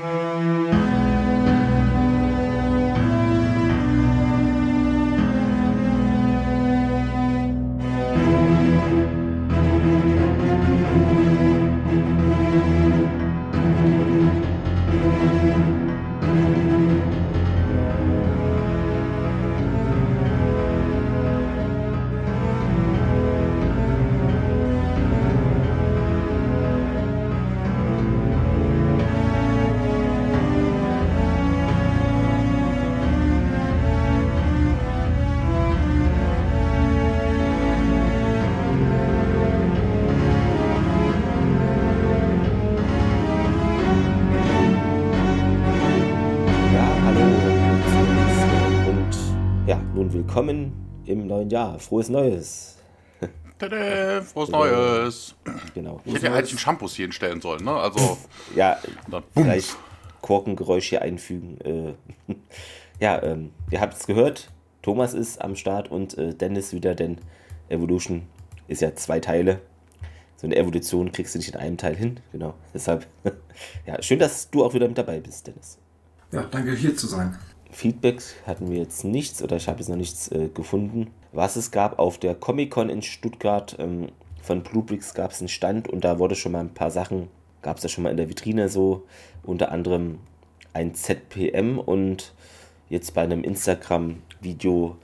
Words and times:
Ja, 0.00 0.53
neuen 51.34 51.50
Jahr. 51.50 51.78
Frohes 51.78 52.08
Neues. 52.08 52.76
Tada, 53.58 54.22
frohes 54.22 54.50
Neues. 54.50 55.34
Genau. 55.74 56.00
Ich 56.04 56.14
hätte 56.14 56.26
ja 56.26 56.34
eigentlich 56.34 56.50
einen 56.50 56.58
Shampoos 56.58 56.94
hier 56.94 57.04
hinstellen 57.04 57.40
sollen, 57.40 57.64
ne? 57.64 57.72
Also, 57.72 58.18
Ja, 58.56 58.78
dann 59.10 59.22
vielleicht 59.32 59.76
Korkengeräusch 60.22 60.88
hier 60.88 61.02
einfügen. 61.02 61.58
Äh, 61.60 61.94
ja, 63.00 63.22
ähm, 63.22 63.50
ihr 63.70 63.80
habt 63.80 63.94
es 63.94 64.06
gehört. 64.06 64.50
Thomas 64.82 65.14
ist 65.14 65.40
am 65.40 65.56
Start 65.56 65.90
und 65.90 66.16
äh, 66.18 66.34
Dennis 66.34 66.72
wieder, 66.72 66.94
denn 66.94 67.18
Evolution 67.68 68.26
ist 68.68 68.82
ja 68.82 68.94
zwei 68.94 69.20
Teile. 69.20 69.60
So 70.36 70.46
eine 70.46 70.56
Evolution 70.56 71.10
kriegst 71.12 71.34
du 71.34 71.38
nicht 71.38 71.48
in 71.48 71.56
einem 71.56 71.78
Teil 71.78 71.96
hin. 71.96 72.20
Genau. 72.32 72.54
Deshalb, 72.74 73.06
ja, 73.86 74.02
schön, 74.02 74.18
dass 74.18 74.50
du 74.50 74.64
auch 74.64 74.74
wieder 74.74 74.88
mit 74.88 74.98
dabei 74.98 75.20
bist, 75.20 75.46
Dennis. 75.46 75.78
Ja, 76.32 76.42
danke 76.42 76.74
hier 76.74 76.96
zu 76.96 77.06
sein. 77.06 77.38
Feedback 77.70 78.22
hatten 78.46 78.70
wir 78.70 78.78
jetzt 78.78 79.04
nichts 79.04 79.42
oder 79.42 79.56
ich 79.56 79.68
habe 79.68 79.78
jetzt 79.78 79.88
noch 79.88 79.96
nichts 79.96 80.28
äh, 80.28 80.48
gefunden. 80.48 81.10
Was 81.34 81.56
es 81.56 81.72
gab 81.72 81.98
auf 81.98 82.18
der 82.18 82.36
Comic-Con 82.36 82.88
in 82.88 83.02
Stuttgart 83.02 83.74
ähm, 83.80 84.06
von 84.40 84.62
Bluebricks 84.62 85.14
gab 85.14 85.32
es 85.32 85.40
einen 85.40 85.48
Stand 85.48 85.88
und 85.88 86.04
da 86.04 86.20
wurde 86.20 86.36
schon 86.36 86.52
mal 86.52 86.60
ein 86.60 86.74
paar 86.74 86.92
Sachen, 86.92 87.28
gab 87.60 87.76
es 87.76 87.82
da 87.82 87.88
schon 87.88 88.04
mal 88.04 88.10
in 88.10 88.16
der 88.16 88.28
Vitrine 88.28 88.68
so, 88.68 89.02
unter 89.42 89.72
anderem 89.72 90.20
ein 90.74 90.94
ZPM 90.94 91.80
und 91.80 92.34
jetzt 92.88 93.14
bei 93.14 93.22
einem 93.22 93.42
Instagram-Video, 93.42 94.96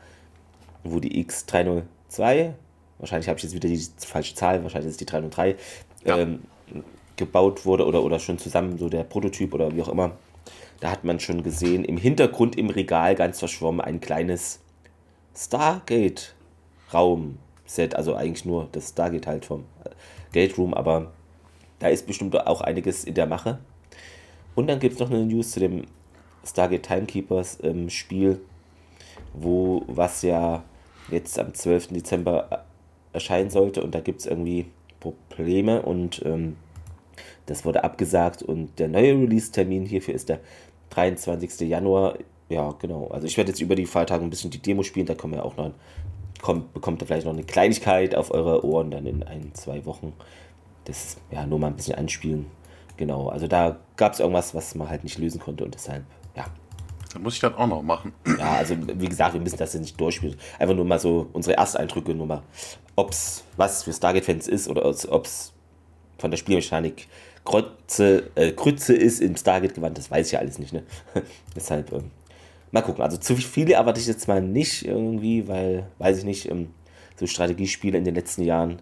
wo 0.85 1.01
die 1.01 1.25
X302, 1.25 2.53
wahrscheinlich 2.99 3.29
habe 3.29 3.39
ich 3.39 3.43
jetzt 3.43 3.55
wieder 3.55 3.69
die 3.69 3.85
falsche 3.99 4.35
Zahl, 4.37 4.63
wahrscheinlich 4.63 4.89
ist 4.89 4.95
es 4.95 4.99
die 4.99 5.07
303, 5.07 5.57
Ja. 6.05 6.17
ähm, 6.17 6.45
gebaut 7.17 7.67
wurde 7.67 7.87
oder, 7.87 8.05
oder 8.05 8.21
schon 8.21 8.39
zusammen 8.39 8.79
so 8.79 8.89
der 8.89 9.03
Prototyp 9.03 9.53
oder 9.53 9.75
wie 9.75 9.83
auch 9.83 9.89
immer. 9.89 10.13
Da 10.79 10.93
hat 10.93 11.03
man 11.05 11.19
schon 11.19 11.43
gesehen, 11.43 11.85
im 11.85 11.97
Hintergrund 11.97 12.57
im 12.57 12.71
Regal 12.71 13.15
ganz 13.17 13.41
verschwommen 13.41 13.81
ein 13.81 14.01
kleines 14.01 14.61
Stargate-Raum-Set, 15.37 17.95
also 17.95 18.15
eigentlich 18.15 18.45
nur 18.45 18.69
das 18.73 18.91
Stargate 18.91 19.27
halt 19.27 19.45
vom 19.45 19.65
äh, 19.85 19.91
Gate 20.33 20.57
Room, 20.59 20.75
aber 20.75 21.13
da 21.79 21.89
ist 21.89 22.07
bestimmt 22.07 22.37
auch 22.47 22.61
einiges 22.61 23.05
in 23.05 23.15
der 23.15 23.27
Mache. 23.27 23.59
Und 24.55 24.69
dann 24.69 24.81
gibt 24.81 24.95
es 24.95 25.01
noch 25.01 25.11
eine 25.11 25.25
News 25.25 25.53
zu 25.53 25.61
dem 25.61 25.85
Stargate 26.45 26.83
Timekeepers 26.83 27.59
ähm, 27.63 27.91
Spiel, 27.91 28.41
wo 29.33 29.83
was 29.87 30.23
ja 30.23 30.65
jetzt 31.11 31.39
am 31.39 31.55
12. 31.55 31.89
Dezember 31.89 32.49
äh, 32.51 32.57
erscheinen 33.13 33.51
sollte 33.51 33.83
und 33.83 33.95
da 33.95 34.01
gibt 34.01 34.21
es 34.21 34.27
irgendwie 34.27 34.67
Probleme 35.01 35.83
und 35.83 36.23
ähm, 36.25 36.57
das 37.47 37.65
wurde 37.65 37.85
abgesagt 37.85 38.43
und 38.43 38.79
der 38.79 38.89
neue 38.89 39.15
Release-Termin 39.15 39.87
hierfür 39.87 40.15
ist 40.15 40.29
der 40.29 40.41
23. 40.91 41.69
Januar. 41.69 42.19
Ja, 42.51 42.75
genau. 42.81 43.07
Also 43.07 43.27
ich 43.27 43.37
werde 43.37 43.51
jetzt 43.51 43.61
über 43.61 43.77
die 43.77 43.87
Feiertage 43.87 44.25
ein 44.25 44.29
bisschen 44.29 44.51
die 44.51 44.61
Demo 44.61 44.83
spielen, 44.83 45.07
da 45.07 45.15
kommen 45.15 45.35
wir 45.35 45.45
auch 45.45 45.57
noch, 45.57 45.71
kommt, 46.43 46.75
bekommt 46.75 47.01
ihr 47.01 47.07
vielleicht 47.07 47.25
noch 47.25 47.33
eine 47.33 47.45
Kleinigkeit 47.45 48.15
auf 48.15 48.33
eure 48.33 48.65
Ohren 48.65 48.91
dann 48.91 49.07
in 49.07 49.23
ein, 49.23 49.53
zwei 49.55 49.87
Wochen. 49.87 50.13
Das 50.85 51.17
ja 51.31 51.47
nur 51.47 51.61
mal 51.61 51.69
ein 51.69 51.77
bisschen 51.77 51.95
anspielen. 51.95 52.47
Genau, 52.97 53.29
also 53.29 53.47
da 53.47 53.79
gab 53.97 54.15
es 54.15 54.21
irgendwas, 54.21 54.55
was 54.55 54.75
man 54.75 54.91
halt 54.91 55.05
nicht 55.05 55.17
lösen 55.19 55.41
konnte 55.41 55.65
und 55.65 55.75
deshalb, 55.75 56.05
ja. 56.37 56.45
Dann 57.13 57.23
muss 57.23 57.35
ich 57.35 57.41
das 57.41 57.55
auch 57.55 57.67
noch 57.69 57.83
machen. 57.83 58.13
Ja, 58.39 58.55
also 58.55 58.77
wie 58.77 59.09
gesagt, 59.09 59.35
wir 59.35 59.41
müssen 59.41 59.57
das 59.57 59.73
jetzt 59.73 59.83
nicht 59.83 60.01
durchspielen. 60.01 60.37
Einfach 60.59 60.75
nur 60.75 60.85
mal 60.85 60.99
so 60.99 61.29
unsere 61.33 61.57
Ersteindrücke, 61.57 62.15
nur 62.15 62.27
mal, 62.27 62.43
ob 62.97 63.13
es 63.13 63.45
was 63.57 63.85
für 63.85 63.93
Stargate-Fans 63.93 64.49
ist 64.49 64.69
oder 64.69 64.85
ob 64.85 65.25
es 65.25 65.53
von 66.19 66.31
der 66.31 66.37
Spielmechanik 66.37 67.07
Kreuze, 67.45 68.31
äh, 68.35 68.53
Krütze 68.53 68.95
ist 68.95 69.21
im 69.21 69.37
Stargate-Gewand, 69.37 69.97
das 69.97 70.11
weiß 70.11 70.27
ich 70.27 70.33
ja 70.33 70.41
alles 70.41 70.59
nicht. 70.59 70.73
Ne? 70.73 70.83
Deshalb, 71.57 71.93
ähm, 71.93 72.11
mal 72.73 72.83
gucken. 72.83 73.03
Also 73.03 73.17
zu 73.17 73.37
viele 73.37 73.75
erwarte 73.75 74.01
ich 74.01 74.07
jetzt 74.07 74.29
mal 74.29 74.41
nicht 74.41 74.85
irgendwie, 74.85 75.49
weil, 75.49 75.89
weiß 75.99 76.19
ich 76.19 76.25
nicht, 76.25 76.51
ähm, 76.51 76.71
so 77.17 77.27
Strategiespiele 77.27 77.99
in 77.99 78.05
den 78.05 78.15
letzten 78.15 78.43
Jahren. 78.43 78.81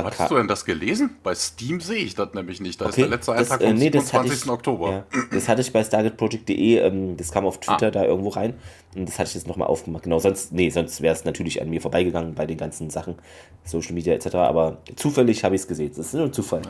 Äh, 0.00 0.02
Da 0.02 0.04
Hattest 0.10 0.30
du 0.30 0.36
denn 0.36 0.48
das 0.48 0.64
gelesen? 0.64 1.16
Bei 1.22 1.34
Steam 1.34 1.80
sehe 1.80 1.98
ich 1.98 2.14
das 2.14 2.32
nämlich 2.34 2.60
nicht. 2.60 2.80
Da 2.80 2.86
ist 2.86 2.92
Okay, 2.94 3.02
der 3.02 3.10
letzte 3.10 3.32
das, 3.32 3.40
Eintrag 3.50 3.60
äh, 3.60 3.68
vom 3.70 3.76
nee, 3.78 3.90
das 3.90 4.12
hatte 4.12 4.28
27. 4.28 4.44
ich, 4.46 4.50
Oktober. 4.50 4.90
Ja, 4.90 5.04
das 5.32 5.48
hatte 5.48 5.60
ich 5.60 5.72
bei 5.72 5.82
StargateProject.de, 5.84 6.78
ähm, 6.78 7.16
das 7.16 7.30
kam 7.32 7.46
auf 7.46 7.60
Twitter 7.60 7.86
Ah. 7.88 7.90
da 7.90 8.04
irgendwo 8.04 8.30
rein 8.30 8.54
und 8.94 9.08
das 9.08 9.18
hatte 9.18 9.28
ich 9.30 9.34
jetzt 9.34 9.46
nochmal 9.48 9.68
aufgemacht. 9.68 10.04
Genau, 10.04 10.18
sonst, 10.18 10.52
nee, 10.52 10.70
sonst 10.70 11.00
wäre 11.02 11.14
es 11.14 11.24
natürlich 11.24 11.60
an 11.60 11.68
mir 11.70 11.80
vorbeigegangen 11.80 12.34
bei 12.34 12.46
den 12.46 12.56
ganzen 12.58 12.90
Sachen, 12.90 13.16
Social 13.64 13.92
Media 13.92 14.14
etc. 14.14 14.34
Aber 14.36 14.78
zufällig 14.96 15.42
habe 15.44 15.54
ich 15.56 15.62
es 15.62 15.68
gesehen. 15.68 15.90
Das 15.96 16.06
ist 16.06 16.14
nur 16.14 16.24
ein 16.24 16.32
Zufall. 16.32 16.62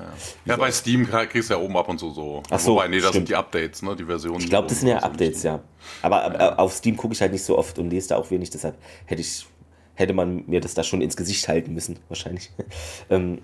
Ja, 0.45 0.57
bei 0.57 0.71
Steam 0.71 1.07
kriegst 1.09 1.51
du 1.51 1.55
ja 1.55 1.61
oben 1.61 1.77
ab 1.77 1.89
und 1.89 1.99
zu 1.99 2.11
so. 2.11 2.43
Ach 2.51 2.59
so, 2.59 2.73
Wobei, 2.73 2.89
nee, 2.89 2.97
das 2.97 3.09
stimmt. 3.09 3.15
sind 3.15 3.29
die 3.29 3.37
Updates, 3.37 3.83
ne? 3.83 3.95
Die 3.97 4.05
Versionen. 4.05 4.41
Ich 4.41 4.49
glaube, 4.49 4.69
das 4.69 4.81
sind 4.81 4.89
ja 4.89 4.99
Updates, 4.99 5.43
ja. 5.43 5.61
Aber, 6.03 6.23
aber 6.25 6.59
auf 6.59 6.73
Steam 6.73 6.97
gucke 6.97 7.13
ich 7.15 7.21
halt 7.21 7.33
nicht 7.33 7.45
so 7.45 7.59
oft 7.59 7.79
und 7.79 7.91
lese 7.91 8.09
da 8.11 8.17
auch 8.17 8.31
wenig, 8.31 8.49
deshalb 8.51 8.77
hätte 9.07 9.21
ich 9.21 9.47
hätte 9.95 10.13
man 10.13 10.45
mir 10.47 10.61
das 10.61 10.75
da 10.75 10.83
schon 10.83 11.01
ins 11.01 11.17
Gesicht 11.17 11.47
halten 11.49 11.75
müssen, 11.75 11.99
wahrscheinlich. 12.09 12.51
ähm, 13.11 13.43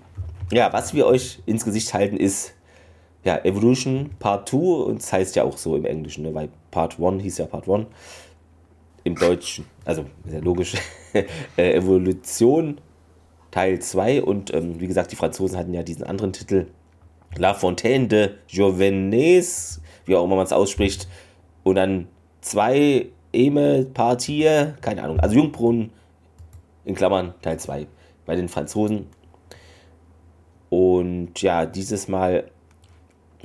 ja, 0.51 0.71
was 0.73 0.93
wir 0.93 1.05
euch 1.05 1.41
ins 1.45 1.63
Gesicht 1.63 1.93
halten 1.93 2.17
ist 2.17 2.53
ja, 3.23 3.37
Evolution 3.43 4.11
Part 4.19 4.49
2 4.49 4.57
und 4.57 5.01
es 5.01 5.13
heißt 5.13 5.35
ja 5.35 5.43
auch 5.43 5.57
so 5.57 5.75
im 5.75 5.85
Englischen, 5.85 6.23
ne, 6.23 6.33
weil 6.33 6.49
Part 6.71 6.99
1 6.99 7.21
hieß 7.21 7.37
ja 7.39 7.45
Part 7.45 7.69
1 7.69 7.87
im 9.03 9.15
Deutschen, 9.15 9.65
also 9.85 10.05
sehr 10.25 10.41
logisch, 10.41 10.75
äh, 11.13 11.73
Evolution 11.73 12.79
Teil 13.51 13.79
2 13.79 14.23
und 14.23 14.53
ähm, 14.53 14.79
wie 14.79 14.87
gesagt, 14.87 15.11
die 15.11 15.15
Franzosen 15.15 15.57
hatten 15.57 15.73
ja 15.73 15.83
diesen 15.83 16.03
anderen 16.03 16.33
Titel. 16.33 16.67
La 17.37 17.53
Fontaine 17.53 18.07
de 18.07 18.29
Jovenes, 18.47 19.81
wie 20.05 20.15
auch 20.15 20.23
immer 20.25 20.35
man 20.35 20.45
es 20.45 20.53
ausspricht, 20.53 21.07
und 21.63 21.75
dann 21.75 22.07
zwei 22.41 23.07
Eme 23.31 23.85
Partie, 23.93 24.73
keine 24.81 25.03
Ahnung, 25.03 25.19
also 25.19 25.35
Jungbrunnen 25.35 25.91
in 26.85 26.95
Klammern 26.95 27.33
Teil 27.41 27.59
2 27.59 27.87
bei 28.25 28.35
den 28.35 28.49
Franzosen. 28.49 29.07
Und 30.69 31.41
ja, 31.41 31.65
dieses 31.65 32.07
Mal 32.07 32.49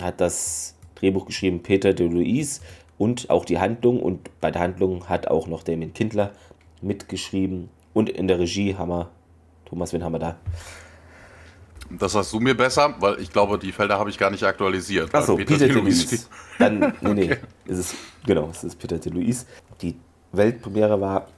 hat 0.00 0.20
das 0.20 0.76
Drehbuch 0.94 1.26
geschrieben 1.26 1.62
Peter 1.62 1.92
de 1.92 2.08
Luis 2.08 2.60
und 2.98 3.30
auch 3.30 3.44
die 3.44 3.58
Handlung. 3.58 4.00
Und 4.00 4.30
bei 4.40 4.50
der 4.50 4.62
Handlung 4.62 5.08
hat 5.08 5.28
auch 5.28 5.46
noch 5.46 5.62
Damien 5.62 5.92
Kindler 5.92 6.32
mitgeschrieben. 6.80 7.68
Und 7.94 8.10
in 8.10 8.28
der 8.28 8.38
Regie 8.38 8.76
haben 8.76 8.90
wir, 8.90 9.10
Thomas, 9.64 9.92
wen 9.92 10.04
haben 10.04 10.12
wir 10.12 10.18
da? 10.18 10.36
Das 11.90 12.14
hast 12.14 12.32
du 12.32 12.40
mir 12.40 12.56
besser, 12.56 12.94
weil 12.98 13.20
ich 13.20 13.30
glaube, 13.30 13.58
die 13.58 13.70
Felder 13.72 13.98
habe 13.98 14.10
ich 14.10 14.18
gar 14.18 14.30
nicht 14.30 14.42
aktualisiert. 14.42 15.14
Achso, 15.14 15.36
Peter, 15.36 15.56
de 15.58 15.68
Luis-. 15.70 16.28
Dann, 16.58 16.94
nee, 17.00 17.14
nee, 17.14 17.36
es 17.66 17.78
ist, 17.78 17.94
genau, 18.26 18.48
es 18.50 18.64
ist 18.64 18.76
Peter 18.76 18.98
de 18.98 19.12
Luis. 19.12 19.46
Die 19.80 19.94
Weltpremiere 20.32 21.00
war 21.00 21.28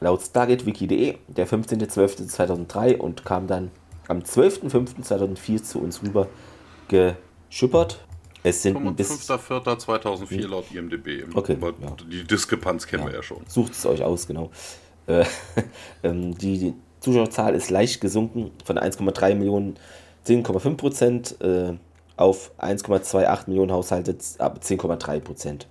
laut 0.00 0.22
StargateWiki.de 0.22 1.16
der 1.28 1.46
15.12.2003 1.46 2.96
und 2.96 3.24
kam 3.24 3.46
dann 3.46 3.70
am 4.08 4.20
12.05.2004 4.20 5.62
zu 5.62 5.80
uns 5.80 6.02
rüber 6.02 6.28
geschippert. 6.88 8.04
Es 8.42 8.62
sind 8.62 8.76
ein 8.76 8.96
bisschen, 8.96 9.18
5.4.2004 9.18 10.48
laut 10.48 10.64
IMDb. 10.72 11.24
Okay, 11.34 11.58
ja. 11.60 11.96
Die 12.10 12.24
Diskrepanz 12.24 12.86
kennen 12.86 13.06
wir 13.06 13.12
ja 13.12 13.22
schon. 13.22 13.42
sucht 13.46 13.72
es 13.72 13.84
euch 13.84 14.02
aus, 14.02 14.26
genau. 14.26 14.50
Äh, 15.06 15.24
ähm, 16.02 16.36
die 16.36 16.74
Zuschauerzahl 17.00 17.54
ist 17.54 17.70
leicht 17.70 18.00
gesunken 18.00 18.50
von 18.64 18.78
1,3 18.78 19.34
Millionen 19.34 19.76
10,5 20.26 20.76
Prozent 20.76 21.40
äh, 21.40 21.74
auf 22.16 22.52
1,28 22.58 23.48
Millionen 23.48 23.72
Haushalte 23.72 24.16
ab 24.38 24.60
10,3 24.62 25.20
Prozent. 25.20 25.66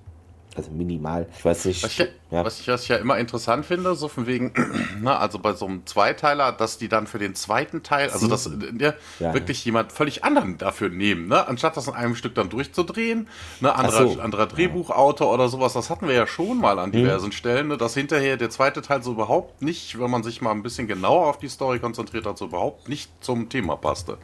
Also 0.56 0.72
minimal. 0.72 1.28
Ich 1.38 1.46
weiß 1.46 1.66
nicht. 1.66 1.84
Was 1.84 1.92
ich, 1.92 2.00
ja. 2.31 2.44
was 2.44 2.60
ich, 2.60 2.68
was 2.68 2.84
ich 2.84 2.90
ja 2.90 2.96
immer 2.98 3.18
interessant 3.19 3.66
finde, 3.66 3.94
so 3.94 4.07
von 4.07 4.25
wegen, 4.25 4.51
na, 5.01 5.18
also 5.18 5.38
bei 5.38 5.54
so 5.54 5.68
einem 5.68 5.86
Zweiteiler, 5.86 6.51
dass 6.51 6.80
die 6.80 6.90
dann 6.90 7.06
für 7.06 7.19
den 7.19 7.36
zweiten 7.36 7.84
Teil, 7.84 8.10
also 8.10 8.28
dass 8.28 8.50
ja, 8.80 8.94
ja, 9.19 9.34
wirklich 9.34 9.63
jemand 9.63 9.92
völlig 9.92 10.24
anderen 10.24 10.57
dafür 10.57 10.90
nehmen, 10.90 11.28
ne? 11.28 11.48
Anstatt 11.48 11.78
das 11.78 11.88
in 11.88 11.94
einem 11.94 12.16
Stück 12.16 12.34
dann 12.34 12.50
durchzudrehen, 12.50 13.28
ne, 13.60 13.75
anderer, 13.75 14.07
so. 14.07 14.19
anderer 14.19 14.48
Drehbuchautor 14.48 15.31
oder 15.31 15.50
sowas, 15.50 15.74
das 15.74 15.92
hatten 15.92 16.07
wir 16.07 16.16
ja 16.16 16.25
schon 16.25 16.60
mal 16.60 16.80
an 16.80 16.90
mhm. 16.90 16.94
diversen 16.94 17.28
mhm. 17.28 17.34
Stellen, 17.34 17.68
ne, 17.68 17.78
dass 17.78 17.94
hinterher 17.94 18.36
der 18.36 18.50
zweite 18.50 18.81
Teil 18.81 19.04
so 19.04 19.12
überhaupt 19.12 19.62
nicht, 19.62 20.00
wenn 20.00 20.10
man 20.10 20.24
sich 20.24 20.42
mal 20.42 20.52
ein 20.52 20.63
bisschen 20.63 20.88
genauer 20.88 21.28
auf 21.28 21.38
die 21.38 21.50
Story 21.50 21.80
konzentriert 21.80 22.25
hat, 22.25 22.40
so 22.40 22.45
überhaupt 22.45 22.90
nicht 22.90 23.12
zum 23.24 23.50
Thema 23.50 23.75
passte. 23.75 24.18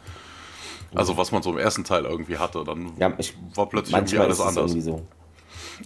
Also 0.96 1.18
was 1.18 1.32
man 1.32 1.44
so 1.44 1.52
im 1.52 1.58
ersten 1.58 1.84
Teil 1.84 2.06
irgendwie 2.06 2.38
hatte, 2.38 2.64
dann 2.66 2.94
ja, 2.98 3.14
ich, 3.18 3.36
war 3.54 3.68
plötzlich 3.68 3.96
irgendwie 3.96 4.18
alles 4.18 4.40
anders. 4.40 4.72
So. 4.72 5.02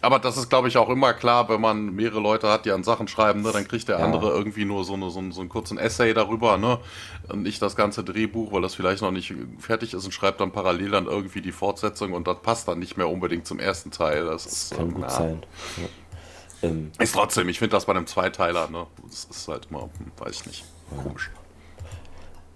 Aber 0.01 0.19
das 0.19 0.37
ist, 0.37 0.49
glaube 0.49 0.67
ich, 0.67 0.77
auch 0.77 0.89
immer 0.89 1.13
klar, 1.13 1.49
wenn 1.49 1.61
man 1.61 1.93
mehrere 1.95 2.19
Leute 2.19 2.49
hat, 2.49 2.65
die 2.65 2.71
an 2.71 2.83
Sachen 2.83 3.07
schreiben, 3.07 3.41
ne, 3.41 3.51
dann 3.51 3.67
kriegt 3.67 3.87
der 3.87 3.99
ja. 3.99 4.05
andere 4.05 4.29
irgendwie 4.29 4.65
nur 4.65 4.83
so, 4.83 4.93
eine, 4.93 5.09
so, 5.09 5.19
einen, 5.19 5.31
so 5.31 5.41
einen 5.41 5.49
kurzen 5.49 5.77
Essay 5.77 6.13
darüber, 6.13 6.57
ne? 6.57 6.79
Und 7.27 7.43
nicht 7.43 7.61
das 7.61 7.75
ganze 7.75 8.03
Drehbuch, 8.03 8.51
weil 8.51 8.61
das 8.61 8.75
vielleicht 8.75 9.01
noch 9.01 9.11
nicht 9.11 9.33
fertig 9.59 9.93
ist 9.93 10.05
und 10.05 10.11
schreibt 10.11 10.41
dann 10.41 10.51
parallel 10.51 10.91
dann 10.91 11.05
irgendwie 11.05 11.41
die 11.41 11.51
Fortsetzung 11.51 12.13
und 12.13 12.27
das 12.27 12.41
passt 12.41 12.67
dann 12.67 12.79
nicht 12.79 12.97
mehr 12.97 13.09
unbedingt 13.09 13.45
zum 13.45 13.59
ersten 13.59 13.91
Teil. 13.91 14.25
Das, 14.25 14.43
das 14.43 14.53
ist, 14.53 14.75
kann 14.75 14.89
äh, 14.89 14.93
gut 14.93 15.01
na, 15.01 15.09
sein. 15.09 15.45
Ja. 15.77 16.69
Ähm, 16.69 16.91
ist 16.99 17.15
trotzdem, 17.15 17.47
ich 17.49 17.59
finde 17.59 17.75
das 17.75 17.85
bei 17.85 17.93
einem 17.93 18.07
Zweiteiler, 18.07 18.69
ne? 18.69 18.85
Das 19.03 19.25
ist 19.25 19.47
halt 19.47 19.67
immer, 19.69 19.89
weiß 20.17 20.41
ich 20.41 20.45
nicht, 20.45 20.65
komisch. 21.03 21.31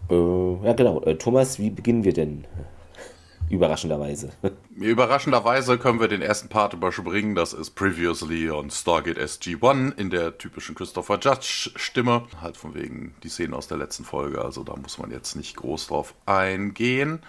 Äh, 0.10 0.66
ja, 0.66 0.74
genau. 0.74 1.02
Äh, 1.04 1.16
Thomas, 1.16 1.60
wie 1.60 1.70
beginnen 1.70 2.04
wir 2.04 2.14
denn? 2.14 2.46
Überraschenderweise. 3.54 4.32
Überraschenderweise 4.76 5.78
können 5.78 6.00
wir 6.00 6.08
den 6.08 6.24
ersten 6.24 6.50
Part 6.50 6.74
überspringen. 6.74 7.36
Das 7.36 7.54
ist 7.54 7.76
Previously 7.76 8.50
on 8.50 8.72
Stargate 8.72 9.20
SG-1 9.20 9.96
in 9.96 10.10
der 10.10 10.40
typischen 10.40 10.74
Christopher 10.74 11.20
Judge-Stimme. 11.22 12.24
Halt 12.42 12.58
von 12.58 12.74
wegen 12.74 13.14
die 13.22 13.30
Szenen 13.30 13.54
aus 13.54 13.68
der 13.68 13.78
letzten 13.78 14.06
Folge. 14.06 14.42
Also 14.44 14.64
da 14.64 14.76
muss 14.76 14.98
man 14.98 15.12
jetzt 15.12 15.36
nicht 15.36 15.56
groß 15.56 15.86
drauf 15.86 16.16
eingehen. 16.26 17.22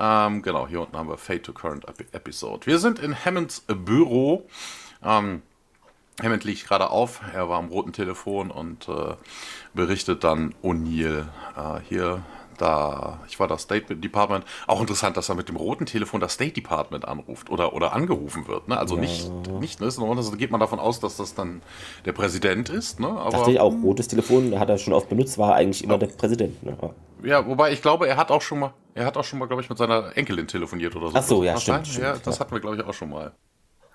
Ähm, 0.00 0.42
genau, 0.42 0.66
hier 0.66 0.80
unten 0.80 0.96
haben 0.96 1.08
wir 1.08 1.16
Fate 1.16 1.44
to 1.44 1.52
Current 1.52 1.84
Episode. 2.12 2.66
Wir 2.66 2.80
sind 2.80 2.98
in 2.98 3.24
Hammonds 3.24 3.64
Büro. 3.68 4.48
Ähm, 5.04 5.42
Hammond 6.20 6.42
liegt 6.42 6.66
gerade 6.66 6.90
auf, 6.90 7.20
er 7.32 7.48
war 7.48 7.60
am 7.60 7.68
roten 7.68 7.92
Telefon 7.92 8.50
und 8.50 8.88
äh, 8.88 9.14
berichtet 9.74 10.24
dann 10.24 10.56
O'Neill. 10.64 11.26
Äh, 11.56 11.80
hier 11.88 12.24
da, 12.60 13.20
ich 13.28 13.38
war 13.40 13.48
das 13.48 13.62
State 13.62 13.96
Department. 13.96 14.44
Auch 14.66 14.80
interessant, 14.80 15.16
dass 15.16 15.28
er 15.28 15.34
mit 15.34 15.48
dem 15.48 15.56
roten 15.56 15.86
Telefon 15.86 16.20
das 16.20 16.34
State 16.34 16.52
Department 16.52 17.06
anruft 17.06 17.50
oder, 17.50 17.72
oder 17.72 17.92
angerufen 17.92 18.46
wird. 18.48 18.68
Ne? 18.68 18.78
Also 18.78 18.96
ja. 18.96 19.02
nicht, 19.02 19.30
nicht 19.60 19.80
ne? 19.80 19.86
also 19.86 20.32
geht 20.32 20.50
man 20.50 20.60
davon 20.60 20.78
aus, 20.78 21.00
dass 21.00 21.16
das 21.16 21.34
dann 21.34 21.62
der 22.04 22.12
Präsident 22.12 22.68
ist. 22.68 23.00
Ne? 23.00 23.08
Aber, 23.08 23.30
Dachte 23.30 23.52
ich 23.52 23.60
auch, 23.60 23.74
rotes 23.82 24.08
Telefon 24.08 24.58
hat 24.58 24.68
er 24.68 24.78
schon 24.78 24.92
oft 24.92 25.08
benutzt, 25.08 25.38
war 25.38 25.54
eigentlich 25.54 25.82
immer 25.84 25.94
ja. 25.94 25.98
der 25.98 26.06
Präsident. 26.08 26.62
Ne? 26.62 26.76
Ja, 27.22 27.46
wobei 27.46 27.72
ich 27.72 27.82
glaube, 27.82 28.06
er 28.06 28.16
hat 28.16 28.30
auch 28.30 28.42
schon 28.42 28.60
mal, 28.60 28.72
er 28.94 29.06
hat 29.06 29.16
auch 29.16 29.24
schon 29.24 29.38
mal, 29.38 29.46
glaube 29.46 29.62
ich, 29.62 29.68
mit 29.68 29.78
seiner 29.78 30.16
Enkelin 30.16 30.46
telefoniert 30.46 30.94
oder 30.94 31.08
so. 31.08 31.16
Ach 31.16 31.22
so, 31.22 31.42
ja, 31.42 31.56
stimmt, 31.58 31.86
stimmt, 31.86 32.04
Ja, 32.04 32.16
das 32.16 32.40
hatten 32.40 32.52
wir, 32.52 32.60
glaube 32.60 32.76
ich, 32.76 32.84
auch 32.84 32.94
schon 32.94 33.10
mal 33.10 33.32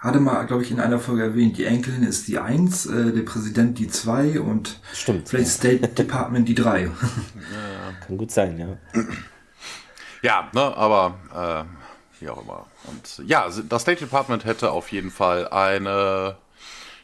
hatte 0.04 0.20
mal, 0.20 0.44
glaube 0.46 0.64
ich, 0.64 0.72
in 0.72 0.80
einer 0.82 1.00
Folge 1.00 1.24
erwähnt, 1.24 1.58
die 1.58 1.64
Enkelin 1.64 2.04
ist 2.04 2.28
die 2.28 2.38
1, 2.38 2.86
äh, 2.88 3.12
der 3.14 3.22
Präsident 3.22 3.80
die 3.80 3.88
2 3.88 4.42
und 4.42 4.80
Stimmt, 4.94 5.30
vielleicht 5.30 5.64
ja. 5.64 5.78
State 5.78 5.88
Department 5.88 6.48
die 6.48 6.56
3. 6.56 6.84
Ja, 6.84 8.06
Kann 8.06 8.18
gut 8.18 8.32
sein, 8.32 8.60
ja. 8.60 9.02
Ja, 10.22 10.50
ne, 10.54 10.78
aber 10.78 11.16
äh, 11.34 12.22
wie 12.22 12.30
auch 12.30 12.42
immer. 12.42 12.66
Und 12.86 13.28
ja, 13.28 13.50
das 13.68 13.82
State 13.82 14.00
Department 14.00 14.46
hätte 14.46 14.72
auf 14.72 14.92
jeden 14.92 15.12
Fall 15.12 15.50
eine 15.50 16.38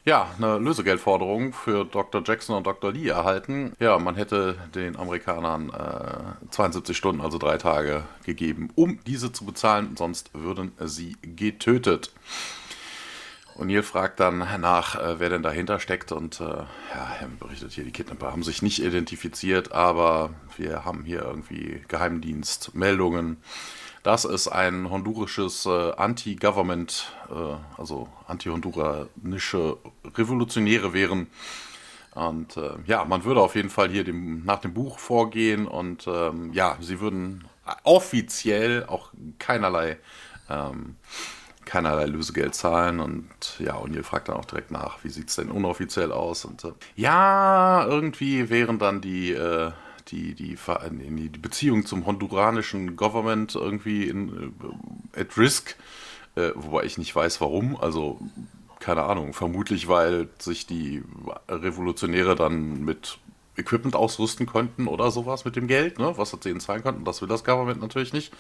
ja, 0.05 0.27
eine 0.37 0.57
Lösegeldforderung 0.57 1.53
für 1.53 1.85
Dr. 1.85 2.23
Jackson 2.25 2.55
und 2.55 2.65
Dr. 2.65 2.93
Lee 2.93 3.09
erhalten. 3.09 3.73
Ja, 3.79 3.99
man 3.99 4.15
hätte 4.15 4.55
den 4.73 4.95
Amerikanern 4.95 5.69
äh, 5.69 6.49
72 6.51 6.95
Stunden, 6.95 7.21
also 7.21 7.37
drei 7.37 7.57
Tage 7.57 8.03
gegeben, 8.25 8.69
um 8.75 8.99
diese 9.05 9.31
zu 9.33 9.45
bezahlen, 9.45 9.95
sonst 9.97 10.31
würden 10.33 10.71
sie 10.79 11.17
getötet. 11.21 12.11
O'Neill 13.59 13.83
fragt 13.83 14.19
dann 14.19 14.39
nach, 14.61 14.95
äh, 14.95 15.19
wer 15.19 15.29
denn 15.29 15.43
dahinter 15.43 15.79
steckt. 15.79 16.11
Und 16.11 16.39
äh, 16.39 16.43
ja, 16.43 17.15
er 17.19 17.27
berichtet 17.39 17.73
hier, 17.73 17.83
die 17.83 17.91
Kidnapper 17.91 18.31
haben 18.31 18.43
sich 18.43 18.61
nicht 18.61 18.81
identifiziert, 18.81 19.71
aber 19.71 20.31
wir 20.57 20.85
haben 20.85 21.03
hier 21.03 21.23
irgendwie 21.23 21.81
Geheimdienstmeldungen, 21.87 23.37
dass 24.03 24.23
es 24.23 24.47
ein 24.47 24.89
hondurisches 24.89 25.65
äh, 25.65 25.91
Anti-Government, 25.91 27.11
äh, 27.29 27.79
also 27.79 28.07
anti-honduranische 28.27 29.77
Revolutionäre 30.15 30.93
wären. 30.93 31.27
Und 32.15 32.57
äh, 32.57 32.71
ja, 32.85 33.05
man 33.05 33.23
würde 33.23 33.41
auf 33.41 33.55
jeden 33.55 33.69
Fall 33.69 33.89
hier 33.89 34.03
dem, 34.03 34.45
nach 34.45 34.59
dem 34.59 34.73
Buch 34.73 34.99
vorgehen. 34.99 35.67
Und 35.67 36.07
ähm, 36.07 36.53
ja, 36.53 36.77
sie 36.79 36.99
würden 36.99 37.47
offiziell 37.83 38.85
auch 38.85 39.11
keinerlei 39.37 39.97
ähm, 40.49 40.95
keinerlei 41.69 42.07
Lösegeld 42.07 42.55
zahlen. 42.55 42.99
Und 42.99 43.29
ja, 43.59 43.75
O'Neill 43.75 44.03
fragt 44.03 44.27
dann 44.27 44.37
auch 44.37 44.45
direkt 44.45 44.71
nach, 44.71 45.03
wie 45.03 45.09
sieht 45.09 45.29
es 45.29 45.35
denn 45.35 45.51
unoffiziell 45.51 46.11
aus? 46.11 46.43
Und 46.43 46.63
äh, 46.63 46.71
ja, 46.95 47.85
irgendwie 47.85 48.49
wären 48.49 48.79
dann 48.79 49.01
die, 49.01 49.31
äh, 49.31 49.71
die, 50.07 50.33
die, 50.33 50.57
die, 50.57 51.29
die 51.29 51.39
Beziehung 51.39 51.85
zum 51.85 52.07
honduranischen 52.07 52.95
Government 52.95 53.53
irgendwie 53.53 54.07
in, 54.07 54.53
äh, 55.15 55.21
at 55.21 55.37
risk, 55.37 55.75
äh, 56.35 56.49
wobei 56.55 56.85
ich 56.85 56.97
nicht 56.97 57.15
weiß, 57.15 57.39
warum. 57.39 57.77
Also 57.77 58.19
keine 58.79 59.03
Ahnung, 59.03 59.33
vermutlich 59.33 59.87
weil 59.87 60.29
sich 60.39 60.65
die 60.65 61.03
Revolutionäre 61.47 62.35
dann 62.35 62.83
mit 62.83 63.19
Equipment 63.57 63.95
ausrüsten 63.95 64.45
könnten 64.45 64.87
oder 64.87 65.11
sowas 65.11 65.45
mit 65.45 65.55
dem 65.55 65.67
Geld, 65.67 65.99
ne, 65.99 66.13
was 66.15 66.31
sie 66.31 66.49
ihnen 66.49 66.61
zahlen 66.61 66.81
könnten. 66.81 67.03
Das 67.03 67.21
will 67.21 67.27
das 67.27 67.43
Government 67.43 67.81
natürlich 67.81 68.13
nicht. 68.13 68.33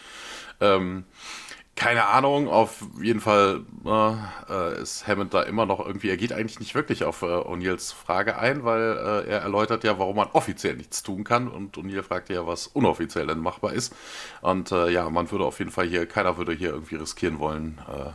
Ähm, 0.61 1.03
keine 1.75 2.07
Ahnung, 2.07 2.49
auf 2.49 2.83
jeden 3.01 3.21
Fall 3.21 3.61
äh, 3.85 4.81
ist 4.81 5.07
Hammond 5.07 5.33
da 5.33 5.43
immer 5.43 5.65
noch 5.65 5.79
irgendwie, 5.79 6.09
er 6.09 6.17
geht 6.17 6.33
eigentlich 6.33 6.59
nicht 6.59 6.75
wirklich 6.75 7.05
auf 7.05 7.21
äh, 7.21 7.27
O'Neills 7.27 7.93
Frage 7.93 8.37
ein, 8.37 8.65
weil 8.65 8.97
äh, 8.97 9.29
er 9.29 9.39
erläutert 9.39 9.85
ja, 9.85 9.97
warum 9.97 10.17
man 10.17 10.27
offiziell 10.33 10.75
nichts 10.75 11.03
tun 11.03 11.23
kann 11.23 11.47
und 11.47 11.77
O'Neill 11.77 12.03
fragt 12.03 12.29
ja, 12.29 12.45
was 12.45 12.67
unoffiziell 12.67 13.27
denn 13.27 13.39
machbar 13.39 13.71
ist. 13.71 13.95
Und 14.41 14.73
äh, 14.73 14.89
ja, 14.89 15.09
man 15.09 15.31
würde 15.31 15.45
auf 15.45 15.59
jeden 15.59 15.71
Fall 15.71 15.87
hier, 15.87 16.05
keiner 16.05 16.37
würde 16.37 16.51
hier 16.51 16.71
irgendwie 16.71 16.95
riskieren 16.95 17.39
wollen, 17.39 17.79
äh, 17.87 18.11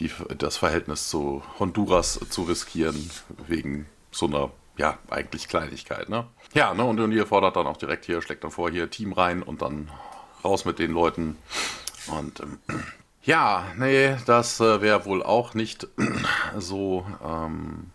die, 0.00 0.10
das 0.38 0.56
Verhältnis 0.56 1.10
zu 1.10 1.42
Honduras 1.58 2.18
zu 2.30 2.44
riskieren, 2.44 3.10
wegen 3.46 3.86
so 4.10 4.26
einer, 4.26 4.50
ja, 4.78 4.96
eigentlich 5.10 5.48
Kleinigkeit, 5.48 6.08
ne? 6.08 6.26
Ja, 6.54 6.72
ne, 6.72 6.84
und 6.84 6.98
O'Neill 6.98 7.26
fordert 7.26 7.56
dann 7.56 7.66
auch 7.66 7.76
direkt 7.76 8.06
hier, 8.06 8.22
schlägt 8.22 8.44
dann 8.44 8.50
vor, 8.50 8.70
hier 8.70 8.88
Team 8.88 9.12
rein 9.12 9.42
und 9.42 9.60
dann 9.60 9.90
raus 10.42 10.64
mit 10.64 10.78
den 10.78 10.92
Leuten. 10.92 11.36
Und 12.10 12.40
ähm, 12.40 12.58
ja, 13.22 13.66
nee, 13.76 14.16
das 14.26 14.60
äh, 14.60 14.80
wäre 14.80 15.04
wohl 15.04 15.22
auch 15.22 15.54
nicht 15.54 15.86
so, 16.58 17.04
ähm, 17.22 17.90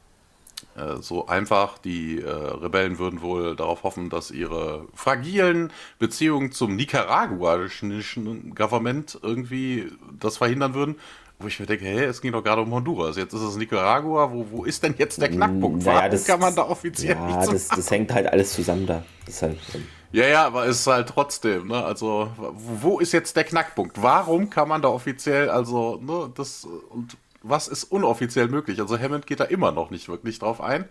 äh, 0.76 1.02
so 1.02 1.28
einfach. 1.28 1.78
Die 1.78 2.20
äh, 2.20 2.30
Rebellen 2.30 3.00
würden 3.00 3.22
wohl 3.22 3.56
darauf 3.56 3.84
hoffen, 3.84 4.10
dass 4.10 4.32
ihre 4.32 4.88
fragilen 4.94 5.72
Beziehungen 6.00 6.52
zum 6.52 6.76
nicaraguanischen 6.76 8.54
Government 8.56 9.20
irgendwie 9.22 9.92
das 10.20 10.38
verhindern 10.38 10.74
würden. 10.74 10.96
Wo 11.40 11.48
ich 11.48 11.60
mir 11.60 11.66
denke, 11.66 11.86
hey, 11.86 12.04
es 12.04 12.22
ging 12.22 12.32
doch 12.32 12.44
gerade 12.44 12.62
um 12.62 12.72
Honduras. 12.72 13.18
Jetzt 13.18 13.34
ist 13.34 13.42
es 13.42 13.56
Nicaragua. 13.56 14.32
Wo, 14.32 14.46
wo 14.52 14.66
ist 14.66 14.84
denn 14.84 14.96
jetzt 14.98 15.20
der 15.20 15.30
Knackpunkt? 15.30 15.84
Warum 15.84 15.98
naja, 15.98 16.10
das, 16.10 16.26
kann 16.26 16.40
man 16.40 16.56
da 16.56 16.62
offiziell 16.62 17.16
ja, 17.16 17.26
nicht 17.26 17.52
das, 17.52 17.68
das 17.70 17.90
hängt 17.90 18.14
halt 18.14 18.28
alles 18.28 18.54
zusammen 18.54 18.86
da. 18.86 19.04
Das 19.26 19.42
halt, 19.42 19.58
ähm, 19.74 19.84
ja, 20.14 20.28
ja, 20.28 20.46
aber 20.46 20.66
es 20.66 20.80
ist 20.80 20.88
halt 20.88 21.10
trotzdem, 21.10 21.68
ne? 21.68 21.84
Also, 21.84 22.32
wo 22.38 23.00
ist 23.00 23.12
jetzt 23.12 23.36
der 23.36 23.44
Knackpunkt? 23.44 24.02
Warum 24.02 24.50
kann 24.50 24.70
man 24.70 24.82
da 24.82 24.88
offiziell, 24.88 25.50
also, 25.50 26.00
ne, 26.02 26.32
das 26.34 26.66
und 26.66 27.18
was 27.44 27.68
ist 27.68 27.84
unoffiziell 27.84 28.48
möglich? 28.48 28.80
Also 28.80 28.98
Hammond 28.98 29.28
geht 29.28 29.42
da 29.42 29.44
immer 29.44 29.74
noch 29.74 29.90
nicht 29.90 30.08
wirklich 30.08 30.40
drauf 30.40 30.62
ein. 30.62 30.88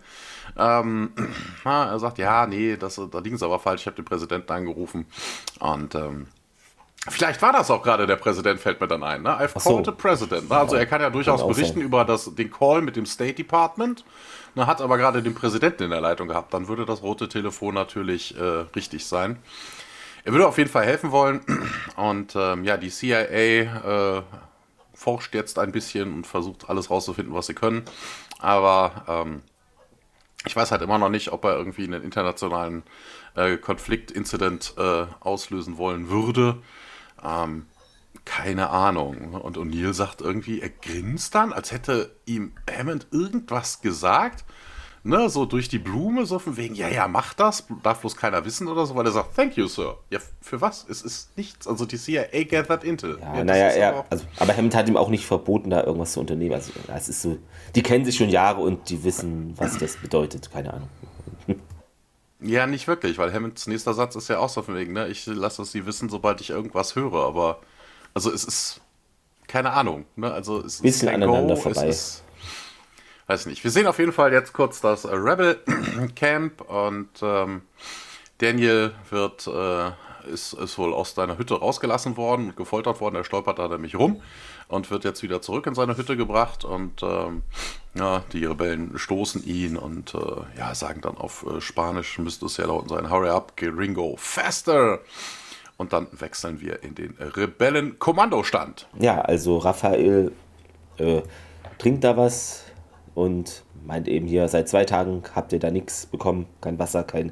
Ähm, 0.55 1.11
er 1.63 1.97
sagt, 1.99 2.19
ja, 2.19 2.45
nee, 2.45 2.77
das, 2.77 3.01
da 3.11 3.19
liegen 3.19 3.37
sie 3.37 3.45
aber 3.45 3.59
falsch, 3.59 3.81
ich 3.81 3.87
habe 3.87 3.95
den 3.95 4.05
Präsidenten 4.05 4.51
angerufen. 4.51 5.07
Und 5.59 5.95
ähm, 5.95 6.27
Vielleicht 7.09 7.41
war 7.41 7.51
das 7.51 7.69
auch 7.69 7.83
gerade 7.83 8.07
der 8.07 8.15
Präsident, 8.15 8.61
fällt 8.61 8.79
mir 8.79 8.87
dann 8.87 9.03
ein. 9.03 9.23
Ne? 9.23 9.29
I've 9.29 9.59
so. 9.59 9.71
called 9.71 9.85
the 9.85 9.91
President. 9.91 10.49
Ne? 10.49 10.55
Also 10.55 10.77
er 10.77 10.85
kann 10.85 11.01
ja 11.01 11.09
durchaus 11.09 11.45
berichten 11.45 11.81
über 11.81 12.05
das, 12.05 12.33
den 12.33 12.49
Call 12.49 12.81
mit 12.81 12.95
dem 12.95 13.05
State 13.05 13.33
Department, 13.33 14.05
ne? 14.55 14.67
hat 14.67 14.81
aber 14.81 14.97
gerade 14.97 15.23
den 15.23 15.35
Präsidenten 15.35 15.83
in 15.83 15.89
der 15.89 16.01
Leitung 16.01 16.27
gehabt. 16.27 16.53
Dann 16.53 16.67
würde 16.67 16.85
das 16.85 17.01
rote 17.01 17.29
Telefon 17.29 17.73
natürlich 17.73 18.37
äh, 18.37 18.43
richtig 18.75 19.05
sein. 19.05 19.39
Er 20.25 20.31
würde 20.31 20.47
auf 20.47 20.57
jeden 20.57 20.69
Fall 20.69 20.85
helfen 20.85 21.11
wollen. 21.11 21.41
Und 21.95 22.35
ähm, 22.35 22.63
ja, 22.63 22.77
die 22.77 22.89
CIA 22.89 24.17
äh, 24.17 24.21
forscht 24.93 25.33
jetzt 25.35 25.59
ein 25.59 25.71
bisschen 25.71 26.13
und 26.13 26.27
versucht 26.27 26.69
alles 26.69 26.89
rauszufinden, 26.89 27.33
was 27.33 27.47
sie 27.47 27.53
können. 27.53 27.83
Aber 28.39 29.03
ähm, 29.07 29.41
ich 30.45 30.55
weiß 30.55 30.71
halt 30.71 30.81
immer 30.81 30.97
noch 30.97 31.09
nicht, 31.09 31.31
ob 31.31 31.43
er 31.45 31.57
irgendwie 31.57 31.83
einen 31.83 32.03
internationalen 32.03 32.83
äh, 33.35 33.57
Konflikt-Incident 33.57 34.75
äh, 34.77 35.05
auslösen 35.19 35.77
wollen 35.77 36.09
würde. 36.09 36.61
Ähm, 37.23 37.65
keine 38.25 38.69
Ahnung. 38.69 39.33
Und 39.33 39.57
O'Neill 39.57 39.93
sagt 39.93 40.21
irgendwie, 40.21 40.61
er 40.61 40.69
grinst 40.69 41.35
dann, 41.35 41.53
als 41.53 41.71
hätte 41.71 42.15
ihm 42.25 42.53
Hammond 42.69 43.07
irgendwas 43.11 43.81
gesagt. 43.81 44.45
Ne, 45.05 45.29
so 45.29 45.45
durch 45.45 45.67
die 45.67 45.79
Blume, 45.79 46.25
so 46.25 46.39
von 46.39 46.55
wegen, 46.55 46.75
ja, 46.75 46.87
ja, 46.87 47.09
mach 47.09 47.33
das, 47.33 47.65
darf 47.83 47.99
bloß 47.99 48.15
keiner 48.15 48.45
wissen 48.45 48.69
oder 48.69 48.85
so, 48.85 48.95
weil 48.95 49.05
er 49.05 49.11
sagt, 49.11 49.35
thank 49.35 49.57
you, 49.57 49.67
Sir. 49.67 49.97
Ja, 50.09 50.19
für 50.39 50.61
was? 50.61 50.85
Es 50.87 51.01
ist 51.01 51.35
nichts. 51.35 51.67
Also 51.67 51.85
die 51.85 51.97
CIA 51.97 52.45
gathered 52.45 52.85
intel. 52.85 53.19
Ja, 53.19 53.35
ja 53.35 53.43
naja, 53.43 53.65
er, 53.65 54.05
also, 54.09 54.23
aber 54.37 54.55
Hammond 54.55 54.73
hat 54.75 54.87
ihm 54.87 54.95
auch 54.95 55.09
nicht 55.09 55.25
verboten, 55.25 55.71
da 55.71 55.83
irgendwas 55.83 56.13
zu 56.13 56.21
unternehmen. 56.21 56.55
Also, 56.55 56.71
es 56.87 57.09
ist 57.09 57.21
so, 57.21 57.37
die 57.75 57.83
kennen 57.83 58.05
sich 58.05 58.15
schon 58.15 58.29
Jahre 58.29 58.61
und 58.61 58.89
die 58.89 59.03
wissen, 59.03 59.53
was 59.57 59.77
das 59.77 59.97
bedeutet. 59.97 60.49
Keine 60.53 60.73
Ahnung. 60.73 60.89
Ja, 62.39 62.67
nicht 62.67 62.87
wirklich, 62.87 63.17
weil 63.17 63.33
Hammonds 63.33 63.67
nächster 63.67 63.93
Satz 63.93 64.15
ist 64.15 64.27
ja 64.27 64.39
auch 64.39 64.49
so 64.49 64.61
von 64.61 64.75
wegen, 64.75 64.91
ne, 64.91 65.07
ich 65.07 65.25
lasse 65.25 65.61
es 65.61 65.71
sie 65.71 65.85
wissen, 65.85 66.09
sobald 66.09 66.41
ich 66.41 66.49
irgendwas 66.49 66.95
höre, 66.95 67.25
aber 67.25 67.59
also 68.13 68.31
es 68.31 68.43
ist 68.43 68.81
keine 69.47 69.71
Ahnung, 69.71 70.05
ne? 70.15 70.31
Also 70.31 70.59
es 70.59 70.81
Bisschen 70.81 71.09
ist 71.09 71.13
aneinander 71.13 71.55
vorbei. 71.55 71.87
Ist, 71.87 72.23
weiß 73.27 73.45
nicht. 73.45 73.63
Wir 73.63 73.71
sehen 73.71 73.87
auf 73.87 73.99
jeden 73.99 74.13
Fall 74.13 74.33
jetzt 74.33 74.53
kurz 74.53 74.81
das 74.81 75.05
Rebel 75.05 75.59
Camp 76.15 76.61
und 76.61 77.09
ähm, 77.21 77.61
Daniel 78.39 78.93
wird 79.09 79.47
äh, 79.47 79.91
ist, 80.27 80.53
ist 80.53 80.77
wohl 80.77 80.93
aus 80.93 81.15
seiner 81.15 81.37
Hütte 81.37 81.55
rausgelassen 81.55 82.17
worden 82.17 82.49
und 82.49 82.57
gefoltert 82.57 83.01
worden. 83.01 83.15
Er 83.15 83.23
stolpert 83.23 83.59
da 83.59 83.67
nämlich 83.67 83.95
rum 83.95 84.21
und 84.67 84.89
wird 84.91 85.03
jetzt 85.03 85.23
wieder 85.23 85.41
zurück 85.41 85.67
in 85.67 85.75
seine 85.75 85.97
Hütte 85.97 86.17
gebracht. 86.17 86.65
Und 86.65 87.03
ähm, 87.03 87.43
ja, 87.93 88.23
die 88.31 88.45
Rebellen 88.45 88.97
stoßen 88.97 89.45
ihn 89.45 89.77
und 89.77 90.13
äh, 90.15 90.57
ja, 90.57 90.73
sagen 90.75 91.01
dann 91.01 91.17
auf 91.17 91.45
äh, 91.45 91.61
Spanisch, 91.61 92.17
müsste 92.19 92.45
es 92.45 92.57
ja 92.57 92.67
da 92.67 92.73
unten 92.73 92.89
sein, 92.89 93.09
Hurry 93.09 93.29
up, 93.29 93.53
Ringo, 93.61 94.15
faster! 94.17 94.99
Und 95.77 95.91
dann 95.91 96.07
wechseln 96.11 96.61
wir 96.61 96.83
in 96.83 96.95
den 96.95 97.15
Rebellen-Kommandostand. 97.19 98.87
Ja, 98.99 99.21
also 99.21 99.57
Raphael 99.57 100.31
äh, 100.97 101.21
trinkt 101.77 102.03
da 102.03 102.15
was 102.15 102.63
und 103.15 103.63
meint 103.85 104.07
eben 104.07 104.27
hier, 104.27 104.47
seit 104.47 104.69
zwei 104.69 104.85
Tagen 104.85 105.23
habt 105.35 105.51
ihr 105.53 105.59
da 105.59 105.71
nichts 105.71 106.05
bekommen, 106.05 106.45
kein 106.61 106.79
Wasser, 106.79 107.03
keine 107.03 107.31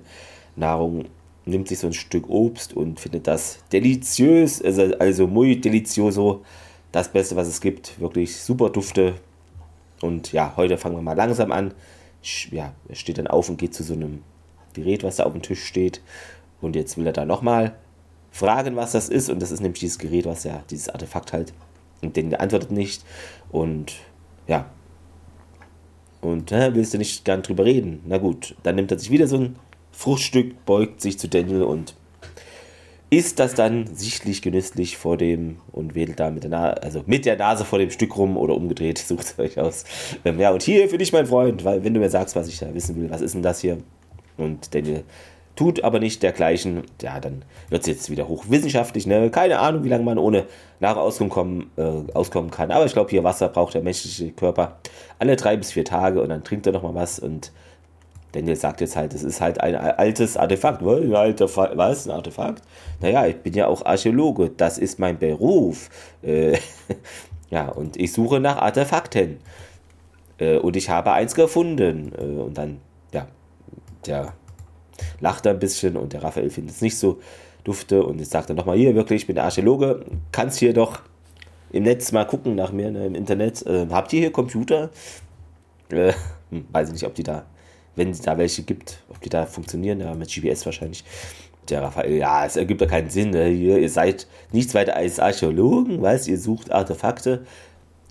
Nahrung. 0.56 1.06
Nimmt 1.46 1.68
sich 1.68 1.80
so 1.80 1.88
ein 1.88 1.94
Stück 1.94 2.30
Obst 2.30 2.74
und 2.74 3.00
findet 3.00 3.28
das 3.28 3.60
deliziös, 3.72 4.62
also, 4.62 4.94
also 5.00 5.28
muy 5.28 5.60
delicioso, 5.60 6.44
das 6.92 7.12
Beste, 7.12 7.36
was 7.36 7.48
es 7.48 7.62
gibt. 7.62 8.00
Wirklich 8.00 8.40
super 8.40 8.70
Dufte. 8.70 9.16
Und 10.02 10.32
ja, 10.34 10.54
heute 10.56 10.78
fangen 10.78 10.96
wir 10.96 11.02
mal 11.02 11.16
langsam 11.16 11.52
an. 11.52 11.74
Ja, 12.52 12.74
er 12.88 12.96
steht 12.96 13.18
dann 13.18 13.28
auf 13.28 13.50
und 13.50 13.58
geht 13.58 13.74
zu 13.74 13.84
so 13.84 13.94
einem 13.94 14.24
Gerät, 14.74 15.04
was 15.04 15.16
da 15.16 15.24
auf 15.24 15.34
dem 15.34 15.42
Tisch 15.42 15.64
steht. 15.64 16.02
Und 16.60 16.76
jetzt 16.76 16.98
will 16.98 17.08
er 17.08 17.14
da 17.14 17.26
nochmal 17.26 17.76
fragen, 18.32 18.76
was 18.76 18.94
das 18.94 19.10
ist. 19.10 19.30
Und 19.30 19.42
das 19.42 19.52
ist 19.52 19.62
nämlich 19.62 19.82
dieses 19.82 20.00
Gerät, 20.00 20.26
was 20.26 20.44
ja 20.44 20.64
dieses 20.70 20.90
Artefakt 20.90 21.34
halt. 21.34 21.54
Und 22.02 22.16
den 22.16 22.34
antwortet 22.34 22.72
nicht. 22.72 23.04
Und 23.52 23.94
ja. 24.48 24.66
Und 26.22 26.52
äh, 26.52 26.74
willst 26.74 26.94
du 26.94 26.98
nicht 26.98 27.26
gern 27.26 27.42
drüber 27.42 27.66
reden? 27.66 28.02
Na 28.06 28.18
gut, 28.18 28.56
dann 28.64 28.76
nimmt 28.76 28.92
er 28.92 29.00
sich 29.00 29.12
wieder 29.12 29.28
so 29.28 29.38
ein 29.38 29.56
Fruchtstück, 29.92 30.66
beugt 30.66 31.02
sich 31.02 31.20
zu 31.20 31.28
Daniel 31.28 31.64
und 31.64 31.96
isst 33.10 33.40
das 33.40 33.56
dann 33.56 33.94
sichtlich 33.94 34.42
genüsslich 34.42 34.98
vor 34.98 35.18
dem 35.18 35.58
und 35.72 35.96
wedelt 35.96 36.20
da 36.20 36.32
mit 36.32 36.44
der, 36.44 36.50
Nase, 36.50 36.82
also 36.82 37.04
mit 37.06 37.26
der 37.26 37.36
Nase 37.36 37.66
vor 37.66 37.78
dem 37.78 37.92
Stück 37.92 38.16
rum 38.18 38.38
oder 38.38 38.56
umgedreht, 38.56 38.98
sucht 39.06 39.26
es 39.26 39.40
euch 39.40 39.60
aus. 39.60 39.84
Ähm, 40.24 40.40
ja, 40.40 40.52
und 40.52 40.64
hier 40.64 40.88
für 40.90 40.98
dich, 40.98 41.12
mein 41.12 41.28
Freund, 41.28 41.66
weil 41.66 41.84
wenn 41.84 41.94
du 41.94 42.00
mir 42.00 42.10
sagst, 42.10 42.36
was 42.36 42.48
ich 42.48 42.60
da 42.60 42.74
wissen 42.74 42.96
will, 42.96 43.10
was 43.10 43.22
ist 43.22 43.36
denn 43.36 43.44
das 43.44 43.60
hier? 43.60 43.78
Und 44.38 44.74
Daniel 44.74 45.04
tut 45.56 45.84
aber 45.84 46.00
nicht 46.00 46.24
dergleichen, 46.24 46.84
ja, 47.02 47.20
dann 47.20 47.44
wird 47.70 47.82
es 47.82 47.88
jetzt 47.88 48.10
wieder 48.10 48.28
hochwissenschaftlich, 48.28 49.06
ne? 49.06 49.30
Keine 49.30 49.60
Ahnung, 49.60 49.84
wie 49.84 49.90
lange 49.90 50.04
man 50.04 50.18
ohne 50.18 50.46
Nahrung 50.80 51.30
kommen, 51.30 51.72
äh, 51.78 52.12
auskommen 52.14 52.52
kann. 52.52 52.72
Aber 52.72 52.86
ich 52.86 52.94
glaube, 52.94 53.10
hier 53.10 53.24
Wasser 53.24 53.50
braucht 53.50 53.74
der 53.74 53.82
menschliche 53.82 54.32
Körper 54.32 54.78
alle 55.20 55.36
drei 55.36 55.58
bis 55.58 55.72
vier 55.72 55.86
Tage 55.86 56.22
und 56.22 56.30
dann 56.30 56.44
trinkt 56.44 56.66
er 56.66 56.74
nochmal 56.74 56.96
was 56.96 57.20
und 57.20 57.52
Daniel 58.32 58.56
sagt 58.56 58.82
jetzt 58.82 58.96
halt, 58.96 59.14
es 59.14 59.24
ist 59.24 59.42
halt 59.42 59.60
ein 59.60 59.76
altes 59.76 60.38
Artefakt. 60.38 60.82
Ein 60.82 61.14
Artefakt? 61.14 61.76
Was? 61.76 62.08
Ein 62.08 62.12
Artefakt? 62.12 62.64
Naja, 63.02 63.26
ich 63.28 63.38
bin 63.38 63.54
ja 63.54 63.68
auch 63.68 63.86
Archäologe. 63.86 64.52
Das 64.56 64.78
ist 64.78 65.00
mein 65.00 65.20
Beruf. 65.20 65.90
Äh, 66.22 66.58
ja, 67.50 67.68
und 67.68 67.98
ich 67.98 68.14
suche 68.14 68.40
nach 68.40 68.58
Artefakten. 68.58 69.40
Äh, 70.38 70.58
und 70.58 70.78
ich 70.78 70.90
habe 70.90 71.12
eins 71.12 71.36
gefunden. 71.36 72.14
Äh, 72.18 72.42
und 72.42 72.58
dann, 72.58 72.80
ja, 73.12 73.28
der 74.06 74.34
lacht 75.20 75.48
ein 75.48 75.60
bisschen 75.60 75.98
und 75.98 76.14
der 76.14 76.24
Raphael 76.24 76.50
findet 76.50 76.76
es 76.76 76.82
nicht 76.82 76.98
so 76.98 77.20
dufte. 77.64 78.04
Und 78.04 78.20
jetzt 78.20 78.32
sagt 78.32 78.50
er 78.50 78.56
nochmal, 78.56 78.78
hier 78.78 78.96
wirklich, 78.96 79.24
ich 79.24 79.28
bin 79.28 79.36
der 79.36 79.46
Archäologe. 79.46 80.06
Kannst 80.32 80.60
hier 80.60 80.74
doch 80.74 81.00
im 81.72 81.84
Netz 81.84 82.12
mal 82.12 82.26
gucken 82.26 82.56
nach 82.56 82.72
mir 82.72 82.92
ne, 82.92 83.06
im 83.06 83.16
Internet. 83.16 83.66
Äh, 83.66 83.88
habt 83.90 84.12
ihr 84.14 84.20
hier 84.20 84.32
Computer? 84.32 84.90
Äh, 85.90 86.14
hm, 86.50 86.66
weiß 86.72 86.90
ich 86.90 86.94
nicht, 86.94 87.06
ob 87.06 87.16
die 87.16 87.24
da 87.24 87.46
wenn 87.96 88.12
es 88.12 88.22
da 88.22 88.38
welche 88.38 88.64
gibt, 88.64 89.04
ob 89.10 89.22
die 89.22 89.30
da 89.30 89.46
funktionieren, 89.46 90.00
ja, 90.00 90.14
mit 90.14 90.34
GPS 90.34 90.66
wahrscheinlich. 90.66 91.04
Der 91.70 91.84
Raphael, 91.84 92.14
ja, 92.14 92.46
es 92.46 92.56
ergibt 92.56 92.82
ja 92.82 92.88
keinen 92.88 93.10
Sinn. 93.10 93.32
Ne? 93.32 93.50
Ihr, 93.50 93.78
ihr 93.78 93.90
seid 93.90 94.28
nichts 94.52 94.74
weiter 94.74 94.96
als 94.96 95.20
Archäologen, 95.20 96.02
weißt 96.02 96.28
ihr 96.28 96.40
sucht 96.40 96.72
Artefakte. 96.72 97.46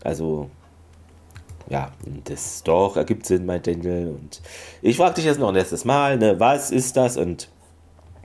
Also, 0.02 0.50
ja, 1.70 1.92
das 2.24 2.62
doch 2.62 2.96
ergibt 2.96 3.24
Sinn, 3.24 3.46
meint 3.46 3.66
Daniel. 3.66 4.08
Und 4.08 4.42
ich 4.82 4.96
frage 4.96 5.14
dich 5.14 5.24
jetzt 5.24 5.40
noch 5.40 5.48
ein 5.48 5.54
letztes 5.54 5.84
Mal, 5.84 6.18
ne, 6.18 6.38
was 6.38 6.70
ist 6.70 6.96
das? 6.96 7.16
Und 7.16 7.48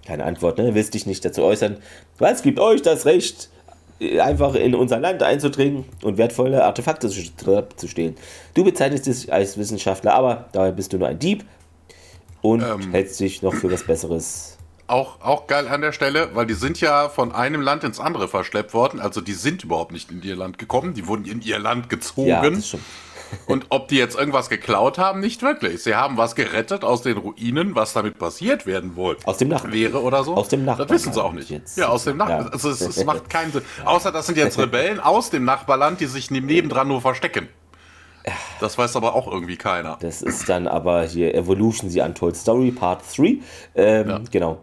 keine 0.06 0.26
Antwort, 0.26 0.58
ne? 0.58 0.76
Willst 0.76 0.94
dich 0.94 1.06
nicht 1.06 1.24
dazu 1.24 1.44
äußern. 1.44 1.78
Was 2.18 2.42
gibt 2.42 2.60
euch 2.60 2.82
das 2.82 3.06
Recht, 3.06 3.50
einfach 4.20 4.56
in 4.56 4.76
unser 4.76 5.00
Land 5.00 5.24
einzudringen 5.24 5.86
und 6.04 6.18
wertvolle 6.18 6.64
Artefakte 6.64 7.10
zu 7.10 7.88
stehlen. 7.88 8.16
Du 8.54 8.64
bezeichnest 8.64 9.06
dich 9.06 9.32
als 9.32 9.58
Wissenschaftler, 9.58 10.14
aber 10.14 10.50
dabei 10.52 10.72
bist 10.72 10.92
du 10.92 10.98
nur 10.98 11.08
ein 11.08 11.20
Dieb 11.20 11.46
und 12.42 12.62
ähm, 12.62 12.92
hältst 12.92 13.20
dich 13.20 13.42
noch 13.42 13.54
für 13.54 13.72
was 13.72 13.84
Besseres. 13.84 14.58
Auch, 14.88 15.20
auch 15.22 15.48
geil 15.48 15.68
an 15.68 15.82
der 15.82 15.94
Stelle, 15.94 16.30
weil 16.34 16.46
die 16.46 16.54
sind 16.54 16.80
ja 16.80 17.10
von 17.10 17.32
einem 17.32 17.62
Land 17.62 17.84
ins 17.84 18.00
andere 18.00 18.28
verschleppt 18.28 18.74
worden. 18.74 19.00
Also 19.00 19.22
die 19.22 19.34
sind 19.34 19.64
überhaupt 19.64 19.92
nicht 19.92 20.12
in 20.12 20.22
ihr 20.22 20.36
Land 20.36 20.60
gekommen, 20.60 20.94
die 20.94 21.08
wurden 21.08 21.26
in 21.26 21.42
ihr 21.42 21.58
Land 21.58 21.90
gezogen. 21.90 22.28
Ja, 22.28 22.48
das 22.48 22.68
stimmt. 22.68 22.84
Und 23.48 23.68
ob 23.70 23.88
die 23.88 23.98
jetzt 23.98 24.18
irgendwas 24.18 24.50
geklaut 24.50 24.98
haben, 24.98 25.20
nicht 25.20 25.42
wirklich. 25.42 25.84
Sie 25.84 25.96
haben 25.96 26.18
was 26.18 26.36
gerettet 26.36 26.84
aus 26.84 27.02
den 27.02 27.18
Ruinen, 27.18 27.76
was 27.76 27.94
damit 27.94 28.18
passiert 28.18 28.66
werden 28.66 28.96
wollte. 28.96 29.28
Aus 29.28 29.38
dem 29.38 29.50
Nachbarn. 29.50 29.74
Wäre 29.74 30.02
oder 30.02 30.24
so. 30.24 30.36
Aus 30.36 30.50
dem 30.50 30.66
Nachbarn. 30.66 30.88
Das 30.88 30.96
wissen 30.96 31.14
sie 31.14 31.24
auch 31.24 31.34
nicht. 31.34 31.50
Jetzt. 31.50 31.78
Ja, 31.78 31.90
aus 31.90 32.04
dem 32.06 32.18
Nachbarn. 32.18 32.46
Ja. 32.46 32.52
Also 32.52 32.70
es, 32.70 32.82
es, 32.82 33.04
macht 33.06 33.30
keinen 33.30 33.52
Sinn. 33.52 33.64
Außer 33.86 34.12
das 34.12 34.28
sind 34.28 34.38
jetzt 34.38 34.58
Rebellen 34.58 35.00
aus 35.00 35.30
dem 35.30 35.46
Nachbarland, 35.46 36.00
die 36.00 36.06
sich 36.08 36.32
nebendran 36.32 36.88
nur 36.88 37.02
verstecken. 37.02 37.50
Das 38.60 38.78
weiß 38.78 38.96
aber 38.96 39.14
auch 39.14 39.32
irgendwie 39.32 39.58
keiner. 39.58 39.98
Das 40.00 40.22
ist 40.22 40.50
dann 40.50 40.68
aber 40.68 41.04
hier 41.04 41.36
Evolution 41.36 41.90
The 41.90 42.02
Untold 42.02 42.36
Story 42.36 42.72
Part 42.72 43.04
3. 43.16 43.40
Ähm, 43.76 44.10
ja. 44.10 44.22
Genau. 44.32 44.62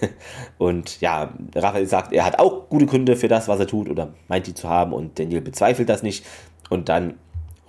Und 0.58 1.00
ja, 1.00 1.32
Raphael 1.54 1.86
sagt, 1.86 2.12
er 2.12 2.24
hat 2.24 2.38
auch 2.38 2.68
gute 2.68 2.86
Gründe 2.86 3.16
für 3.16 3.28
das, 3.28 3.48
was 3.48 3.60
er 3.60 3.66
tut, 3.66 3.88
oder 3.88 4.14
meint 4.26 4.46
die 4.46 4.54
zu 4.54 4.68
haben, 4.68 4.92
und 4.92 5.18
Daniel 5.18 5.40
bezweifelt 5.40 5.88
das 5.88 6.02
nicht. 6.02 6.24
Und 6.68 6.88
dann 6.88 7.14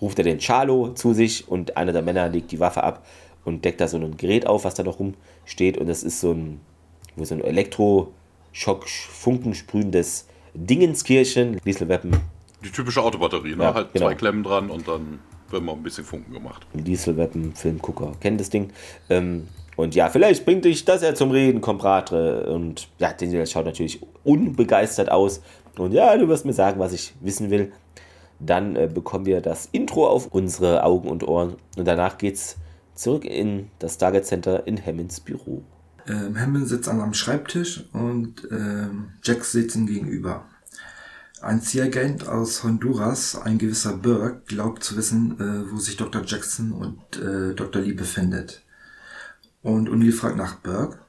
ruft 0.01 0.17
er 0.19 0.23
den 0.23 0.39
Charlo 0.39 0.93
zu 0.93 1.13
sich 1.13 1.47
und 1.47 1.77
einer 1.77 1.93
der 1.93 2.01
Männer 2.01 2.27
legt 2.29 2.51
die 2.51 2.59
Waffe 2.59 2.83
ab 2.83 3.05
und 3.45 3.63
deckt 3.65 3.81
da 3.81 3.87
so 3.87 3.97
ein 3.97 4.17
Gerät 4.17 4.47
auf, 4.47 4.65
was 4.65 4.75
da 4.75 4.83
noch 4.83 4.99
rumsteht. 4.99 5.77
Und 5.77 5.87
das 5.87 6.03
ist 6.03 6.21
so 6.21 6.31
ein, 6.31 6.61
so 7.17 7.35
ein 7.35 7.41
Elektroschock-Funkensprühendes 7.41 10.25
Dingenskirchen, 10.53 11.59
Dieselweapon. 11.65 12.11
Die 12.63 12.71
typische 12.71 13.01
Autobatterie, 13.01 13.55
ne? 13.55 13.63
Ja, 13.63 13.73
halt 13.73 13.93
genau. 13.93 14.07
zwei 14.07 14.15
Klemmen 14.15 14.43
dran 14.43 14.69
und 14.69 14.87
dann 14.87 15.19
wird 15.49 15.63
mal 15.63 15.73
ein 15.73 15.83
bisschen 15.83 16.03
Funken 16.03 16.33
gemacht. 16.33 16.65
Dieselweapon, 16.73 17.53
Filmgucker, 17.55 18.13
kennt 18.19 18.39
das 18.39 18.49
Ding. 18.49 18.71
Ähm, 19.09 19.47
und 19.75 19.95
ja, 19.95 20.09
vielleicht 20.09 20.45
bringt 20.45 20.65
dich 20.65 20.83
das 20.83 21.01
ja 21.01 21.15
zum 21.15 21.31
Reden, 21.31 21.61
Compadre. 21.61 22.51
Und 22.51 22.89
ja, 22.97 23.13
der 23.13 23.45
schaut 23.45 23.65
natürlich 23.65 24.01
unbegeistert 24.25 25.09
aus. 25.09 25.41
Und 25.77 25.93
ja, 25.93 26.17
du 26.17 26.27
wirst 26.27 26.45
mir 26.45 26.53
sagen, 26.53 26.79
was 26.79 26.91
ich 26.91 27.13
wissen 27.21 27.49
will. 27.49 27.71
Dann 28.39 28.75
äh, 28.75 28.89
bekommen 28.91 29.25
wir 29.25 29.41
das 29.41 29.67
Intro 29.71 30.07
auf 30.07 30.27
unsere 30.27 30.83
Augen 30.83 31.09
und 31.09 31.27
Ohren 31.27 31.55
und 31.77 31.87
danach 31.87 32.17
geht's 32.17 32.57
zurück 32.95 33.25
in 33.25 33.69
das 33.79 33.97
Target 33.97 34.25
Center 34.25 34.65
in 34.67 34.83
Hammonds 34.83 35.19
Büro. 35.19 35.63
Ähm, 36.07 36.39
Hammond 36.39 36.67
sitzt 36.67 36.89
an 36.89 37.01
einem 37.01 37.13
Schreibtisch 37.13 37.85
und 37.93 38.47
ähm, 38.51 39.09
Jack 39.23 39.45
sitzt 39.45 39.75
ihm 39.75 39.87
gegenüber. 39.87 40.45
Ein 41.41 41.61
CIA-Agent 41.61 42.27
aus 42.27 42.63
Honduras, 42.63 43.37
ein 43.41 43.57
gewisser 43.57 43.95
Burke, 43.95 44.41
glaubt 44.45 44.83
zu 44.83 44.97
wissen, 44.97 45.39
äh, 45.39 45.71
wo 45.71 45.77
sich 45.77 45.95
Dr. 45.95 46.23
Jackson 46.25 46.73
und 46.73 46.99
äh, 47.17 47.55
Dr. 47.55 47.81
Lee 47.81 47.93
befindet. 47.93 48.61
Und 49.61 49.89
O'Neill 49.89 50.11
fragt 50.11 50.35
nach 50.35 50.55
Burke 50.55 50.99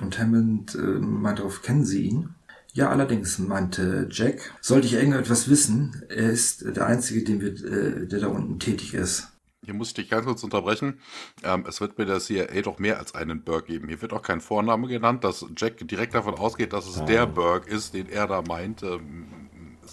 und 0.00 0.18
Hammond 0.18 0.74
äh, 0.74 0.78
meint 0.78 1.38
darauf, 1.38 1.62
kennen 1.62 1.84
Sie 1.84 2.08
ihn? 2.08 2.34
Ja, 2.74 2.90
allerdings, 2.90 3.38
meinte 3.38 4.08
Jack, 4.10 4.52
sollte 4.60 4.88
ich 4.88 4.94
irgendetwas 4.94 5.48
wissen, 5.48 6.02
er 6.08 6.30
ist 6.30 6.64
der 6.76 6.86
Einzige, 6.86 7.22
den 7.22 7.40
wir, 7.40 7.50
äh, 7.50 8.06
der 8.08 8.18
da 8.18 8.26
unten 8.26 8.58
tätig 8.58 8.94
ist. 8.94 9.28
Hier 9.64 9.74
muss 9.74 9.88
ich 9.88 9.94
dich 9.94 10.10
ganz 10.10 10.26
kurz 10.26 10.42
unterbrechen. 10.42 10.98
Ähm, 11.44 11.64
es 11.68 11.80
wird 11.80 11.94
bei 11.96 12.04
der 12.04 12.18
CIA 12.18 12.62
doch 12.62 12.80
mehr 12.80 12.98
als 12.98 13.14
einen 13.14 13.44
Burke 13.44 13.68
geben. 13.68 13.86
Hier 13.88 14.02
wird 14.02 14.12
auch 14.12 14.22
kein 14.22 14.40
Vorname 14.40 14.88
genannt, 14.88 15.22
dass 15.22 15.46
Jack 15.56 15.86
direkt 15.86 16.14
davon 16.14 16.34
ausgeht, 16.34 16.72
dass 16.72 16.86
es 16.86 16.96
ja. 16.96 17.04
der 17.04 17.26
Burke 17.26 17.70
ist, 17.70 17.94
den 17.94 18.08
er 18.08 18.26
da 18.26 18.42
meint. 18.42 18.82
Ähm, 18.82 19.28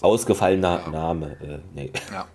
Ausgefallener 0.01 0.81
ja. 0.85 0.89
Name. 0.89 1.39
Äh, 1.39 1.59
nee. 1.75 1.93
Ja. 2.11 2.25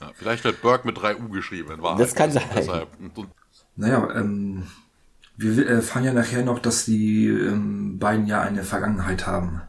ja. 0.00 0.10
Vielleicht 0.14 0.44
wird 0.44 0.62
Burke 0.62 0.86
mit 0.86 1.02
3 1.02 1.16
U 1.16 1.28
geschrieben. 1.30 1.72
In 1.72 1.82
Wahrheit. 1.82 2.00
Das 2.00 2.14
kann 2.14 2.30
sein. 2.30 2.44
Deshalb. 2.54 2.88
Naja, 3.74 4.08
ähm, 4.14 4.68
wir 5.36 5.68
erfahren 5.68 6.04
ja 6.04 6.12
nachher 6.12 6.42
noch, 6.42 6.58
dass 6.58 6.84
die 6.84 7.26
ähm, 7.26 7.98
beiden 7.98 8.26
ja 8.26 8.40
eine 8.42 8.62
Vergangenheit 8.62 9.26
haben. 9.26 9.62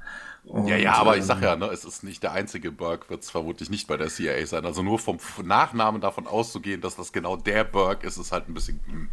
Und, 0.45 0.67
ja, 0.67 0.77
ja, 0.77 0.93
aber 0.93 1.15
ähm, 1.15 1.19
ich 1.19 1.25
sag 1.25 1.41
ja, 1.41 1.57
ne, 1.57 1.67
es 1.67 1.83
ist 1.83 2.03
nicht 2.03 2.23
der 2.23 2.31
einzige 2.31 2.71
Burke, 2.71 3.09
wird 3.09 3.23
es 3.23 3.29
vermutlich 3.29 3.69
nicht 3.69 3.87
bei 3.87 3.97
der 3.97 4.07
CIA 4.07 4.45
sein. 4.45 4.65
Also 4.65 4.81
nur 4.81 4.97
vom 4.97 5.17
Nachnamen 5.43 5.99
davon 5.99 6.25
auszugehen, 6.25 6.79
dass 6.79 6.95
das 6.95 7.11
genau 7.11 7.35
der 7.35 7.65
Burke 7.65 8.07
ist, 8.07 8.17
ist 8.17 8.31
halt 8.31 8.47
ein 8.47 8.53
bisschen. 8.53 8.79
Hm. 8.85 9.09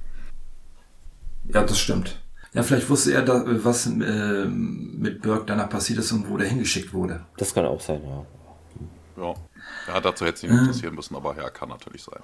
Ja, 1.53 1.65
das 1.65 1.79
stimmt. 1.79 2.21
Ja, 2.53 2.63
vielleicht 2.63 2.89
wusste 2.89 3.13
er, 3.13 3.23
da, 3.23 3.43
was 3.65 3.87
äh, 3.87 4.45
mit 4.47 5.23
Burke 5.23 5.45
danach 5.47 5.69
passiert 5.69 5.99
ist 5.99 6.13
und 6.13 6.31
wo 6.31 6.37
der 6.37 6.47
hingeschickt 6.47 6.93
wurde. 6.93 7.27
Das 7.37 7.53
kann 7.53 7.67
auch 7.67 7.81
sein, 7.81 8.01
ja. 8.05 8.27
Ja, 9.17 9.35
ja 9.89 10.01
dazu 10.01 10.25
hätte 10.25 10.37
es 10.37 10.43
ihn 10.45 10.57
interessieren 10.57 10.93
äh, 10.93 10.97
müssen, 10.97 11.17
aber 11.17 11.37
ja, 11.37 11.51
kann 11.51 11.69
natürlich 11.69 12.05
sein. 12.05 12.23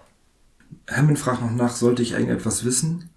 Hammond 0.89 1.19
fragt 1.19 1.43
noch 1.43 1.51
nach, 1.51 1.71
sollte 1.75 2.03
ich 2.03 2.13
irgendetwas 2.13 2.65
wissen? 2.65 3.11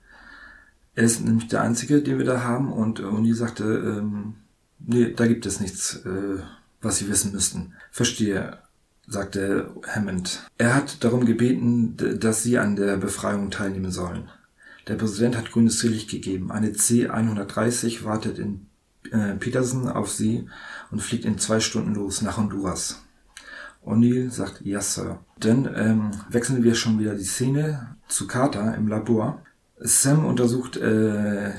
Er 0.95 1.03
ist 1.03 1.21
nämlich 1.21 1.47
der 1.47 1.61
Einzige, 1.61 2.01
den 2.01 2.17
wir 2.17 2.25
da 2.25 2.43
haben 2.43 2.71
und 2.71 2.99
Uni 2.99 3.33
sagte, 3.33 3.63
ähm, 3.63 4.35
nee, 4.79 5.13
da 5.13 5.25
gibt 5.25 5.45
es 5.45 5.59
nichts, 5.59 5.95
äh, 6.05 6.39
was 6.81 6.97
Sie 6.97 7.09
wissen 7.09 7.31
müssten. 7.31 7.73
Verstehe, 7.91 8.59
sagte 9.07 9.71
Hammond. 9.87 10.47
Er 10.57 10.75
hat 10.75 11.03
darum 11.03 11.25
gebeten, 11.25 11.97
dass 12.19 12.43
Sie 12.43 12.57
an 12.57 12.75
der 12.75 12.97
Befreiung 12.97 13.49
teilnehmen 13.49 13.91
sollen. 13.91 14.29
Der 14.87 14.95
Präsident 14.95 15.37
hat 15.37 15.51
grünes 15.51 15.81
Licht 15.83 16.09
gegeben. 16.09 16.51
Eine 16.51 16.73
C-130 16.73 18.03
wartet 18.03 18.37
in 18.37 18.67
äh, 19.11 19.35
Peterson 19.35 19.87
auf 19.87 20.11
Sie 20.11 20.47
und 20.91 21.01
fliegt 21.01 21.25
in 21.25 21.39
zwei 21.39 21.59
Stunden 21.59 21.95
los 21.95 22.21
nach 22.21 22.37
Honduras. 22.37 23.01
O'Neill 23.85 24.29
sagt, 24.29 24.61
yes, 24.61 24.95
Sir. 24.95 25.19
Dann 25.39 25.69
ähm, 25.75 26.11
wechseln 26.29 26.63
wir 26.63 26.75
schon 26.75 26.99
wieder 26.99 27.15
die 27.15 27.23
Szene 27.23 27.95
zu 28.07 28.27
Carter 28.27 28.75
im 28.75 28.87
Labor. 28.87 29.41
Sam 29.79 30.25
untersucht 30.25 30.77
äh, 30.77 31.51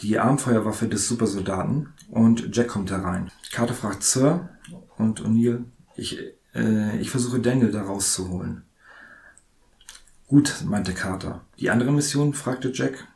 die 0.00 0.18
Armfeuerwaffe 0.18 0.88
des 0.88 1.08
Supersoldaten 1.08 1.92
und 2.10 2.54
Jack 2.56 2.68
kommt 2.68 2.90
herein. 2.90 3.30
Carter 3.52 3.74
fragt 3.74 4.02
Sir 4.02 4.48
und 4.96 5.20
O'Neill, 5.20 5.64
ich, 5.96 6.18
äh, 6.54 6.98
ich 6.98 7.10
versuche 7.10 7.40
Daniel 7.40 7.70
da 7.70 7.82
rauszuholen. 7.82 8.62
Gut, 10.28 10.64
meinte 10.64 10.94
Carter. 10.94 11.42
Die 11.58 11.70
andere 11.70 11.92
Mission? 11.92 12.34
fragte 12.34 12.70
Jack. 12.72 13.06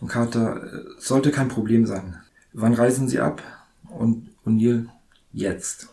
Und 0.00 0.08
Carter, 0.08 0.62
äh, 0.64 0.84
sollte 0.98 1.30
kein 1.30 1.48
Problem 1.48 1.86
sein. 1.86 2.20
Wann 2.52 2.74
reisen 2.74 3.08
Sie 3.08 3.20
ab? 3.20 3.42
Und 3.88 4.30
O'Neill, 4.44 4.86
jetzt. 5.32 5.88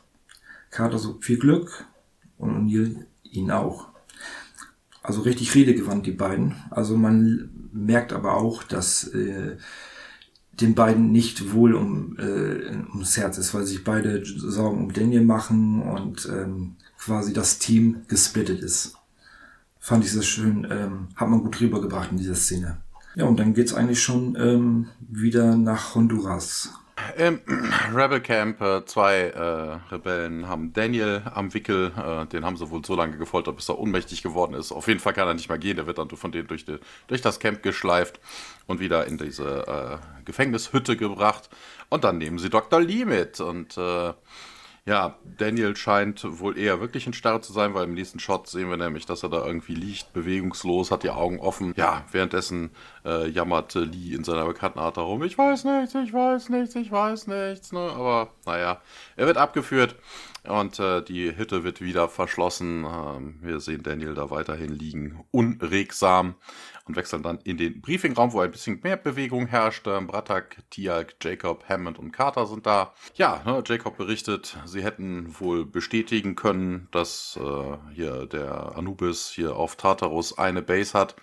Carter 0.71 0.97
so, 0.97 1.17
viel 1.21 1.37
Glück. 1.37 1.85
Und 2.37 2.55
O'Neill, 2.55 3.05
Ihnen 3.23 3.51
auch. 3.51 3.89
Also 5.03 5.21
richtig 5.21 5.53
redegewandt, 5.55 6.05
die 6.05 6.11
beiden. 6.11 6.55
Also 6.71 6.95
man 6.97 7.58
merkt 7.71 8.13
aber 8.13 8.37
auch, 8.37 8.63
dass 8.63 9.07
äh, 9.07 9.57
den 10.61 10.75
beiden 10.75 11.11
nicht 11.11 11.53
wohl 11.53 11.73
um, 11.73 12.17
äh, 12.17 12.75
ums 12.93 13.17
Herz 13.17 13.37
ist, 13.37 13.53
weil 13.53 13.65
sich 13.65 13.83
beide 13.83 14.23
Sorgen 14.25 14.83
um 14.83 14.93
Daniel 14.93 15.23
machen 15.23 15.81
und 15.81 16.27
ähm, 16.31 16.75
quasi 16.97 17.33
das 17.33 17.59
Team 17.59 18.01
gesplittet 18.07 18.61
ist. 18.61 18.95
Fand 19.79 20.03
ich 20.03 20.11
sehr 20.11 20.21
schön, 20.21 20.67
ähm, 20.69 21.07
hat 21.15 21.29
man 21.29 21.41
gut 21.41 21.59
rübergebracht 21.61 22.11
in 22.11 22.17
dieser 22.17 22.35
Szene. 22.35 22.77
Ja, 23.15 23.25
und 23.25 23.39
dann 23.39 23.53
geht's 23.53 23.73
eigentlich 23.73 24.03
schon 24.03 24.35
ähm, 24.39 24.87
wieder 24.99 25.55
nach 25.55 25.95
Honduras. 25.95 26.73
Im 27.17 27.41
Rebel 27.93 28.21
Camp, 28.21 28.61
äh, 28.61 28.85
zwei 28.85 29.29
äh, 29.29 29.93
Rebellen 29.93 30.47
haben 30.47 30.73
Daniel 30.73 31.21
am 31.33 31.53
Wickel, 31.53 31.91
äh, 31.97 32.25
den 32.27 32.45
haben 32.45 32.57
sie 32.57 32.69
wohl 32.69 32.83
so 32.85 32.95
lange 32.95 33.17
gefoltert, 33.17 33.55
bis 33.55 33.69
er 33.69 33.79
ohnmächtig 33.79 34.23
geworden 34.23 34.53
ist. 34.53 34.71
Auf 34.71 34.87
jeden 34.87 34.99
Fall 34.99 35.13
kann 35.13 35.27
er 35.27 35.33
nicht 35.33 35.49
mehr 35.49 35.57
gehen, 35.57 35.75
der 35.77 35.87
wird 35.87 35.97
dann 35.97 36.09
von 36.09 36.31
denen 36.31 36.47
durch, 36.47 36.65
die, 36.65 36.77
durch 37.07 37.21
das 37.21 37.39
Camp 37.39 37.63
geschleift 37.63 38.19
und 38.67 38.79
wieder 38.79 39.05
in 39.07 39.17
diese 39.17 39.67
äh, 39.67 40.23
Gefängnishütte 40.25 40.97
gebracht. 40.97 41.49
Und 41.89 42.03
dann 42.03 42.17
nehmen 42.17 42.37
sie 42.37 42.49
Dr. 42.49 42.79
Lee 42.79 43.05
mit 43.05 43.39
und 43.39 43.77
äh, 43.77 44.13
ja, 44.89 45.15
Daniel 45.37 45.75
scheint 45.75 46.25
wohl 46.39 46.57
eher 46.57 46.81
wirklich 46.81 47.05
in 47.05 47.13
Starre 47.13 47.41
zu 47.41 47.53
sein, 47.53 47.75
weil 47.75 47.83
im 47.83 47.93
nächsten 47.93 48.19
Shot 48.19 48.47
sehen 48.47 48.71
wir 48.71 48.77
nämlich, 48.77 49.05
dass 49.05 49.21
er 49.21 49.29
da 49.29 49.45
irgendwie 49.45 49.75
liegt, 49.75 50.13
bewegungslos, 50.13 50.89
hat 50.89 51.03
die 51.03 51.11
Augen 51.11 51.39
offen. 51.39 51.75
Ja, 51.77 52.05
währenddessen 52.11 52.71
äh, 53.05 53.27
jammert 53.29 53.75
Lee 53.75 54.15
in 54.15 54.23
seiner 54.23 54.45
bekannten 54.45 54.79
Art 54.79 54.97
darum, 54.97 55.21
ich 55.21 55.37
weiß 55.37 55.65
nichts, 55.65 55.93
ich 55.93 56.11
weiß 56.11 56.49
nichts, 56.49 56.73
ich 56.73 56.91
weiß 56.91 57.27
nichts. 57.27 57.71
Ne? 57.71 57.79
Aber 57.79 58.29
naja, 58.47 58.81
er 59.15 59.27
wird 59.27 59.37
abgeführt 59.37 59.95
und 60.47 60.79
äh, 60.79 61.03
die 61.03 61.37
Hütte 61.37 61.63
wird 61.63 61.81
wieder 61.81 62.09
verschlossen. 62.09 62.83
Ähm, 62.83 63.37
wir 63.41 63.59
sehen 63.59 63.83
Daniel 63.83 64.15
da 64.15 64.31
weiterhin 64.31 64.73
liegen, 64.73 65.23
unregsam 65.29 66.33
und 66.89 66.95
wechseln 66.95 67.21
dann 67.21 67.37
in 67.43 67.57
den 67.57 67.81
Briefingraum, 67.81 68.33
wo 68.33 68.39
ein 68.39 68.49
bisschen 68.49 68.79
mehr 68.81 68.97
Bewegung 68.97 69.45
herrscht. 69.45 69.83
Brattak, 69.83 70.57
Tialk, 70.71 71.15
Jacob, 71.21 71.63
Hammond 71.69 71.99
und 71.99 72.11
Carter 72.11 72.47
sind 72.47 72.65
da. 72.65 72.93
Ja, 73.13 73.43
ne, 73.45 73.63
Jacob 73.65 73.95
berichtet, 73.95 74.57
sie 74.65 74.83
hätten 74.83 75.39
wohl 75.39 75.65
bestätigen 75.65 76.35
können, 76.35 76.87
dass 76.91 77.39
äh, 77.39 77.93
hier 77.93 78.25
der 78.25 78.75
Anubis 78.75 79.29
hier 79.29 79.55
auf 79.55 79.75
Tartarus 79.75 80.37
eine 80.37 80.63
Base 80.63 80.97
hat. 80.97 81.15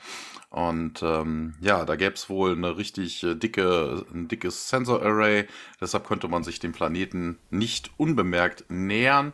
Und 0.51 1.03
ähm, 1.03 1.55
ja, 1.61 1.85
da 1.85 1.97
gäbe 1.97 2.15
es 2.15 2.31
wohl 2.31 2.53
eine 2.53 2.77
richtig 2.77 3.25
äh, 3.25 3.35
dicke, 3.35 4.07
ein 4.15 4.29
dickes 4.29 4.69
Sensor 4.69 5.03
Array. 5.03 5.47
Deshalb 5.81 6.07
könnte 6.07 6.29
man 6.29 6.45
sich 6.45 6.61
dem 6.61 6.73
Planeten 6.73 7.39
nicht 7.51 7.91
unbemerkt 7.97 8.65
nähern. 8.69 9.33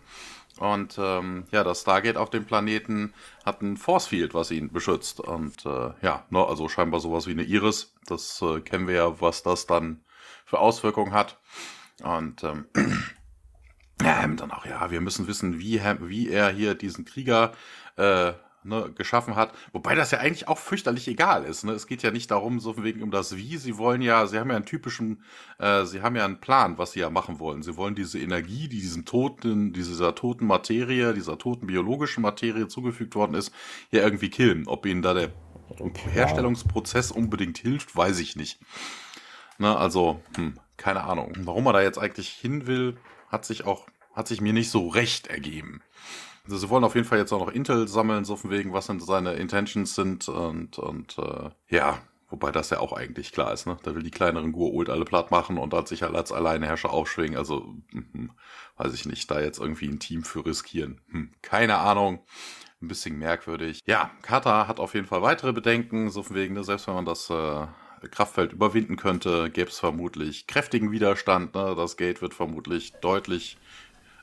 Und 0.62 0.96
ähm, 0.96 1.42
ja, 1.50 1.64
das 1.64 1.80
Stargate 1.80 2.16
auf 2.16 2.30
dem 2.30 2.44
Planeten 2.44 3.12
hat 3.44 3.62
ein 3.62 3.76
Force 3.76 4.06
Field, 4.06 4.32
was 4.32 4.52
ihn 4.52 4.70
beschützt. 4.70 5.18
Und 5.18 5.66
äh, 5.66 5.90
ja, 6.02 6.24
ne, 6.30 6.46
also 6.46 6.68
scheinbar 6.68 7.00
sowas 7.00 7.26
wie 7.26 7.32
eine 7.32 7.42
Iris. 7.42 7.92
Das 8.06 8.40
äh, 8.42 8.60
kennen 8.60 8.86
wir 8.86 8.94
ja, 8.94 9.20
was 9.20 9.42
das 9.42 9.66
dann 9.66 10.04
für 10.44 10.60
Auswirkungen 10.60 11.12
hat. 11.14 11.40
Und 12.04 12.44
ähm, 12.44 12.66
ja, 14.02 14.24
dann 14.24 14.52
auch, 14.52 14.64
ja, 14.64 14.92
wir 14.92 15.00
müssen 15.00 15.26
wissen, 15.26 15.58
wie, 15.58 15.80
wie 16.02 16.28
er 16.28 16.50
hier 16.50 16.76
diesen 16.76 17.06
Krieger 17.06 17.50
äh, 17.96 18.32
ne, 18.64 18.92
geschaffen 18.96 19.36
hat. 19.36 19.52
Wobei 19.72 19.94
das 19.94 20.10
ja 20.10 20.18
eigentlich 20.18 20.48
auch 20.48 20.58
fürchterlich 20.58 21.08
egal 21.08 21.44
ist. 21.44 21.64
Ne? 21.64 21.72
Es 21.72 21.86
geht 21.86 22.02
ja 22.02 22.10
nicht 22.10 22.30
darum, 22.30 22.60
so 22.60 22.82
wegen 22.82 23.02
um 23.02 23.10
das 23.10 23.36
Wie. 23.36 23.56
Sie 23.56 23.78
wollen 23.78 24.02
ja, 24.02 24.26
sie 24.26 24.38
haben 24.38 24.50
ja 24.50 24.56
einen 24.56 24.64
typischen, 24.64 25.22
äh, 25.58 25.84
sie 25.84 26.02
haben 26.02 26.16
ja 26.16 26.24
einen 26.24 26.40
Plan, 26.40 26.78
was 26.78 26.92
sie 26.92 27.00
ja 27.00 27.10
machen 27.10 27.38
wollen. 27.38 27.62
Sie 27.62 27.76
wollen 27.76 27.94
diese 27.94 28.18
Energie, 28.18 28.68
die 28.68 28.80
diesem 28.80 29.04
toten, 29.04 29.72
dieser 29.72 30.14
toten 30.14 30.46
Materie, 30.46 31.14
dieser 31.14 31.38
toten 31.38 31.66
biologischen 31.66 32.22
Materie 32.22 32.68
zugefügt 32.68 33.14
worden 33.14 33.34
ist, 33.34 33.52
ja 33.90 34.02
irgendwie 34.02 34.30
killen. 34.30 34.66
Ob 34.66 34.86
ihnen 34.86 35.02
da 35.02 35.14
der 35.14 35.30
okay, 35.78 36.10
Herstellungsprozess 36.10 37.10
unbedingt 37.10 37.58
hilft, 37.58 37.96
weiß 37.96 38.18
ich 38.20 38.36
nicht. 38.36 38.60
Ne, 39.58 39.76
also, 39.76 40.20
hm, 40.36 40.58
keine 40.76 41.04
Ahnung. 41.04 41.32
Warum 41.40 41.66
er 41.66 41.72
da 41.74 41.82
jetzt 41.82 41.98
eigentlich 41.98 42.28
hin 42.28 42.66
will, 42.66 42.96
hat 43.28 43.44
sich 43.44 43.64
auch, 43.64 43.86
hat 44.14 44.28
sich 44.28 44.40
mir 44.40 44.52
nicht 44.52 44.70
so 44.70 44.88
recht 44.88 45.28
ergeben. 45.28 45.82
Also 46.44 46.56
sie 46.56 46.70
wollen 46.70 46.84
auf 46.84 46.94
jeden 46.94 47.06
Fall 47.06 47.18
jetzt 47.18 47.32
auch 47.32 47.46
noch 47.46 47.52
Intel 47.52 47.86
sammeln, 47.86 48.24
so 48.24 48.36
von 48.36 48.50
wegen, 48.50 48.72
was 48.72 48.88
denn 48.88 49.00
seine 49.00 49.34
Intentions 49.34 49.94
sind 49.94 50.28
und, 50.28 50.78
und 50.78 51.16
äh, 51.18 51.50
ja, 51.68 52.00
wobei 52.30 52.50
das 52.50 52.70
ja 52.70 52.80
auch 52.80 52.92
eigentlich 52.92 53.32
klar 53.32 53.52
ist, 53.52 53.66
ne? 53.66 53.76
Da 53.84 53.94
will 53.94 54.02
die 54.02 54.10
kleineren 54.10 54.52
Gur-Ult 54.52 54.90
alle 54.90 55.04
platt 55.04 55.30
machen 55.30 55.58
und 55.58 55.72
dann 55.72 55.86
sich 55.86 56.02
halt 56.02 56.16
als 56.16 56.32
Alleinherrscher 56.32 56.90
aufschwingen. 56.90 57.36
Also, 57.36 57.76
hm, 57.92 58.32
weiß 58.76 58.94
ich 58.94 59.06
nicht, 59.06 59.30
da 59.30 59.40
jetzt 59.40 59.60
irgendwie 59.60 59.88
ein 59.88 60.00
Team 60.00 60.24
für 60.24 60.44
riskieren. 60.44 61.00
Hm, 61.10 61.32
keine 61.42 61.78
Ahnung. 61.78 62.24
Ein 62.80 62.88
bisschen 62.88 63.16
merkwürdig. 63.16 63.80
Ja, 63.86 64.10
Kata 64.22 64.66
hat 64.66 64.80
auf 64.80 64.94
jeden 64.94 65.06
Fall 65.06 65.22
weitere 65.22 65.52
Bedenken, 65.52 66.10
so 66.10 66.24
von 66.24 66.34
wegen, 66.34 66.54
ne, 66.54 66.64
selbst 66.64 66.88
wenn 66.88 66.94
man 66.94 67.04
das 67.04 67.30
äh, 67.30 67.66
Kraftfeld 68.08 68.52
überwinden 68.52 68.96
könnte, 68.96 69.50
gäbe 69.50 69.70
es 69.70 69.78
vermutlich 69.78 70.48
kräftigen 70.48 70.90
Widerstand. 70.90 71.54
Ne? 71.54 71.74
Das 71.76 71.96
Gate 71.96 72.22
wird 72.22 72.34
vermutlich 72.34 72.94
deutlich 72.94 73.56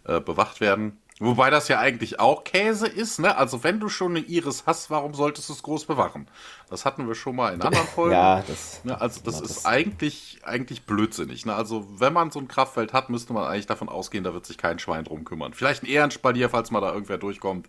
äh, 0.04 0.20
bewacht 0.20 0.60
werden. 0.60 0.98
Wobei 1.22 1.50
das 1.50 1.68
ja 1.68 1.80
eigentlich 1.80 2.22
auch 2.22 2.46
Käse 2.46 2.88
ist, 2.88 3.20
ne? 3.20 3.36
Also 3.36 3.62
wenn 3.62 3.82
du 3.82 3.90
schon 3.90 4.16
eine 4.16 4.26
Iris 4.26 4.64
hast, 4.66 4.90
warum 4.90 5.14
solltest 5.14 5.50
du 5.50 5.54
es 5.54 5.62
groß 5.64 5.84
bewachen? 5.84 6.30
Das 6.70 6.86
hatten 6.86 7.10
wir 7.10 7.16
schon 7.16 7.36
mal 7.36 7.54
in 7.54 7.62
anderen 7.62 7.88
Folgen. 7.94 8.14
ja, 8.14 8.42
das. 8.48 8.86
Ne? 8.86 9.00
Also 9.00 9.20
das 9.26 9.42
ist 9.42 9.58
das 9.58 9.66
eigentlich, 9.66 10.40
eigentlich 10.44 10.86
blödsinnig. 10.86 11.46
Ne? 11.46 11.54
Also 11.54 11.86
wenn 12.00 12.14
man 12.14 12.32
so 12.32 12.40
ein 12.40 12.48
Kraftfeld 12.48 12.94
hat, 12.94 13.10
müsste 13.10 13.34
man 13.34 13.44
eigentlich 13.44 13.68
davon 13.68 13.90
ausgehen, 13.90 14.24
da 14.24 14.34
wird 14.34 14.46
sich 14.46 14.58
kein 14.58 14.80
Schwein 14.80 15.04
drum 15.04 15.26
kümmern. 15.26 15.54
Vielleicht 15.54 15.84
ein 15.84 16.12
Spalier, 16.12 16.50
falls 16.50 16.72
mal 16.72 16.80
da 16.80 16.94
irgendwer 16.94 17.18
durchkommt. 17.18 17.68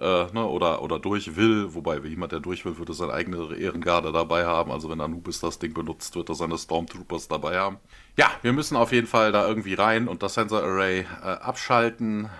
Äh, 0.00 0.26
ne? 0.32 0.46
oder, 0.46 0.82
oder 0.82 1.00
durch 1.00 1.34
will, 1.34 1.74
wobei 1.74 1.98
jemand, 1.98 2.30
der 2.30 2.40
durch 2.40 2.64
will, 2.64 2.78
würde 2.78 2.94
seine 2.94 3.12
eigene 3.12 3.56
Ehrengarde 3.56 4.12
dabei 4.12 4.46
haben. 4.46 4.70
Also 4.70 4.88
wenn 4.88 5.00
Anubis 5.00 5.40
das 5.40 5.58
Ding 5.58 5.74
benutzt, 5.74 6.14
wird 6.14 6.28
er 6.28 6.36
seine 6.36 6.58
Stormtroopers 6.58 7.26
dabei 7.26 7.58
haben. 7.58 7.78
Ja, 8.16 8.30
wir 8.42 8.52
müssen 8.52 8.76
auf 8.76 8.92
jeden 8.92 9.08
Fall 9.08 9.32
da 9.32 9.48
irgendwie 9.48 9.74
rein 9.74 10.06
und 10.06 10.22
das 10.22 10.34
Sensor 10.34 10.62
Array 10.62 11.00
äh, 11.00 11.26
abschalten 11.26 12.30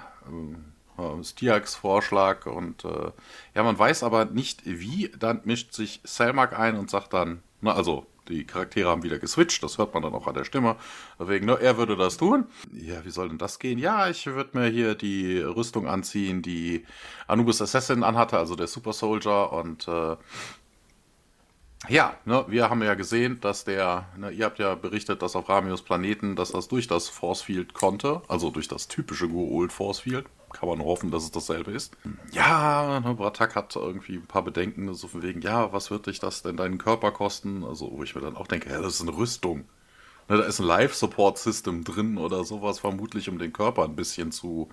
Stiaks 1.22 1.74
Vorschlag 1.74 2.46
und 2.46 2.84
äh, 2.84 3.10
ja, 3.54 3.62
man 3.62 3.78
weiß 3.78 4.04
aber 4.04 4.26
nicht 4.26 4.62
wie, 4.64 5.10
dann 5.18 5.40
mischt 5.44 5.72
sich 5.72 6.00
Selmak 6.04 6.56
ein 6.58 6.76
und 6.76 6.88
sagt 6.88 7.12
dann, 7.12 7.42
na 7.60 7.74
also 7.74 8.06
die 8.28 8.46
Charaktere 8.46 8.88
haben 8.88 9.02
wieder 9.02 9.18
geswitcht, 9.18 9.62
das 9.62 9.76
hört 9.76 9.92
man 9.92 10.02
dann 10.02 10.14
auch 10.14 10.26
an 10.26 10.34
der 10.34 10.44
Stimme. 10.44 10.76
Deswegen, 11.18 11.46
ne, 11.46 11.58
er 11.60 11.76
würde 11.76 11.96
das 11.96 12.16
tun. 12.16 12.46
Ja, 12.72 13.04
wie 13.04 13.10
soll 13.10 13.28
denn 13.28 13.38
das 13.38 13.58
gehen? 13.58 13.78
Ja, 13.78 14.08
ich 14.08 14.24
würde 14.26 14.58
mir 14.58 14.68
hier 14.68 14.94
die 14.94 15.40
Rüstung 15.40 15.87
anziehen, 15.87 16.40
die 16.40 16.87
Anubis 17.26 17.60
Assassin 17.60 18.02
anhatte, 18.02 18.38
also 18.38 18.56
der 18.56 18.66
Super 18.66 18.92
Soldier 18.92 19.52
und 19.52 19.87
äh, 19.88 20.16
ja, 21.88 22.16
ne, 22.25 22.44
wir 22.49 22.70
haben 22.70 22.83
ja 22.83 22.94
gesehen, 22.94 23.40
dass 23.40 23.64
der, 23.64 24.07
ne, 24.16 24.31
ihr 24.31 24.44
habt 24.44 24.59
ja 24.59 24.75
berichtet, 24.75 25.23
dass 25.23 25.37
auf 25.37 25.49
Ramios 25.49 25.83
Planeten, 25.83 26.37
dass 26.37 26.53
das 26.53 26.68
durch 26.68 26.87
das 26.87 27.09
Force 27.09 27.42
Field 27.42 27.75
konnte, 27.75 28.23
also 28.29 28.51
durch 28.51 28.68
das 28.68 28.88
typische 28.88 29.27
Goa'uld 29.27 29.70
Force 29.70 30.01
Field. 30.01 30.27
Kann 30.53 30.68
man 30.68 30.79
nur 30.79 30.87
hoffen, 30.87 31.11
dass 31.11 31.25
es 31.25 31.33
dasselbe 31.33 31.73
ist. 31.73 31.97
Ja, 32.31 33.01
ne, 33.01 33.14
Bratak 33.14 33.57
hat 33.57 33.75
irgendwie 33.75 34.14
ein 34.14 34.27
paar 34.27 34.42
Bedenken, 34.42 34.94
so 34.94 35.09
von 35.09 35.23
wegen, 35.23 35.40
ja, 35.40 35.73
was 35.73 35.90
wird 35.90 36.07
dich 36.07 36.20
das 36.20 36.42
denn 36.42 36.57
deinen 36.57 36.79
Körper 36.79 37.11
kosten? 37.11 37.64
Also, 37.64 37.90
wo 37.92 38.05
ich 38.05 38.14
mir 38.14 38.20
dann 38.20 38.37
auch 38.37 38.47
denke, 38.47 38.70
ja, 38.70 38.81
das 38.81 38.94
ist 38.94 39.01
eine 39.03 39.16
Rüstung. 39.16 39.64
Ne, 40.29 40.38
da 40.38 40.44
ist 40.44 40.61
ein 40.61 40.66
Life-Support-System 40.66 41.83
drin 41.83 42.18
oder 42.18 42.44
sowas, 42.44 42.79
vermutlich, 42.79 43.29
um 43.29 43.38
den 43.38 43.53
Körper 43.53 43.83
ein 43.85 43.97
bisschen 43.97 44.31
zu 44.31 44.68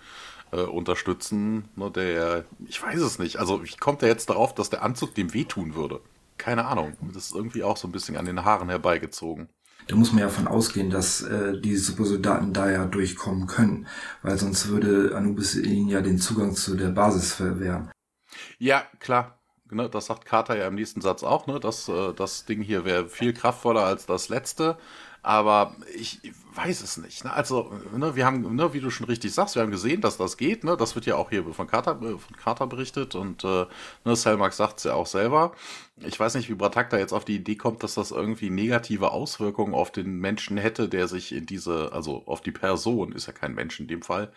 äh, 0.51 0.61
unterstützen. 0.61 1.67
Ne, 1.75 1.89
der, 1.89 2.45
ich 2.67 2.81
weiß 2.81 3.01
es 3.01 3.17
nicht. 3.17 3.37
Also, 3.37 3.63
wie 3.63 3.75
kommt 3.77 4.03
er 4.03 4.09
jetzt 4.09 4.29
darauf, 4.29 4.53
dass 4.53 4.69
der 4.69 4.83
Anzug 4.83 5.15
dem 5.15 5.33
wehtun 5.33 5.73
würde? 5.73 5.99
Keine 6.41 6.65
Ahnung. 6.65 6.97
Das 7.13 7.25
ist 7.25 7.35
irgendwie 7.35 7.63
auch 7.63 7.77
so 7.77 7.87
ein 7.87 7.91
bisschen 7.91 8.17
an 8.17 8.25
den 8.25 8.43
Haaren 8.43 8.69
herbeigezogen. 8.69 9.47
Da 9.87 9.95
muss 9.95 10.11
man 10.11 10.21
ja 10.21 10.29
von 10.29 10.47
ausgehen, 10.47 10.89
dass 10.89 11.21
äh, 11.21 11.59
die 11.59 11.75
Supersoldaten 11.75 12.51
da 12.51 12.69
ja 12.69 12.85
durchkommen 12.85 13.45
können, 13.47 13.87
weil 14.23 14.37
sonst 14.37 14.67
würde 14.67 15.15
Anubis 15.15 15.55
ihnen 15.55 15.87
ja 15.87 16.01
den 16.01 16.17
Zugang 16.17 16.55
zu 16.55 16.75
der 16.75 16.89
Basis 16.89 17.33
verwehren. 17.33 17.91
Ja, 18.57 18.83
klar. 18.99 19.37
Ne, 19.69 19.89
das 19.89 20.07
sagt 20.07 20.25
Carter 20.25 20.57
ja 20.57 20.67
im 20.67 20.75
nächsten 20.75 20.99
Satz 20.99 21.23
auch, 21.23 21.47
ne, 21.47 21.59
dass 21.59 21.87
äh, 21.87 22.13
das 22.13 22.45
Ding 22.45 22.61
hier 22.61 22.83
wäre 22.83 23.07
viel 23.07 23.33
kraftvoller 23.33 23.85
als 23.85 24.05
das 24.05 24.27
letzte. 24.27 24.77
Aber 25.23 25.75
ich 25.95 26.19
weiß 26.55 26.81
es 26.81 26.97
nicht. 26.97 27.23
Ne? 27.23 27.31
Also, 27.31 27.71
ne, 27.95 28.15
wir 28.15 28.25
haben, 28.25 28.55
ne, 28.55 28.73
wie 28.73 28.79
du 28.79 28.89
schon 28.89 29.05
richtig 29.05 29.33
sagst, 29.33 29.55
wir 29.55 29.61
haben 29.61 29.71
gesehen, 29.71 30.01
dass 30.01 30.17
das 30.17 30.35
geht. 30.35 30.63
Ne? 30.63 30.75
Das 30.77 30.95
wird 30.95 31.05
ja 31.05 31.15
auch 31.15 31.29
hier 31.29 31.45
von 31.53 31.67
Carter, 31.67 32.01
äh, 32.01 32.17
von 32.17 32.35
Carter 32.37 32.65
berichtet 32.67 33.13
und 33.13 33.43
äh, 33.43 33.65
ne, 34.03 34.15
Selmack 34.15 34.53
sagt 34.53 34.79
es 34.79 34.85
ja 34.85 34.95
auch 34.95 35.05
selber. 35.05 35.53
Ich 35.97 36.19
weiß 36.19 36.35
nicht, 36.35 36.49
wie 36.49 36.55
Bratak 36.55 36.89
da 36.89 36.97
jetzt 36.97 37.13
auf 37.13 37.25
die 37.25 37.35
Idee 37.35 37.55
kommt, 37.55 37.83
dass 37.83 37.93
das 37.93 38.11
irgendwie 38.11 38.49
negative 38.49 39.11
Auswirkungen 39.11 39.75
auf 39.75 39.91
den 39.91 40.17
Menschen 40.19 40.57
hätte, 40.57 40.89
der 40.89 41.07
sich 41.07 41.31
in 41.33 41.45
diese, 41.45 41.91
also 41.93 42.23
auf 42.25 42.41
die 42.41 42.51
Person, 42.51 43.11
ist 43.11 43.27
ja 43.27 43.33
kein 43.33 43.53
Mensch 43.53 43.79
in 43.79 43.87
dem 43.87 44.01
Fall, 44.01 44.31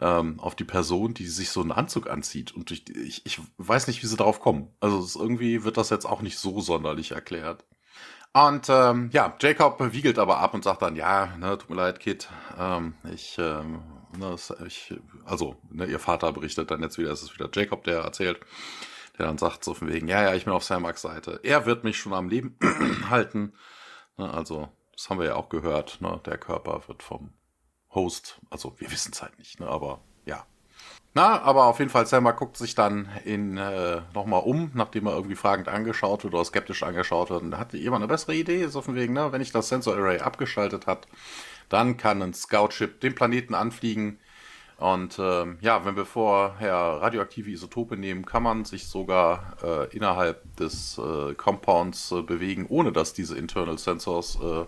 ähm, 0.00 0.38
auf 0.38 0.54
die 0.54 0.64
Person, 0.64 1.14
die 1.14 1.26
sich 1.26 1.50
so 1.50 1.62
einen 1.62 1.72
Anzug 1.72 2.10
anzieht. 2.10 2.52
Und 2.54 2.70
ich, 2.70 2.88
ich, 2.94 3.24
ich 3.24 3.40
weiß 3.56 3.86
nicht, 3.86 4.02
wie 4.02 4.06
sie 4.06 4.16
darauf 4.16 4.40
kommen. 4.40 4.68
Also 4.80 5.20
irgendwie 5.20 5.64
wird 5.64 5.78
das 5.78 5.90
jetzt 5.90 6.04
auch 6.06 6.20
nicht 6.20 6.38
so 6.38 6.60
sonderlich 6.60 7.12
erklärt. 7.12 7.64
Und 8.32 8.68
ähm, 8.68 9.10
ja, 9.12 9.36
Jacob 9.40 9.92
wiegelt 9.92 10.18
aber 10.18 10.38
ab 10.38 10.54
und 10.54 10.62
sagt 10.62 10.82
dann, 10.82 10.94
ja, 10.94 11.36
ne, 11.36 11.58
tut 11.58 11.68
mir 11.68 11.76
leid, 11.76 11.98
Kid, 11.98 12.28
ähm, 12.56 12.94
ich, 13.12 13.36
ähm, 13.38 13.82
ne, 14.16 14.36
ich, 14.66 14.94
also, 15.24 15.56
ne, 15.68 15.86
ihr 15.86 15.98
Vater 15.98 16.32
berichtet 16.32 16.70
dann 16.70 16.82
jetzt 16.82 16.96
wieder, 16.96 17.10
es 17.10 17.22
ist 17.22 17.34
wieder 17.34 17.50
Jacob, 17.52 17.82
der 17.82 18.02
erzählt, 18.02 18.38
der 19.18 19.26
dann 19.26 19.38
sagt 19.38 19.64
so 19.64 19.74
von 19.74 19.88
wegen, 19.88 20.06
ja, 20.06 20.22
ja, 20.22 20.34
ich 20.34 20.44
bin 20.44 20.52
auf 20.52 20.62
Samaks 20.62 21.02
Seite. 21.02 21.40
Er 21.42 21.66
wird 21.66 21.82
mich 21.82 21.98
schon 21.98 22.14
am 22.14 22.28
Leben 22.28 22.56
halten. 23.10 23.52
Ne, 24.16 24.32
also, 24.32 24.68
das 24.92 25.10
haben 25.10 25.18
wir 25.18 25.26
ja 25.26 25.34
auch 25.34 25.48
gehört, 25.48 26.00
ne, 26.00 26.20
der 26.24 26.38
Körper 26.38 26.82
wird 26.86 27.02
vom 27.02 27.32
Host, 27.92 28.40
also 28.50 28.78
wir 28.78 28.92
wissen 28.92 29.10
es 29.12 29.22
halt 29.22 29.36
nicht, 29.38 29.58
ne, 29.58 29.66
aber 29.66 30.02
ja, 30.24 30.46
na, 31.12 31.40
aber 31.42 31.64
auf 31.64 31.80
jeden 31.80 31.90
Fall, 31.90 32.06
Selma 32.06 32.30
guckt 32.30 32.56
sich 32.56 32.74
dann 32.76 33.08
äh, 33.24 34.00
nochmal 34.14 34.42
um, 34.44 34.70
nachdem 34.74 35.06
er 35.06 35.14
irgendwie 35.14 35.34
fragend 35.34 35.68
angeschaut 35.68 36.22
wird 36.22 36.34
oder 36.34 36.44
skeptisch 36.44 36.84
angeschaut 36.84 37.30
wird. 37.30 37.42
Und 37.42 37.58
hat 37.58 37.72
jemand 37.72 38.02
eine 38.02 38.08
bessere 38.08 38.34
Idee? 38.34 38.62
Ist 38.62 38.76
auf 38.76 38.84
dem 38.84 38.94
Weg, 38.94 39.10
ne? 39.10 39.32
Wenn 39.32 39.40
ich 39.40 39.50
das 39.50 39.68
Sensor 39.68 39.96
Array 39.96 40.20
abgeschaltet 40.20 40.86
hat, 40.86 41.08
dann 41.68 41.96
kann 41.96 42.22
ein 42.22 42.32
Scout-Chip 42.32 43.00
den 43.00 43.16
Planeten 43.16 43.54
anfliegen. 43.54 44.20
Und 44.76 45.18
äh, 45.18 45.46
ja, 45.60 45.84
wenn 45.84 45.96
wir 45.96 46.06
vorher 46.06 46.74
radioaktive 46.74 47.50
Isotope 47.50 47.96
nehmen, 47.96 48.24
kann 48.24 48.42
man 48.42 48.64
sich 48.64 48.86
sogar 48.86 49.56
äh, 49.62 49.94
innerhalb 49.94 50.56
des 50.56 50.96
äh, 50.96 51.34
Compounds 51.34 52.12
äh, 52.12 52.22
bewegen, 52.22 52.66
ohne 52.68 52.92
dass 52.92 53.12
diese 53.12 53.36
Internal 53.36 53.76
Sensors 53.78 54.38
äh, 54.40 54.64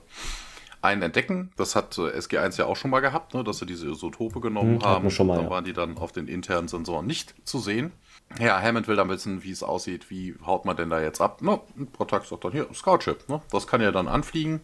einen 0.83 1.03
entdecken. 1.03 1.53
Das 1.57 1.75
hat 1.75 1.97
äh, 1.97 2.19
SG1 2.19 2.59
ja 2.59 2.67
auch 2.67 2.77
schon 2.77 2.91
mal 2.91 3.01
gehabt, 3.01 3.35
ne, 3.35 3.45
dass 3.45 3.59
sie 3.59 3.67
diese 3.67 3.89
Isotope 3.89 4.41
genommen 4.41 4.81
hm, 4.81 4.85
haben. 4.85 5.11
Schon 5.11 5.29
mal, 5.29 5.37
dann 5.37 5.45
ja. 5.45 5.51
waren 5.51 5.65
die 5.65 5.73
dann 5.73 5.97
auf 5.97 6.13
den 6.13 6.29
internen 6.29 6.69
Sensoren 6.69 7.07
nicht 7.07 7.35
zu 7.45 7.59
sehen. 7.59 7.93
Ja, 8.39 8.61
Hammond 8.61 8.89
will 8.89 8.97
dann 8.97 9.09
wissen, 9.09 9.43
wie 9.45 9.51
es 9.51 9.63
aussieht, 9.63 10.11
wie 10.11 10.35
haut 10.45 10.65
man 10.65 10.77
denn 10.77 10.91
da 10.91 11.01
jetzt 11.01 11.21
ab. 11.21 11.39
Na, 11.41 11.61
Protag 11.93 12.25
sagt 12.25 12.45
dann, 12.45 12.53
hier, 12.53 12.67
Scout-Chip, 12.75 13.29
ne? 13.29 13.41
das 13.51 13.67
kann 13.67 13.81
ja 13.81 13.93
dann 13.93 14.09
anfliegen. 14.09 14.61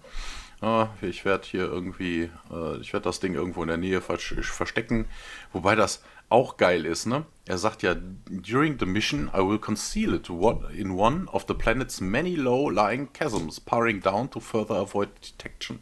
Ich 1.03 1.25
werde 1.25 1.47
hier 1.47 1.71
irgendwie, 1.71 2.31
äh, 2.51 2.79
ich 2.81 2.93
werde 2.93 3.05
das 3.05 3.21
Ding 3.21 3.35
irgendwo 3.35 3.63
in 3.63 3.69
der 3.69 3.77
Nähe 3.77 4.01
verstecken. 4.01 5.07
Wobei 5.53 5.77
das 5.77 6.03
auch 6.31 6.57
geil 6.57 6.85
ist, 6.85 7.07
ne? 7.07 7.25
Er 7.47 7.59
sagt 7.59 7.83
ja, 7.83 7.95
during 7.95 8.77
the 8.79 8.85
mission 8.85 9.31
I 9.33 9.39
will 9.39 9.61
conceal 9.61 10.15
it 10.15 10.29
in 10.29 10.91
one 10.91 11.27
of 11.29 11.45
the 11.47 11.55
planet's 11.55 12.01
many 12.01 12.35
low-lying 12.35 13.09
chasms, 13.13 13.61
powering 13.61 14.01
down 14.01 14.29
to 14.31 14.41
further 14.41 14.75
avoid 14.75 15.11
detection. 15.23 15.79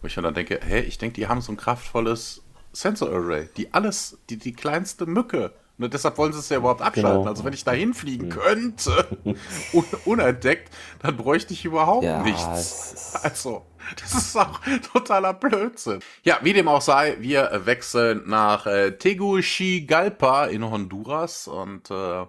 Wo 0.00 0.06
ich 0.06 0.16
mir 0.16 0.22
dann 0.22 0.34
denke, 0.34 0.60
hä, 0.62 0.80
ich 0.80 0.98
denke, 0.98 1.14
die 1.14 1.28
haben 1.28 1.40
so 1.40 1.52
ein 1.52 1.56
kraftvolles 1.56 2.42
Sensor 2.72 3.10
Array, 3.10 3.48
die 3.56 3.72
alles, 3.74 4.18
die, 4.28 4.36
die 4.36 4.52
kleinste 4.52 5.06
Mücke. 5.06 5.52
Nur 5.80 5.88
deshalb 5.88 6.18
wollen 6.18 6.32
sie 6.32 6.40
es 6.40 6.48
ja 6.50 6.58
überhaupt 6.58 6.82
abschalten. 6.82 7.20
Genau. 7.20 7.30
Also 7.30 7.42
wenn 7.42 7.54
ich 7.54 7.64
da 7.64 7.72
hinfliegen 7.72 8.28
mhm. 8.28 8.32
könnte, 8.32 9.18
un 9.72 9.84
unentdeckt, 10.04 10.70
dann 11.00 11.16
bräuchte 11.16 11.54
ich 11.54 11.64
überhaupt 11.64 12.04
ja, 12.04 12.22
nichts. 12.22 13.14
Also, 13.22 13.64
das 13.98 14.14
ist 14.14 14.36
auch 14.36 14.60
totaler 14.92 15.32
Blödsinn. 15.32 16.00
Ja, 16.22 16.38
wie 16.42 16.52
dem 16.52 16.68
auch 16.68 16.82
sei, 16.82 17.16
wir 17.20 17.62
wechseln 17.64 18.24
nach 18.26 18.66
äh, 18.66 18.92
Tegucigalpa 18.92 20.46
in 20.46 20.70
Honduras 20.70 21.48
und 21.48 21.90
äh, 21.90 22.26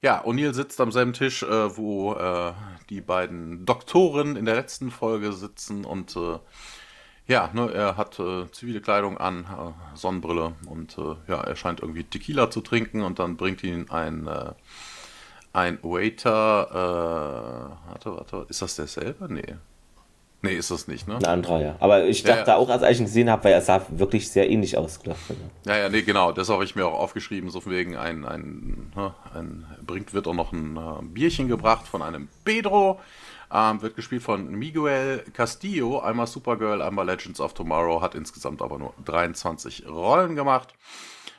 ja, 0.00 0.22
O'Neill 0.24 0.54
sitzt 0.54 0.80
am 0.80 0.92
selben 0.92 1.14
Tisch, 1.14 1.42
äh, 1.42 1.76
wo 1.76 2.12
äh, 2.12 2.52
die 2.90 3.00
beiden 3.00 3.66
Doktoren 3.66 4.36
in 4.36 4.44
der 4.44 4.54
letzten 4.54 4.92
Folge 4.92 5.32
sitzen 5.32 5.84
und 5.84 6.14
äh, 6.14 6.38
ja, 7.26 7.50
ne, 7.52 7.72
er 7.72 7.96
hat 7.96 8.18
äh, 8.18 8.50
zivile 8.52 8.80
Kleidung 8.80 9.18
an, 9.18 9.44
äh, 9.44 9.96
Sonnenbrille 9.96 10.52
und 10.66 10.98
äh, 10.98 11.14
ja, 11.28 11.40
er 11.40 11.56
scheint 11.56 11.80
irgendwie 11.80 12.04
Tequila 12.04 12.50
zu 12.50 12.60
trinken 12.60 13.02
und 13.02 13.18
dann 13.18 13.36
bringt 13.36 13.62
ihn 13.62 13.90
ein, 13.90 14.26
äh, 14.26 14.52
ein 15.52 15.78
Waiter, 15.82 16.68
äh, 16.70 17.90
warte, 17.90 18.16
warte, 18.16 18.46
ist 18.48 18.60
das 18.60 18.76
derselbe? 18.76 19.32
Nee. 19.32 19.54
Nee, 20.44 20.56
ist 20.56 20.70
das 20.70 20.88
nicht, 20.88 21.08
ne? 21.08 21.16
Ein 21.16 21.24
anderer, 21.24 21.62
ja. 21.62 21.76
Aber 21.80 22.04
ich 22.04 22.22
dachte 22.22 22.40
ja, 22.40 22.46
ja. 22.48 22.56
auch, 22.56 22.68
als 22.68 22.82
ich 22.82 22.98
ihn 22.98 23.06
gesehen 23.06 23.30
habe, 23.30 23.44
weil 23.44 23.54
er 23.54 23.62
sah 23.62 23.80
wirklich 23.88 24.30
sehr 24.30 24.50
ähnlich 24.50 24.76
aus. 24.76 25.00
Ja, 25.64 25.78
ja, 25.78 25.88
nee, 25.88 26.02
genau. 26.02 26.32
Das 26.32 26.50
habe 26.50 26.64
ich 26.64 26.76
mir 26.76 26.84
auch 26.84 27.00
aufgeschrieben, 27.00 27.48
so 27.48 27.62
von 27.62 27.72
wegen 27.72 27.96
ein, 27.96 28.26
ein, 28.26 28.92
ne, 28.94 29.14
ein, 29.32 29.64
bringt, 29.86 30.12
wird 30.12 30.26
auch 30.26 30.34
noch 30.34 30.52
ein 30.52 30.76
uh, 30.76 31.00
Bierchen 31.00 31.48
gebracht 31.48 31.88
von 31.88 32.02
einem 32.02 32.28
Pedro. 32.44 33.00
Ähm, 33.56 33.80
wird 33.82 33.94
gespielt 33.94 34.24
von 34.24 34.50
Miguel 34.50 35.24
Castillo, 35.32 36.00
einmal 36.00 36.26
Supergirl, 36.26 36.82
einmal 36.82 37.06
Legends 37.06 37.40
of 37.40 37.54
Tomorrow, 37.54 38.02
hat 38.02 38.16
insgesamt 38.16 38.60
aber 38.60 38.78
nur 38.78 38.94
23 39.04 39.88
Rollen 39.88 40.34
gemacht. 40.34 40.74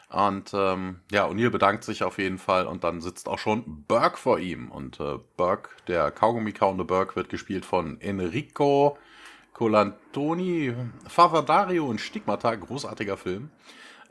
Und 0.10 0.54
ähm, 0.54 1.02
ja, 1.12 1.28
O'Neill 1.28 1.50
bedankt 1.50 1.84
sich 1.84 2.04
auf 2.04 2.18
jeden 2.18 2.38
Fall 2.38 2.68
und 2.68 2.86
dann 2.86 3.02
sitzt 3.02 3.28
auch 3.28 3.40
schon 3.40 3.84
Burke 3.86 4.16
vor 4.16 4.40
ihm. 4.40 4.72
Und 4.72 5.02
äh, 5.02 5.18
Burke, 5.36 5.72
der 5.90 6.10
Kaugummi-kauende 6.10 6.86
Burke, 6.86 7.18
wird 7.18 7.28
gespielt 7.28 7.66
von 7.66 8.00
Enrico 8.00 8.98
Colantoni, 9.52 10.74
Favadario 11.08 11.86
und 11.86 12.00
Stigmata, 12.00 12.56
großartiger 12.56 13.18
Film. 13.18 13.52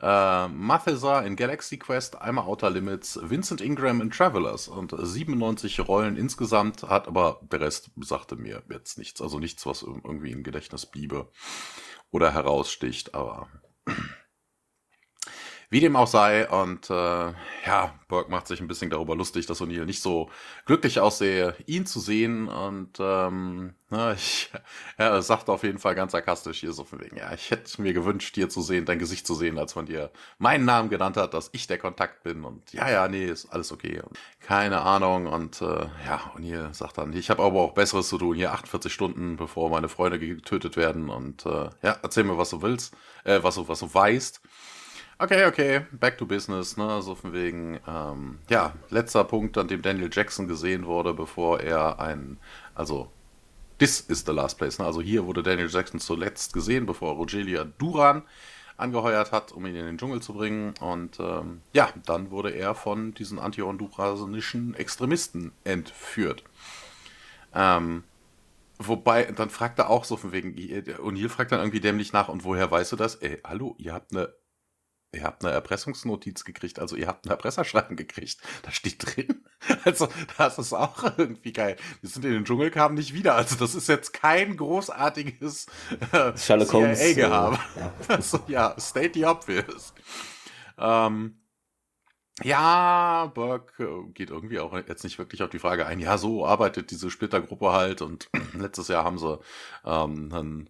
Äh, 0.01 0.47
Mathesa 0.47 1.21
in 1.21 1.35
Galaxy 1.35 1.77
Quest, 1.77 2.21
einmal 2.21 2.45
Outer 2.45 2.69
Limits, 2.69 3.19
Vincent 3.21 3.61
Ingram 3.61 4.01
in 4.01 4.11
Travelers 4.11 4.67
und 4.67 4.93
97 4.97 5.87
Rollen 5.87 6.17
insgesamt, 6.17 6.83
hat 6.83 7.07
aber 7.07 7.39
der 7.51 7.61
Rest 7.61 7.91
sagte 8.01 8.35
mir 8.35 8.63
jetzt 8.69 8.97
nichts. 8.97 9.21
Also 9.21 9.39
nichts, 9.39 9.65
was 9.65 9.81
irgendwie 9.81 10.31
im 10.31 10.43
Gedächtnis 10.43 10.85
bliebe 10.85 11.29
oder 12.11 12.31
heraussticht, 12.33 13.15
aber 13.15 13.47
wie 15.75 15.81
dem 15.81 15.97
auch 15.97 16.07
sei, 16.07 16.47
und 16.47 16.89
äh, 16.89 17.33
ja, 17.65 17.93
Burke 18.07 18.31
macht 18.31 18.47
sich 18.47 18.61
ein 18.61 18.67
bisschen 18.69 18.89
darüber 18.89 19.13
lustig, 19.13 19.45
dass 19.45 19.61
O'Neill 19.61 19.83
nicht 19.83 20.01
so 20.01 20.29
glücklich 20.65 21.01
aussehe, 21.01 21.53
ihn 21.65 21.85
zu 21.85 21.99
sehen. 21.99 22.47
Und 22.47 22.97
ähm, 22.97 23.73
na, 23.89 24.13
ich, 24.13 24.51
er 24.97 25.21
sagt 25.21 25.49
auf 25.49 25.63
jeden 25.63 25.79
Fall 25.79 25.95
ganz 25.95 26.13
sarkastisch 26.13 26.61
hier 26.61 26.71
so 26.71 26.85
von 26.85 27.01
wegen, 27.01 27.17
ja, 27.17 27.33
ich 27.33 27.51
hätte 27.51 27.81
mir 27.81 27.91
gewünscht, 27.91 28.37
dir 28.37 28.47
zu 28.47 28.61
sehen, 28.61 28.85
dein 28.85 28.99
Gesicht 28.99 29.27
zu 29.27 29.33
sehen, 29.33 29.57
als 29.57 29.75
man 29.75 29.85
dir 29.85 30.11
meinen 30.37 30.63
Namen 30.63 30.89
genannt 30.89 31.17
hat, 31.17 31.33
dass 31.33 31.49
ich 31.51 31.67
der 31.67 31.77
Kontakt 31.77 32.23
bin. 32.23 32.45
Und 32.45 32.71
ja, 32.71 32.89
ja, 32.89 33.09
nee, 33.09 33.25
ist 33.25 33.47
alles 33.47 33.73
okay. 33.73 34.01
Und 34.01 34.17
keine 34.39 34.79
Ahnung. 34.81 35.27
Und 35.27 35.61
äh, 35.61 35.87
ja, 36.05 36.31
O'Neill 36.37 36.73
sagt 36.73 36.99
dann, 36.99 37.11
ich 37.11 37.29
habe 37.29 37.43
aber 37.43 37.59
auch 37.59 37.73
Besseres 37.73 38.07
zu 38.07 38.17
tun, 38.17 38.37
hier 38.37 38.53
48 38.53 38.93
Stunden, 38.93 39.35
bevor 39.35 39.69
meine 39.69 39.89
Freunde 39.89 40.19
getötet 40.19 40.77
werden. 40.77 41.09
Und 41.09 41.45
äh, 41.45 41.69
ja, 41.81 41.97
erzähl 42.01 42.23
mir, 42.23 42.37
was 42.37 42.51
du 42.51 42.61
willst, 42.61 42.95
äh, 43.25 43.43
was 43.43 43.55
du, 43.55 43.67
was 43.67 43.79
du 43.79 43.93
weißt. 43.93 44.41
Okay, 45.17 45.45
okay, 45.45 45.85
back 45.91 46.17
to 46.17 46.25
business, 46.25 46.75
ne? 46.75 47.01
So 47.01 47.15
von 47.15 47.31
wegen, 47.31 47.79
ähm, 47.87 48.39
ja, 48.49 48.73
letzter 48.89 49.23
Punkt, 49.23 49.57
an 49.57 49.69
dem 49.69 49.81
Daniel 49.81 50.09
Jackson 50.11 50.47
gesehen 50.47 50.85
wurde, 50.85 51.13
bevor 51.13 51.61
er 51.61 51.99
ein, 51.99 52.37
also 52.73 53.09
This 53.77 53.99
is 53.99 54.23
the 54.25 54.31
last 54.31 54.57
place. 54.57 54.79
Ne? 54.79 54.85
Also 54.85 55.01
hier 55.01 55.25
wurde 55.25 55.43
Daniel 55.43 55.69
Jackson 55.69 55.99
zuletzt 55.99 56.53
gesehen, 56.53 56.85
bevor 56.85 57.15
Rogelia 57.15 57.65
Duran 57.77 58.23
angeheuert 58.77 59.31
hat, 59.31 59.51
um 59.51 59.65
ihn 59.65 59.75
in 59.75 59.85
den 59.85 59.97
Dschungel 59.97 60.21
zu 60.21 60.33
bringen. 60.33 60.73
Und 60.79 61.19
ähm, 61.19 61.61
ja, 61.73 61.89
dann 62.05 62.31
wurde 62.31 62.51
er 62.51 62.75
von 62.75 63.13
diesen 63.13 63.39
anti-honduranischen 63.39 64.75
Extremisten 64.75 65.51
entführt. 65.63 66.43
Ähm, 67.53 68.03
wobei, 68.79 69.23
dann 69.25 69.49
fragt 69.49 69.79
er 69.79 69.89
auch 69.89 70.05
so 70.05 70.15
von 70.17 70.31
wegen, 70.31 70.55
O'Neill 70.55 71.29
fragt 71.29 71.51
dann 71.51 71.59
irgendwie 71.59 71.81
dämlich 71.81 72.13
nach, 72.13 72.29
und 72.29 72.43
woher 72.43 72.69
weißt 72.71 72.93
du 72.93 72.95
das? 72.95 73.15
Ey, 73.15 73.39
hallo, 73.43 73.75
ihr 73.77 73.93
habt 73.93 74.11
eine 74.11 74.33
Ihr 75.15 75.23
habt 75.23 75.43
eine 75.43 75.53
Erpressungsnotiz 75.53 76.43
gekriegt, 76.43 76.79
also 76.79 76.95
ihr 76.95 77.07
habt 77.07 77.25
ein 77.25 77.31
Erpresserschreiben 77.31 77.95
gekriegt. 77.95 78.37
Da 78.63 78.71
steht 78.71 78.97
drin. 78.99 79.43
Also, 79.83 80.07
das 80.37 80.59
ist 80.59 80.73
auch 80.73 81.17
irgendwie 81.17 81.51
geil. 81.51 81.75
Wir 82.01 82.09
sind 82.09 82.23
in 82.23 82.33
den 82.33 82.45
Dschungel, 82.45 82.69
kamen 82.69 82.93
nicht 82.93 83.15
wieder. 83.15 83.33
Also, 83.33 83.55
das 83.55 83.73
ist 83.73 83.89
jetzt 83.89 84.13
kein 84.13 84.57
großartiges 84.57 85.65
äh, 86.11 86.37
Sherlock 86.37 86.71
Holmes 86.73 87.15
gehabe. 87.15 87.57
Äh, 87.75 87.79
ja. 87.79 87.93
Also, 88.07 88.41
ja, 88.47 88.75
state 88.79 89.13
the 89.15 89.25
obvious. 89.25 89.93
Ähm, 90.77 91.39
ja, 92.43 93.31
Burke 93.33 93.83
äh, 93.83 94.11
geht 94.11 94.29
irgendwie 94.29 94.59
auch 94.59 94.73
jetzt 94.73 95.03
nicht 95.03 95.17
wirklich 95.17 95.41
auf 95.41 95.49
die 95.49 95.59
Frage 95.59 95.85
ein. 95.85 95.99
Ja, 95.99 96.17
so 96.17 96.45
arbeitet 96.45 96.91
diese 96.91 97.09
Splittergruppe 97.09 97.71
halt 97.71 98.01
und 98.01 98.29
letztes 98.53 98.89
Jahr 98.89 99.05
haben 99.05 99.17
sie 99.17 99.39
ähm, 99.85 100.31
einen 100.33 100.69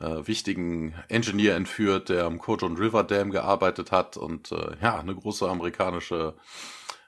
äh, 0.00 0.26
wichtigen 0.26 0.94
Engineer 1.08 1.56
entführt, 1.56 2.08
der 2.08 2.24
am 2.24 2.38
Cojon 2.38 2.76
River 2.76 3.04
Dam 3.04 3.30
gearbeitet 3.30 3.92
hat 3.92 4.16
und 4.16 4.52
äh, 4.52 4.76
ja, 4.82 4.98
eine 4.98 5.14
große 5.14 5.48
amerikanische 5.48 6.34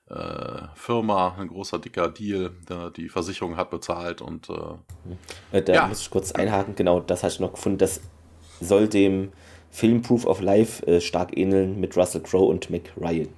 äh, 0.08 0.62
Firma, 0.74 1.36
ein 1.38 1.48
großer 1.48 1.78
dicker 1.78 2.08
Deal, 2.08 2.52
der 2.68 2.90
die 2.90 3.08
Versicherung 3.08 3.56
hat 3.56 3.70
bezahlt 3.70 4.22
und 4.22 4.48
äh, 5.52 5.62
da 5.62 5.72
ja. 5.72 5.86
muss 5.86 6.00
ich 6.00 6.10
kurz 6.10 6.32
einhaken, 6.32 6.74
genau, 6.74 7.00
das 7.00 7.22
hatte 7.22 7.34
ich 7.34 7.40
noch 7.40 7.52
gefunden, 7.52 7.78
das 7.78 8.00
soll 8.60 8.88
dem 8.88 9.32
Film 9.70 10.00
Proof 10.00 10.24
of 10.24 10.40
Life 10.40 10.86
äh, 10.86 11.00
stark 11.00 11.36
ähneln 11.36 11.78
mit 11.78 11.96
Russell 11.96 12.22
Crowe 12.22 12.48
und 12.48 12.70
Mick 12.70 12.92
Ryan. 12.96 13.28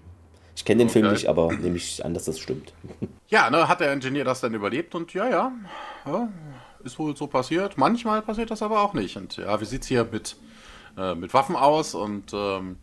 Ich 0.54 0.64
kenne 0.64 0.78
den 0.78 0.88
okay. 0.88 1.00
Film 1.00 1.12
nicht, 1.12 1.26
aber 1.26 1.52
nehme 1.52 1.76
ich 1.76 2.04
an, 2.04 2.14
dass 2.14 2.26
das 2.26 2.38
stimmt. 2.38 2.72
Ja, 3.28 3.48
ne, 3.48 3.68
hat 3.68 3.80
der 3.80 3.92
Ingenieur 3.92 4.24
das 4.24 4.40
dann 4.40 4.54
überlebt 4.54 4.94
und 4.94 5.14
ja, 5.14 5.28
ja, 5.28 5.52
ja 6.04 6.28
ist 6.84 6.98
wohl 6.98 7.16
so 7.16 7.26
passiert. 7.26 7.78
Manchmal 7.78 8.22
passiert 8.22 8.50
das 8.50 8.62
aber 8.62 8.80
auch 8.80 8.94
nicht. 8.94 9.16
Und 9.16 9.36
ja, 9.36 9.60
wie 9.60 9.64
sieht 9.64 9.82
es 9.82 9.88
hier 9.88 10.08
mit, 10.10 10.36
äh, 10.96 11.14
mit 11.14 11.34
Waffen 11.34 11.56
aus? 11.56 11.94
Und 11.94 12.32
ähm, 12.32 12.76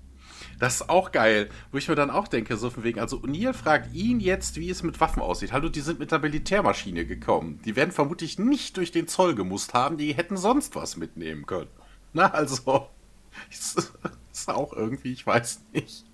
das 0.59 0.75
ist 0.75 0.89
auch 0.89 1.11
geil, 1.11 1.49
wo 1.71 1.77
ich 1.77 1.87
mir 1.87 1.95
dann 1.95 2.09
auch 2.09 2.27
denke, 2.27 2.57
so 2.57 2.69
von 2.69 2.83
wegen, 2.83 2.99
also 2.99 3.17
O'Neill 3.17 3.53
fragt 3.53 3.93
ihn 3.93 4.19
jetzt, 4.19 4.57
wie 4.57 4.69
es 4.69 4.83
mit 4.83 4.99
Waffen 4.99 5.21
aussieht. 5.21 5.51
Hallo, 5.51 5.69
die 5.69 5.81
sind 5.81 5.99
mit 5.99 6.11
der 6.11 6.19
Militärmaschine 6.19 7.05
gekommen. 7.05 7.59
Die 7.65 7.75
werden 7.75 7.91
vermutlich 7.91 8.39
nicht 8.39 8.77
durch 8.77 8.91
den 8.91 9.07
Zoll 9.07 9.35
gemusst 9.35 9.73
haben, 9.73 9.97
die 9.97 10.13
hätten 10.13 10.37
sonst 10.37 10.75
was 10.75 10.97
mitnehmen 10.97 11.45
können. 11.45 11.69
Na, 12.13 12.31
also, 12.31 12.87
ist, 13.51 13.93
ist 14.31 14.49
auch 14.49 14.73
irgendwie, 14.73 15.13
ich 15.13 15.25
weiß 15.25 15.61
nicht. 15.73 16.05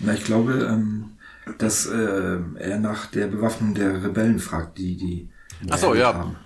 Na, 0.00 0.14
ich 0.14 0.24
glaube, 0.24 0.68
ähm, 0.70 1.16
dass 1.58 1.86
äh, 1.86 2.38
er 2.58 2.78
nach 2.78 3.06
der 3.06 3.28
Bewaffnung 3.28 3.74
der 3.74 4.02
Rebellen 4.02 4.38
fragt, 4.38 4.78
die 4.78 4.96
die. 4.96 5.28
Achso, 5.70 5.94
ja. 5.94 6.14
Haben 6.14 6.36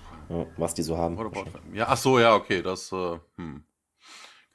was 0.57 0.75
die 0.75 0.83
so 0.83 0.97
haben. 0.97 1.19
Ja, 1.73 1.87
ach 1.89 1.97
so, 1.97 2.19
ja, 2.19 2.35
okay, 2.35 2.63
das, 2.63 2.93
äh, 2.93 3.19
hm. 3.37 3.65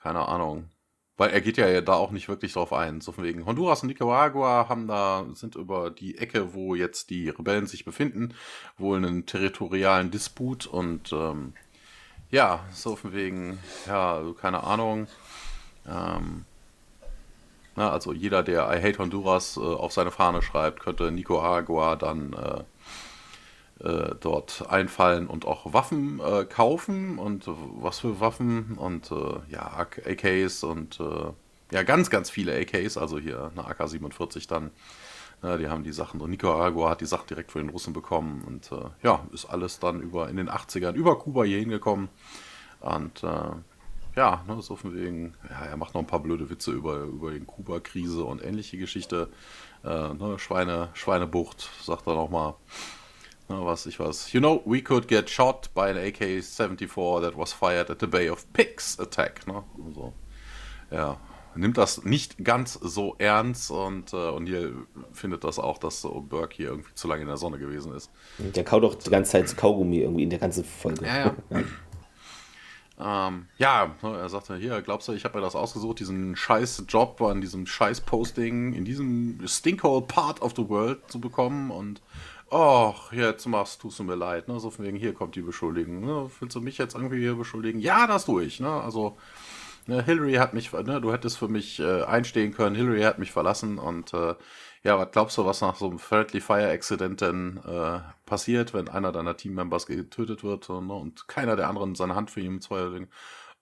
keine 0.01 0.27
Ahnung. 0.27 0.69
Weil 1.17 1.31
er 1.31 1.41
geht 1.41 1.57
ja 1.57 1.81
da 1.81 1.93
auch 1.93 2.11
nicht 2.11 2.29
wirklich 2.29 2.53
drauf 2.53 2.71
ein. 2.71 3.01
So 3.01 3.11
von 3.11 3.23
wegen 3.23 3.45
Honduras 3.47 3.81
und 3.81 3.87
Nicaragua 3.87 4.69
haben 4.69 4.87
da, 4.87 5.25
sind 5.33 5.55
über 5.55 5.89
die 5.89 6.19
Ecke, 6.19 6.53
wo 6.53 6.75
jetzt 6.75 7.09
die 7.09 7.29
Rebellen 7.29 7.65
sich 7.65 7.85
befinden, 7.85 8.35
wohl 8.77 8.97
einen 8.97 9.25
territorialen 9.25 10.11
Disput 10.11 10.67
und 10.67 11.11
ähm, 11.13 11.53
ja, 12.29 12.63
so 12.71 12.95
von 12.95 13.13
wegen, 13.13 13.57
ja, 13.87 14.21
keine 14.39 14.63
Ahnung. 14.63 15.07
Ähm, 15.87 16.45
na, 17.75 17.91
also 17.91 18.13
jeder, 18.13 18.43
der 18.43 18.69
I 18.71 18.81
hate 18.81 18.99
Honduras 18.99 19.57
äh, 19.57 19.61
auf 19.61 19.93
seine 19.93 20.11
Fahne 20.11 20.41
schreibt, 20.41 20.81
könnte 20.81 21.11
Nicaragua 21.11 21.95
dann 21.95 22.33
äh, 22.33 22.63
äh, 23.83 24.15
dort 24.19 24.65
einfallen 24.69 25.27
und 25.27 25.45
auch 25.45 25.71
Waffen 25.71 26.19
äh, 26.19 26.45
kaufen 26.45 27.19
und 27.19 27.47
äh, 27.47 27.51
was 27.79 27.99
für 27.99 28.19
Waffen 28.19 28.75
und 28.77 29.11
äh, 29.11 29.39
ja, 29.49 29.71
AKs 29.77 30.63
und 30.63 30.99
äh, 30.99 31.31
ja, 31.71 31.83
ganz, 31.83 32.09
ganz 32.09 32.29
viele 32.29 32.57
AKs, 32.59 32.97
also 32.97 33.19
hier 33.19 33.51
eine 33.55 33.67
AK-47 33.67 34.47
dann. 34.47 34.71
Ja, 35.43 35.57
die 35.57 35.67
haben 35.67 35.83
die 35.83 35.91
Sachen, 35.91 36.19
und 36.21 36.31
Nicaragua 36.31 36.89
hat 36.89 37.01
die 37.01 37.05
Sachen 37.05 37.27
direkt 37.27 37.51
von 37.51 37.61
den 37.61 37.69
Russen 37.69 37.93
bekommen 37.93 38.43
und 38.47 38.71
äh, 38.71 38.89
ja, 39.03 39.23
ist 39.31 39.45
alles 39.45 39.77
dann 39.77 40.01
über 40.01 40.27
in 40.29 40.37
den 40.37 40.49
80ern 40.49 40.93
über 40.93 41.19
Kuba 41.19 41.43
hier 41.43 41.59
hingekommen. 41.59 42.09
Und 42.79 43.23
ja, 44.15 44.43
ne, 44.47 44.61
so 44.61 44.75
von 44.75 44.95
wegen, 44.95 45.35
ja, 45.49 45.65
er 45.65 45.77
macht 45.77 45.93
noch 45.93 46.01
ein 46.01 46.07
paar 46.07 46.21
blöde 46.21 46.49
Witze 46.49 46.71
über, 46.71 47.01
über 47.01 47.31
den 47.31 47.45
Kuba-Krise 47.45 48.23
und 48.23 48.43
ähnliche 48.43 48.77
Geschichte. 48.77 49.29
Ne, 49.83 50.35
Schweine, 50.37 50.89
Schweinebucht, 50.93 51.69
sagt 51.83 52.07
er 52.07 52.15
nochmal. 52.15 52.55
Na, 53.49 53.65
was 53.65 53.85
ich 53.85 53.99
was. 53.99 54.33
You 54.33 54.41
know, 54.41 54.61
we 54.65 54.81
could 54.81 55.07
get 55.07 55.29
shot 55.29 55.69
by 55.73 55.89
an 55.89 55.97
AK-74 55.97 57.21
that 57.21 57.37
was 57.37 57.53
fired 57.53 57.89
at 57.89 57.99
the 57.99 58.07
Bay 58.07 58.29
of 58.29 58.51
Pigs 58.53 58.99
attack. 58.99 59.47
Ne? 59.47 59.63
Also, 59.85 60.13
ja, 60.91 61.17
nimmt 61.55 61.77
das 61.77 62.03
nicht 62.03 62.43
ganz 62.43 62.73
so 62.73 63.15
ernst 63.19 63.71
und 63.71 64.13
äh, 64.13 64.17
O'Neill 64.17 64.73
findet 65.13 65.43
das 65.43 65.59
auch, 65.59 65.77
dass 65.77 66.01
so 66.01 66.21
Burke 66.21 66.55
hier 66.55 66.69
irgendwie 66.69 66.93
zu 66.93 67.07
lange 67.07 67.21
in 67.21 67.27
der 67.27 67.37
Sonne 67.37 67.57
gewesen 67.57 67.93
ist. 67.93 68.11
Der 68.37 68.63
kaut 68.63 68.83
doch 68.83 68.95
die 68.95 69.09
ganze 69.09 69.31
Zeit 69.31 69.55
Kaugummi 69.55 69.99
irgendwie 69.99 70.23
in 70.23 70.29
der 70.29 70.39
ganzen 70.39 70.63
Folge. 70.63 71.05
Ja, 71.05 71.35
ja. 71.49 71.63
Ähm, 72.99 73.45
ja, 73.59 73.95
ne, 74.01 74.17
er 74.17 74.29
sagte, 74.29 74.55
hier, 74.55 74.81
glaubst 74.81 75.07
du, 75.07 75.13
ich 75.13 75.23
habe 75.23 75.37
mir 75.37 75.43
das 75.43 75.55
ausgesucht, 75.55 75.99
diesen 75.99 76.35
scheiß 76.35 76.85
Job 76.87 77.21
an 77.21 77.41
diesem 77.41 77.67
scheiß 77.67 78.01
Posting 78.01 78.73
in 78.73 78.85
diesem 78.85 79.39
Stinkhole 79.45 80.01
Part 80.01 80.41
of 80.41 80.53
the 80.55 80.67
World 80.67 80.99
zu 81.07 81.21
bekommen 81.21 81.69
und 81.69 82.01
ach, 82.51 83.11
jetzt 83.11 83.45
machst, 83.47 83.81
tust 83.81 83.99
du 83.99 84.03
mir 84.03 84.15
leid, 84.15 84.47
ne? 84.47 84.59
So 84.59 84.69
von 84.69 84.85
wegen, 84.85 84.97
hier 84.97 85.13
kommt 85.13 85.35
die 85.35 85.41
Beschuldigung, 85.41 86.01
ne? 86.01 86.29
Willst 86.39 86.55
du 86.55 86.61
mich 86.61 86.77
jetzt 86.77 86.95
irgendwie 86.95 87.19
hier 87.19 87.35
beschuldigen? 87.35 87.79
Ja, 87.79 88.07
das 88.07 88.25
tue 88.25 88.43
ich, 88.43 88.59
ne? 88.59 88.69
Also, 88.69 89.17
ne, 89.87 90.03
Hillary 90.03 90.35
hat 90.35 90.53
mich, 90.53 90.71
ne, 90.73 91.01
du 91.01 91.11
hättest 91.11 91.37
für 91.37 91.47
mich 91.47 91.79
äh, 91.79 92.03
einstehen 92.03 92.53
können, 92.53 92.75
Hillary 92.75 93.01
hat 93.03 93.19
mich 93.19 93.31
verlassen 93.31 93.77
und 93.79 94.13
äh, 94.13 94.35
ja, 94.83 94.97
was 94.97 95.11
glaubst 95.11 95.37
du, 95.37 95.45
was 95.45 95.61
nach 95.61 95.75
so 95.75 95.87
einem 95.89 95.99
Friendly 95.99 96.41
Fire 96.41 96.69
Accident 96.69 97.21
denn 97.21 97.59
äh, 97.65 97.99
passiert, 98.25 98.73
wenn 98.73 98.89
einer 98.89 99.11
deiner 99.11 99.35
Teammembers 99.37 99.85
getötet 99.87 100.43
wird 100.43 100.69
ne, 100.69 100.93
und 100.93 101.27
keiner 101.27 101.55
der 101.55 101.69
anderen 101.69 101.95
seine 101.95 102.15
Hand 102.15 102.31
für 102.31 102.41
ihn 102.41 102.55
im 102.55 102.61
Zweifel 102.61 103.07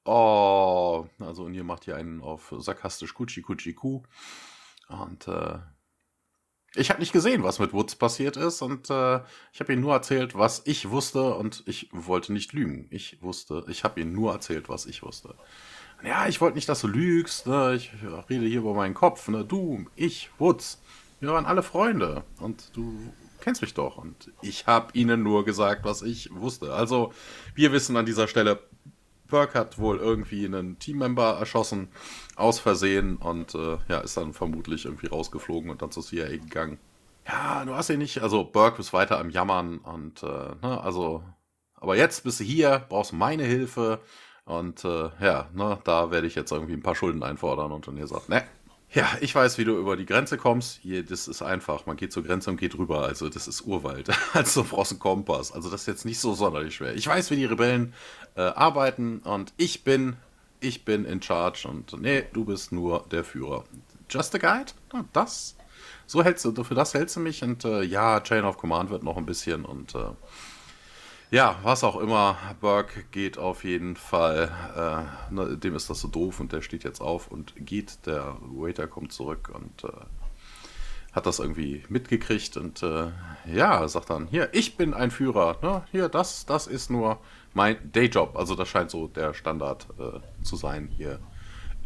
Oh, 0.08 1.08
also 1.19 1.45
und 1.45 1.56
ihr 1.56 1.63
macht 1.63 1.86
hier 1.86 1.95
einen 1.95 2.21
auf 2.21 2.54
sarkastisch 2.60 3.15
Kutschi 3.15 3.41
Kutschi 3.41 3.74
Kuh. 3.74 4.04
Und 4.88 5.28
äh, 5.28 5.58
ich 6.76 6.90
habe 6.90 7.00
nicht 7.00 7.14
gesehen, 7.14 7.44
was 7.44 7.60
mit 7.60 7.74
Woods 7.74 7.96
passiert 7.96 8.38
ist 8.38 8.62
und 8.62 8.90
äh, 8.90 9.22
ich 9.54 9.60
habe 9.60 9.74
ihm 9.74 9.82
nur 9.82 9.94
erzählt, 9.94 10.36
was 10.36 10.62
ich 10.66 10.90
wusste 10.90 11.34
und 11.36 11.64
ich 11.66 11.90
wollte 11.92 12.34
nicht 12.34 12.54
lügen. 12.54 12.88
Ich 12.90 13.22
wusste, 13.22 13.64
ich 13.68 13.84
habe 13.84 14.02
ihm 14.02 14.14
nur 14.14 14.34
erzählt, 14.34 14.70
was 14.70 14.86
ich 14.86 15.04
wusste. 15.04 15.36
Ja, 16.04 16.28
ich 16.28 16.42
wollte 16.42 16.56
nicht, 16.56 16.70
dass 16.70 16.82
du 16.82 16.88
lügst. 16.88 17.48
Ne? 17.48 17.76
Ich 17.76 17.92
rede 18.30 18.46
hier 18.46 18.60
über 18.60 18.74
meinen 18.74 18.94
Kopf. 18.94 19.28
Ne? 19.28 19.46
Du, 19.46 19.86
ich, 19.96 20.30
Woods, 20.38 20.82
wir 21.20 21.30
waren 21.30 21.46
alle 21.46 21.64
Freunde 21.64 22.24
und 22.40 22.72
du 22.76 23.12
kennst 23.42 23.62
mich 23.62 23.74
doch 23.74 23.98
und 23.98 24.32
ich 24.42 24.66
habe 24.66 24.88
ihnen 24.94 25.22
nur 25.22 25.46
gesagt, 25.46 25.86
was 25.86 26.02
ich 26.02 26.34
wusste. 26.34 26.74
Also 26.74 27.14
wir 27.54 27.72
wissen 27.72 27.96
an 27.96 28.06
dieser 28.06 28.28
Stelle, 28.28 28.60
Burke 29.28 29.60
hat 29.60 29.78
wohl 29.78 29.98
irgendwie 29.98 30.46
einen 30.46 30.80
Teammember 30.80 31.38
erschossen, 31.40 31.90
aus 32.36 32.60
Versehen, 32.60 33.18
und 33.18 33.56
äh, 33.56 33.78
ja, 33.88 34.00
ist 34.00 34.18
dann 34.18 34.34
vermutlich 34.34 34.86
irgendwie 34.86 35.08
rausgeflogen 35.08 35.70
und 35.70 35.82
dann 35.82 35.92
zur 35.92 36.04
CIA 36.04 36.30
gegangen. 36.30 36.78
Ja, 37.28 37.66
du 37.66 37.74
hast 37.74 37.90
ihn 37.90 37.98
nicht, 37.98 38.22
also 38.22 38.44
Burke 38.44 38.82
ist 38.82 38.94
weiter 38.94 39.20
am 39.20 39.30
Jammern 39.30 39.80
und, 39.80 40.22
äh, 40.22 40.56
ne, 40.62 40.82
also, 40.82 41.24
aber 41.76 41.96
jetzt 41.96 42.24
bist 42.24 42.40
du 42.40 42.44
hier, 42.44 42.86
brauchst 42.88 43.14
meine 43.14 43.44
Hilfe 43.44 44.00
und, 44.46 44.86
äh, 44.86 45.10
ja, 45.20 45.50
ne, 45.54 45.80
da 45.84 46.12
werde 46.12 46.28
ich 46.28 46.36
jetzt 46.36 46.52
irgendwie 46.52 46.74
ein 46.74 46.84
paar 46.84 46.96
Schulden 46.96 47.24
einfordern 47.24 47.72
und 47.72 47.88
dann 47.88 47.98
ihr 47.98 48.08
sagt, 48.08 48.30
ne, 48.30 48.44
ja, 48.95 49.10
ich 49.19 49.36
weiß, 49.36 49.58
wie 49.58 49.65
du 49.65 49.77
über 49.77 49.97
die 49.97 50.05
Grenze 50.05 50.38
kommst. 50.38 50.79
Hier, 50.81 51.03
das 51.03 51.27
ist 51.27 51.41
einfach. 51.41 51.86
Man 51.86 51.97
geht 51.97 52.13
zur 52.13 52.23
Grenze 52.23 52.49
und 52.49 52.58
geht 52.58 52.77
rüber. 52.77 53.03
Also, 53.03 53.29
das 53.29 53.47
ist 53.47 53.62
Urwald. 53.62 54.10
Also, 54.34 54.63
brauchst 54.63 54.93
einen 54.93 54.99
Kompass. 54.99 55.51
Also, 55.51 55.69
das 55.69 55.81
ist 55.81 55.88
jetzt 55.88 56.05
nicht 56.05 56.19
so 56.19 56.34
sonderlich 56.34 56.75
schwer. 56.75 56.95
Ich 56.95 57.05
weiß, 57.05 57.29
wie 57.29 57.36
die 57.36 57.45
Rebellen 57.45 57.93
äh, 58.36 58.41
arbeiten 58.41 59.19
und 59.19 59.53
ich 59.58 59.84
bin, 59.84 60.15
ich 60.62 60.86
bin 60.86 61.05
in 61.05 61.21
charge 61.21 61.67
und 61.67 61.99
nee, 62.01 62.23
du 62.34 62.45
bist 62.45 62.71
nur 62.71 63.05
der 63.12 63.23
Führer. 63.23 63.65
Just 64.10 64.34
a 64.36 64.38
Guide? 64.38 64.71
Das, 65.13 65.55
so 66.05 66.23
hältst 66.23 66.45
du, 66.45 66.63
für 66.63 66.75
das 66.75 66.93
hältst 66.93 67.15
du 67.15 67.19
mich 67.19 67.43
und 67.43 67.65
äh, 67.65 67.81
ja, 67.81 68.21
Chain 68.21 68.45
of 68.45 68.58
Command 68.58 68.89
wird 68.89 69.03
noch 69.03 69.17
ein 69.17 69.25
bisschen 69.25 69.65
und 69.65 69.95
äh, 69.95 70.10
ja, 71.36 71.60
was 71.63 71.84
auch 71.84 71.98
immer, 71.98 72.38
Burke 72.62 73.04
geht 73.12 73.38
auf 73.38 73.65
jeden 73.65 73.98
Fall, 73.98 74.50
äh, 74.74 75.34
ne, 75.34 75.58
dem 75.58 75.76
ist 75.76 75.89
das 75.89 76.00
so 76.00 76.08
doof 76.08 76.39
und 76.39 76.54
der 76.54 76.62
steht 76.62 76.86
jetzt 76.86 77.02
auf 77.02 77.28
und 77.28 77.54
geht, 77.58 78.06
der 78.06 78.38
Waiter 78.39 78.88
kommt 78.88 79.12
zurück 79.12 79.52
und 79.54 79.84
äh, 79.84 79.98
hat 81.12 81.26
das 81.26 81.39
irgendwie 81.39 81.84
mitgekriegt 81.89 82.56
und 82.56 82.82
äh, 82.84 83.08
ja, 83.54 83.86
sagt 83.89 84.12
dann, 84.12 84.28
hier, 84.28 84.48
ich 84.54 84.78
bin 84.78 84.93
ein 84.93 85.12
Führer, 85.12 85.58
ne? 85.62 85.84
hier, 85.91 86.08
das, 86.08 86.45
das 86.45 86.67
ist 86.67 86.89
nur 86.89 87.19
mein 87.54 87.76
Dayjob. 87.91 88.38
Also 88.38 88.56
das 88.56 88.69
scheint 88.69 88.89
so 88.89 89.08
der 89.08 89.34
Standard 89.34 89.88
äh, 90.00 90.21
zu 90.41 90.56
sein 90.56 90.88
hier 90.95 91.19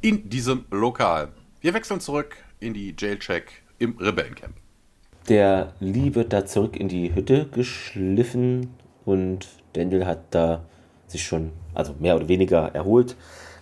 in 0.02 0.30
diesem 0.30 0.66
Lokal. 0.70 1.30
Wir 1.60 1.74
wechseln 1.74 2.02
zurück 2.02 2.38
in 2.60 2.76
die 2.76 2.96
Jailcheck 2.96 3.64
im 3.80 3.98
Rebellencamp. 3.98 4.54
Der 5.28 5.74
Lee 5.80 6.14
wird 6.14 6.34
da 6.34 6.46
zurück 6.46 6.76
in 6.76 6.88
die 6.88 7.16
Hütte 7.16 7.48
geschliffen 7.48 8.76
und 9.10 9.48
Daniel 9.74 10.06
hat 10.06 10.20
da 10.32 10.62
sich 11.08 11.24
schon, 11.24 11.52
also 11.74 11.96
mehr 12.00 12.16
oder 12.16 12.28
weniger 12.28 12.74
erholt, 12.74 13.16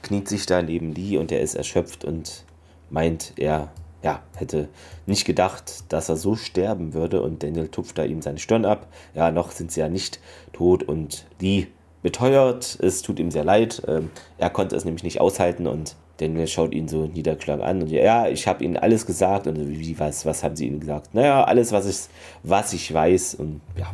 kniet 0.04 0.28
sich 0.28 0.46
da 0.46 0.62
neben 0.62 0.94
Lee 0.94 1.18
und 1.18 1.32
er 1.32 1.42
ist 1.42 1.56
erschöpft 1.56 2.06
und 2.06 2.44
meint, 2.90 3.34
er 3.38 3.72
ja, 4.04 4.22
hätte 4.36 4.70
nicht 5.06 5.26
gedacht, 5.26 5.84
dass 5.90 6.10
er 6.10 6.18
so 6.18 6.36
sterben 6.36 6.94
würde 6.94 7.22
und 7.22 7.44
Daniel 7.44 7.68
tupft 7.68 7.98
da 7.98 8.04
ihm 8.04 8.22
seine 8.22 8.38
Stirn 8.38 8.66
ab. 8.66 8.88
Ja, 9.16 9.32
noch 9.32 9.52
sind 9.52 9.72
sie 9.72 9.80
ja 9.80 9.90
nicht 9.90 10.20
tot 10.54 10.84
und 10.84 11.26
Lee 11.40 11.68
beteuert, 12.04 12.78
es 12.82 13.02
tut 13.02 13.20
ihm 13.20 13.32
sehr 13.32 13.44
leid. 13.44 13.82
Ähm, 13.88 14.12
er 14.38 14.50
konnte 14.50 14.76
es 14.76 14.86
nämlich 14.86 15.04
nicht 15.04 15.20
aushalten 15.20 15.68
und 15.68 15.96
Daniel 16.18 16.48
schaut 16.48 16.74
ihn 16.74 16.88
so 16.88 17.06
niedergeschlagen 17.06 17.64
an 17.64 17.82
und 17.82 17.90
ja, 17.90 18.28
ich 18.28 18.48
habe 18.48 18.64
ihnen 18.64 18.78
alles 18.78 19.06
gesagt 19.06 19.46
und 19.48 19.58
wie 19.68 20.00
was, 20.00 20.26
was 20.26 20.44
haben 20.44 20.56
sie 20.56 20.68
ihnen 20.68 20.80
gesagt? 20.80 21.14
Naja, 21.14 21.44
alles, 21.44 21.72
was 21.72 21.88
ich, 21.88 22.10
was 22.44 22.74
ich 22.74 22.92
weiß 22.92 23.36
und 23.36 23.62
ja, 23.78 23.88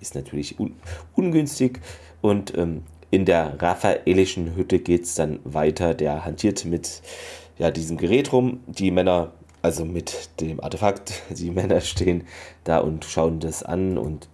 ist 0.00 0.14
natürlich 0.14 0.58
un, 0.58 0.76
ungünstig 1.14 1.80
und 2.20 2.56
ähm, 2.56 2.82
in 3.10 3.24
der 3.24 3.60
raphaelischen 3.60 4.54
Hütte 4.54 4.78
geht 4.78 5.04
es 5.04 5.14
dann 5.14 5.40
weiter. 5.44 5.94
Der 5.94 6.24
hantiert 6.24 6.64
mit 6.64 7.02
ja, 7.58 7.70
diesem 7.70 7.96
Gerät 7.96 8.32
rum. 8.32 8.60
Die 8.66 8.90
Männer, 8.90 9.32
also 9.62 9.84
mit 9.84 10.30
dem 10.40 10.60
Artefakt, 10.60 11.22
die 11.30 11.50
Männer 11.50 11.80
stehen 11.80 12.24
da 12.64 12.78
und 12.78 13.04
schauen 13.04 13.40
das 13.40 13.62
an 13.62 13.98
und 13.98 14.28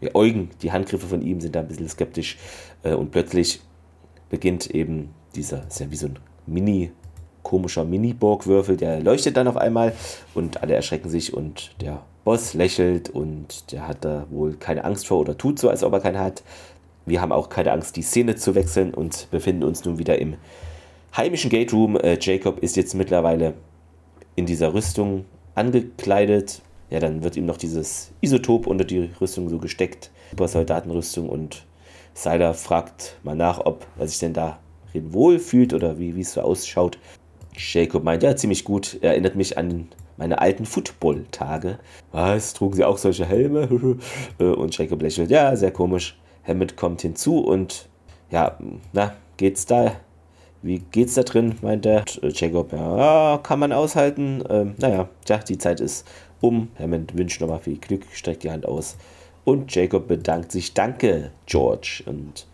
beäugen 0.00 0.50
die 0.62 0.72
Handgriffe 0.72 1.06
von 1.06 1.22
ihm, 1.22 1.40
sind 1.40 1.54
da 1.54 1.60
ein 1.60 1.68
bisschen 1.68 1.88
skeptisch. 1.88 2.38
Äh, 2.82 2.94
und 2.94 3.10
plötzlich 3.10 3.60
beginnt 4.30 4.70
eben 4.70 5.10
dieser, 5.34 5.66
ist 5.66 5.80
ja 5.80 5.90
wie 5.90 5.96
so 5.96 6.06
ein 6.06 6.18
Mini- 6.46 6.92
komischer 7.46 7.84
Mini-Borgwürfel, 7.84 8.76
der 8.76 9.00
leuchtet 9.00 9.36
dann 9.36 9.46
auf 9.46 9.56
einmal 9.56 9.92
und 10.34 10.64
alle 10.64 10.74
erschrecken 10.74 11.08
sich 11.08 11.32
und 11.32 11.80
der 11.80 12.02
Boss 12.26 12.54
lächelt 12.54 13.08
und 13.08 13.70
der 13.70 13.86
hat 13.86 14.04
da 14.04 14.26
wohl 14.30 14.54
keine 14.54 14.82
Angst 14.82 15.06
vor 15.06 15.20
oder 15.20 15.38
tut 15.38 15.60
so, 15.60 15.70
als 15.70 15.84
ob 15.84 15.92
er 15.92 16.00
keine 16.00 16.18
hat. 16.18 16.42
Wir 17.06 17.20
haben 17.20 17.30
auch 17.30 17.48
keine 17.48 17.70
Angst, 17.70 17.94
die 17.94 18.02
Szene 18.02 18.34
zu 18.34 18.56
wechseln 18.56 18.92
und 18.92 19.28
befinden 19.30 19.62
uns 19.62 19.84
nun 19.84 19.98
wieder 19.98 20.18
im 20.18 20.34
heimischen 21.16 21.50
Gate 21.50 21.72
Room. 21.72 21.96
Äh, 21.96 22.18
Jacob 22.20 22.58
ist 22.58 22.74
jetzt 22.74 22.96
mittlerweile 22.96 23.54
in 24.34 24.44
dieser 24.44 24.74
Rüstung 24.74 25.24
angekleidet. 25.54 26.62
Ja, 26.90 26.98
dann 26.98 27.22
wird 27.22 27.36
ihm 27.36 27.46
noch 27.46 27.58
dieses 27.58 28.10
Isotop 28.20 28.66
unter 28.66 28.84
die 28.84 29.08
Rüstung 29.20 29.48
so 29.48 29.58
gesteckt. 29.58 30.10
Supersoldatenrüstung 30.30 31.28
und 31.28 31.64
Seiler 32.12 32.54
fragt 32.54 33.18
mal 33.22 33.36
nach, 33.36 33.64
ob 33.64 33.86
er 34.00 34.08
sich 34.08 34.18
denn 34.18 34.32
da 34.32 34.58
wohl 34.92 35.38
fühlt 35.38 35.72
oder 35.72 36.00
wie, 36.00 36.20
es 36.20 36.32
so 36.32 36.40
ausschaut. 36.40 36.98
Jacob 37.56 38.02
meint, 38.02 38.24
ja, 38.24 38.34
ziemlich 38.34 38.64
gut. 38.64 38.98
Er 39.00 39.10
erinnert 39.12 39.36
mich 39.36 39.56
an 39.56 39.86
meine 40.16 40.40
alten 40.40 40.66
Football-Tage. 40.66 41.78
Was? 42.12 42.54
Trugen 42.54 42.76
sie 42.76 42.84
auch 42.84 42.98
solche 42.98 43.26
Helme? 43.26 43.68
und 44.38 44.76
Jacob 44.76 45.02
lächelt, 45.02 45.30
ja, 45.30 45.54
sehr 45.56 45.70
komisch. 45.70 46.18
Hammett 46.46 46.76
kommt 46.76 47.02
hinzu 47.02 47.40
und 47.40 47.88
ja, 48.30 48.56
na, 48.92 49.14
geht's 49.36 49.66
da? 49.66 49.92
Wie 50.62 50.78
geht's 50.78 51.14
da 51.14 51.22
drin? 51.22 51.56
meint 51.62 51.86
er. 51.86 52.04
Jacob, 52.22 52.72
ja, 52.72 53.38
kann 53.42 53.58
man 53.58 53.72
aushalten. 53.72 54.42
Ähm, 54.48 54.74
naja, 54.78 55.08
tja, 55.24 55.38
die 55.38 55.58
Zeit 55.58 55.80
ist 55.80 56.06
um. 56.40 56.68
Hammond 56.78 57.16
wünscht 57.16 57.40
nochmal 57.40 57.60
viel 57.60 57.78
Glück, 57.78 58.02
streckt 58.12 58.42
die 58.42 58.50
Hand 58.50 58.66
aus. 58.66 58.96
Und 59.44 59.72
Jacob 59.74 60.08
bedankt 60.08 60.50
sich. 60.50 60.74
Danke, 60.74 61.30
George. 61.46 62.02
Und 62.06 62.46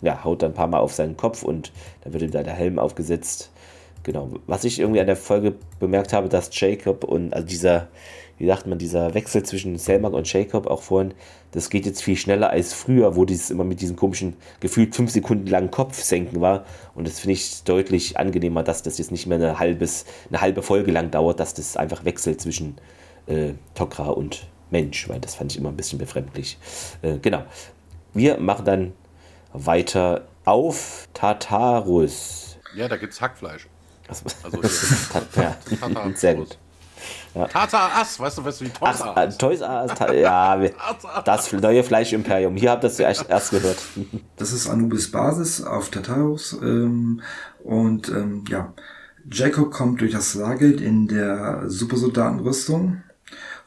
ja, 0.00 0.22
haut 0.22 0.42
dann 0.42 0.52
ein 0.52 0.54
paar 0.54 0.68
Mal 0.68 0.78
auf 0.78 0.92
seinen 0.92 1.16
Kopf 1.16 1.42
und 1.42 1.72
dann 2.02 2.12
wird 2.12 2.22
ihm 2.22 2.30
da 2.30 2.42
der 2.42 2.54
Helm 2.54 2.78
aufgesetzt. 2.78 3.50
Genau. 4.06 4.30
Was 4.46 4.62
ich 4.62 4.78
irgendwie 4.78 5.00
an 5.00 5.08
der 5.08 5.16
Folge 5.16 5.56
bemerkt 5.80 6.12
habe, 6.12 6.28
dass 6.28 6.48
Jacob 6.52 7.02
und 7.02 7.34
also 7.34 7.44
dieser, 7.44 7.88
wie 8.38 8.46
sagt 8.46 8.68
man, 8.68 8.78
dieser 8.78 9.14
Wechsel 9.14 9.42
zwischen 9.42 9.78
Selmak 9.78 10.12
und 10.12 10.32
Jacob 10.32 10.68
auch 10.68 10.82
vorhin, 10.82 11.12
das 11.50 11.70
geht 11.70 11.86
jetzt 11.86 12.04
viel 12.04 12.16
schneller 12.16 12.50
als 12.50 12.72
früher, 12.72 13.16
wo 13.16 13.24
dieses 13.24 13.50
immer 13.50 13.64
mit 13.64 13.80
diesem 13.80 13.96
komischen, 13.96 14.36
gefühlt 14.60 14.94
fünf 14.94 15.10
Sekunden 15.10 15.48
langen 15.48 15.72
Kopf 15.72 16.00
senken 16.00 16.40
war. 16.40 16.64
Und 16.94 17.08
das 17.08 17.18
finde 17.18 17.32
ich 17.32 17.64
deutlich 17.64 18.16
angenehmer, 18.16 18.62
dass 18.62 18.84
das 18.84 18.96
jetzt 18.98 19.10
nicht 19.10 19.26
mehr 19.26 19.38
eine, 19.38 19.58
halbes, 19.58 20.04
eine 20.28 20.40
halbe 20.40 20.62
Folge 20.62 20.92
lang 20.92 21.10
dauert, 21.10 21.40
dass 21.40 21.54
das 21.54 21.76
einfach 21.76 22.04
wechselt 22.04 22.40
zwischen 22.40 22.76
äh, 23.26 23.54
Tokra 23.74 24.10
und 24.10 24.46
Mensch, 24.70 25.08
weil 25.08 25.18
das 25.18 25.34
fand 25.34 25.50
ich 25.50 25.58
immer 25.58 25.70
ein 25.70 25.76
bisschen 25.76 25.98
befremdlich. 25.98 26.58
Äh, 27.02 27.18
genau. 27.18 27.42
Wir 28.14 28.38
machen 28.38 28.64
dann 28.66 28.92
weiter 29.52 30.28
auf 30.44 31.08
Tartarus. 31.12 32.56
Ja, 32.76 32.86
da 32.86 32.96
gibt 32.98 33.12
es 33.12 33.20
Hackfleisch. 33.20 33.66
Also 34.08 34.24
ja, 35.40 35.56
sehr 36.14 36.34
gut. 36.34 36.58
Ja. 37.34 37.46
Tata 37.48 38.00
Ass, 38.00 38.18
weißt 38.18 38.38
du, 38.38 38.44
weißt 38.44 38.60
du, 38.60 38.64
wie 38.64 38.70
Toys 38.70 39.00
R 39.00 39.16
Us? 39.16 39.36
Toys 39.36 39.60
R 39.60 39.84
Us, 39.84 40.14
ja, 40.14 40.56
das 41.24 41.52
neue 41.52 41.84
Fleischimperium. 41.84 42.56
Hier 42.56 42.70
habt 42.70 42.84
ihr 42.84 42.88
das 42.88 42.98
erst, 42.98 43.28
erst 43.28 43.50
gehört. 43.50 43.78
Das 44.36 44.52
ist 44.52 44.68
Anubis 44.68 45.10
Basis 45.10 45.62
auf 45.62 45.90
Tartarus. 45.90 46.54
Ähm, 46.62 47.20
und 47.62 48.08
ähm, 48.08 48.44
ja, 48.48 48.72
Jacob 49.30 49.70
kommt 49.70 50.00
durch 50.00 50.12
das 50.12 50.32
Sargeld 50.32 50.80
in 50.80 51.08
der 51.08 51.64
Supersoldatenrüstung 51.68 53.02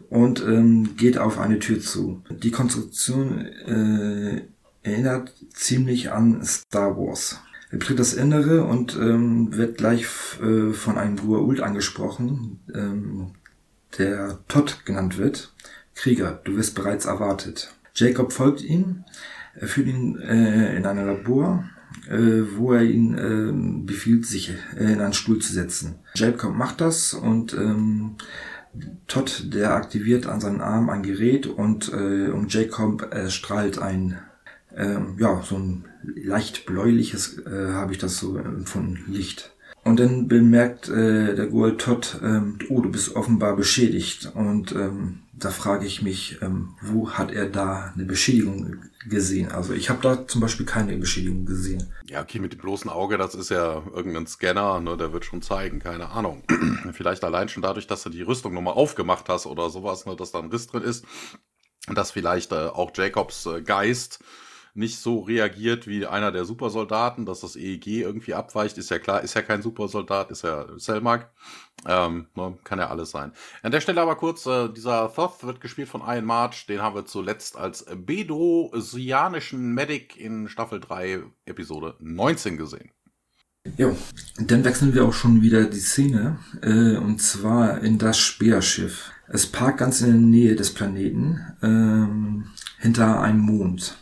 und 0.09 0.41
ähm, 0.41 0.95
geht 0.97 1.17
auf 1.19 1.37
eine 1.37 1.59
Tür 1.59 1.79
zu. 1.79 2.23
Die 2.29 2.51
Konstruktion 2.51 3.45
äh, 3.45 4.41
erinnert 4.81 5.33
ziemlich 5.53 6.11
an 6.11 6.43
Star 6.43 6.97
Wars. 6.97 7.39
Er 7.71 7.77
betritt 7.77 7.99
das 7.99 8.13
Innere 8.13 8.63
und 8.63 8.95
ähm, 8.95 9.55
wird 9.55 9.77
gleich 9.77 10.05
äh, 10.41 10.73
von 10.73 10.97
einem 10.97 11.17
Gua'uld 11.17 11.61
angesprochen, 11.61 12.59
ähm, 12.73 13.31
der 13.97 14.39
Todd 14.47 14.85
genannt 14.85 15.17
wird. 15.17 15.53
Krieger, 15.93 16.41
du 16.43 16.55
wirst 16.55 16.75
bereits 16.75 17.05
erwartet. 17.05 17.73
Jacob 17.93 18.33
folgt 18.33 18.63
ihm, 18.63 19.03
er 19.55 19.67
führt 19.67 19.87
ihn 19.87 20.17
äh, 20.19 20.75
in 20.77 20.85
ein 20.85 20.97
Labor, 20.97 21.65
äh, 22.07 22.41
wo 22.55 22.73
er 22.73 22.83
ihn 22.83 23.17
äh, 23.17 23.85
befiehlt, 23.85 24.25
sich 24.25 24.53
äh, 24.77 24.93
in 24.93 25.01
einen 25.01 25.13
Stuhl 25.13 25.39
zu 25.39 25.53
setzen. 25.53 25.95
Jacob 26.15 26.55
macht 26.55 26.81
das 26.81 27.13
und 27.13 27.53
ähm, 27.53 28.15
Todd, 29.07 29.53
der 29.53 29.73
aktiviert 29.73 30.27
an 30.27 30.39
seinem 30.39 30.61
Arm 30.61 30.89
ein 30.89 31.03
Gerät 31.03 31.47
und 31.47 31.91
äh, 31.91 32.29
um 32.29 32.47
Jacob 32.47 33.13
äh, 33.13 33.29
strahlt 33.29 33.79
ein 33.79 34.19
ähm, 34.75 35.17
ja, 35.19 35.41
so 35.43 35.57
ein 35.57 35.85
leicht 36.03 36.65
bläuliches, 36.65 37.39
äh, 37.39 37.73
habe 37.73 37.91
ich 37.91 37.97
das 37.97 38.17
so 38.17 38.39
von 38.65 38.99
Licht. 39.07 39.51
Und 39.83 39.99
dann 39.99 40.27
bemerkt 40.27 40.89
äh, 40.89 41.35
der 41.35 41.47
Gold 41.47 41.81
Todd, 41.81 42.19
ähm, 42.21 42.59
oh, 42.69 42.81
du 42.81 42.91
bist 42.91 43.15
offenbar 43.15 43.55
beschädigt. 43.55 44.31
Und 44.35 44.73
ähm, 44.73 45.19
da 45.33 45.51
frage 45.51 45.85
ich 45.85 46.01
mich, 46.01 46.41
ähm, 46.41 46.75
wo 46.81 47.11
hat 47.11 47.31
er 47.31 47.47
da 47.47 47.93
eine 47.95 48.05
Beschädigung 48.05 48.83
gesehen? 49.07 49.51
Also 49.51 49.73
ich 49.73 49.89
habe 49.89 50.01
da 50.01 50.27
zum 50.27 50.41
Beispiel 50.41 50.65
keine 50.65 50.97
Beschädigung 50.97 51.45
gesehen. 51.45 51.93
Ja, 52.07 52.21
okay, 52.21 52.39
mit 52.39 52.53
dem 52.53 52.59
bloßen 52.59 52.89
Auge, 52.89 53.17
das 53.17 53.35
ist 53.35 53.49
ja 53.49 53.81
irgendein 53.95 54.27
Scanner, 54.27 54.81
ne, 54.81 54.97
der 54.97 55.13
wird 55.13 55.25
schon 55.25 55.41
zeigen, 55.41 55.79
keine 55.79 56.09
Ahnung. 56.09 56.43
Vielleicht 56.91 57.23
allein 57.23 57.47
schon 57.47 57.63
dadurch, 57.63 57.87
dass 57.87 58.03
du 58.03 58.09
die 58.09 58.21
Rüstung 58.21 58.53
nochmal 58.53 58.73
aufgemacht 58.73 59.29
hast 59.29 59.45
oder 59.45 59.69
sowas, 59.69 60.05
ne, 60.05 60.15
dass 60.15 60.31
da 60.31 60.39
ein 60.39 60.49
Riss 60.49 60.67
drin 60.67 60.83
ist. 60.83 61.05
Dass 61.87 62.11
vielleicht 62.11 62.51
äh, 62.51 62.67
auch 62.67 62.91
Jacobs 62.93 63.45
äh, 63.47 63.61
Geist 63.61 64.19
nicht 64.73 64.99
so 64.99 65.19
reagiert 65.19 65.87
wie 65.87 66.05
einer 66.05 66.31
der 66.31 66.45
Supersoldaten, 66.45 67.25
dass 67.25 67.41
das 67.41 67.55
EEG 67.55 67.87
irgendwie 67.87 68.33
abweicht, 68.33 68.77
ist 68.77 68.89
ja 68.89 68.99
klar, 68.99 69.21
ist 69.21 69.33
ja 69.33 69.41
kein 69.41 69.61
Supersoldat, 69.61 70.31
ist 70.31 70.43
ja 70.43 70.65
Selmark. 70.77 71.31
Ähm, 71.87 72.27
ne, 72.35 72.57
kann 72.63 72.79
ja 72.79 72.89
alles 72.89 73.11
sein. 73.11 73.31
An 73.63 73.71
der 73.71 73.81
Stelle 73.81 74.01
aber 74.01 74.15
kurz, 74.15 74.45
äh, 74.45 74.69
dieser 74.69 75.13
Thoth 75.13 75.43
wird 75.43 75.61
gespielt 75.61 75.87
von 75.87 76.01
Ian 76.01 76.25
March, 76.25 76.65
den 76.67 76.81
haben 76.81 76.95
wir 76.95 77.05
zuletzt 77.05 77.57
als 77.57 77.85
bedrosianischen 77.95 79.73
Medic 79.73 80.17
in 80.17 80.49
Staffel 80.49 80.79
3, 80.79 81.23
Episode 81.45 81.95
19 81.99 82.57
gesehen. 82.57 82.91
Jo, 83.77 83.95
dann 84.37 84.63
wechseln 84.63 84.93
wir 84.93 85.05
auch 85.05 85.13
schon 85.13 85.41
wieder 85.41 85.65
die 85.65 85.79
Szene, 85.79 86.39
äh, 86.61 86.97
und 86.97 87.21
zwar 87.21 87.81
in 87.81 87.97
das 87.97 88.17
Speerschiff. 88.17 89.11
Es 89.27 89.47
parkt 89.47 89.79
ganz 89.79 90.01
in 90.01 90.07
der 90.07 90.15
Nähe 90.15 90.55
des 90.55 90.73
Planeten, 90.73 91.39
ähm, 91.61 92.45
hinter 92.79 93.21
einem 93.21 93.39
Mond. 93.39 93.97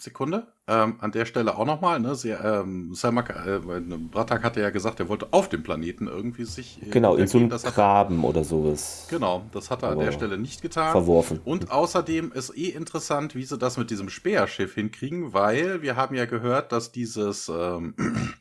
Sekunde. 0.00 0.46
Ähm, 0.66 0.96
an 1.00 1.12
der 1.12 1.26
Stelle 1.26 1.56
auch 1.56 1.66
nochmal, 1.66 2.00
ne? 2.00 2.14
Sie, 2.14 2.30
ähm, 2.30 2.94
Selmak, 2.94 3.30
äh, 3.30 3.58
Bratak 3.58 4.42
hatte 4.42 4.60
ja 4.60 4.70
gesagt, 4.70 5.00
er 5.00 5.08
wollte 5.08 5.28
auf 5.32 5.48
dem 5.48 5.62
Planeten 5.62 6.06
irgendwie 6.06 6.44
sich. 6.44 6.80
Äh, 6.82 6.90
genau, 6.90 7.16
in 7.16 7.26
so 7.26 7.38
einem 7.38 7.50
Graben 7.50 8.24
oder 8.24 8.44
sowas. 8.44 9.06
Genau, 9.10 9.44
das 9.52 9.70
hat 9.70 9.82
er 9.82 9.90
Aber 9.90 10.00
an 10.00 10.06
der 10.06 10.12
Stelle 10.12 10.38
nicht 10.38 10.62
getan. 10.62 10.92
Verworfen. 10.92 11.40
Und 11.44 11.70
außerdem 11.70 12.32
ist 12.32 12.56
eh 12.56 12.68
interessant, 12.68 13.34
wie 13.34 13.44
sie 13.44 13.58
das 13.58 13.76
mit 13.76 13.90
diesem 13.90 14.08
Speerschiff 14.08 14.74
hinkriegen, 14.74 15.32
weil 15.32 15.82
wir 15.82 15.96
haben 15.96 16.14
ja 16.14 16.26
gehört, 16.26 16.72
dass 16.72 16.92
dieses, 16.92 17.48
ähm, 17.48 17.94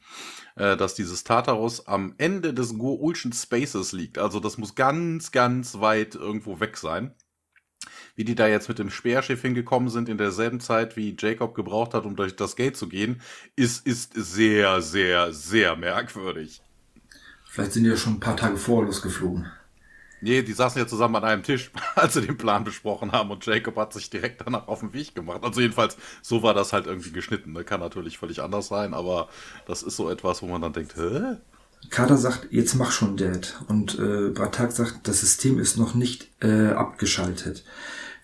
äh, 0.55 0.77
dass 0.77 0.95
dieses 0.95 1.23
Tartarus 1.23 1.87
am 1.87 2.13
Ende 2.17 2.53
des 2.53 2.77
Goulschen 2.77 3.33
Spaces 3.33 3.91
liegt. 3.91 4.17
Also 4.17 4.39
das 4.39 4.57
muss 4.57 4.75
ganz, 4.75 5.31
ganz 5.31 5.79
weit 5.79 6.15
irgendwo 6.15 6.59
weg 6.59 6.77
sein. 6.77 7.15
Wie 8.15 8.23
die 8.23 8.35
da 8.35 8.47
jetzt 8.47 8.69
mit 8.69 8.79
dem 8.79 8.89
Speerschiff 8.89 9.41
hingekommen 9.41 9.89
sind 9.89 10.09
in 10.09 10.17
derselben 10.17 10.59
Zeit, 10.59 10.95
wie 10.95 11.15
Jacob 11.17 11.55
gebraucht 11.55 11.93
hat, 11.93 12.05
um 12.05 12.15
durch 12.15 12.35
das 12.35 12.55
Gate 12.55 12.77
zu 12.77 12.87
gehen, 12.89 13.21
ist, 13.55 13.85
ist 13.85 14.13
sehr, 14.13 14.81
sehr, 14.81 15.33
sehr 15.33 15.75
merkwürdig. 15.75 16.61
Vielleicht 17.45 17.73
sind 17.73 17.83
die 17.83 17.89
ja 17.89 17.97
schon 17.97 18.13
ein 18.13 18.19
paar 18.19 18.37
Tage 18.37 18.57
vorher 18.57 18.85
losgeflogen. 18.85 19.51
Nee, 20.21 20.41
die 20.41 20.53
saßen 20.53 20.81
ja 20.81 20.87
zusammen 20.87 21.15
an 21.15 21.23
einem 21.23 21.43
Tisch, 21.43 21.71
als 21.95 22.13
sie 22.13 22.21
den 22.21 22.37
Plan 22.37 22.63
besprochen 22.63 23.11
haben 23.11 23.31
und 23.31 23.45
Jacob 23.45 23.75
hat 23.77 23.93
sich 23.93 24.09
direkt 24.09 24.41
danach 24.41 24.67
auf 24.67 24.81
den 24.81 24.93
Weg 24.93 25.15
gemacht. 25.15 25.43
Also 25.43 25.61
jedenfalls, 25.61 25.97
so 26.21 26.43
war 26.43 26.53
das 26.53 26.73
halt 26.73 26.87
irgendwie 26.87 27.11
geschnitten. 27.11 27.53
Ne? 27.53 27.63
Kann 27.63 27.79
natürlich 27.79 28.17
völlig 28.17 28.41
anders 28.41 28.67
sein, 28.67 28.93
aber 28.93 29.29
das 29.65 29.81
ist 29.81 29.95
so 29.95 30.09
etwas, 30.09 30.41
wo 30.41 30.47
man 30.47 30.61
dann 30.61 30.73
denkt, 30.73 30.95
hä? 30.95 31.37
Carter 31.89 32.17
sagt, 32.17 32.47
jetzt 32.51 32.75
mach 32.75 32.91
schon, 32.91 33.17
Dad. 33.17 33.61
Und 33.67 33.97
äh, 33.97 34.29
Bratak 34.29 34.71
sagt, 34.71 35.07
das 35.07 35.21
System 35.21 35.59
ist 35.59 35.77
noch 35.77 35.95
nicht 35.95 36.29
äh, 36.41 36.67
abgeschaltet. 36.67 37.63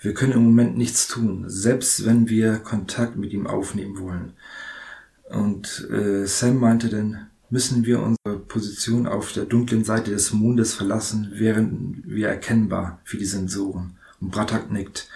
Wir 0.01 0.14
können 0.14 0.34
im 0.34 0.43
Moment 0.43 0.78
nichts 0.78 1.08
tun, 1.08 1.45
selbst 1.47 2.06
wenn 2.06 2.30
wir 2.30 2.58
Kontakt 2.58 3.16
mit 3.16 3.34
ihm 3.34 3.47
aufnehmen 3.47 3.99
wollen. 3.99 4.34
Und 5.30 5.89
äh, 5.89 6.26
Sam 6.28 6.60
meinte 6.60 6.89
dann, 6.89 7.28
müssen 7.49 7.86
wir 7.86 8.01
unsere 8.01 8.39
Position 8.47 9.08
auf 9.08 9.32
der 9.32 9.45
dunklen 9.45 9.84
Seite 9.84 10.12
des 10.12 10.34
Mondes 10.34 10.74
verlassen, 10.74 11.32
wären 11.34 12.03
wir 12.06 12.28
erkennbar 12.28 12.99
für 13.03 13.18
die 13.18 13.26
Sensoren. 13.26 13.97
Und 14.22 14.32
Bratak 14.32 14.72
nickt. 14.72 15.10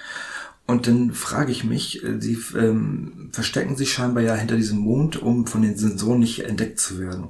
Und 0.65 0.87
dann 0.87 1.13
frage 1.13 1.51
ich 1.51 1.63
mich, 1.63 2.03
äh, 2.03 2.19
sie 2.19 2.37
ähm, 2.55 3.29
verstecken 3.31 3.75
sich 3.75 3.91
scheinbar 3.91 4.23
ja 4.23 4.35
hinter 4.35 4.55
diesem 4.55 4.79
Mond, 4.79 5.21
um 5.21 5.47
von 5.47 5.61
den 5.61 5.77
Sensoren 5.77 6.19
nicht 6.19 6.45
entdeckt 6.45 6.79
zu 6.79 6.99
werden. 6.99 7.29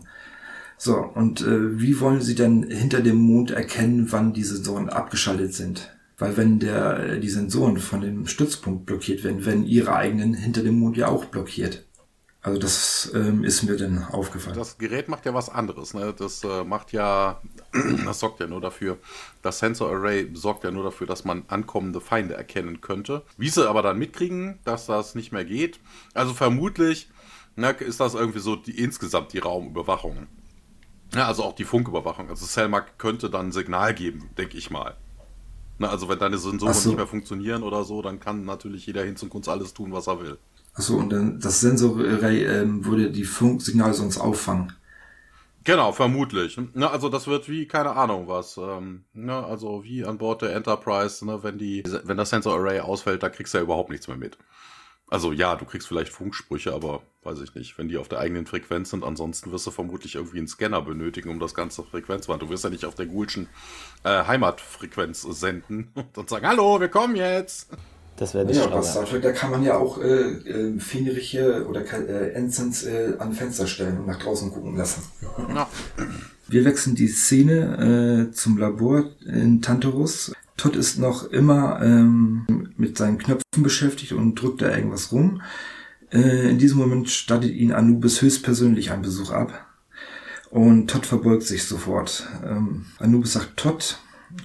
So, 0.82 0.96
und 0.96 1.42
äh, 1.42 1.78
wie 1.78 2.00
wollen 2.00 2.22
sie 2.22 2.36
denn 2.36 2.64
hinter 2.64 3.02
dem 3.02 3.18
Mond 3.18 3.52
erkennen, 3.52 4.14
wann 4.14 4.32
die 4.32 4.46
Sensoren 4.46 4.88
abgeschaltet 4.88 5.54
sind? 5.54 5.94
Weil 6.18 6.38
wenn 6.38 6.60
der, 6.60 7.00
äh, 7.00 7.20
die 7.20 7.28
Sensoren 7.28 7.78
von 7.78 8.00
dem 8.00 8.28
Stützpunkt 8.28 8.86
blockiert 8.86 9.26
werden, 9.26 9.46
werden 9.46 9.66
ihre 9.66 9.94
eigenen 9.94 10.34
hinter 10.34 10.64
dem 10.64 10.80
Mond 10.80 10.96
ja 10.96 11.10
auch 11.10 11.26
blockiert. 11.26 11.86
Also 12.42 12.58
das 12.58 13.12
ähm, 13.14 13.44
ist 13.44 13.64
mir 13.64 13.76
dann 13.76 14.06
aufgefallen. 14.06 14.58
Das 14.58 14.78
Gerät 14.78 15.10
macht 15.10 15.26
ja 15.26 15.34
was 15.34 15.50
anderes. 15.50 15.94
Ne? 15.94 16.16
Das 16.18 16.46
äh, 16.46 16.64
macht 16.64 16.94
ja, 16.94 17.42
das 18.06 18.22
sorgt 18.22 18.40
ja 18.40 18.48
nur 18.48 18.62
dafür, 18.62 18.98
das 19.42 19.60
Sensor 19.60 19.92
Array 19.92 20.30
sorgt 20.34 20.64
ja 20.64 20.72
nur 20.72 20.86
dafür, 20.86 21.08
dass 21.08 21.26
man 21.26 21.44
ankommende 21.50 22.00
Feinde 22.00 22.36
erkennen 22.36 22.80
könnte. 22.80 23.24
Wie 23.38 23.50
sie 23.50 23.68
aber 23.68 23.82
dann 23.82 24.00
mitkriegen, 24.00 24.60
dass 24.64 24.86
das 24.86 25.14
nicht 25.14 25.34
mehr 25.34 25.44
geht. 25.44 25.82
Also 26.14 26.34
vermutlich 26.34 27.10
ne, 27.58 27.72
ist 27.72 28.00
das 28.00 28.14
irgendwie 28.14 28.40
so 28.40 28.56
die, 28.56 28.82
insgesamt 28.82 29.34
die 29.34 29.40
Raumüberwachung. 29.40 30.28
Ja, 31.14 31.28
also 31.28 31.44
auch 31.44 31.54
die 31.54 31.64
Funküberwachung. 31.64 32.30
Also 32.30 32.46
Selmac 32.46 32.98
könnte 32.98 33.30
dann 33.30 33.48
ein 33.48 33.52
Signal 33.52 33.94
geben, 33.94 34.30
denke 34.38 34.58
ich 34.58 34.70
mal. 34.70 34.96
Na, 35.80 35.90
also 35.90 36.10
wenn 36.10 36.20
deine 36.20 36.38
Sensoren 36.38 36.74
so. 36.74 36.90
nicht 36.90 36.98
mehr 36.98 37.08
funktionieren 37.08 37.64
oder 37.64 37.84
so, 37.84 38.02
dann 38.02 38.20
kann 38.20 38.46
natürlich 38.46 38.86
jeder 38.86 39.04
hin 39.04 39.16
zum 39.16 39.30
Kunst 39.30 39.50
alles 39.50 39.74
tun, 39.74 39.92
was 39.92 40.08
er 40.08 40.22
will. 40.22 40.38
Achso, 40.74 40.98
und 40.98 41.10
dann 41.10 41.40
das 41.40 41.62
Sensorarray 41.62 42.46
ähm, 42.46 42.86
würde 42.86 43.12
die 43.12 43.24
Funksignale 43.24 43.94
sonst 43.94 44.18
auffangen. 44.18 44.74
Genau, 45.64 45.92
vermutlich. 45.92 46.58
Ne, 46.74 46.90
also 46.90 47.10
das 47.10 47.28
wird 47.28 47.50
wie, 47.50 47.68
keine 47.68 47.96
Ahnung 47.96 48.28
was. 48.28 48.58
Ähm, 48.58 49.04
ne, 49.14 49.44
also 49.44 49.84
wie 49.84 50.06
an 50.06 50.18
Bord 50.18 50.42
der 50.42 50.56
Enterprise, 50.56 51.26
ne, 51.26 51.44
wenn 51.44 51.58
die, 51.58 51.84
wenn 52.04 52.18
das 52.18 52.30
Sensor 52.30 52.56
Array 52.56 52.80
ausfällt, 52.80 53.24
da 53.24 53.30
kriegst 53.30 53.54
du 53.54 53.58
ja 53.58 53.64
überhaupt 53.64 53.90
nichts 53.90 54.08
mehr 54.08 54.18
mit. 54.18 54.38
Also 55.10 55.32
ja, 55.32 55.56
du 55.56 55.66
kriegst 55.66 55.88
vielleicht 55.88 56.12
Funksprüche, 56.12 56.74
aber 56.74 57.02
weiß 57.24 57.42
ich 57.42 57.56
nicht, 57.56 57.78
wenn 57.78 57.90
die 57.90 57.98
auf 57.98 58.08
der 58.08 58.20
eigenen 58.20 58.46
Frequenz 58.46 58.92
sind, 58.92 59.04
ansonsten 59.04 59.52
wirst 59.52 59.66
du 59.68 59.72
vermutlich 59.72 60.16
irgendwie 60.16 60.38
einen 60.38 60.48
Scanner 60.48 60.82
benötigen, 60.82 61.30
um 61.30 61.40
das 61.40 61.54
ganze 61.54 61.84
Frequenzband. 61.84 62.42
Du 62.42 62.50
wirst 62.50 62.64
ja 62.64 62.70
nicht 62.70 62.86
auf 62.86 62.96
der 62.96 63.08
Gulschen 63.08 63.48
äh, 64.04 64.24
Heimatfrequenz 64.26 65.22
senden 65.22 65.92
und 66.16 66.30
sagen, 66.30 66.48
hallo, 66.48 66.80
wir 66.80 66.90
kommen 66.90 67.16
jetzt. 67.16 67.70
Das 68.18 68.34
wäre 68.34 68.46
nicht 68.46 68.58
ja, 68.58 68.68
bei 68.68 68.82
Star 68.82 69.06
Trek, 69.06 69.22
da 69.22 69.32
kann 69.32 69.50
man 69.50 69.64
ja 69.64 69.78
auch 69.78 69.98
äh, 70.02 70.08
äh, 70.08 70.80
Fähnriche 70.80 71.66
oder 71.68 71.82
äh, 71.82 72.34
Ensigns 72.34 72.84
äh, 72.84 73.14
an 73.18 73.32
Fenster 73.32 73.66
stellen 73.66 73.98
und 74.00 74.08
nach 74.08 74.20
draußen 74.20 74.52
gucken 74.52 74.76
lassen. 74.76 75.04
Ja. 75.56 75.70
Wir 76.50 76.66
wechseln 76.66 76.96
die 76.96 77.08
Szene 77.08 78.28
äh, 78.30 78.34
zum 78.34 78.58
Labor 78.58 79.06
in 79.26 79.62
Tantarus. 79.62 80.34
Todd 80.60 80.76
ist 80.76 81.00
noch 81.00 81.24
immer 81.32 81.82
ähm, 81.82 82.46
mit 82.76 82.98
seinen 82.98 83.18
Knöpfen 83.18 83.64
beschäftigt 83.64 84.12
und 84.12 84.36
drückt 84.36 84.62
da 84.62 84.76
irgendwas 84.76 85.14
rum. 85.14 85.42
Äh, 86.12 86.50
in 86.50 86.58
diesem 86.58 86.80
Moment 86.80 87.10
stattet 87.10 87.54
ihn 87.54 87.72
Anubis 87.72 88.22
höchstpersönlich 88.22 88.92
einen 88.92 89.04
Besuch 89.04 89.32
ab. 89.32 89.66
Und 90.50 90.90
Todd 90.90 91.06
verbeugt 91.06 91.44
sich 91.44 91.64
sofort. 91.64 92.28
Ähm, 92.46 92.88
Anubis 92.98 93.34
sagt 93.34 93.56
Todd 93.56 94.00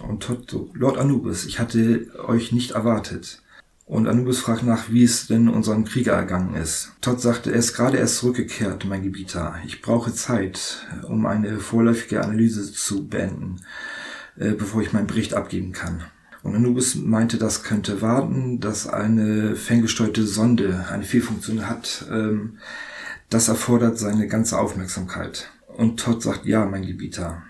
und 0.06 0.22
Todd 0.22 0.48
so, 0.48 0.70
Lord 0.74 0.98
Anubis, 0.98 1.46
ich 1.46 1.58
hatte 1.58 2.06
euch 2.28 2.52
nicht 2.52 2.72
erwartet. 2.72 3.42
Und 3.84 4.06
Anubis 4.06 4.38
fragt 4.38 4.62
nach, 4.62 4.90
wie 4.90 5.02
es 5.02 5.26
denn 5.26 5.48
unserem 5.48 5.84
Krieger 5.84 6.12
ergangen 6.12 6.54
ist. 6.54 6.92
Todd 7.00 7.20
sagte, 7.20 7.50
er 7.50 7.58
ist 7.58 7.74
gerade 7.74 7.98
erst 7.98 8.18
zurückgekehrt, 8.18 8.84
mein 8.84 9.02
Gebieter. 9.02 9.56
Ich 9.66 9.82
brauche 9.82 10.14
Zeit, 10.14 10.86
um 11.08 11.26
eine 11.26 11.58
vorläufige 11.58 12.22
Analyse 12.22 12.72
zu 12.72 13.08
beenden, 13.08 13.60
äh, 14.36 14.52
bevor 14.52 14.82
ich 14.82 14.92
meinen 14.92 15.06
Bericht 15.06 15.34
abgeben 15.34 15.72
kann. 15.72 16.02
Und 16.42 16.54
Anubis 16.54 16.94
meinte, 16.94 17.38
das 17.38 17.62
könnte 17.62 18.02
warten, 18.02 18.60
dass 18.60 18.86
eine 18.86 19.56
ferngesteuerte 19.56 20.26
Sonde 20.26 20.84
eine 20.90 21.04
Fehlfunktion 21.04 21.68
hat. 21.68 22.06
Ähm, 22.10 22.58
das 23.30 23.48
erfordert 23.48 23.98
seine 23.98 24.28
ganze 24.28 24.58
Aufmerksamkeit. 24.58 25.50
Und 25.66 25.98
Todd 25.98 26.22
sagt, 26.22 26.44
ja, 26.44 26.66
mein 26.66 26.86
Gebieter. 26.86 27.42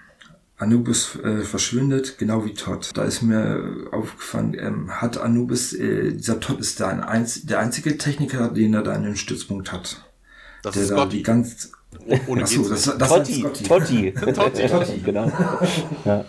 Anubis 0.56 1.18
äh, 1.22 1.42
verschwindet, 1.42 2.18
genau 2.18 2.44
wie 2.44 2.54
Todd. 2.54 2.90
Da 2.94 3.02
ist 3.02 3.22
mir 3.22 3.88
aufgefallen, 3.90 4.54
ähm, 4.58 5.00
hat 5.00 5.18
Anubis, 5.18 5.72
äh, 5.72 6.12
dieser 6.12 6.38
Todd 6.38 6.60
ist 6.60 6.78
da 6.78 6.88
ein 6.88 7.02
einz 7.02 7.44
der 7.44 7.58
einzige 7.58 7.98
Techniker, 7.98 8.48
den 8.48 8.74
er 8.74 8.82
da 8.82 8.94
in 8.94 9.02
den 9.02 9.16
Stützpunkt 9.16 9.72
hat. 9.72 10.04
Das 10.62 10.74
der 10.74 10.84
ist 10.84 10.88
Scotty. 10.90 11.22
Ganz, 11.22 11.72
Ohne 12.28 12.44
Achso, 12.44 12.68
das, 12.68 12.84
das 12.84 13.08
Totti, 13.08 13.42
Totti. 13.42 13.64
Totti. 13.64 14.12
Totti. 14.34 14.68
Totti, 14.68 15.00
genau. 15.04 15.32
ja. 16.04 16.24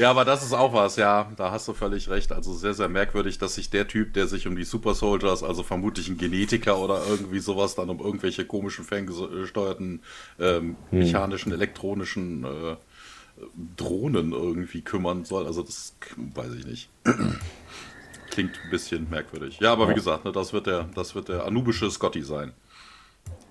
Ja, 0.00 0.08
aber 0.08 0.24
das 0.24 0.42
ist 0.42 0.54
auch 0.54 0.72
was, 0.72 0.96
ja, 0.96 1.30
da 1.36 1.50
hast 1.50 1.68
du 1.68 1.74
völlig 1.74 2.08
recht. 2.08 2.32
Also 2.32 2.54
sehr, 2.54 2.72
sehr 2.72 2.88
merkwürdig, 2.88 3.36
dass 3.36 3.56
sich 3.56 3.68
der 3.68 3.86
Typ, 3.86 4.14
der 4.14 4.28
sich 4.28 4.46
um 4.46 4.56
die 4.56 4.64
Super 4.64 4.94
Soldiers, 4.94 5.42
also 5.42 5.62
vermutlich 5.62 6.08
ein 6.08 6.16
Genetiker 6.16 6.78
oder 6.78 7.02
irgendwie 7.06 7.40
sowas, 7.40 7.74
dann 7.74 7.90
um 7.90 8.00
irgendwelche 8.00 8.46
komischen, 8.46 8.86
ferngesteuerten, 8.86 10.00
ähm, 10.38 10.76
hm. 10.88 10.98
mechanischen, 10.98 11.52
elektronischen 11.52 12.44
äh, 12.44 12.76
Drohnen 13.76 14.32
irgendwie 14.32 14.80
kümmern 14.80 15.26
soll. 15.26 15.46
Also 15.46 15.62
das 15.62 15.94
weiß 16.16 16.54
ich 16.54 16.66
nicht. 16.66 16.88
Klingt 18.30 18.58
ein 18.64 18.70
bisschen 18.70 19.10
merkwürdig. 19.10 19.60
Ja, 19.60 19.72
aber 19.72 19.84
ja. 19.84 19.90
wie 19.90 19.94
gesagt, 19.96 20.24
ne, 20.24 20.32
das, 20.32 20.54
wird 20.54 20.66
der, 20.66 20.88
das 20.94 21.14
wird 21.14 21.28
der 21.28 21.44
anubische 21.44 21.90
Scotty 21.90 22.22
sein. 22.22 22.52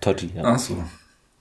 Totti, 0.02 0.32
ja. 0.34 0.46
Achso. 0.46 0.84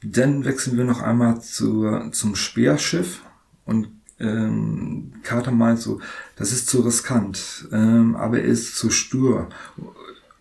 Dann 0.03 0.45
wechseln 0.45 0.77
wir 0.77 0.85
noch 0.85 1.01
einmal 1.01 1.41
zu, 1.41 2.11
zum 2.11 2.37
Speerschiff 2.37 3.23
und 3.65 3.97
ähm, 4.21 5.12
Carter 5.23 5.53
meint 5.53 5.81
so, 5.81 6.01
das 6.37 6.53
ist 6.53 6.69
zu 6.69 6.81
riskant, 6.81 7.69
ähm, 7.73 8.16
aber 8.16 8.41
er 8.41 8.45
ist 8.45 8.77
zu 8.77 8.91
stur, 8.91 9.49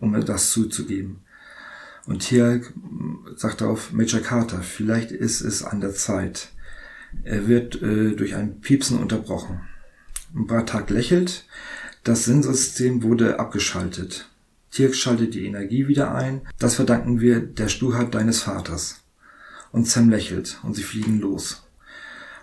um 0.00 0.12
das 0.24 0.50
zuzugeben. 0.50 1.20
Und 2.06 2.22
hier 2.22 2.62
sagt 3.36 3.60
er 3.60 3.68
auf 3.68 3.92
Major 3.92 4.20
Carter, 4.20 4.62
vielleicht 4.62 5.12
ist 5.12 5.42
es 5.42 5.62
an 5.62 5.80
der 5.80 5.94
Zeit. 5.94 6.48
Er 7.22 7.46
wird 7.46 7.80
äh, 7.82 8.16
durch 8.16 8.34
ein 8.34 8.60
Piepsen 8.60 8.98
unterbrochen. 8.98 9.60
Bartak 10.32 10.90
lächelt. 10.90 11.44
Das 12.04 12.24
Sensorsystem 12.24 13.02
wurde 13.02 13.38
abgeschaltet. 13.38 14.28
Tirk 14.70 14.94
schaltet 14.94 15.34
die 15.34 15.44
Energie 15.44 15.88
wieder 15.88 16.14
ein. 16.14 16.42
Das 16.58 16.74
verdanken 16.76 17.20
wir 17.20 17.40
der 17.40 17.68
Sturheit 17.68 18.14
deines 18.14 18.42
Vaters. 18.42 19.02
Und 19.70 19.86
Sam 19.86 20.08
lächelt 20.08 20.58
und 20.62 20.74
sie 20.74 20.82
fliegen 20.82 21.20
los 21.20 21.67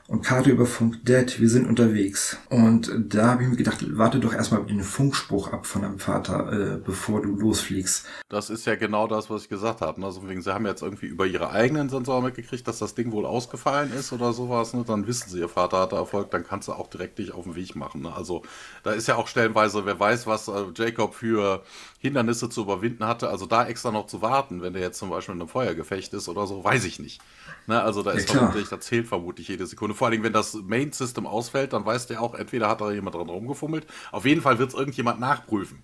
und 0.08 0.22
Karte 0.22 0.52
über 0.52 0.68
Funk, 0.68 1.04
Dad, 1.04 1.40
wir 1.40 1.50
sind 1.50 1.68
unterwegs. 1.68 2.38
Und 2.50 2.92
da 2.96 3.30
habe 3.32 3.44
ich 3.44 3.50
mir 3.50 3.56
gedacht, 3.56 3.84
warte 3.98 4.20
doch 4.20 4.34
erstmal 4.34 4.64
den 4.64 4.84
Funkspruch 4.84 5.52
ab 5.52 5.66
von 5.66 5.82
deinem 5.82 5.98
Vater, 5.98 6.52
äh, 6.52 6.78
bevor 6.78 7.24
du 7.24 7.36
losfliegst. 7.36 8.06
Das 8.30 8.52
ist 8.52 8.66
ja 8.66 8.76
genau 8.76 9.08
das, 9.08 9.32
was 9.32 9.44
ich 9.44 9.50
gesagt 9.50 9.82
habe. 9.82 10.00
Ne? 10.00 10.06
Also 10.06 10.28
wegen, 10.28 10.44
sie 10.44 10.54
haben 10.54 10.68
jetzt 10.68 10.84
irgendwie 10.84 11.08
über 11.08 11.26
ihre 11.26 11.50
eigenen 11.50 11.90
Sensoren 11.90 12.24
mitgekriegt, 12.24 12.68
dass 12.68 12.78
das 12.78 12.94
Ding 12.94 13.12
wohl 13.12 13.26
ausgefallen 13.26 13.92
ist 13.94 14.14
oder 14.14 14.32
sowas. 14.32 14.76
Ne? 14.76 14.84
Dann 14.86 15.08
wissen 15.08 15.28
sie, 15.30 15.40
ihr 15.40 15.50
Vater 15.50 15.80
hatte 15.80 15.96
Erfolg, 15.96 16.30
dann 16.30 16.46
kannst 16.46 16.68
du 16.68 16.74
auch 16.74 16.88
direkt 16.88 17.18
dich 17.18 17.34
auf 17.34 17.46
den 17.46 17.56
Weg 17.56 17.76
machen. 17.76 18.04
Ne? 18.04 18.14
Also 18.16 18.44
da 18.84 18.92
ist 18.92 19.08
ja 19.08 19.16
auch 19.16 19.28
stellenweise, 19.28 19.88
wer 19.88 20.00
weiß, 20.00 20.28
was 20.28 20.48
äh, 20.50 20.66
Jacob 20.76 21.16
für 21.16 21.64
Hindernisse 21.98 22.50
zu 22.50 22.62
überwinden 22.62 23.08
hatte. 23.08 23.30
Also 23.30 23.48
da 23.48 23.66
extra 23.66 23.90
noch 23.90 24.06
zu 24.06 24.22
warten, 24.22 24.62
wenn 24.62 24.74
der 24.74 24.84
jetzt 24.84 25.00
zum 25.00 25.10
Beispiel 25.10 25.34
in 25.34 25.42
einem 25.42 25.50
Feuergefecht 25.50 26.14
ist 26.14 26.30
oder 26.30 26.46
so, 26.46 26.64
weiß 26.64 26.86
ich 26.86 27.00
nicht. 27.00 27.22
Ne? 27.68 27.82
Also 27.82 28.04
da 28.04 28.12
ist 28.12 28.30
ja, 28.30 28.40
vermutlich, 28.40 28.70
da 28.70 28.80
zählt 28.80 29.08
vermutlich 29.08 29.48
jede 29.48 29.66
Sekunde. 29.66 29.96
Vor 29.96 30.08
allem, 30.08 30.24
wenn 30.24 30.34
das 30.34 30.54
Main 30.54 30.92
System 30.92 31.26
ausfällt, 31.26 31.74
dann 31.74 31.86
weiß 31.86 32.08
der 32.08 32.22
auch, 32.22 32.36
entweder 32.36 32.70
hat 32.70 32.82
da 32.82 32.92
jemand 32.92 33.16
dran 33.16 33.30
rumgefummelt. 33.30 33.88
Auf 34.12 34.26
jeden 34.26 34.42
Fall 34.42 34.60
wird 34.60 34.70
es 34.70 34.76
irgendjemand 34.76 35.20
nachprüfen. 35.20 35.84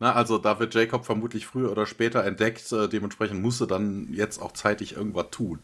Na, 0.00 0.12
also 0.12 0.38
da 0.38 0.58
wird 0.58 0.74
Jacob 0.74 1.06
vermutlich 1.06 1.46
früher 1.46 1.70
oder 1.70 1.86
später 1.86 2.24
entdeckt, 2.24 2.72
äh, 2.72 2.88
dementsprechend 2.88 3.40
musste 3.40 3.66
dann 3.66 4.12
jetzt 4.12 4.42
auch 4.42 4.52
zeitig 4.52 4.96
irgendwas 4.96 5.30
tun. 5.30 5.60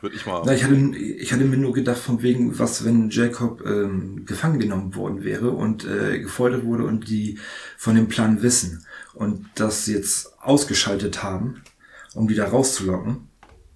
Würde 0.00 0.16
ich 0.16 0.26
mal. 0.26 0.42
Na, 0.44 0.54
ich, 0.54 0.64
hatte, 0.64 0.74
ich 0.74 1.32
hatte 1.32 1.44
mir 1.44 1.56
nur 1.56 1.72
gedacht, 1.72 1.98
von 1.98 2.22
wegen, 2.22 2.58
was, 2.58 2.84
wenn 2.84 3.10
Jacob 3.10 3.64
ähm, 3.66 4.24
gefangen 4.26 4.58
genommen 4.58 4.94
worden 4.94 5.24
wäre 5.24 5.50
und 5.50 5.86
äh, 5.86 6.20
gefoltert 6.20 6.64
wurde 6.64 6.84
und 6.84 7.08
die 7.08 7.38
von 7.76 7.94
dem 7.94 8.08
Plan 8.08 8.42
wissen 8.42 8.86
und 9.14 9.46
das 9.54 9.86
jetzt 9.86 10.38
ausgeschaltet 10.40 11.22
haben, 11.22 11.62
um 12.14 12.28
die 12.28 12.34
da 12.34 12.48
rauszulocken. 12.48 13.29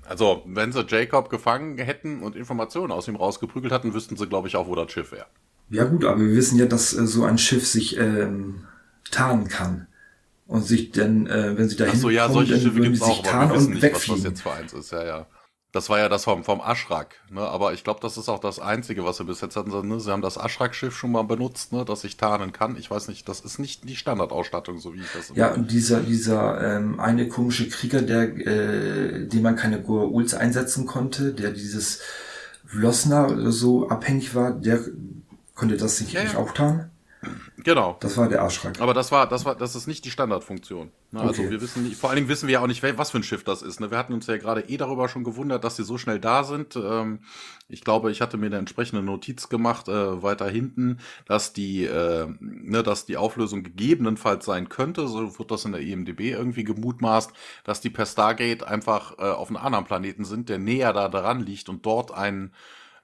Also, 0.09 0.43
wenn 0.47 0.73
sie 0.73 0.85
Jacob 0.87 1.31
gefangen 1.31 1.79
hätten 1.79 2.23
und 2.23 2.37
Informationen 2.37 2.93
aus 2.93 3.09
ihm 3.09 3.17
rausgeprügelt 3.17 3.73
hatten, 3.73 3.95
wüssten 3.95 4.17
sie, 4.17 4.27
glaube 4.27 4.49
ich, 4.49 4.57
auch, 4.57 4.67
wo 4.67 4.75
das 4.75 4.93
Schiff 4.93 5.13
wäre. 5.13 5.27
Ja 5.71 5.85
gut, 5.85 6.05
aber 6.05 6.21
wir 6.21 6.37
wissen 6.37 6.59
ja, 6.59 6.67
dass 6.67 6.93
äh, 6.93 7.07
so 7.07 7.25
ein 7.25 7.39
Schiff 7.39 7.67
sich 7.67 7.97
ähm, 7.97 8.65
tarnen 9.11 9.49
kann. 9.49 9.87
Und 10.47 10.63
sich 10.63 10.91
dann, 10.91 11.27
äh, 11.27 11.57
wenn 11.57 11.71
sie 11.71 11.77
dahin 11.77 11.95
Ach 11.97 12.01
so, 12.01 12.11
ja, 12.11 12.29
solche 12.29 12.61
Schiffe 12.61 12.81
gibt 12.81 12.97
es 12.97 13.03
auch, 13.03 13.25
aber 13.27 13.51
wir 13.51 13.57
wissen 13.57 13.73
nicht, 13.73 13.83
was 13.83 14.07
das 14.07 14.25
jetzt 14.25 14.43
für 14.43 14.53
eins 14.53 14.75
ist. 14.75 14.93
Ja, 14.93 15.05
ja. 15.05 15.27
Das 15.75 15.91
war 15.91 15.99
ja 15.99 16.09
das 16.09 16.23
vom, 16.23 16.45
vom 16.45 16.61
Aschrak, 16.61 17.17
ne? 17.31 17.41
Aber 17.41 17.73
ich 17.73 17.83
glaube, 17.83 17.99
das 18.01 18.17
ist 18.17 18.29
auch 18.29 18.39
das 18.39 18.61
Einzige, 18.61 19.05
was 19.05 19.17
sie 19.17 19.25
bis 19.25 19.41
jetzt 19.41 19.57
hatten. 19.57 19.89
Ne? 19.89 19.99
Sie 19.99 20.09
haben 20.09 20.23
das 20.23 20.39
Aschrak-Schiff 20.39 20.95
schon 20.95 21.11
mal 21.11 21.25
benutzt, 21.25 21.73
ne? 21.73 21.85
dass 21.85 22.05
ich 22.05 22.17
tarnen 22.17 22.53
kann. 22.53 22.77
Ich 22.77 22.93
weiß 22.93 23.09
nicht, 23.09 23.29
das 23.29 23.41
ist 23.41 23.59
nicht 23.59 23.89
die 23.89 23.97
Standardausstattung, 23.97 24.79
so 24.79 24.95
wie 24.95 25.01
ich 25.01 25.13
das. 25.13 25.33
Ja, 25.35 25.53
und 25.53 25.73
dieser, 25.73 25.99
dieser 25.99 26.77
ähm, 26.77 27.01
eine 27.01 27.27
komische 27.27 27.69
Krieger, 27.69 28.03
der, 28.03 28.37
äh, 28.37 29.27
den 29.27 29.43
man 29.43 29.57
keine 29.57 29.81
Goa'uls 29.81 30.37
einsetzen 30.37 30.87
konnte, 30.87 31.33
der 31.33 31.51
dieses 31.51 32.03
Vlosna 32.65 33.51
so 33.51 33.89
abhängig 33.89 34.37
war, 34.37 34.53
der 34.53 34.79
konnte 35.57 35.77
das 35.77 35.97
sich 35.97 36.13
ja, 36.13 36.23
nicht 36.23 36.35
ja. 36.35 36.39
auch 36.39 36.53
tarnen? 36.53 36.93
Genau. 37.59 37.97
Das 38.01 38.17
war 38.17 38.29
der 38.29 38.43
Arschschrank. 38.43 38.81
Aber 38.81 38.95
das 38.95 39.11
war, 39.13 39.29
das 39.29 39.45
war, 39.45 39.55
das 39.55 39.75
ist 39.75 39.87
nicht 39.87 40.05
die 40.05 40.11
Standardfunktion. 40.11 40.91
Ne? 41.11 41.21
Also 41.21 41.31
okay. 41.31 41.41
Also 41.41 41.51
wir 41.51 41.61
wissen 41.61 41.85
nicht, 41.85 41.97
vor 41.97 42.11
allen 42.11 42.17
Dingen 42.17 42.29
wissen 42.29 42.47
wir 42.47 42.55
ja 42.55 42.61
auch 42.61 42.67
nicht, 42.67 42.83
was 42.83 43.11
für 43.11 43.19
ein 43.19 43.23
Schiff 43.23 43.45
das 43.45 43.63
ist. 43.63 43.81
Ne? 43.81 43.91
Wir 43.91 43.99
hatten 43.99 44.13
uns 44.13 44.27
ja 44.27 44.37
gerade 44.37 44.63
eh 44.63 44.77
darüber 44.77 45.09
schon 45.09 45.25
gewundert, 45.25 45.65
dass 45.65 45.77
sie 45.77 45.85
so 45.85 45.99
schnell 45.99 46.21
da 46.21 46.45
sind. 46.45 46.77
Ähm, 46.77 47.21
ich 47.69 47.83
glaube, 47.83 48.11
ich 48.11 48.21
hatte 48.21 48.37
mir 48.37 48.47
eine 48.47 48.59
entsprechende 48.59 49.03
Notiz 49.03 49.49
gemacht, 49.49 49.89
äh, 49.89 50.23
weiter 50.23 50.49
hinten, 50.49 50.99
dass 51.27 51.53
die, 51.53 51.85
äh, 51.85 52.27
ne, 52.41 52.83
dass 52.83 53.07
die 53.07 53.17
Auflösung 53.17 53.63
gegebenenfalls 53.63 54.45
sein 54.45 54.69
könnte, 54.69 55.09
so 55.09 55.39
wird 55.39 55.51
das 55.51 55.65
in 55.65 55.73
der 55.73 55.81
IMDB 55.81 56.31
irgendwie 56.31 56.65
gemutmaßt, 56.65 57.33
dass 57.65 57.81
die 57.81 57.91
per 57.91 58.07
Stargate 58.07 58.65
einfach 58.65 59.19
äh, 59.19 59.23
auf 59.23 59.49
einem 59.49 59.57
anderen 59.57 59.85
Planeten 59.87 60.25
sind, 60.25 60.49
der 60.49 60.59
näher 60.59 60.93
da 60.93 61.09
dran 61.09 61.41
liegt 61.41 61.69
und 61.69 61.87
dort 61.87 62.13
ein 62.13 62.53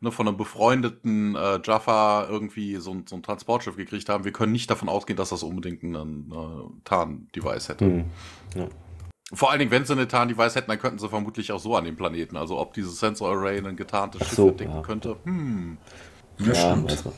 ne, 0.01 0.11
von 0.11 0.26
einem 0.26 0.36
befreundeten 0.36 1.36
äh, 1.36 1.61
Jaffa 1.62 2.26
irgendwie 2.28 2.76
so 2.76 2.92
ein, 2.92 3.05
so 3.07 3.16
ein 3.16 3.22
Transportschiff 3.22 3.76
gekriegt 3.76 4.09
haben. 4.09 4.24
Wir 4.24 4.32
können 4.32 4.53
nicht 4.53 4.70
davon 4.70 4.88
ausgehen, 4.88 5.16
dass 5.16 5.30
das 5.30 5.42
unbedingt 5.42 5.82
ein 5.82 6.32
äh, 6.32 6.80
Tarn-Device 6.84 7.68
hätte. 7.68 7.84
Mhm. 7.84 8.05
Ja. 8.55 8.68
Vor 9.32 9.51
allen 9.51 9.61
Dingen, 9.61 9.70
wenn 9.70 9.84
sie 9.84 9.92
eine 9.92 10.09
Tarn-Device 10.09 10.57
hätten, 10.57 10.70
dann 10.70 10.80
könnten 10.80 10.98
sie 10.98 11.09
vermutlich 11.09 11.53
auch 11.53 11.61
so 11.61 11.76
an 11.76 11.84
den 11.84 11.96
Planeten. 11.96 12.36
Also 12.36 12.59
ob 12.59 12.74
dieses 12.74 12.98
Sensor 12.98 13.30
Array 13.30 13.59
ein 13.59 13.76
getarntes 13.76 14.26
Schiff 14.26 14.36
so, 14.36 14.51
denken 14.51 14.74
ja. 14.76 14.82
könnte. 14.82 15.16
Hm. 15.24 15.78
Ja, 16.38 16.55
stimmt. 16.55 16.90
Also. 16.90 17.12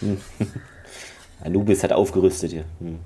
Hm. 0.00 0.16
Anubis 1.44 1.84
hat 1.84 1.92
aufgerüstet 1.92 2.50
hier. 2.50 2.64
Hm. 2.80 2.98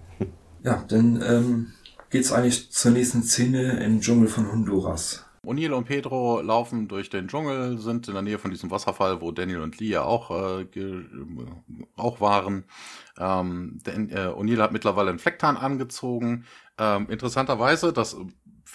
Ja, 0.63 0.85
dann 0.89 1.23
ähm, 1.23 1.73
geht's 2.11 2.33
eigentlich 2.33 2.71
zur 2.71 2.93
nächsten 2.93 3.23
Szene 3.23 3.85
im 3.85 4.01
Dschungel 4.01 4.29
von 4.29 4.51
Honduras. 4.51 5.26
O'Neill 5.47 5.73
und 5.73 5.85
Pedro 5.85 6.41
laufen 6.41 6.89
durch 6.89 7.09
den 7.09 7.29
Dschungel, 7.29 7.79
sind 7.79 8.09
in 8.09 8.15
der 8.15 8.23
Nähe 8.23 8.39
von 8.39 8.51
diesem 8.51 8.71
Wasserfall, 8.71 9.21
wo 9.21 9.31
Daniel 9.31 9.61
und 9.61 9.79
Lee 9.79 9.89
ja 9.89 10.03
auch, 10.03 10.31
äh, 10.31 10.67
auch 11.97 12.21
waren. 12.21 12.65
Ähm, 13.19 13.79
denn, 13.87 14.11
äh, 14.11 14.33
O'Neill 14.35 14.61
hat 14.61 14.73
mittlerweile 14.73 15.11
einen 15.11 15.19
Flecktarn 15.19 15.57
angezogen. 15.57 16.45
Ähm, 16.79 17.09
interessanterweise, 17.09 17.93
das 17.93 18.17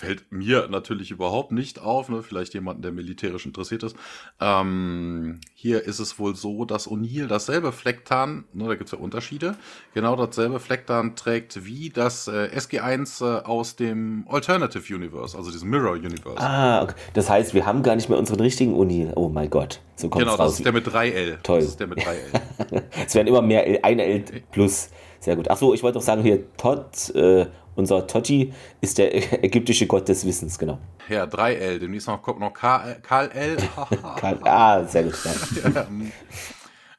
fällt 0.02 0.32
mir 0.32 0.68
natürlich 0.68 1.12
überhaupt 1.12 1.52
nicht 1.52 1.80
auf, 1.80 2.10
ne? 2.10 2.24
vielleicht 2.24 2.56
jemanden, 2.56 2.82
der 2.82 2.92
militärisch 2.92 3.46
interessiert 3.46 3.84
ist. 3.84 3.96
Ähm, 4.40 5.40
hier 5.54 5.84
ist 5.84 6.00
es 6.00 6.18
wohl 6.18 6.36
so, 6.36 6.66
dass 6.66 6.90
O'Neill 6.90 7.28
dasselbe 7.28 7.72
Flecktarn, 7.72 8.46
ne, 8.52 8.68
da 8.68 8.76
gibt's 8.76 8.92
ja 8.92 8.98
Unterschiede, 8.98 9.56
genau 9.94 10.16
dasselbe 10.16 10.60
Flecktarn 10.60 11.16
trägt 11.16 11.66
wie 11.66 11.92
das 11.92 12.28
äh, 12.28 12.50
SG1 12.52 13.24
äh, 13.24 13.44
aus 13.44 13.76
dem 13.76 14.26
Alternative 14.28 14.96
Universe, 14.96 15.38
also 15.38 15.52
diesem 15.52 15.70
Mirror 15.70 15.94
Universe. 15.94 16.40
Ah, 16.40 16.82
okay. 16.82 16.96
das 17.14 17.30
heißt, 17.30 17.54
wir 17.54 17.68
haben 17.68 17.84
gar 17.84 17.96
nicht 17.96 18.10
mehr 18.10 18.18
unseren 18.18 18.40
richtigen 18.40 18.74
O'Neill. 18.74 19.14
Oh 19.16 19.30
mein 19.30 19.52
Gott, 19.52 19.82
so 19.96 20.10
kommt 20.10 20.26
Genau, 20.26 20.36
das 20.36 20.54
ist 20.54 20.66
der 20.66 20.74
mit 20.74 20.88
3L. 20.88 21.44
Toll. 21.44 21.60
Das 21.60 21.70
ist 21.70 21.80
der 21.80 21.88
mit 21.88 22.00
3L. 22.00 22.82
es 23.06 23.14
werden 23.14 23.28
immer 23.28 23.44
mehr 23.44 23.68
L, 23.68 23.80
eine 23.84 24.04
L 24.04 24.24
plus. 24.52 24.90
Sehr 25.22 25.36
gut. 25.36 25.52
Achso, 25.52 25.76
ich 25.76 25.84
wollte 25.84 26.00
auch 26.00 26.04
sagen, 26.04 26.24
hier 26.24 26.52
Todd, 26.58 27.14
äh, 27.14 27.46
unser 27.76 28.08
Totti 28.08 28.54
ist 28.82 28.98
der 28.98 29.14
ägyptische 29.44 29.88
Gott 29.88 30.08
des 30.08 30.26
Wissens, 30.26 30.58
genau. 30.58 30.80
Ja, 31.10 31.26
3L. 31.26 31.80
Demnächst 31.80 32.08
noch 32.08 32.22
kommt 32.22 32.40
noch 32.40 32.54
Karl 32.54 33.02
L. 33.04 33.58
Karl, 34.18 34.40
ah, 34.44 34.84
sehr 34.84 35.04
gut. 35.04 35.18
Ja. 35.64 35.88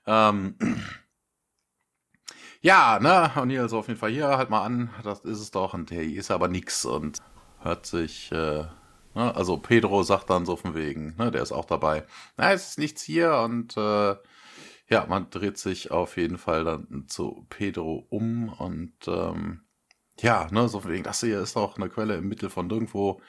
ähm, 0.30 0.56
ja, 2.60 3.00
ne, 3.00 3.30
und 3.40 3.50
hier 3.50 3.62
also 3.62 3.78
auf 3.78 3.88
jeden 3.88 3.98
Fall 3.98 4.12
hier 4.12 4.28
halt 4.28 4.48
mal 4.48 4.62
an, 4.62 4.90
das 5.02 5.20
ist 5.20 5.40
es 5.40 5.50
doch, 5.50 5.74
und 5.74 5.90
der 5.90 6.02
ist 6.02 6.30
aber 6.30 6.46
nix 6.46 6.84
und 6.84 7.18
hört 7.60 7.86
sich, 7.86 8.30
äh, 8.30 8.64
ne, 9.14 9.34
also 9.34 9.56
Pedro 9.56 10.04
sagt 10.04 10.30
dann 10.30 10.46
so 10.46 10.54
von 10.54 10.74
wegen, 10.76 11.16
ne, 11.16 11.32
der 11.32 11.42
ist 11.42 11.50
auch 11.50 11.64
dabei, 11.64 12.04
na, 12.36 12.52
es 12.52 12.70
ist 12.70 12.78
nichts 12.78 13.02
hier 13.02 13.36
und 13.38 13.76
äh, 13.76 14.14
ja, 14.88 15.06
man 15.08 15.28
dreht 15.30 15.58
sich 15.58 15.90
auf 15.90 16.16
jeden 16.16 16.38
Fall 16.38 16.64
dann 16.64 17.06
zu 17.08 17.46
Pedro 17.48 18.06
um 18.10 18.50
und 18.50 18.92
ähm, 19.08 19.62
ja, 20.20 20.48
ne, 20.50 20.68
so 20.68 20.84
wegen, 20.84 21.04
das 21.04 21.20
hier 21.20 21.40
ist 21.40 21.56
doch 21.56 21.76
eine 21.76 21.88
Quelle 21.88 22.16
im 22.16 22.28
Mittel 22.28 22.50
von 22.50 22.70
irgendwo. 22.70 23.20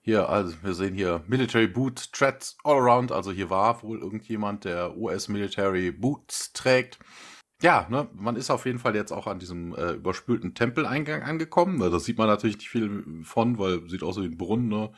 Hier, 0.00 0.28
also 0.28 0.54
wir 0.62 0.74
sehen 0.74 0.94
hier 0.94 1.22
Military 1.26 1.66
Boot 1.66 2.12
Threats 2.12 2.56
all 2.64 2.76
around. 2.78 3.12
Also 3.12 3.32
hier 3.32 3.50
war 3.50 3.82
wohl 3.82 3.98
irgendjemand, 3.98 4.64
der 4.64 4.96
US 4.96 5.28
Military 5.28 5.90
Boots 5.90 6.52
trägt. 6.52 6.98
Ja, 7.60 7.88
ne, 7.90 8.08
man 8.14 8.36
ist 8.36 8.50
auf 8.50 8.66
jeden 8.66 8.78
Fall 8.78 8.94
jetzt 8.94 9.10
auch 9.12 9.26
an 9.26 9.40
diesem 9.40 9.74
äh, 9.74 9.92
überspülten 9.94 10.54
Tempeleingang 10.54 11.22
angekommen. 11.22 11.80
Da 11.80 11.98
sieht 11.98 12.16
man 12.16 12.28
natürlich 12.28 12.56
nicht 12.58 12.68
viel 12.70 13.24
von, 13.24 13.58
weil 13.58 13.88
sieht 13.88 14.04
aus 14.04 14.16
wie 14.18 14.26
ein 14.26 14.38
Brunnen. 14.38 14.68
Ne? 14.68 14.92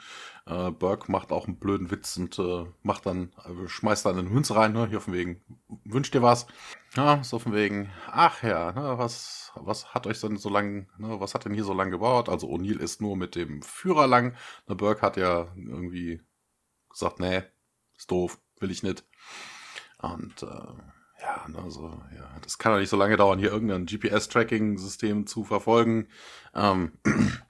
Äh, 0.51 0.73
Burke 0.73 1.13
macht 1.13 1.31
auch 1.31 1.47
einen 1.47 1.59
blöden 1.59 1.91
Witz 1.93 2.17
und 2.17 2.37
äh, 2.41 2.67
macht 2.83 3.07
dann, 3.07 3.33
äh, 3.45 3.69
schmeißt 3.69 4.05
dann 4.05 4.19
einen 4.19 4.31
Hünz 4.31 4.51
rein, 4.51 4.73
ne? 4.73 4.89
Hier 4.89 5.01
von 5.01 5.15
wegen, 5.15 5.41
wünscht 5.85 6.13
dir 6.13 6.23
was. 6.23 6.47
Ja, 6.97 7.23
so 7.23 7.39
von 7.39 7.53
wegen, 7.55 7.93
ach 8.09 8.43
ja, 8.43 8.73
ne, 8.73 8.99
was, 8.99 9.53
was 9.55 9.95
hat 9.95 10.09
euch 10.09 10.21
denn 10.21 10.37
so 10.39 10.49
lang, 10.49 10.89
ne, 10.99 11.21
was 11.21 11.35
hat 11.35 11.45
denn 11.45 11.55
hier 11.55 11.63
so 11.63 11.73
lang 11.73 11.93
gebaut? 11.93 12.29
Also 12.29 12.49
O'Neill 12.49 12.81
ist 12.81 13.01
nur 13.01 13.17
mit 13.17 13.37
dem 13.37 13.63
Führer 13.63 14.09
lang. 14.09 14.35
Ne, 14.67 14.75
Burke 14.75 15.03
hat 15.03 15.17
ja 15.17 15.49
irgendwie 15.55 16.21
gesagt, 16.91 17.21
nee, 17.21 17.45
ist 17.97 18.11
doof, 18.11 18.41
will 18.59 18.73
ich 18.73 18.83
nicht. 18.83 19.05
Und 19.99 20.43
äh, 20.43 20.47
ja, 21.23 21.47
ne, 21.49 21.71
so, 21.71 22.03
ja, 22.17 22.29
das 22.43 22.59
kann 22.59 22.73
doch 22.73 22.81
nicht 22.81 22.89
so 22.91 22.97
lange 22.97 23.17
dauern, 23.17 23.39
hier 23.39 23.53
irgendein 23.53 23.87
GPS-Tracking-System 23.87 25.29
zu 25.29 25.45
verfolgen. 25.45 26.09
Ähm, 26.55 26.93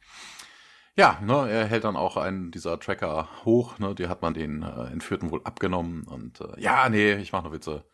Ja, 1.00 1.18
ne, 1.22 1.48
er 1.48 1.64
hält 1.64 1.84
dann 1.84 1.96
auch 1.96 2.18
einen 2.18 2.50
dieser 2.50 2.78
Tracker 2.78 3.26
hoch, 3.46 3.78
ne, 3.78 3.94
die 3.94 4.08
hat 4.08 4.20
man 4.20 4.34
den 4.34 4.62
äh, 4.62 4.92
Entführten 4.92 5.30
wohl 5.30 5.40
abgenommen 5.44 6.02
und 6.02 6.42
äh, 6.42 6.60
ja, 6.60 6.90
nee, 6.90 7.14
ich 7.14 7.32
mache 7.32 7.44
nur 7.44 7.52
Witze. 7.54 7.86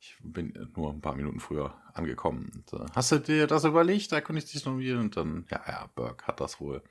Ich 0.00 0.16
bin 0.22 0.70
nur 0.74 0.90
ein 0.90 1.02
paar 1.02 1.14
Minuten 1.14 1.40
früher 1.40 1.74
angekommen. 1.92 2.50
Und, 2.54 2.80
äh, 2.80 2.86
hast 2.94 3.12
du 3.12 3.18
dir 3.18 3.46
das 3.46 3.64
überlegt? 3.64 4.12
Da 4.12 4.22
konnte 4.22 4.42
ich 4.42 4.64
noch 4.64 4.78
wieder 4.78 4.98
und 4.98 5.14
dann, 5.14 5.44
ja, 5.50 5.60
ja, 5.68 5.90
Burke 5.94 6.26
hat 6.26 6.40
das 6.40 6.58
wohl. 6.58 6.82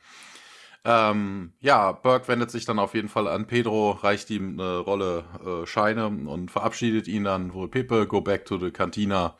Ähm, 0.86 1.54
ja, 1.60 1.92
Burke 1.92 2.28
wendet 2.28 2.52
sich 2.52 2.66
dann 2.66 2.78
auf 2.78 2.94
jeden 2.94 3.10
Fall 3.10 3.28
an 3.28 3.48
Pedro, 3.48 3.94
reicht 3.94 4.30
ihm 4.30 4.60
eine 4.60 4.78
Rolle 4.78 5.24
äh, 5.44 5.66
Scheine 5.66 6.06
und 6.06 6.52
verabschiedet 6.52 7.08
ihn 7.08 7.24
dann 7.24 7.52
wohl 7.56 7.68
Pepe, 7.68 8.06
go 8.06 8.22
back 8.22 8.46
to 8.46 8.60
the 8.60 8.70
Cantina. 8.70 9.40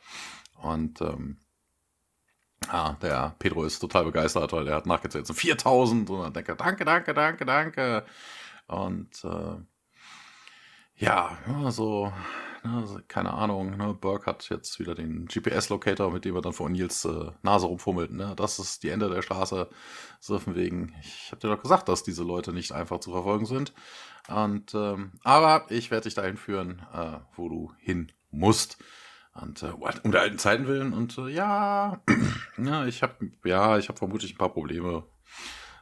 Und 0.60 1.00
ähm, 1.00 1.36
Ah, 2.68 2.96
der 3.02 3.34
Pedro 3.38 3.64
ist 3.64 3.78
total 3.78 4.04
begeistert, 4.04 4.52
weil 4.52 4.68
er 4.68 4.76
hat 4.76 4.86
nachgezählt, 4.86 5.26
so 5.26 5.34
4000 5.34 6.08
und 6.10 6.22
dann 6.22 6.32
denkt 6.32 6.48
er, 6.48 6.56
danke, 6.56 6.84
danke, 6.84 7.14
danke, 7.14 7.44
danke. 7.44 8.04
Und 8.66 9.24
äh, 9.24 9.56
ja, 10.96 11.36
so, 11.70 12.12
ne, 12.62 13.02
keine 13.08 13.34
Ahnung, 13.34 13.76
ne, 13.76 13.94
Burke 13.94 14.26
hat 14.26 14.48
jetzt 14.48 14.78
wieder 14.78 14.94
den 14.94 15.26
GPS-Locator, 15.26 16.10
mit 16.10 16.24
dem 16.24 16.36
er 16.36 16.42
dann 16.42 16.52
vor 16.52 16.68
Nils 16.70 17.04
äh, 17.04 17.32
Nase 17.42 17.66
rumfummelt. 17.66 18.12
Ne? 18.12 18.34
Das 18.36 18.58
ist 18.58 18.82
die 18.82 18.90
Ende 18.90 19.10
der 19.10 19.22
Straße. 19.22 19.68
So 20.20 20.38
von 20.38 20.54
wegen, 20.54 20.94
ich 21.02 21.30
habe 21.32 21.40
dir 21.40 21.48
doch 21.48 21.62
gesagt, 21.62 21.88
dass 21.88 22.04
diese 22.04 22.22
Leute 22.22 22.52
nicht 22.52 22.72
einfach 22.72 23.00
zu 23.00 23.10
verfolgen 23.12 23.46
sind. 23.46 23.72
Und 24.28 24.74
ähm, 24.74 25.12
aber 25.22 25.66
ich 25.70 25.90
werde 25.90 26.04
dich 26.04 26.14
dahin 26.14 26.36
führen, 26.36 26.80
äh, 26.94 27.18
wo 27.36 27.48
du 27.48 27.72
hin 27.78 28.12
musst. 28.30 28.78
Und 29.34 29.62
äh, 29.62 29.72
um 30.02 30.12
der 30.12 30.20
alten 30.20 30.38
Zeiten 30.38 30.66
willen 30.68 30.92
und 30.92 31.18
äh, 31.18 31.28
ja, 31.28 32.00
ja, 32.56 32.86
ich 32.86 33.02
habe 33.02 33.30
ja, 33.44 33.78
ich 33.78 33.88
habe 33.88 33.98
vermutlich 33.98 34.34
ein 34.34 34.38
paar 34.38 34.52
Probleme, 34.52 35.04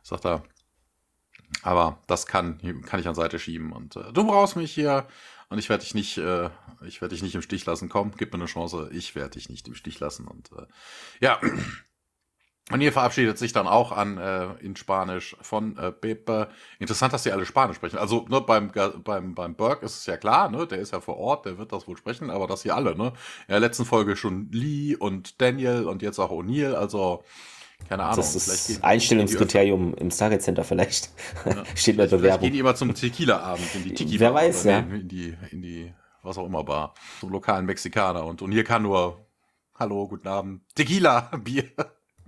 sagt 0.03 0.25
er. 0.25 0.43
Aber 1.63 1.99
das 2.07 2.27
kann 2.27 2.59
kann 2.83 2.99
ich 2.99 3.07
an 3.07 3.15
Seite 3.15 3.39
schieben 3.39 3.73
und 3.73 3.97
äh, 3.97 4.11
du 4.13 4.27
brauchst 4.27 4.57
mich 4.57 4.73
hier 4.73 5.07
und 5.51 5.59
ich 5.59 5.69
werde 5.69 5.85
dich 5.85 5.95
nicht 5.95 6.17
äh, 6.17 6.49
ich 6.87 7.03
werde 7.03 7.15
dich 7.15 7.23
nicht 7.23 7.35
im 7.35 7.43
Stich 7.43 7.67
lassen. 7.67 7.91
Komm, 7.91 8.13
gib 8.17 8.33
mir 8.33 8.39
eine 8.39 8.47
Chance, 8.47 8.89
ich 8.91 9.15
werde 9.15 9.33
dich 9.33 9.51
nicht 9.51 9.69
im 9.69 9.75
Stich 9.75 10.01
lassen 10.01 10.27
und 10.27 10.51
äh, 10.53 10.67
ja. 11.21 11.39
Und 12.71 12.81
hier 12.81 12.93
verabschiedet 12.93 13.39
sich 13.39 13.53
dann 13.53 13.67
auch 13.67 13.91
an 13.91 14.19
äh, 14.19 14.53
in 14.65 14.77
Spanisch 14.77 15.37
von 15.43 15.77
äh, 15.77 15.91
Pepe. 15.91 16.49
Interessant, 16.79 17.13
dass 17.13 17.25
die 17.25 17.33
alle 17.33 17.45
Spanisch 17.45 17.77
sprechen. 17.77 17.99
Also 17.99 18.25
ne, 18.29 18.41
beim, 18.41 18.71
beim, 19.03 19.35
beim 19.35 19.55
Burke 19.55 19.85
ist 19.85 19.99
es 19.99 20.07
ja 20.07 20.17
klar, 20.17 20.49
ne, 20.49 20.67
der 20.67 20.79
ist 20.79 20.93
ja 20.93 21.01
vor 21.01 21.19
Ort, 21.19 21.45
der 21.45 21.59
wird 21.59 21.73
das 21.73 21.89
wohl 21.89 21.97
sprechen, 21.97 22.31
aber 22.31 22.47
das 22.47 22.63
hier 22.63 22.77
alle, 22.77 22.97
ne? 22.97 23.13
In 23.49 23.53
der 23.53 23.61
letzten 23.61 23.85
Folge 23.85 24.17
schon 24.17 24.49
Lee 24.53 24.95
und 24.95 25.41
Daniel 25.41 25.85
und 25.87 26.03
jetzt 26.03 26.21
auch 26.21 26.31
O'Neill, 26.31 26.75
also 26.75 27.25
keine 27.89 28.05
Ahnung. 28.05 28.17
Das 28.17 28.35
ist 28.35 28.49
das 28.49 28.83
Einstellungskriterium 28.83 29.95
im 29.95 30.11
Stargate 30.11 30.43
Center 30.43 30.65
vielleicht. 30.65 31.11
Ja. 31.45 31.65
Steht 31.75 31.95
in 31.95 31.99
der 31.99 32.07
Bewerbung. 32.07 32.43
Gehen 32.43 32.53
die 32.53 32.59
immer 32.61 32.75
zum 32.75 32.95
Tequila-Abend 32.95 33.75
in 33.75 33.85
die 33.85 33.95
Tiki 33.95 34.21
Wer 34.21 34.35
weiß, 34.35 34.65
ja. 34.65 34.79
In 34.79 35.09
die, 35.09 35.37
in 35.51 35.63
die, 35.63 35.93
was 36.23 36.39
auch 36.39 36.47
immer 36.47 36.65
Bar. 36.65 36.95
Zum 37.21 37.31
lokalen 37.31 37.67
Mexikaner. 37.67 38.25
Und, 38.25 38.43
und 38.43 38.53
hier 38.53 38.65
kann 38.65 38.83
nur, 38.83 39.27
hallo, 39.75 40.07
guten 40.09 40.29
Abend, 40.29 40.63
Tequila, 40.75 41.31
Bier. 41.45 41.65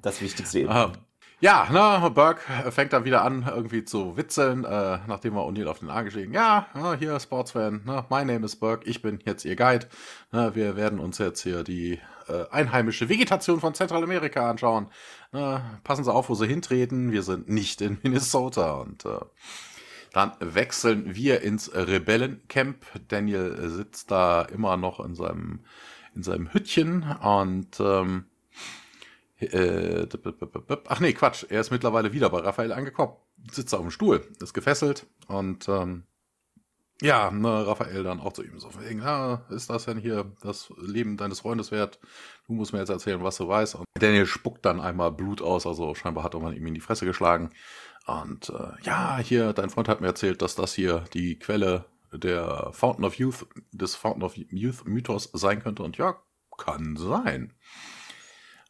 Das 0.04 0.20
Wichtigste 0.20 0.60
eben. 0.60 0.70
Ähm, 0.70 0.92
ja, 1.40 1.66
ne, 1.70 2.10
Burke 2.10 2.40
fängt 2.70 2.92
dann 2.92 3.04
wieder 3.04 3.24
an, 3.24 3.44
irgendwie 3.46 3.84
zu 3.84 4.16
witzeln, 4.16 4.64
äh, 4.64 4.98
nachdem 5.06 5.36
er 5.36 5.42
O'Neill 5.42 5.66
auf 5.66 5.80
den 5.80 5.90
Arm 5.90 6.04
geschrieben 6.04 6.32
Ja, 6.32 6.68
ne, 6.74 6.96
hier, 6.98 7.18
Sportsfan, 7.18 7.82
ne, 7.84 8.04
my 8.10 8.24
name 8.24 8.44
is 8.44 8.56
Burke, 8.56 8.88
ich 8.88 9.02
bin 9.02 9.18
jetzt 9.24 9.44
Ihr 9.44 9.56
Guide. 9.56 9.86
Ne, 10.30 10.54
wir 10.54 10.76
werden 10.76 10.98
uns 11.00 11.18
jetzt 11.18 11.42
hier 11.42 11.64
die 11.64 12.00
äh, 12.28 12.44
einheimische 12.50 13.08
Vegetation 13.08 13.60
von 13.60 13.74
Zentralamerika 13.74 14.48
anschauen. 14.48 14.88
Ne, 15.32 15.62
passen 15.84 16.04
Sie 16.04 16.12
auf, 16.12 16.28
wo 16.28 16.34
Sie 16.34 16.46
hintreten. 16.46 17.10
Wir 17.10 17.22
sind 17.22 17.48
nicht 17.48 17.80
in 17.80 17.98
Minnesota. 18.02 18.74
Und 18.74 19.06
äh, 19.06 19.20
dann 20.12 20.32
wechseln 20.40 21.14
wir 21.14 21.40
ins 21.40 21.74
Rebellencamp. 21.74 22.84
Daniel 23.08 23.70
sitzt 23.70 24.10
da 24.10 24.42
immer 24.42 24.76
noch 24.76 25.00
in 25.00 25.14
seinem, 25.14 25.60
in 26.14 26.22
seinem 26.22 26.52
Hüttchen 26.52 27.02
und 27.20 27.80
ähm, 27.80 28.26
äh, 29.40 30.06
ach 30.88 31.00
nee, 31.00 31.12
Quatsch. 31.12 31.44
Er 31.48 31.60
ist 31.60 31.70
mittlerweile 31.70 32.12
wieder 32.12 32.30
bei 32.30 32.40
Raphael 32.40 32.72
angekommen. 32.72 33.14
Sitzt 33.50 33.74
auf 33.74 33.80
dem 33.80 33.90
Stuhl, 33.90 34.26
ist 34.40 34.54
gefesselt 34.54 35.06
und 35.28 35.68
ähm, 35.68 36.04
ja, 37.02 37.30
ne, 37.30 37.66
Raphael 37.66 38.04
dann 38.04 38.20
auch 38.20 38.32
zu 38.32 38.44
ihm 38.44 38.58
so 38.58 38.70
wegen, 38.80 39.00
ja, 39.00 39.44
ist 39.50 39.68
das 39.68 39.86
denn 39.86 39.98
hier 39.98 40.32
das 40.42 40.72
Leben 40.78 41.16
deines 41.16 41.40
Freundes 41.40 41.72
wert? 41.72 41.98
Du 42.46 42.52
musst 42.52 42.72
mir 42.72 42.78
jetzt 42.78 42.88
erzählen, 42.88 43.22
was 43.22 43.36
du 43.36 43.48
weißt. 43.48 43.74
Und 43.74 43.84
Daniel 43.94 44.26
spuckt 44.26 44.64
dann 44.64 44.80
einmal 44.80 45.10
Blut 45.10 45.42
aus, 45.42 45.66
also 45.66 45.94
scheinbar 45.94 46.24
hat 46.24 46.34
man 46.34 46.54
ihm 46.54 46.66
in 46.66 46.74
die 46.74 46.80
Fresse 46.80 47.04
geschlagen. 47.04 47.50
Und 48.06 48.50
äh, 48.50 48.82
ja, 48.84 49.18
hier, 49.18 49.52
dein 49.52 49.70
Freund 49.70 49.88
hat 49.88 50.00
mir 50.00 50.06
erzählt, 50.06 50.40
dass 50.40 50.54
das 50.54 50.72
hier 50.72 51.04
die 51.14 51.38
Quelle 51.38 51.86
der 52.12 52.70
Fountain 52.72 53.04
of 53.04 53.14
Youth, 53.16 53.46
des 53.72 53.96
Fountain 53.96 54.22
of 54.22 54.36
Youth 54.36 54.86
Mythos 54.86 55.30
sein 55.32 55.62
könnte. 55.62 55.82
Und 55.82 55.96
ja, 55.96 56.16
kann 56.56 56.96
sein. 56.96 57.54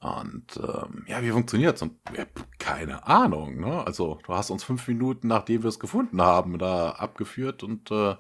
Und 0.05 0.59
ähm, 0.59 1.07
ja, 1.07 1.23
wie 1.23 1.31
funktioniert's? 1.31 1.81
Und 1.81 1.99
ja, 2.15 2.27
keine 2.59 3.07
Ahnung, 3.07 3.59
ne? 3.59 3.87
Also, 3.87 4.19
du 4.27 4.35
hast 4.35 4.51
uns 4.51 4.63
fünf 4.63 4.87
Minuten, 4.87 5.29
nachdem 5.29 5.63
wir 5.63 5.69
es 5.69 5.81
gefunden 5.81 6.21
haben, 6.21 6.59
da 6.59 6.91
abgeführt 6.91 7.63
und 7.63 7.91
äh, 7.91 8.15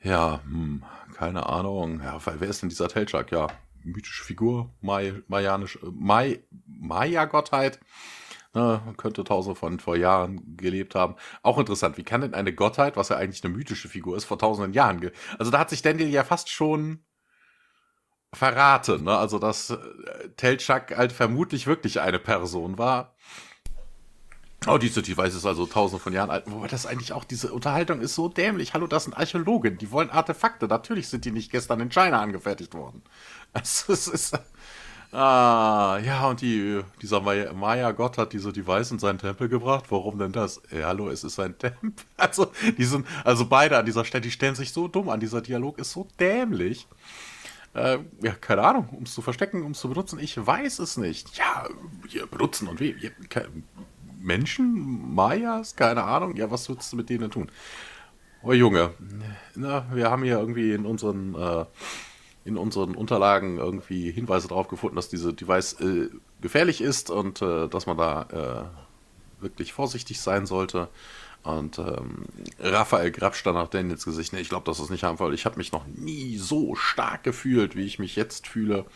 ja, 0.00 0.40
hm, 0.44 0.84
keine 1.16 1.48
Ahnung. 1.48 2.00
Ja, 2.04 2.24
weil 2.24 2.38
wer 2.38 2.48
ist 2.48 2.62
denn 2.62 2.68
dieser 2.68 2.86
Telchak? 2.86 3.32
Ja, 3.32 3.48
mythische 3.82 4.22
Figur, 4.22 4.70
Mai, 4.80 5.14
Mayanisch, 5.26 5.76
äh, 5.82 5.90
Mai, 5.92 6.44
Maya-Gottheit. 6.66 7.80
Ne, 8.54 8.80
könnte 8.96 9.24
tausende 9.24 9.58
von 9.58 9.80
vor 9.80 9.96
Jahren 9.96 10.56
gelebt 10.56 10.94
haben. 10.94 11.16
Auch 11.42 11.58
interessant, 11.58 11.96
wie 11.96 12.04
kann 12.04 12.20
denn 12.20 12.34
eine 12.34 12.54
Gottheit, 12.54 12.96
was 12.96 13.08
ja 13.08 13.16
eigentlich 13.16 13.42
eine 13.42 13.54
mythische 13.54 13.88
Figur 13.88 14.16
ist, 14.16 14.26
vor 14.26 14.38
tausenden 14.38 14.72
Jahren 14.72 15.10
Also 15.38 15.50
da 15.50 15.58
hat 15.58 15.70
sich 15.70 15.82
Daniel 15.82 16.10
ja 16.10 16.22
fast 16.22 16.50
schon 16.50 17.02
verraten, 18.34 19.04
ne? 19.04 19.16
Also, 19.16 19.38
dass 19.38 19.70
äh, 19.70 19.76
Telchak 20.36 20.96
halt 20.96 21.12
vermutlich 21.12 21.66
wirklich 21.66 22.00
eine 22.00 22.18
Person 22.18 22.78
war. 22.78 23.14
Oh, 24.68 24.78
diese 24.78 25.02
Device 25.02 25.34
ist 25.34 25.44
also 25.44 25.66
tausende 25.66 26.00
von 26.00 26.12
Jahren 26.12 26.30
alt. 26.30 26.44
Wobei 26.46 26.68
das 26.68 26.86
eigentlich 26.86 27.12
auch, 27.12 27.24
diese 27.24 27.52
Unterhaltung 27.52 28.00
ist 28.00 28.14
so 28.14 28.28
dämlich. 28.28 28.74
Hallo, 28.74 28.86
das 28.86 29.04
sind 29.04 29.14
Archäologen, 29.14 29.76
die 29.76 29.90
wollen 29.90 30.10
Artefakte. 30.10 30.68
Natürlich 30.68 31.08
sind 31.08 31.24
die 31.24 31.32
nicht 31.32 31.50
gestern 31.50 31.80
in 31.80 31.90
China 31.90 32.20
angefertigt 32.20 32.74
worden. 32.74 33.02
Also, 33.54 33.92
es 33.92 34.08
ist. 34.08 34.38
Ah, 35.12 35.98
ja, 36.02 36.26
und 36.26 36.40
die, 36.40 36.80
dieser 37.02 37.20
Maya-Gott 37.20 38.16
hat 38.16 38.32
diese 38.32 38.50
Device 38.50 38.92
in 38.92 38.98
seinen 38.98 39.18
Tempel 39.18 39.50
gebracht. 39.50 39.84
Warum 39.90 40.18
denn 40.18 40.32
das? 40.32 40.62
Ja, 40.70 40.86
hallo, 40.86 41.10
es 41.10 41.22
ist 41.22 41.34
sein 41.34 41.58
Tempel. 41.58 41.92
Also, 42.16 42.50
die 42.78 42.84
sind, 42.84 43.06
also 43.24 43.44
beide 43.44 43.76
an 43.76 43.84
dieser 43.84 44.06
Stelle, 44.06 44.22
die 44.22 44.30
stellen 44.30 44.54
sich 44.54 44.72
so 44.72 44.88
dumm 44.88 45.10
an. 45.10 45.20
Dieser 45.20 45.42
Dialog 45.42 45.78
ist 45.78 45.92
so 45.92 46.08
dämlich. 46.18 46.86
Äh, 47.74 47.98
ja, 48.22 48.32
keine 48.32 48.62
Ahnung, 48.62 48.88
um 48.90 49.04
es 49.04 49.14
zu 49.14 49.22
verstecken, 49.22 49.62
um 49.62 49.72
es 49.72 49.80
zu 49.80 49.88
benutzen. 49.88 50.18
Ich 50.18 50.36
weiß 50.36 50.78
es 50.78 50.96
nicht. 50.96 51.36
Ja, 51.36 51.66
hier 52.08 52.26
benutzen 52.26 52.68
und 52.68 52.80
wie? 52.80 52.94
Menschen, 54.20 55.14
Mayas, 55.14 55.74
keine 55.74 56.04
Ahnung. 56.04 56.36
Ja, 56.36 56.50
was 56.50 56.68
würdest 56.68 56.92
du 56.92 56.96
mit 56.96 57.08
denen 57.08 57.30
tun? 57.30 57.50
Oh 58.42 58.52
Junge, 58.52 58.90
na, 59.54 59.86
wir 59.92 60.10
haben 60.10 60.24
hier 60.24 60.38
irgendwie 60.38 60.72
in 60.72 60.84
unseren 60.84 61.34
äh, 61.34 61.64
in 62.44 62.56
unseren 62.56 62.96
Unterlagen 62.96 63.58
irgendwie 63.58 64.10
Hinweise 64.10 64.48
darauf 64.48 64.66
gefunden, 64.68 64.96
dass 64.96 65.08
diese 65.08 65.32
Device 65.32 65.74
äh, 65.80 66.08
gefährlich 66.40 66.80
ist 66.80 67.10
und 67.10 67.40
äh, 67.40 67.68
dass 67.68 67.86
man 67.86 67.96
da 67.96 68.70
äh, 69.40 69.42
wirklich 69.42 69.72
vorsichtig 69.72 70.20
sein 70.20 70.46
sollte. 70.46 70.88
Und 71.42 71.78
ähm, 71.78 72.26
Raphael 72.60 73.10
grapscht 73.10 73.44
dann 73.46 73.54
nach 73.54 73.68
Daniels 73.68 74.04
Gesicht. 74.04 74.32
Nee, 74.32 74.40
ich 74.40 74.48
glaube, 74.48 74.64
das 74.66 74.78
ist 74.78 74.90
nicht 74.90 75.04
einfach. 75.04 75.30
Ich 75.30 75.44
habe 75.44 75.56
mich 75.56 75.72
noch 75.72 75.86
nie 75.86 76.36
so 76.36 76.74
stark 76.76 77.24
gefühlt, 77.24 77.74
wie 77.74 77.84
ich 77.84 77.98
mich 77.98 78.14
jetzt 78.14 78.46
fühle. 78.46 78.86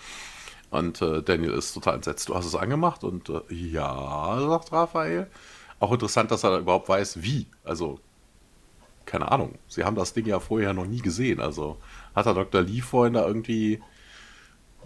Und 0.70 1.03
äh, 1.03 1.22
Daniel 1.22 1.53
ist 1.53 1.72
total 1.74 1.97
entsetzt. 1.97 2.28
Du 2.28 2.34
hast 2.34 2.47
es 2.47 2.55
angemacht? 2.55 3.03
Und 3.03 3.28
äh, 3.28 3.40
ja, 3.53 4.38
sagt 4.49 4.72
Raphael. 4.72 5.28
Auch 5.80 5.92
interessant, 5.92 6.30
dass 6.30 6.44
er 6.44 6.59
überhaupt 6.59 6.88
weiß, 6.88 7.22
wie. 7.22 7.49
Also, 7.64 7.99
keine 9.07 9.30
Ahnung. 9.30 9.59
Sie 9.66 9.84
haben 9.84 9.97
das 9.97 10.12
Ding 10.12 10.26
ja 10.26 10.38
vorher 10.38 10.72
noch 10.72 10.86
nie 10.86 11.01
gesehen. 11.01 11.40
Also, 11.40 11.78
hat 12.14 12.26
er 12.26 12.34
Dr. 12.34 12.62
Lee 12.62 12.80
vorhin 12.80 13.14
da 13.14 13.26
irgendwie 13.26 13.82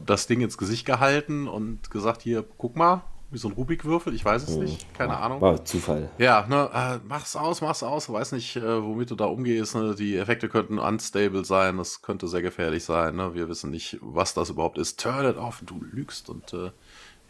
das 0.06 0.26
Ding 0.26 0.40
ins 0.40 0.56
Gesicht 0.56 0.86
gehalten 0.86 1.46
und 1.46 1.90
gesagt, 1.90 2.22
hier, 2.22 2.44
guck 2.56 2.74
mal, 2.76 3.02
wie 3.30 3.38
so 3.38 3.48
ein 3.48 3.54
Rubikwürfel, 3.54 4.12
ich 4.14 4.24
weiß 4.24 4.42
es 4.42 4.56
hm. 4.56 4.64
nicht, 4.64 4.92
keine 4.94 5.12
war, 5.12 5.22
Ahnung. 5.22 5.40
War 5.40 5.64
Zufall. 5.64 6.10
Ja, 6.18 6.46
ne, 6.48 6.70
äh, 6.74 6.98
mach's 7.06 7.36
aus, 7.36 7.60
mach's 7.60 7.82
aus, 7.82 8.12
weiß 8.12 8.32
nicht, 8.32 8.56
äh, 8.56 8.82
womit 8.82 9.10
du 9.10 9.14
da 9.14 9.26
umgehst. 9.26 9.76
Ne? 9.76 9.94
Die 9.94 10.16
Effekte 10.16 10.48
könnten 10.48 10.78
unstable 10.78 11.44
sein, 11.44 11.76
das 11.76 12.02
könnte 12.02 12.26
sehr 12.26 12.42
gefährlich 12.42 12.84
sein. 12.84 13.16
Ne? 13.16 13.34
Wir 13.34 13.48
wissen 13.48 13.70
nicht, 13.70 13.98
was 14.00 14.34
das 14.34 14.50
überhaupt 14.50 14.78
ist. 14.78 14.98
Turn 14.98 15.24
it 15.24 15.36
off, 15.36 15.62
du 15.64 15.80
lügst. 15.92 16.28
Und 16.28 16.52
äh, 16.52 16.72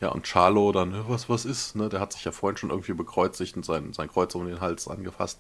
ja, 0.01 0.09
und 0.09 0.27
Charlo 0.27 0.73
dann, 0.73 0.95
was, 1.09 1.29
was 1.29 1.45
ist? 1.45 1.77
Ne? 1.77 1.91
Der 1.91 2.01
hat 2.01 2.15
sich 2.15 2.25
ja 2.25 2.33
vorhin 2.33 2.57
schon 2.57 2.71
irgendwie 2.71 2.95
bekreuzigt 2.95 3.57
und 3.57 3.67
sein, 3.67 3.93
sein 3.93 4.09
Kreuz 4.09 4.35
um 4.35 4.47
den 4.47 4.63
Hals 4.63 4.89
angefasst. 4.89 5.39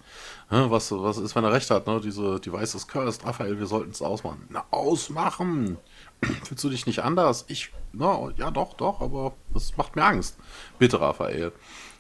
Ne? 0.51 0.71
Was, 0.71 0.93
was 0.93 1.17
ist, 1.17 1.35
wenn 1.35 1.45
er 1.45 1.53
recht 1.53 1.71
hat? 1.71 1.87
Ne? 1.87 2.01
Diese 2.03 2.39
Device 2.39 2.75
ist 2.75 2.87
cursed. 2.87 3.25
Raphael, 3.25 3.59
wir 3.59 3.67
sollten 3.67 3.93
es 3.93 4.03
ausmachen. 4.03 4.47
Na, 4.51 4.65
ausmachen! 4.71 5.79
Fühlst 6.45 6.63
du 6.63 6.69
dich 6.69 6.85
nicht 6.87 7.03
anders? 7.03 7.47
Ich, 7.49 7.73
na, 7.93 8.30
ja 8.36 8.51
doch, 8.51 8.74
doch, 8.74 9.01
aber 9.01 9.32
das 9.53 9.76
macht 9.76 9.97
mir 9.97 10.05
Angst. 10.05 10.36
Bitte, 10.78 11.01
Raphael. 11.01 11.53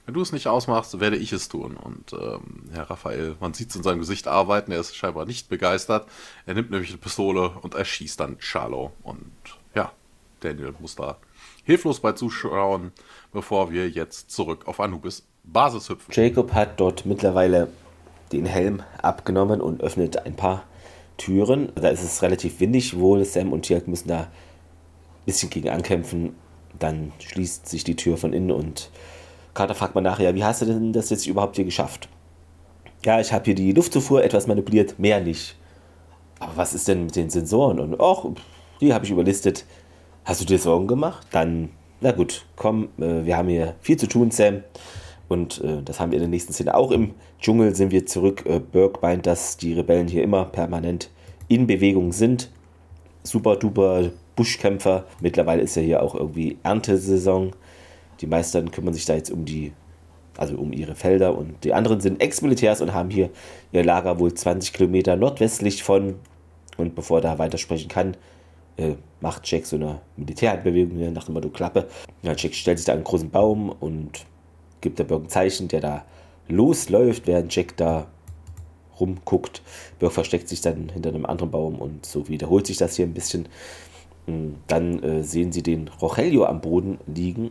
Wenn 0.06 0.14
du 0.14 0.22
es 0.22 0.32
nicht 0.32 0.48
ausmachst, 0.48 0.98
werde 0.98 1.16
ich 1.16 1.32
es 1.32 1.48
tun. 1.48 1.76
Und 1.76 2.12
ähm, 2.12 2.70
Herr 2.72 2.90
Raphael, 2.90 3.36
man 3.38 3.54
sieht 3.54 3.70
es 3.70 3.76
in 3.76 3.82
seinem 3.82 4.00
Gesicht 4.00 4.26
arbeiten, 4.26 4.72
er 4.72 4.80
ist 4.80 4.96
scheinbar 4.96 5.26
nicht 5.26 5.48
begeistert. 5.48 6.08
Er 6.46 6.54
nimmt 6.54 6.70
nämlich 6.70 6.90
eine 6.90 6.98
Pistole 6.98 7.50
und 7.62 7.74
erschießt 7.74 8.18
dann 8.18 8.38
Charlo. 8.40 8.92
Und 9.02 9.30
ja, 9.74 9.92
Daniel 10.40 10.74
muss 10.80 10.96
da 10.96 11.18
hilflos 11.64 12.00
bei 12.00 12.12
zuschauen, 12.12 12.92
bevor 13.32 13.70
wir 13.70 13.88
jetzt 13.88 14.30
zurück 14.30 14.66
auf 14.66 14.80
Anubis 14.80 15.26
Basis 15.44 15.88
hüpfen. 15.88 16.12
Jacob 16.12 16.52
hat 16.54 16.80
dort 16.80 17.06
mittlerweile 17.06 17.68
den 18.32 18.46
Helm 18.46 18.82
abgenommen 19.02 19.60
und 19.60 19.82
öffnet 19.82 20.24
ein 20.24 20.34
paar 20.36 20.64
Türen. 21.16 21.72
Da 21.74 21.88
ist 21.88 22.02
es 22.02 22.22
relativ 22.22 22.60
windig 22.60 22.98
wohl. 22.98 23.24
Sam 23.24 23.52
und 23.52 23.62
Tirk 23.62 23.86
müssen 23.88 24.08
da 24.08 24.28
bisschen 25.26 25.50
gegen 25.50 25.68
ankämpfen. 25.68 26.34
Dann 26.78 27.12
schließt 27.18 27.68
sich 27.68 27.84
die 27.84 27.96
Tür 27.96 28.16
von 28.16 28.32
innen 28.32 28.50
und 28.50 28.90
Carter 29.54 29.74
fragt 29.74 29.94
mal 29.94 30.00
nachher, 30.00 30.30
ja, 30.30 30.34
wie 30.34 30.44
hast 30.44 30.62
du 30.62 30.66
denn 30.66 30.92
das 30.92 31.10
jetzt 31.10 31.26
überhaupt 31.26 31.56
hier 31.56 31.64
geschafft? 31.64 32.08
Ja, 33.04 33.20
ich 33.20 33.32
habe 33.32 33.44
hier 33.46 33.54
die 33.54 33.72
Luftzufuhr 33.72 34.22
etwas 34.22 34.46
manipuliert, 34.46 34.98
mehr 34.98 35.20
nicht. 35.20 35.56
Aber 36.38 36.56
was 36.56 36.74
ist 36.74 36.88
denn 36.88 37.04
mit 37.04 37.16
den 37.16 37.30
Sensoren? 37.30 37.80
Und 37.80 38.00
ach, 38.00 38.24
die 38.80 38.94
habe 38.94 39.04
ich 39.04 39.10
überlistet. 39.10 39.64
Hast 40.24 40.40
du 40.40 40.44
dir 40.44 40.58
Sorgen 40.58 40.86
gemacht? 40.86 41.26
Dann, 41.30 41.70
na 42.00 42.12
gut, 42.12 42.46
komm, 42.56 42.88
äh, 42.98 43.24
wir 43.24 43.36
haben 43.36 43.48
hier 43.48 43.74
viel 43.80 43.96
zu 43.96 44.06
tun, 44.06 44.30
Sam. 44.30 44.62
Und 45.28 45.62
äh, 45.62 45.82
das 45.82 46.00
haben 46.00 46.10
wir 46.10 46.16
in 46.16 46.22
der 46.22 46.28
nächsten 46.28 46.52
Szene 46.52 46.74
auch. 46.74 46.90
Im 46.90 47.14
Dschungel 47.40 47.74
sind 47.74 47.90
wir 47.90 48.06
zurück. 48.06 48.44
Äh, 48.46 48.60
Burke 48.60 49.00
meint, 49.00 49.26
dass 49.26 49.56
die 49.56 49.72
Rebellen 49.74 50.08
hier 50.08 50.22
immer 50.22 50.44
permanent 50.44 51.10
in 51.48 51.66
Bewegung 51.66 52.12
sind. 52.12 52.50
Super 53.22 53.56
duper 53.56 54.10
Buschkämpfer. 54.40 55.04
Mittlerweile 55.20 55.60
ist 55.60 55.74
ja 55.76 55.82
hier 55.82 56.02
auch 56.02 56.14
irgendwie 56.14 56.56
Erntesaison. 56.62 57.52
Die 58.22 58.26
meisten 58.26 58.70
kümmern 58.70 58.94
sich 58.94 59.04
da 59.04 59.14
jetzt 59.14 59.30
um 59.30 59.44
die, 59.44 59.72
also 60.38 60.56
um 60.56 60.72
ihre 60.72 60.94
Felder 60.94 61.36
und 61.36 61.62
die 61.62 61.74
anderen 61.74 62.00
sind 62.00 62.22
Ex-Militärs 62.22 62.80
und 62.80 62.94
haben 62.94 63.10
hier 63.10 63.28
ihr 63.70 63.84
Lager 63.84 64.18
wohl 64.18 64.32
20 64.32 64.72
Kilometer 64.72 65.16
nordwestlich 65.16 65.82
von. 65.82 66.14
Und 66.78 66.94
bevor 66.94 67.18
er 67.18 67.20
da 67.20 67.38
weitersprechen 67.38 67.88
kann, 67.88 68.16
äh, 68.78 68.94
macht 69.20 69.46
Jack 69.46 69.66
so 69.66 69.76
eine 69.76 70.00
Militärhandbewegung 70.16 71.12
nach 71.12 71.24
dem 71.24 71.34
Motto 71.34 71.50
Klappe. 71.50 71.86
Ja, 72.22 72.32
Jack 72.34 72.54
stellt 72.54 72.78
sich 72.78 72.86
da 72.86 72.94
einen 72.94 73.04
großen 73.04 73.28
Baum 73.28 73.68
und 73.68 74.24
gibt 74.80 74.98
der 74.98 75.04
Burg 75.04 75.24
ein 75.24 75.28
Zeichen, 75.28 75.68
der 75.68 75.82
da 75.82 76.04
losläuft, 76.48 77.26
während 77.26 77.54
Jack 77.54 77.76
da 77.76 78.06
rumguckt. 78.98 79.60
Burg 79.98 80.14
versteckt 80.14 80.48
sich 80.48 80.62
dann 80.62 80.88
hinter 80.88 81.10
einem 81.10 81.26
anderen 81.26 81.50
Baum 81.50 81.74
und 81.78 82.06
so 82.06 82.26
wiederholt 82.28 82.66
sich 82.66 82.78
das 82.78 82.96
hier 82.96 83.04
ein 83.04 83.12
bisschen. 83.12 83.46
Hm, 84.30 84.56
dann 84.68 85.02
äh, 85.02 85.22
sehen 85.24 85.50
sie 85.50 85.62
den 85.62 85.88
Rogelio 86.00 86.44
am 86.44 86.60
Boden 86.60 86.98
liegen 87.06 87.50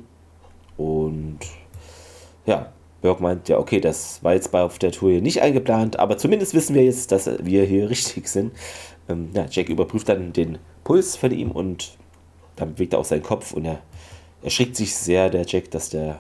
und 0.78 1.40
ja, 2.46 2.72
Burg 3.02 3.20
meint, 3.20 3.50
ja, 3.50 3.58
okay, 3.60 3.82
das 3.82 4.24
war 4.24 4.34
jetzt 4.34 4.52
bei 4.52 4.62
auf 4.62 4.80
der 4.80 4.92
Tour 4.92 5.12
hier 5.12 5.22
nicht 5.22 5.42
eingeplant, 5.42 6.00
aber 6.00 6.18
zumindest 6.18 6.54
wissen 6.54 6.76
wir 6.76 6.84
jetzt, 6.84 7.12
dass 7.12 7.30
wir 7.44 7.66
hier 7.66 7.90
richtig 7.90 8.28
sind. 8.30 8.54
Ähm, 9.10 9.30
ja, 9.34 9.46
Jack 9.50 9.68
überprüft 9.70 10.08
dann 10.08 10.32
den 10.32 10.58
Puls 10.86 11.18
von 11.18 11.32
ihm 11.32 11.52
und 11.52 11.98
dann 12.56 12.76
bewegt 12.76 12.94
er 12.94 13.00
auch 13.00 13.06
seinen 13.06 13.24
Kopf 13.24 13.52
und 13.52 13.66
er 13.66 13.82
erschrickt 14.42 14.78
sich 14.78 14.96
sehr, 14.96 15.30
der 15.30 15.46
Jack, 15.46 15.72
dass 15.72 15.90
der? 15.90 16.20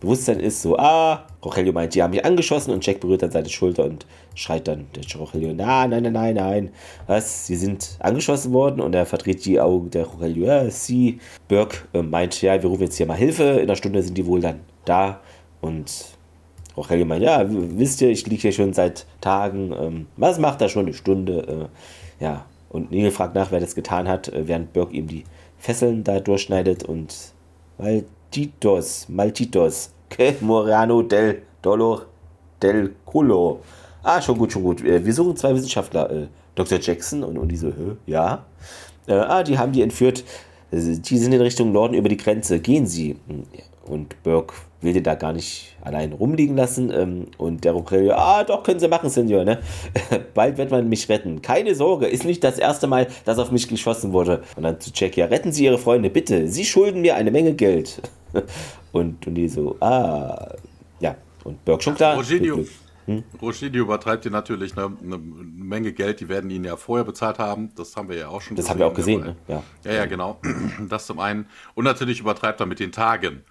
Bewusstsein 0.00 0.40
ist, 0.40 0.62
so, 0.62 0.76
ah, 0.76 1.26
Rogelio 1.44 1.72
meint, 1.72 1.94
die 1.94 2.02
haben 2.02 2.10
mich 2.10 2.24
angeschossen 2.24 2.72
und 2.72 2.84
Jack 2.84 3.00
berührt 3.00 3.22
dann 3.22 3.30
seine 3.30 3.48
Schulter 3.48 3.84
und 3.84 4.06
schreit 4.34 4.68
dann 4.68 4.86
der 4.94 5.20
Rogelio, 5.20 5.52
nein, 5.52 5.90
nein, 5.90 6.02
nein, 6.02 6.12
nein, 6.12 6.34
nein, 6.34 6.70
was, 7.06 7.46
sie 7.46 7.56
sind 7.56 7.96
angeschossen 8.00 8.52
worden 8.52 8.80
und 8.80 8.94
er 8.94 9.06
verdreht 9.06 9.44
die 9.44 9.60
Augen 9.60 9.90
der 9.90 10.06
Rogelio, 10.06 10.46
ja, 10.46 10.70
sie, 10.70 11.20
Burke 11.48 11.78
äh, 11.92 12.02
meint, 12.02 12.40
ja, 12.42 12.62
wir 12.62 12.68
rufen 12.68 12.84
jetzt 12.84 12.96
hier 12.96 13.06
mal 13.06 13.16
Hilfe, 13.16 13.42
in 13.42 13.62
einer 13.62 13.76
Stunde 13.76 14.02
sind 14.02 14.16
die 14.16 14.26
wohl 14.26 14.40
dann 14.40 14.60
da. 14.84 15.20
Und 15.60 15.90
Rogelio 16.76 17.04
meint, 17.04 17.22
ja, 17.22 17.44
wisst 17.48 18.00
ihr, 18.00 18.10
ich 18.10 18.26
liege 18.26 18.42
hier 18.42 18.52
schon 18.52 18.72
seit 18.72 19.06
Tagen, 19.20 19.74
ähm, 19.78 20.06
was 20.16 20.38
macht 20.38 20.60
er 20.60 20.68
schon? 20.68 20.86
Eine 20.86 20.94
Stunde, 20.94 21.68
äh, 22.20 22.24
ja, 22.24 22.44
und 22.68 22.90
Neil 22.92 23.10
fragt 23.10 23.34
nach, 23.34 23.50
wer 23.50 23.60
das 23.60 23.74
getan 23.74 24.08
hat, 24.08 24.28
äh, 24.28 24.46
während 24.46 24.72
Burke 24.72 24.94
ihm 24.94 25.08
die 25.08 25.24
Fesseln 25.58 26.04
da 26.04 26.20
durchschneidet 26.20 26.84
und 26.84 27.32
weil 27.78 28.04
Maltitos, 28.28 29.06
Maltitos, 29.08 29.90
que 30.10 30.34
Morano 30.42 31.02
del 31.02 31.44
Dolor 31.62 32.06
del 32.60 32.94
Culo. 33.06 33.60
Ah, 34.02 34.20
schon 34.20 34.36
gut, 34.36 34.52
schon 34.52 34.62
gut. 34.62 34.84
Äh, 34.84 35.02
wir 35.02 35.14
suchen 35.14 35.34
zwei 35.34 35.54
Wissenschaftler, 35.54 36.10
äh, 36.10 36.26
Dr. 36.54 36.78
Jackson 36.78 37.24
und, 37.24 37.38
und 37.38 37.48
diese, 37.48 37.70
so, 37.70 37.96
ja. 38.04 38.44
Äh, 39.06 39.14
ah, 39.14 39.42
die 39.42 39.56
haben 39.56 39.72
die 39.72 39.80
entführt. 39.80 40.24
Die 40.70 41.18
sind 41.18 41.32
in 41.32 41.40
Richtung 41.40 41.72
Norden 41.72 41.94
über 41.94 42.10
die 42.10 42.18
Grenze. 42.18 42.60
Gehen 42.60 42.86
Sie. 42.86 43.16
Und 43.86 44.22
Burke 44.22 44.52
will 44.82 44.92
den 44.92 45.02
da 45.02 45.14
gar 45.14 45.32
nicht 45.32 45.74
allein 45.80 46.12
rumliegen 46.12 46.54
lassen. 46.54 46.92
Ähm, 46.92 47.28
und 47.38 47.64
der 47.64 47.72
Rogelio, 47.72 48.12
ah, 48.12 48.44
doch, 48.44 48.62
können 48.62 48.78
Sie 48.78 48.88
machen, 48.88 49.08
Senior, 49.08 49.44
ne? 49.44 49.58
Bald 50.34 50.58
wird 50.58 50.70
man 50.70 50.86
mich 50.86 51.08
retten. 51.08 51.40
Keine 51.40 51.74
Sorge, 51.74 52.06
ist 52.06 52.26
nicht 52.26 52.44
das 52.44 52.58
erste 52.58 52.86
Mal, 52.86 53.06
dass 53.24 53.38
auf 53.38 53.50
mich 53.50 53.68
geschossen 53.68 54.12
wurde. 54.12 54.42
Und 54.54 54.64
dann 54.64 54.78
zu 54.78 54.90
Jack, 54.94 55.16
ja, 55.16 55.24
retten 55.24 55.50
Sie 55.50 55.64
Ihre 55.64 55.78
Freunde, 55.78 56.10
bitte. 56.10 56.48
Sie 56.48 56.66
schulden 56.66 57.00
mir 57.00 57.16
eine 57.16 57.30
Menge 57.30 57.54
Geld. 57.54 58.02
und, 58.92 59.26
und 59.26 59.34
die 59.34 59.48
so, 59.48 59.76
ah, 59.80 60.54
ja. 61.00 61.16
Und 61.44 61.64
Burke 61.64 61.82
schon 61.82 61.94
klar. 61.94 62.16
Rogelio, 62.16 62.64
hm? 63.06 63.24
Rogelio 63.40 63.84
übertreibt 63.84 64.24
hier 64.24 64.32
natürlich 64.32 64.76
eine, 64.76 64.96
eine, 65.02 65.18
Menge 65.18 65.92
Geld, 65.92 66.20
die 66.20 66.28
werden 66.28 66.50
ihn 66.50 66.64
ja 66.64 66.76
vorher 66.76 67.04
bezahlt 67.04 67.38
haben. 67.38 67.70
Das 67.74 67.96
haben 67.96 68.08
wir 68.08 68.16
ja 68.16 68.28
auch 68.28 68.42
schon 68.42 68.56
Das 68.56 68.66
gesehen, 68.66 68.70
haben 68.70 68.78
wir 68.80 68.86
auch 68.86 68.94
gesehen, 68.94 69.20
ne? 69.20 69.36
Ja. 69.48 69.62
ja, 69.84 69.92
ja, 69.92 70.06
genau. 70.06 70.40
Das 70.88 71.06
zum 71.06 71.18
einen. 71.18 71.46
Und 71.74 71.84
natürlich 71.84 72.20
übertreibt 72.20 72.60
er 72.60 72.66
mit 72.66 72.80
den 72.80 72.92
Tagen. 72.92 73.44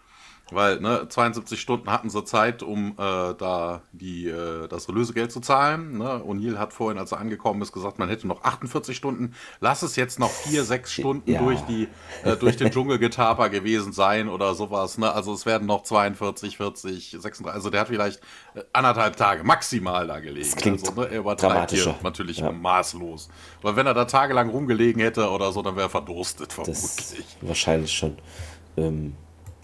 Weil, 0.52 0.80
ne, 0.80 1.08
72 1.10 1.60
Stunden 1.60 1.92
hatten 1.92 2.10
sie 2.10 2.24
Zeit, 2.24 2.64
um 2.64 2.92
äh, 2.92 2.96
da 2.98 3.82
die, 3.92 4.28
äh, 4.28 4.68
das 4.70 4.88
Lösegeld 4.88 5.32
zu 5.32 5.42
zahlen. 5.42 5.98
Ne? 5.98 6.24
O'Neill 6.26 6.58
hat 6.58 6.72
vorhin, 6.72 6.98
als 6.98 7.12
er 7.12 7.20
angekommen 7.20 7.62
ist, 7.62 7.74
gesagt, 7.74 8.00
man 8.00 8.08
hätte 8.08 8.28
noch 8.28 8.44
48 8.44 8.96
Stunden. 8.96 9.36
Lass 9.60 9.82
es 9.82 9.98
jetzt 9.98 10.20
noch 10.20 10.30
vier, 10.30 10.64
sechs 10.64 10.94
Stunden 10.94 11.30
ja. 11.30 11.42
durch, 11.42 11.60
die, 11.62 11.90
äh, 12.24 12.38
durch 12.38 12.56
den 12.56 12.72
Dschungelgetaper 12.72 13.50
gewesen 13.50 13.92
sein 13.92 14.30
oder 14.30 14.56
sowas. 14.56 14.98
Ne? 14.98 15.12
Also 15.12 15.34
es 15.34 15.46
werden 15.46 15.68
noch 15.68 15.84
42, 15.84 16.56
40, 16.56 17.18
36. 17.20 17.54
Also 17.54 17.70
der 17.70 17.82
hat 17.82 17.90
vielleicht 17.90 18.22
äh, 18.56 18.62
anderthalb 18.72 19.18
Tage 19.18 19.44
maximal 19.44 20.08
da 20.08 20.22
gelegen. 20.22 20.48
Das 20.50 20.56
klingt 20.56 20.80
also, 20.80 21.02
ne, 21.02 21.10
er 21.10 21.20
übertreibt 21.20 21.72
hier 21.72 21.94
natürlich 22.04 22.38
ja. 22.38 22.54
maßlos. 22.54 23.28
Weil 23.62 23.76
wenn 23.76 23.86
er 23.86 23.94
da 23.94 24.06
tagelang 24.06 24.50
rumgelegen 24.50 25.02
hätte 25.02 25.30
oder 25.30 25.52
so, 25.52 25.62
dann 25.62 25.76
wäre 25.76 25.88
er 25.88 25.90
verdurstet, 25.90 26.54
vermutlich. 26.54 26.86
Das 26.86 27.16
wahrscheinlich 27.42 27.92
schon. 27.92 28.18
Ähm 28.78 29.16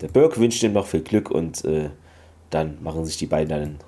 der 0.04 0.10
Burke 0.10 0.38
wünscht 0.42 0.62
ihm 0.64 0.74
noch 0.74 0.86
viel 0.86 1.00
Glück 1.00 1.32
und 1.32 1.64
äh, 1.64 1.90
dann 2.50 2.78
machen 2.84 3.06
sich 3.06 3.16
die 3.16 3.26
beiden 3.26 3.48
dann 3.48 3.80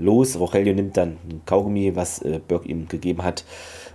los. 0.00 0.36
Rogelio 0.36 0.74
nimmt 0.74 0.96
dann 0.96 1.10
ein 1.30 1.42
Kaugummi, 1.46 1.94
was 1.94 2.20
äh, 2.22 2.40
Burke 2.46 2.68
ihm 2.68 2.88
gegeben 2.88 3.22
hat 3.22 3.44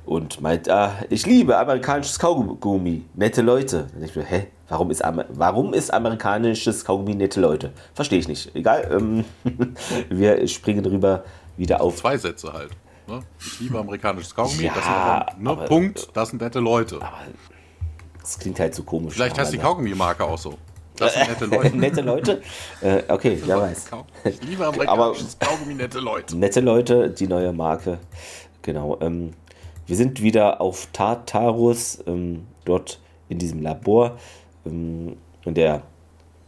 und 0.06 0.39
meint, 0.39 0.70
ah, 0.70 0.94
ich 1.10 1.26
liebe 1.26 1.58
amerikanisches 1.58 2.18
Kaugummi, 2.18 3.04
nette 3.14 3.41
Leute. 3.41 3.88
Und 3.94 4.04
ich 4.04 4.16
mir, 4.16 4.24
hä, 4.24 4.48
warum 4.70 4.89
ist, 4.89 5.04
warum 5.30 5.74
ist 5.74 5.94
amerikanisches 5.94 6.86
Kaugummi 6.86 7.14
nette 7.14 7.41
Leute? 7.41 7.74
Verstehe 7.94 8.20
ich 8.20 8.30
nicht. 8.30 8.56
Egal, 8.56 8.88
ähm, 8.89 9.26
wir 10.10 10.48
springen 10.48 10.86
rüber 10.86 11.26
wieder 11.58 11.82
auf. 11.82 11.98
Zwei 11.98 12.18
Sätze 12.18 12.54
halt. 12.54 12.70
Ne? 13.06 13.20
Ich 13.38 13.60
liebe 13.60 13.78
amerikanisches 13.78 14.34
Kaugummi, 14.34 14.64
ja, 14.64 14.74
das 14.74 14.86
sind, 14.86 15.44
ne, 15.44 15.50
aber, 15.50 15.66
Punkt, 15.66 16.08
das 16.14 16.30
sind 16.30 16.41
nette 16.41 16.62
Leute. 16.62 17.02
Aber 17.02 17.18
das 18.22 18.39
klingt 18.39 18.62
halt 18.62 18.74
so 18.74 18.84
komisch. 18.84 19.16
Vielleicht 19.16 19.38
heißt 19.38 19.52
die 19.52 19.58
Kaugummi-Marke 19.58 20.24
auch 20.24 20.38
so. 20.38 20.58
Das 20.98 21.14
sind 21.14 21.28
nette 21.28 21.46
Leute. 21.56 21.78
nette 21.78 22.02
Leute? 22.02 22.41
Äh, 22.82 23.04
okay, 23.08 23.39
wer 23.46 23.62
weiß. 23.62 23.86
Ich 24.26 24.44
liebe 24.44 24.66
amerikanisches 24.68 25.38
Kaugummi, 25.39 25.74
nette 25.74 26.00
Leute. 26.00 26.38
Nette 26.38 26.60
Leute, 26.60 27.10
die 27.10 27.28
neue 27.28 27.52
Marke. 27.54 28.00
Genau. 28.62 28.98
Ähm, 29.02 29.32
wir 29.88 29.96
sind 29.96 30.22
wieder 30.22 30.62
auf 30.62 30.88
Tartarus, 30.94 32.04
ähm, 32.08 32.46
dort 32.66 33.00
in 33.30 33.39
diesem 33.39 33.62
Labor. 33.62 34.18
Ähm, 34.66 35.18
und 35.46 35.58
der 35.58 35.82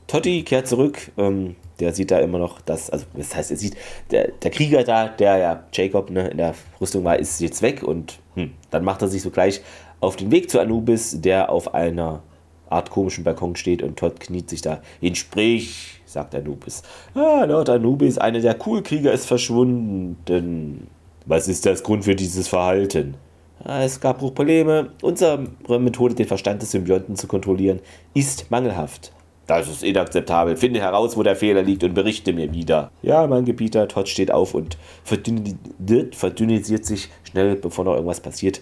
Totti 0.08 0.44
kehrt 0.44 0.68
zurück. 0.68 1.12
Ähm, 1.18 1.56
der 1.80 1.94
sieht 1.94 2.12
da 2.12 2.20
immer 2.20 2.38
noch, 2.38 2.62
dass, 2.62 2.90
also 2.90 3.06
das 3.14 3.36
heißt, 3.36 3.52
er 3.52 3.58
sieht, 3.58 3.76
der, 4.12 4.32
der 4.32 4.52
Krieger 4.52 4.84
da, 4.84 5.10
der 5.10 5.38
ja 5.38 5.64
Jacob 5.74 6.10
ne, 6.10 6.30
in 6.30 6.38
der 6.38 6.56
Rüstung 6.80 7.04
war, 7.04 7.20
ist 7.20 7.42
jetzt 7.42 7.62
weg 7.62 7.84
und 7.84 8.20
hm, 8.36 8.54
dann 8.72 8.86
macht 8.86 9.02
er 9.02 9.10
sich 9.10 9.22
so 9.22 9.30
gleich 9.30 9.62
auf 10.00 10.16
den 10.16 10.32
Weg 10.32 10.50
zu 10.50 10.60
Anubis, 10.60 11.20
der 11.20 11.50
auf 11.50 11.74
einer 11.74 12.24
Art 12.70 12.90
komischen 12.90 13.24
Balkon 13.24 13.56
steht 13.56 13.84
und 13.84 13.98
Todd 13.98 14.20
kniet 14.20 14.50
sich 14.50 14.62
da 14.62 14.82
hin. 15.00 15.16
Sprich, 15.16 16.02
sagt 16.06 16.36
Anubis. 16.36 16.84
Ah, 17.14 17.46
Lord 17.46 17.70
Anubis, 17.70 18.18
einer 18.18 18.40
der 18.40 18.56
Coolkrieger 18.56 19.14
ist 19.14 19.26
verschwunden. 19.26 20.88
Was 21.26 21.48
ist 21.48 21.66
das 21.66 21.84
Grund 21.84 22.06
für 22.06 22.16
dieses 22.16 22.48
Verhalten? 22.48 23.16
Ah, 23.64 23.84
es 23.84 24.00
gab 24.00 24.20
Probleme. 24.20 24.92
Unsere 25.02 25.48
Methode, 25.68 26.14
den 26.14 26.28
Verstand 26.28 26.62
des 26.62 26.72
Symbionten 26.72 27.16
zu 27.16 27.28
kontrollieren, 27.28 27.80
ist 28.14 28.52
mangelhaft. 28.52 29.12
Das 29.48 29.68
ist 29.68 29.84
inakzeptabel. 29.84 30.58
Finde 30.58 30.80
heraus, 30.80 31.16
wo 31.18 31.24
der 31.24 31.36
Fehler 31.36 31.62
liegt 31.62 31.84
und 31.84 31.94
berichte 31.94 32.34
mir 32.34 32.52
wieder. 32.52 32.92
Ja, 33.04 33.28
mein 33.28 33.46
Gebieter, 33.46 33.88
Todd 33.88 34.10
steht 34.10 34.32
auf 34.32 34.56
und 34.56 34.78
verdünnisiert 35.04 36.86
sich 36.86 37.10
schnell, 37.24 37.56
bevor 37.56 37.86
noch 37.86 37.94
irgendwas 37.94 38.22
passiert. 38.22 38.62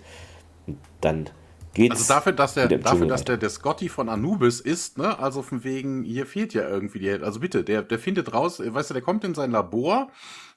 Und 0.67 0.77
dann 0.99 1.29
geht's. 1.73 1.95
Also 1.95 2.13
dafür, 2.13 2.31
dass 2.33 2.53
der, 2.53 2.67
dafür, 2.67 3.07
dass 3.07 3.23
der, 3.23 3.37
der 3.37 3.49
Scotty 3.49 3.89
von 3.89 4.09
Anubis 4.09 4.59
ist, 4.59 4.97
ne, 4.97 5.17
also 5.19 5.41
von 5.41 5.63
wegen, 5.63 6.03
hier 6.03 6.25
fehlt 6.25 6.53
ja 6.53 6.67
irgendwie 6.67 6.99
die. 6.99 7.09
Also 7.09 7.39
bitte, 7.39 7.63
der, 7.63 7.81
der 7.83 7.99
findet 7.99 8.33
raus, 8.33 8.61
weißt 8.63 8.89
du, 8.89 8.93
der 8.93 9.03
kommt 9.03 9.23
in 9.23 9.33
sein 9.33 9.51
Labor, 9.51 10.09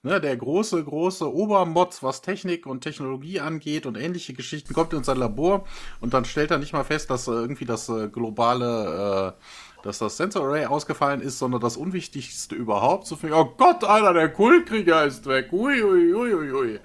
ne, 0.02 0.20
der 0.20 0.36
große, 0.36 0.82
große 0.82 1.32
Obermotz, 1.32 2.02
was 2.02 2.22
Technik 2.22 2.66
und 2.66 2.82
Technologie 2.82 3.40
angeht 3.40 3.86
und 3.86 3.96
ähnliche 3.96 4.34
Geschichten, 4.34 4.74
kommt 4.74 4.92
in 4.92 5.04
sein 5.04 5.16
Labor 5.16 5.64
und 6.00 6.14
dann 6.14 6.24
stellt 6.24 6.50
er 6.50 6.58
nicht 6.58 6.72
mal 6.72 6.84
fest, 6.84 7.10
dass 7.10 7.26
irgendwie 7.26 7.64
das 7.64 7.88
äh, 7.88 8.08
globale, 8.08 9.34
äh, 9.36 9.84
dass 9.84 9.98
das 9.98 10.16
Sensor 10.16 10.44
Array 10.44 10.66
ausgefallen 10.66 11.20
ist, 11.20 11.38
sondern 11.38 11.60
das 11.60 11.76
Unwichtigste 11.76 12.54
überhaupt. 12.54 13.06
So 13.06 13.16
viel, 13.16 13.32
oh 13.32 13.52
Gott, 13.56 13.84
einer 13.84 14.12
der 14.12 14.30
Kultkrieger 14.30 15.04
ist 15.04 15.26
weg. 15.26 15.52
Ui, 15.52 15.82
ui, 15.82 16.14
ui, 16.14 16.52
ui. 16.52 16.80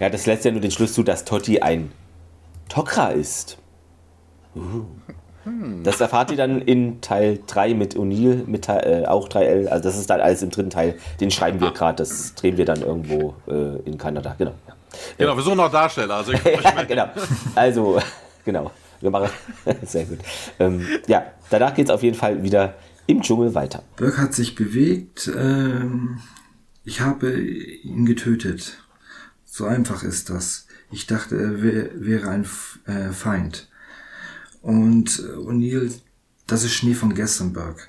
Ja, 0.00 0.10
das 0.10 0.26
lässt 0.26 0.44
ja 0.44 0.50
nur 0.50 0.60
den 0.60 0.70
Schluss 0.70 0.92
zu, 0.92 1.02
dass 1.02 1.24
Totti 1.24 1.60
ein 1.60 1.92
Tokra 2.68 3.08
ist. 3.08 3.61
Uh. 4.54 4.84
Das 5.82 6.00
erfahrt 6.00 6.30
ihr 6.30 6.36
dann 6.36 6.62
in 6.62 7.00
Teil 7.00 7.40
3 7.48 7.74
mit 7.74 7.96
O'Neill, 7.96 8.46
mit 8.46 8.68
äh, 8.68 9.04
auch 9.06 9.28
3L. 9.28 9.66
Also 9.66 9.82
das 9.82 9.98
ist 9.98 10.08
dann 10.08 10.20
alles 10.20 10.40
im 10.42 10.50
dritten 10.50 10.70
Teil. 10.70 10.96
Den 11.20 11.32
schreiben 11.32 11.60
wir 11.60 11.68
ah. 11.68 11.72
gerade, 11.72 11.96
das 11.96 12.34
drehen 12.34 12.56
wir 12.56 12.64
dann 12.64 12.80
irgendwo 12.80 13.34
äh, 13.48 13.80
in 13.84 13.98
Kanada. 13.98 14.36
Genau. 14.38 14.54
Ja. 14.68 14.74
Genau, 15.18 15.36
wir 15.36 15.42
suchen 15.42 15.56
noch 15.56 15.70
Darsteller. 15.70 16.14
Also 16.14 16.32
genau. 16.88 17.08
Also, 17.56 17.98
genau. 18.44 18.70
Wir 19.00 19.10
machen. 19.10 19.30
Sehr 19.82 20.04
gut. 20.04 20.20
Ähm, 20.60 20.86
ja, 21.08 21.24
danach 21.50 21.74
geht 21.74 21.86
es 21.86 21.90
auf 21.90 22.04
jeden 22.04 22.16
Fall 22.16 22.42
wieder 22.44 22.74
im 23.08 23.20
Dschungel 23.20 23.52
weiter. 23.54 23.82
Burke 23.96 24.18
hat 24.18 24.34
sich 24.34 24.54
bewegt. 24.54 25.28
Ähm, 25.36 26.20
ich 26.84 27.00
habe 27.00 27.32
ihn 27.40 28.06
getötet. 28.06 28.78
So 29.44 29.64
einfach 29.64 30.04
ist 30.04 30.30
das. 30.30 30.68
Ich 30.92 31.06
dachte, 31.08 31.36
er 31.36 31.62
wär, 31.62 31.90
wäre 31.94 32.28
ein 32.28 32.46
äh, 32.86 33.10
Feind. 33.12 33.68
Und 34.62 35.18
äh, 35.18 35.36
O'Neill, 35.36 35.92
das 36.46 36.64
ist 36.64 36.72
Schnee 36.72 36.94
von 36.94 37.14
Gessenberg. 37.14 37.88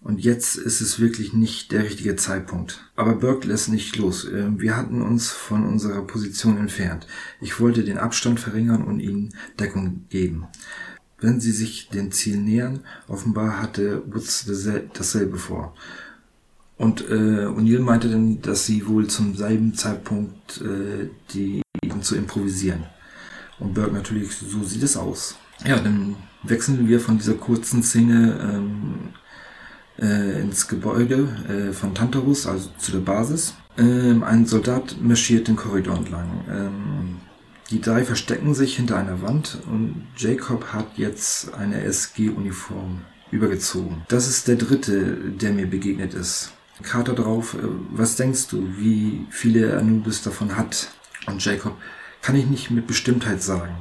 Und 0.00 0.20
jetzt 0.20 0.56
ist 0.56 0.80
es 0.80 1.00
wirklich 1.00 1.32
nicht 1.32 1.72
der 1.72 1.84
richtige 1.84 2.14
Zeitpunkt. 2.16 2.84
Aber 2.94 3.14
Burke 3.14 3.48
lässt 3.48 3.68
nicht 3.68 3.96
los. 3.96 4.24
Ähm, 4.24 4.60
wir 4.60 4.76
hatten 4.76 5.02
uns 5.02 5.30
von 5.30 5.64
unserer 5.64 6.02
Position 6.02 6.58
entfernt. 6.58 7.06
Ich 7.40 7.60
wollte 7.60 7.84
den 7.84 7.98
Abstand 7.98 8.38
verringern 8.38 8.84
und 8.84 9.00
ihnen 9.00 9.34
Deckung 9.58 10.04
geben. 10.08 10.46
Wenn 11.20 11.40
sie 11.40 11.50
sich 11.50 11.88
dem 11.88 12.12
Ziel 12.12 12.36
nähern, 12.36 12.80
offenbar 13.08 13.60
hatte 13.60 14.02
Woods 14.06 14.46
dasselbe 14.92 15.36
vor. 15.36 15.74
Und 16.76 17.00
äh, 17.10 17.46
O'Neill 17.46 17.80
meinte 17.80 18.08
dann, 18.08 18.40
dass 18.40 18.66
sie 18.66 18.86
wohl 18.86 19.08
zum 19.08 19.36
selben 19.36 19.74
Zeitpunkt 19.74 20.60
äh, 20.60 21.10
die 21.34 21.62
zu 22.00 22.14
improvisieren. 22.14 22.84
Und 23.58 23.74
Burke 23.74 23.92
natürlich, 23.92 24.32
so 24.36 24.62
sieht 24.62 24.84
es 24.84 24.96
aus. 24.96 25.36
Ja, 25.64 25.78
dann 25.78 26.16
wechseln 26.42 26.88
wir 26.88 27.00
von 27.00 27.18
dieser 27.18 27.34
kurzen 27.34 27.82
Szene 27.82 28.38
ähm, 28.42 29.10
äh, 29.98 30.40
ins 30.40 30.68
Gebäude 30.68 31.28
äh, 31.48 31.72
von 31.72 31.94
Tantarus, 31.94 32.46
also 32.46 32.70
zu 32.78 32.92
der 32.92 33.00
Basis. 33.00 33.54
Ähm, 33.76 34.22
ein 34.22 34.46
Soldat 34.46 34.96
marschiert 35.00 35.48
den 35.48 35.56
Korridor 35.56 35.96
entlang. 35.96 36.44
Ähm, 36.50 37.16
die 37.70 37.80
drei 37.80 38.04
verstecken 38.04 38.54
sich 38.54 38.76
hinter 38.76 38.96
einer 38.96 39.20
Wand 39.20 39.58
und 39.70 40.06
Jacob 40.16 40.72
hat 40.72 40.96
jetzt 40.96 41.52
eine 41.54 41.82
SG-Uniform 41.82 43.02
übergezogen. 43.30 44.02
Das 44.08 44.26
ist 44.26 44.48
der 44.48 44.56
dritte, 44.56 45.16
der 45.16 45.52
mir 45.52 45.66
begegnet 45.66 46.14
ist. 46.14 46.52
Carter 46.82 47.14
drauf, 47.14 47.54
äh, 47.54 47.66
was 47.90 48.16
denkst 48.16 48.48
du, 48.48 48.66
wie 48.78 49.26
viele 49.30 49.76
Anubis 49.76 50.22
davon 50.22 50.56
hat? 50.56 50.88
Und 51.26 51.44
Jacob, 51.44 51.76
kann 52.22 52.36
ich 52.36 52.46
nicht 52.46 52.70
mit 52.70 52.86
Bestimmtheit 52.86 53.42
sagen. 53.42 53.76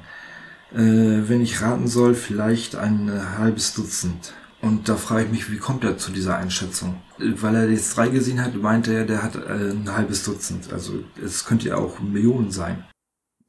Äh, 0.74 1.30
wenn 1.30 1.42
ich 1.42 1.62
raten 1.62 1.88
soll, 1.88 2.14
vielleicht 2.14 2.76
ein 2.76 3.12
halbes 3.38 3.74
Dutzend. 3.74 4.34
Und 4.62 4.90
da 4.90 4.96
frage 4.96 5.26
ich 5.26 5.32
mich, 5.32 5.52
wie 5.52 5.58
kommt 5.58 5.84
er 5.84 5.98
zu 5.98 6.12
dieser 6.12 6.38
Einschätzung? 6.38 7.02
Weil 7.20 7.56
er 7.56 7.70
jetzt 7.70 7.96
drei 7.96 8.10
gesehen 8.10 8.44
hat, 8.44 8.56
meinte 8.56 8.94
er, 8.94 9.06
der 9.06 9.22
hat 9.24 9.36
äh, 9.36 9.72
ein 9.72 9.96
halbes 9.96 10.24
Dutzend. 10.24 10.74
Also 10.74 11.04
es 11.24 11.46
könnte 11.46 11.70
ja 11.70 11.76
auch 11.76 12.00
Millionen 12.00 12.52
sein. 12.52 12.84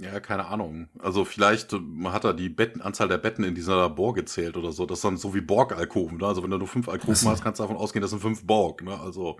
Ja, 0.00 0.20
keine 0.20 0.46
Ahnung. 0.46 0.88
Also 1.00 1.24
vielleicht 1.24 1.72
äh, 1.72 1.80
hat 2.04 2.24
er 2.24 2.34
die 2.34 2.48
Betten, 2.48 2.80
Anzahl 2.80 3.08
der 3.08 3.18
Betten 3.18 3.42
in 3.42 3.54
dieser 3.54 3.76
Labor 3.76 4.14
gezählt 4.14 4.56
oder 4.56 4.70
so. 4.70 4.86
Das 4.86 4.98
ist 4.98 5.04
dann 5.04 5.16
so 5.16 5.34
wie 5.34 5.40
Borg-Alkoven. 5.40 6.18
Ne? 6.18 6.26
Also 6.26 6.42
wenn 6.42 6.50
du 6.50 6.58
nur 6.58 6.68
fünf 6.68 6.88
Alkoven 6.88 7.28
hast, 7.28 7.42
kannst 7.42 7.58
du 7.58 7.64
davon 7.64 7.76
ausgehen, 7.76 8.02
das 8.02 8.10
sind 8.10 8.20
fünf 8.20 8.46
Borg. 8.46 8.82
Ne? 8.82 8.98
Also 8.98 9.38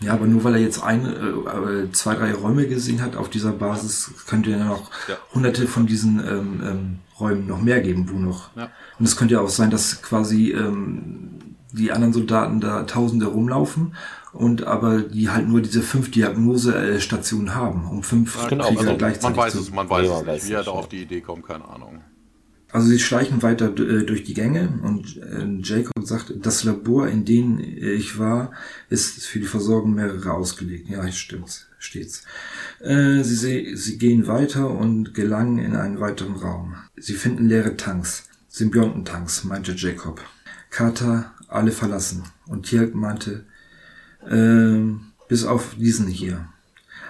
ja, 0.00 0.14
aber 0.14 0.26
nur 0.26 0.42
weil 0.42 0.54
er 0.54 0.60
jetzt 0.60 0.82
ein, 0.82 1.06
äh, 1.06 1.92
zwei, 1.92 2.16
drei 2.16 2.34
Räume 2.34 2.66
gesehen 2.66 3.00
hat 3.00 3.14
auf 3.14 3.30
dieser 3.30 3.52
Basis, 3.52 4.10
könnte 4.26 4.50
er 4.50 4.64
noch 4.64 4.90
ja. 5.08 5.16
hunderte 5.32 5.68
von 5.68 5.86
diesen 5.86 6.18
ähm, 6.18 6.60
ähm, 6.64 6.98
Räumen 7.20 7.46
noch 7.46 7.62
mehr 7.62 7.80
geben, 7.80 8.10
wo 8.10 8.18
noch. 8.18 8.54
Ja. 8.56 8.70
Und 8.98 9.06
es 9.06 9.16
könnte 9.16 9.34
ja 9.34 9.40
auch 9.40 9.48
sein, 9.48 9.70
dass 9.70 10.02
quasi 10.02 10.50
ähm, 10.50 11.56
die 11.72 11.92
anderen 11.92 12.12
Soldaten 12.12 12.60
da 12.60 12.82
Tausende 12.82 13.26
rumlaufen 13.26 13.94
und 14.32 14.64
aber 14.64 15.02
die 15.02 15.30
halt 15.30 15.48
nur 15.48 15.60
diese 15.60 15.82
fünf 15.82 16.10
Diagnosestationen 16.10 17.54
haben, 17.54 17.88
um 17.88 18.02
fünf 18.02 18.36
ja, 18.42 18.48
genau, 18.48 18.66
Krieger 18.66 18.80
also 18.80 18.96
gleichzeitig 18.96 19.36
man 19.36 19.44
weiß 19.44 19.52
zu 19.52 19.60
es, 19.60 19.70
man 19.70 19.88
weiß 19.88 20.08
es 20.08 20.26
nicht. 20.26 20.48
Wie 20.48 20.52
er 20.52 20.64
da 20.64 20.70
auf 20.72 20.88
die 20.88 21.02
Idee 21.02 21.20
kommt, 21.20 21.46
keine 21.46 21.64
Ahnung. 21.64 22.00
Also 22.72 22.88
sie 22.88 22.98
schleichen 22.98 23.42
weiter 23.42 23.68
äh, 23.78 24.04
durch 24.04 24.24
die 24.24 24.34
Gänge 24.34 24.80
und 24.82 25.16
äh, 25.18 25.46
Jacob 25.62 26.04
sagt, 26.04 26.34
das 26.42 26.64
Labor, 26.64 27.08
in 27.08 27.24
dem 27.24 27.60
ich 27.60 28.18
war, 28.18 28.52
ist 28.90 29.24
für 29.24 29.38
die 29.38 29.46
Versorgung 29.46 29.94
mehrerer 29.94 30.34
ausgelegt. 30.34 30.88
Ja, 30.88 31.10
stimmt, 31.12 31.68
steht's. 31.78 32.24
Äh, 32.80 33.22
sie, 33.22 33.76
sie 33.76 33.98
gehen 33.98 34.26
weiter 34.26 34.70
und 34.70 35.14
gelangen 35.14 35.58
in 35.58 35.76
einen 35.76 36.00
weiteren 36.00 36.34
Raum. 36.34 36.74
Sie 36.96 37.14
finden 37.14 37.48
leere 37.48 37.76
Tanks, 37.76 38.24
Symbiontentanks, 38.48 39.44
meinte 39.44 39.72
Jacob. 39.72 40.20
Carter 40.70 41.32
alle 41.48 41.72
verlassen 41.72 42.24
und 42.46 42.66
Tierk 42.66 42.94
meinte, 42.94 43.44
äh, 44.28 44.80
bis 45.28 45.44
auf 45.44 45.76
diesen 45.78 46.08
hier. 46.08 46.48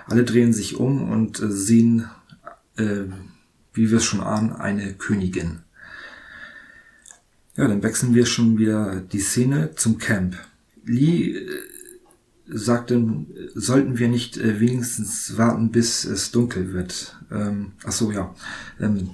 Alle 0.07 0.25
drehen 0.25 0.53
sich 0.53 0.77
um 0.77 1.11
und 1.11 1.41
äh, 1.41 1.51
sehen 1.51 2.05
äh, 2.77 3.05
wie 3.77 3.91
wir 3.91 3.99
es 3.99 4.05
schon 4.05 4.21
ahnen, 4.21 4.53
eine 4.53 4.95
Königin. 4.95 5.61
Ja, 7.57 7.69
dann 7.69 7.83
wechseln 7.83 8.15
wir 8.15 8.27
schon 8.27 8.59
wieder 8.59 9.01
die 9.01 9.21
Szene 9.21 9.75
zum 9.77 9.99
Camp. 9.99 10.37
Lee 10.85 11.33
äh, 11.33 11.49
sagte, 12.49 13.03
sollten 13.55 13.99
wir 13.99 14.09
nicht 14.09 14.37
äh, 14.37 14.61
wenigstens 14.61 15.37
warten, 15.37 15.71
bis 15.71 16.05
es 16.05 16.31
dunkel 16.31 16.73
wird. 16.73 17.17
Ähm, 17.31 17.73
ach 17.85 17.93
so, 17.93 18.13
ja. 18.13 18.35
Ähm, 18.79 19.11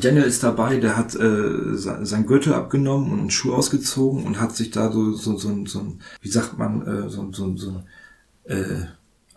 Daniel 0.00 0.24
ist 0.24 0.42
dabei, 0.42 0.78
der 0.78 0.96
hat 0.96 1.14
äh, 1.14 1.76
sein 1.76 2.26
Gürtel 2.26 2.54
abgenommen 2.54 3.12
und 3.12 3.20
einen 3.20 3.30
Schuh 3.30 3.54
ausgezogen 3.54 4.24
und 4.24 4.40
hat 4.40 4.56
sich 4.56 4.70
da 4.72 4.90
so, 4.90 5.12
so, 5.12 5.36
so, 5.36 5.64
so 5.66 5.96
wie 6.20 6.28
sagt 6.28 6.58
man, 6.58 6.82
äh, 6.82 7.08
so, 7.08 7.32
so, 7.32 7.56
so 7.56 7.84
äh, 8.44 8.86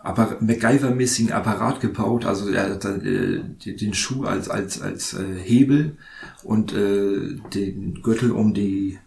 MacGyver-mäßigen 0.02 1.32
Apparat 1.32 1.80
gebaut. 1.80 2.24
Also 2.24 2.48
er 2.48 2.70
hat 2.70 2.84
äh, 2.84 3.40
den 3.64 3.94
Schuh 3.94 4.24
als 4.24 4.48
als 4.48 4.80
als 4.80 5.14
äh, 5.14 5.38
Hebel 5.42 5.96
und 6.42 6.72
äh, 6.72 7.36
den 7.54 8.02
Gürtel 8.02 8.30
um 8.30 8.54
die 8.54 8.98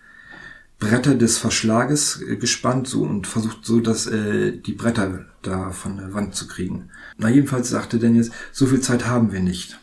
Bretter 0.80 1.16
des 1.16 1.38
Verschlages 1.38 2.22
äh, 2.22 2.36
gespannt 2.36 2.88
so 2.88 3.04
und 3.04 3.26
versucht 3.26 3.66
so, 3.66 3.80
dass 3.80 4.06
äh, 4.06 4.58
die 4.58 4.74
Bretter 4.74 5.26
da 5.42 5.72
von 5.72 5.98
der 5.98 6.14
Wand 6.14 6.36
zu 6.36 6.48
kriegen. 6.48 6.90
Na 7.18 7.30
jedenfalls 7.30 7.70
sagte 7.70 8.00
Dennis, 8.00 8.32
so 8.52 8.66
viel 8.66 8.82
Zeit 8.82 9.08
haben 9.08 9.32
wir 9.32 9.40
nicht. 9.40 9.80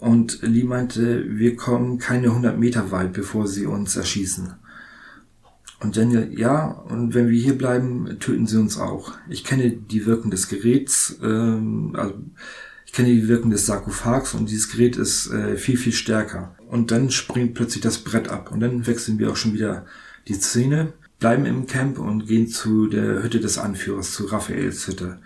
Und 0.00 0.38
Lee 0.42 0.62
meinte, 0.62 1.24
wir 1.28 1.56
kommen 1.56 1.98
keine 1.98 2.28
100 2.28 2.56
Meter 2.56 2.92
weit, 2.92 3.12
bevor 3.12 3.48
sie 3.48 3.66
uns 3.66 3.96
erschießen. 3.96 4.54
Und 5.80 5.96
Daniel, 5.96 6.32
ja, 6.36 6.66
und 6.66 7.14
wenn 7.14 7.28
wir 7.28 7.40
hier 7.40 7.56
bleiben, 7.56 8.18
töten 8.18 8.46
sie 8.46 8.58
uns 8.58 8.78
auch. 8.78 9.12
Ich 9.28 9.44
kenne 9.44 9.70
die 9.70 10.06
Wirkung 10.06 10.30
des 10.30 10.48
Geräts, 10.48 11.18
ähm, 11.22 11.94
also 11.96 12.14
ich 12.84 12.92
kenne 12.92 13.08
die 13.08 13.28
Wirkung 13.28 13.50
des 13.50 13.66
Sarkophags 13.66 14.34
und 14.34 14.50
dieses 14.50 14.70
Gerät 14.70 14.96
ist 14.96 15.30
äh, 15.30 15.56
viel, 15.56 15.76
viel 15.76 15.92
stärker. 15.92 16.56
Und 16.68 16.90
dann 16.90 17.10
springt 17.10 17.54
plötzlich 17.54 17.82
das 17.82 17.98
Brett 17.98 18.28
ab 18.28 18.50
und 18.50 18.60
dann 18.60 18.86
wechseln 18.86 19.18
wir 19.18 19.30
auch 19.30 19.36
schon 19.36 19.52
wieder 19.52 19.86
die 20.26 20.34
Szene, 20.34 20.94
bleiben 21.20 21.46
im 21.46 21.66
Camp 21.66 21.98
und 21.98 22.26
gehen 22.26 22.48
zu 22.48 22.88
der 22.88 23.22
Hütte 23.22 23.40
des 23.40 23.58
Anführers, 23.58 24.12
zu 24.12 24.24
Raphaels 24.26 24.86
Hütte. 24.88 25.18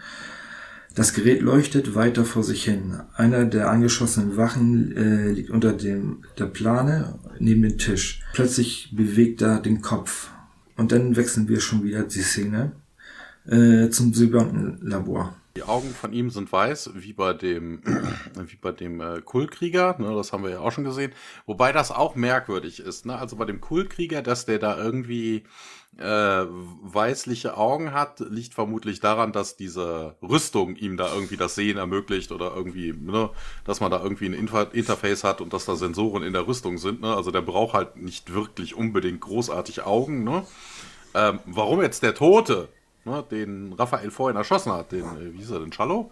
Das 0.94 1.14
Gerät 1.14 1.40
leuchtet 1.40 1.94
weiter 1.94 2.26
vor 2.26 2.42
sich 2.42 2.64
hin. 2.64 3.00
Einer 3.14 3.46
der 3.46 3.70
angeschossenen 3.70 4.36
Wachen 4.36 4.94
äh, 4.94 5.30
liegt 5.30 5.48
unter 5.48 5.72
dem 5.72 6.24
der 6.38 6.46
Plane 6.46 7.18
neben 7.38 7.62
dem 7.62 7.78
Tisch. 7.78 8.20
Plötzlich 8.34 8.90
bewegt 8.94 9.40
er 9.40 9.58
den 9.60 9.80
Kopf 9.80 10.28
und 10.76 10.92
dann 10.92 11.16
wechseln 11.16 11.48
wir 11.48 11.60
schon 11.60 11.84
wieder 11.84 12.02
die 12.02 12.22
Szene 12.22 12.72
äh, 13.46 13.88
zum 13.90 14.14
Symbiontenlabor. 14.14 15.34
Die 15.54 15.64
Augen 15.64 15.90
von 15.90 16.14
ihm 16.14 16.30
sind 16.30 16.50
weiß, 16.50 16.90
wie 16.94 17.12
bei 17.12 17.34
dem, 17.34 17.82
wie 18.46 18.56
bei 18.56 18.72
dem 18.72 19.00
äh, 19.00 19.20
Kultkrieger, 19.20 19.96
ne, 19.98 20.14
das 20.14 20.32
haben 20.32 20.44
wir 20.44 20.50
ja 20.50 20.60
auch 20.60 20.72
schon 20.72 20.84
gesehen. 20.84 21.12
Wobei 21.44 21.72
das 21.72 21.90
auch 21.90 22.14
merkwürdig 22.14 22.80
ist, 22.80 23.04
ne? 23.04 23.18
Also 23.18 23.36
bei 23.36 23.44
dem 23.44 23.60
Kultkrieger, 23.60 24.22
dass 24.22 24.46
der 24.46 24.58
da 24.58 24.78
irgendwie 24.78 25.44
äh, 25.98 26.46
weißliche 26.82 27.56
Augen 27.56 27.92
hat, 27.92 28.20
liegt 28.20 28.54
vermutlich 28.54 29.00
daran, 29.00 29.32
dass 29.32 29.56
diese 29.56 30.16
Rüstung 30.22 30.76
ihm 30.76 30.96
da 30.96 31.12
irgendwie 31.12 31.36
das 31.36 31.54
Sehen 31.54 31.76
ermöglicht 31.76 32.32
oder 32.32 32.54
irgendwie, 32.54 32.92
ne, 32.92 33.30
dass 33.64 33.80
man 33.80 33.90
da 33.90 34.02
irgendwie 34.02 34.26
ein 34.26 34.32
Inter 34.32 34.72
Interface 34.72 35.22
hat 35.22 35.40
und 35.40 35.52
dass 35.52 35.66
da 35.66 35.76
Sensoren 35.76 36.22
in 36.22 36.32
der 36.32 36.46
Rüstung 36.46 36.78
sind. 36.78 37.02
Ne? 37.02 37.14
Also 37.14 37.30
der 37.30 37.42
braucht 37.42 37.74
halt 37.74 37.96
nicht 37.96 38.32
wirklich 38.32 38.74
unbedingt 38.74 39.20
großartig 39.20 39.82
Augen. 39.84 40.24
Ne? 40.24 40.44
Ähm, 41.14 41.40
warum 41.44 41.82
jetzt 41.82 42.02
der 42.02 42.14
Tote, 42.14 42.68
ne, 43.04 43.22
den 43.30 43.74
Raphael 43.74 44.10
vorhin 44.10 44.36
erschossen 44.36 44.72
hat, 44.72 44.92
den, 44.92 45.04
äh, 45.04 45.34
wie 45.34 45.38
hieß 45.38 45.50
er, 45.50 45.60
den 45.60 45.72
Cello? 45.72 46.10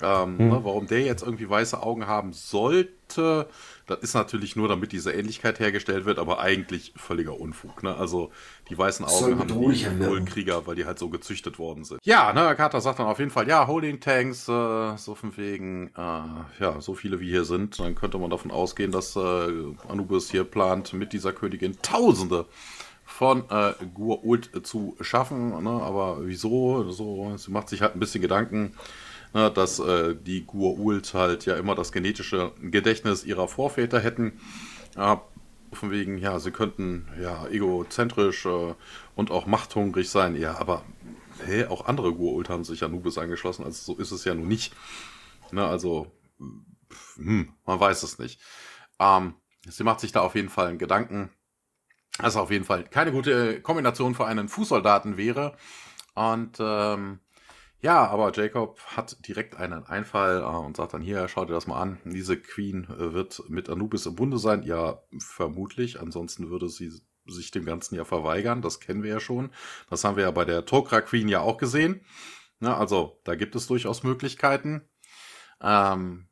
Ähm, 0.00 0.38
hm. 0.38 0.48
ne, 0.48 0.60
warum 0.64 0.88
der 0.88 1.02
jetzt 1.02 1.22
irgendwie 1.22 1.48
weiße 1.48 1.80
Augen 1.80 2.08
haben 2.08 2.32
sollte, 2.32 3.48
das 3.92 4.02
ist 4.02 4.14
natürlich 4.14 4.56
nur, 4.56 4.68
damit 4.68 4.92
diese 4.92 5.12
Ähnlichkeit 5.12 5.60
hergestellt 5.60 6.04
wird, 6.04 6.18
aber 6.18 6.40
eigentlich 6.40 6.92
völliger 6.96 7.38
Unfug. 7.38 7.82
Ne? 7.82 7.94
Also 7.94 8.30
die 8.68 8.78
weißen 8.78 9.04
Augen 9.04 9.38
haben 9.38 9.48
die 9.48 10.06
Hohlkrieger, 10.06 10.66
weil 10.66 10.76
die 10.76 10.84
halt 10.84 10.98
so 10.98 11.08
gezüchtet 11.08 11.58
worden 11.58 11.84
sind. 11.84 12.00
Ja, 12.04 12.32
ne, 12.32 12.54
Carter 12.56 12.80
sagt 12.80 12.98
dann 12.98 13.06
auf 13.06 13.18
jeden 13.18 13.30
Fall, 13.30 13.48
ja, 13.48 13.66
Holding 13.66 14.00
Tanks, 14.00 14.48
äh, 14.48 14.96
so 14.96 15.14
von 15.14 15.36
wegen, 15.36 15.88
äh, 15.88 16.00
ja, 16.60 16.80
so 16.80 16.94
viele 16.94 17.20
wie 17.20 17.30
hier 17.30 17.44
sind, 17.44 17.78
dann 17.78 17.94
könnte 17.94 18.18
man 18.18 18.30
davon 18.30 18.50
ausgehen, 18.50 18.92
dass 18.92 19.16
äh, 19.16 19.20
Anubis 19.88 20.30
hier 20.30 20.44
plant, 20.44 20.92
mit 20.92 21.12
dieser 21.12 21.32
Königin 21.32 21.76
Tausende 21.82 22.46
von 23.04 23.44
äh, 23.50 23.74
Gur-Ult 23.94 24.66
zu 24.66 24.96
schaffen. 25.00 25.62
Ne? 25.62 25.70
Aber 25.70 26.18
wieso? 26.22 26.90
So, 26.90 27.36
sie 27.36 27.50
macht 27.50 27.68
sich 27.68 27.82
halt 27.82 27.94
ein 27.94 28.00
bisschen 28.00 28.22
Gedanken 28.22 28.74
ne, 29.34 29.50
dass 29.50 29.78
äh, 29.78 30.14
die 30.14 30.44
Gur-Ult 30.44 31.14
halt 31.14 31.46
ja 31.46 31.56
immer 31.56 31.74
das 31.74 31.92
genetische 31.92 32.52
Gedächtnis 32.60 33.24
ihrer 33.24 33.48
Vorväter 33.48 34.00
hätten. 34.00 34.40
Äh, 34.96 35.16
von 35.72 35.90
wegen, 35.90 36.18
ja, 36.18 36.38
sie 36.38 36.50
könnten 36.50 37.08
ja 37.20 37.46
egozentrisch 37.48 38.44
äh, 38.46 38.74
und 39.14 39.30
auch 39.30 39.46
machthungrig 39.46 40.10
sein. 40.10 40.36
Ja, 40.36 40.58
aber 40.58 40.84
hä, 41.46 41.66
auch 41.66 41.86
andere 41.86 42.12
Gur-Ult 42.14 42.48
haben 42.48 42.64
sich 42.64 42.84
Anubis 42.84 43.18
angeschlossen, 43.18 43.64
also 43.64 43.94
so 43.94 44.00
ist 44.00 44.10
es 44.12 44.24
ja 44.24 44.34
nun 44.34 44.48
nicht. 44.48 44.74
Ne, 45.50 45.66
also, 45.66 46.10
hm, 47.16 47.52
man 47.66 47.80
weiß 47.80 48.02
es 48.02 48.18
nicht. 48.18 48.40
Ähm, 48.98 49.34
sie 49.68 49.84
macht 49.84 50.00
sich 50.00 50.12
da 50.12 50.20
auf 50.20 50.34
jeden 50.34 50.48
Fall 50.48 50.68
einen 50.68 50.78
Gedanken 50.78 51.30
Das 52.18 52.36
auf 52.36 52.50
jeden 52.50 52.64
Fall 52.64 52.84
keine 52.84 53.12
gute 53.12 53.60
Kombination 53.62 54.14
für 54.14 54.26
einen 54.26 54.48
Fußsoldaten 54.48 55.16
wäre. 55.16 55.56
Und 56.14 56.58
ähm, 56.60 57.20
ja, 57.82 58.06
aber 58.06 58.32
Jacob 58.32 58.80
hat 58.96 59.26
direkt 59.26 59.56
einen 59.56 59.84
Einfall 59.84 60.40
äh, 60.40 60.44
und 60.44 60.76
sagt 60.76 60.94
dann 60.94 61.02
hier, 61.02 61.26
schau 61.26 61.44
dir 61.44 61.54
das 61.54 61.66
mal 61.66 61.80
an. 61.80 61.98
Diese 62.04 62.36
Queen 62.36 62.84
äh, 62.84 63.12
wird 63.12 63.42
mit 63.48 63.68
Anubis 63.68 64.06
im 64.06 64.14
Bunde 64.14 64.38
sein. 64.38 64.62
Ja, 64.62 65.02
vermutlich. 65.18 66.00
Ansonsten 66.00 66.48
würde 66.48 66.68
sie 66.68 66.92
sich 67.26 67.50
dem 67.50 67.64
Ganzen 67.64 67.96
ja 67.96 68.04
verweigern. 68.04 68.62
Das 68.62 68.78
kennen 68.78 69.02
wir 69.02 69.10
ja 69.10 69.20
schon. 69.20 69.50
Das 69.90 70.04
haben 70.04 70.16
wir 70.16 70.22
ja 70.22 70.30
bei 70.30 70.44
der 70.44 70.64
Tokra 70.64 71.00
Queen 71.00 71.28
ja 71.28 71.40
auch 71.40 71.58
gesehen. 71.58 72.04
Na, 72.60 72.78
also, 72.78 73.20
da 73.24 73.34
gibt 73.34 73.56
es 73.56 73.66
durchaus 73.66 74.04
Möglichkeiten. 74.04 74.88
Ähm, 75.60 76.28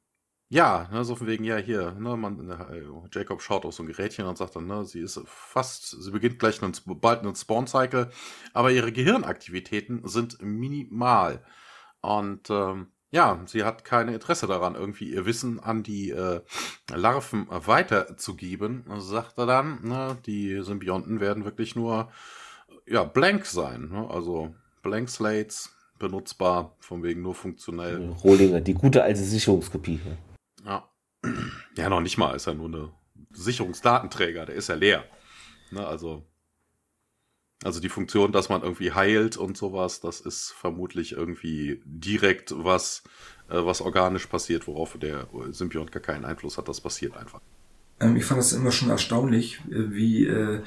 ja, 0.52 0.88
ne, 0.92 1.04
so 1.04 1.14
von 1.14 1.28
wegen, 1.28 1.44
ja, 1.44 1.58
hier, 1.58 1.92
ne, 1.92 2.16
man, 2.16 2.50
äh, 2.50 2.82
Jacob 3.12 3.40
schaut 3.40 3.64
auf 3.64 3.72
so 3.72 3.84
ein 3.84 3.86
Gerätchen 3.86 4.26
und 4.26 4.36
sagt 4.36 4.56
dann, 4.56 4.66
ne, 4.66 4.84
sie 4.84 4.98
ist 4.98 5.20
fast, 5.24 6.02
sie 6.02 6.10
beginnt 6.10 6.40
gleich 6.40 6.60
einen, 6.60 6.74
bald 6.84 7.20
einen 7.20 7.36
Spawn-Cycle, 7.36 8.10
aber 8.52 8.72
ihre 8.72 8.90
Gehirnaktivitäten 8.90 10.00
sind 10.08 10.42
minimal. 10.42 11.44
Und 12.00 12.50
ähm, 12.50 12.88
ja, 13.12 13.40
sie 13.46 13.62
hat 13.62 13.84
keine 13.84 14.12
Interesse 14.12 14.48
daran, 14.48 14.74
irgendwie 14.74 15.12
ihr 15.12 15.24
Wissen 15.24 15.60
an 15.60 15.84
die 15.84 16.10
äh, 16.10 16.40
Larven 16.92 17.46
weiterzugeben, 17.48 18.86
sagt 18.98 19.38
er 19.38 19.46
dann. 19.46 19.78
Ne, 19.84 20.18
die 20.26 20.62
Symbionten 20.64 21.20
werden 21.20 21.44
wirklich 21.44 21.76
nur 21.76 22.10
ja, 22.86 23.04
blank 23.04 23.46
sein, 23.46 23.90
ne, 23.90 24.10
also 24.10 24.52
Blank 24.82 25.10
Slates, 25.10 25.70
benutzbar, 26.00 26.74
von 26.80 27.04
wegen 27.04 27.22
nur 27.22 27.36
funktionell. 27.36 28.08
Rohlinger, 28.24 28.60
die 28.60 28.74
gute 28.74 29.04
alte 29.04 29.20
Sicherungskopie. 29.20 30.00
Ja. 30.64 30.88
Ja, 31.76 31.88
noch 31.88 32.00
nicht 32.00 32.18
mal, 32.18 32.34
ist 32.34 32.46
ja 32.46 32.54
nur 32.54 32.68
eine 32.68 32.92
Sicherungsdatenträger, 33.32 34.46
der 34.46 34.54
ist 34.54 34.68
ja 34.68 34.74
leer. 34.74 35.04
Ne, 35.70 35.86
also, 35.86 36.26
also 37.62 37.80
die 37.80 37.88
Funktion, 37.88 38.32
dass 38.32 38.48
man 38.48 38.62
irgendwie 38.62 38.92
heilt 38.92 39.36
und 39.36 39.56
sowas, 39.56 40.00
das 40.00 40.20
ist 40.20 40.50
vermutlich 40.52 41.12
irgendwie 41.12 41.82
direkt 41.84 42.52
was, 42.56 43.02
äh, 43.48 43.64
was 43.64 43.80
organisch 43.80 44.26
passiert, 44.26 44.66
worauf 44.66 44.98
der 44.98 45.28
Symbiont 45.50 45.92
gar 45.92 46.02
keinen 46.02 46.24
Einfluss 46.24 46.58
hat. 46.58 46.68
Das 46.68 46.80
passiert 46.80 47.16
einfach. 47.16 47.40
Ähm, 48.00 48.16
ich 48.16 48.24
fand 48.24 48.40
das 48.40 48.52
immer 48.52 48.72
schon 48.72 48.90
erstaunlich, 48.90 49.60
äh, 49.70 49.92
wie 49.92 50.26
äh, 50.26 50.62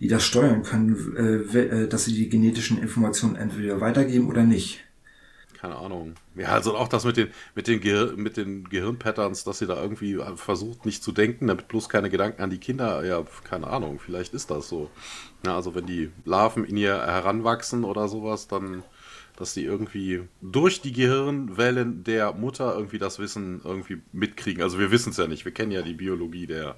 die 0.00 0.08
das 0.08 0.24
steuern 0.24 0.62
können, 0.62 1.16
äh, 1.16 1.58
äh, 1.58 1.88
dass 1.88 2.06
sie 2.06 2.14
die 2.14 2.28
genetischen 2.28 2.78
Informationen 2.78 3.36
entweder 3.36 3.80
weitergeben 3.80 4.28
oder 4.28 4.42
nicht 4.42 4.80
keine 5.60 5.76
Ahnung. 5.76 6.14
Ja, 6.36 6.48
also 6.48 6.76
auch 6.76 6.88
das 6.88 7.04
mit 7.04 7.16
den, 7.16 7.28
mit 7.54 7.66
den, 7.66 7.80
Gehir 7.80 8.12
mit 8.16 8.36
den 8.36 8.68
Gehirnpatterns, 8.68 9.44
dass 9.44 9.58
sie 9.58 9.66
da 9.66 9.80
irgendwie 9.80 10.18
versucht, 10.36 10.86
nicht 10.86 11.02
zu 11.02 11.12
denken, 11.12 11.48
damit 11.48 11.68
bloß 11.68 11.88
keine 11.88 12.10
Gedanken 12.10 12.42
an 12.42 12.50
die 12.50 12.58
Kinder, 12.58 13.04
ja, 13.04 13.24
keine 13.44 13.66
Ahnung, 13.66 13.98
vielleicht 13.98 14.34
ist 14.34 14.50
das 14.50 14.68
so. 14.68 14.90
Ja, 15.44 15.56
also 15.56 15.74
wenn 15.74 15.86
die 15.86 16.10
Larven 16.24 16.64
in 16.64 16.76
ihr 16.76 16.94
heranwachsen 16.94 17.84
oder 17.84 18.08
sowas, 18.08 18.46
dann, 18.46 18.84
dass 19.36 19.54
die 19.54 19.64
irgendwie 19.64 20.22
durch 20.40 20.80
die 20.80 20.92
Gehirnwellen 20.92 22.04
der 22.04 22.32
Mutter 22.32 22.74
irgendwie 22.74 22.98
das 22.98 23.18
Wissen 23.18 23.60
irgendwie 23.64 24.00
mitkriegen. 24.12 24.62
Also 24.62 24.78
wir 24.78 24.90
wissen 24.90 25.10
es 25.10 25.16
ja 25.16 25.26
nicht, 25.26 25.44
wir 25.44 25.52
kennen 25.52 25.72
ja 25.72 25.82
die 25.82 25.94
Biologie 25.94 26.46
der, 26.46 26.76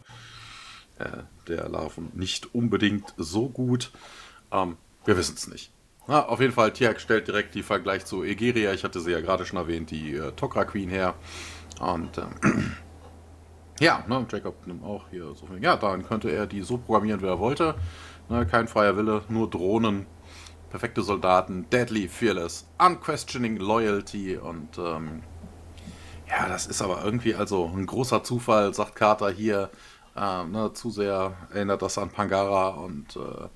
äh, 0.98 1.22
der 1.48 1.68
Larven 1.68 2.10
nicht 2.14 2.54
unbedingt 2.54 3.14
so 3.18 3.48
gut. 3.48 3.90
Ähm, 4.52 4.76
wir 5.04 5.16
wissen 5.16 5.34
es 5.36 5.48
nicht. 5.48 5.70
Na, 6.11 6.26
auf 6.26 6.40
jeden 6.40 6.52
Fall, 6.52 6.72
Tiak 6.72 7.00
stellt 7.00 7.28
direkt 7.28 7.54
die 7.54 7.62
Vergleich 7.62 8.04
zu 8.04 8.24
Egeria. 8.24 8.72
Ich 8.72 8.82
hatte 8.82 8.98
sie 8.98 9.12
ja 9.12 9.20
gerade 9.20 9.46
schon 9.46 9.61
erwähnt, 9.61 9.92
die 9.92 10.16
äh, 10.16 10.32
Tokra 10.32 10.64
Queen 10.64 10.88
her. 10.88 11.14
Und 11.78 12.18
ähm, 12.18 12.74
ja, 13.78 14.02
ne, 14.08 14.26
Jacob 14.28 14.66
nimmt 14.66 14.82
auch 14.82 15.04
hier 15.11 15.32
so 15.36 15.46
viel. 15.46 15.62
Ja, 15.62 15.76
dann 15.76 16.04
könnte 16.04 16.28
er 16.28 16.48
die 16.48 16.62
so 16.62 16.78
programmieren, 16.78 17.22
wie 17.22 17.26
er 17.26 17.38
wollte. 17.38 17.76
Ne, 18.28 18.44
kein 18.44 18.66
freier 18.66 18.96
Wille, 18.96 19.22
nur 19.28 19.48
Drohnen, 19.48 20.06
perfekte 20.70 21.02
Soldaten, 21.02 21.70
deadly, 21.70 22.08
fearless, 22.08 22.66
unquestioning 22.84 23.58
loyalty 23.58 24.36
und 24.36 24.78
ähm, 24.78 25.22
ja, 26.28 26.48
das 26.48 26.66
ist 26.66 26.82
aber 26.82 27.04
irgendwie 27.04 27.36
also 27.36 27.70
ein 27.72 27.86
großer 27.86 28.24
Zufall, 28.24 28.74
sagt 28.74 28.96
Carter 28.96 29.30
hier. 29.30 29.70
Äh, 30.16 30.44
ne, 30.44 30.72
zu 30.72 30.90
sehr 30.90 31.36
erinnert 31.52 31.82
das 31.82 31.98
an 31.98 32.11
Pangara 32.11 32.70
und 32.70 33.14
äh, 33.14 33.48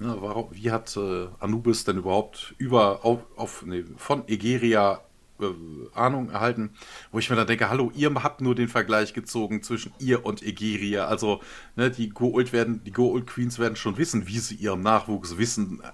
ja, 0.00 0.20
warum, 0.22 0.48
wie 0.52 0.70
hat 0.70 0.96
äh, 0.96 1.28
Anubis 1.40 1.84
denn 1.84 1.98
überhaupt 1.98 2.54
über 2.56 3.04
auf, 3.04 3.20
auf 3.36 3.64
nee, 3.66 3.84
von 3.96 4.26
Egeria 4.28 5.02
äh, 5.40 5.52
Ahnung 5.94 6.30
erhalten, 6.30 6.70
wo 7.12 7.18
ich 7.18 7.28
mir 7.28 7.36
dann 7.36 7.46
denke, 7.46 7.68
hallo, 7.68 7.92
ihr 7.94 8.12
habt 8.14 8.40
nur 8.40 8.54
den 8.54 8.68
Vergleich 8.68 9.12
gezogen 9.12 9.62
zwischen 9.62 9.92
ihr 9.98 10.24
und 10.24 10.42
Egeria. 10.42 11.06
Also, 11.06 11.40
ne, 11.76 11.90
die 11.90 12.12
Goa'uld 12.12 12.52
werden, 12.52 12.82
die 12.84 12.92
Goa'uld 12.92 13.26
Queens 13.26 13.58
werden 13.58 13.76
schon 13.76 13.98
wissen, 13.98 14.26
wie 14.26 14.38
sie 14.38 14.54
ihrem 14.54 14.80
Nachwuchs 14.80 15.36
Wissen 15.36 15.82
äh, 15.82 15.90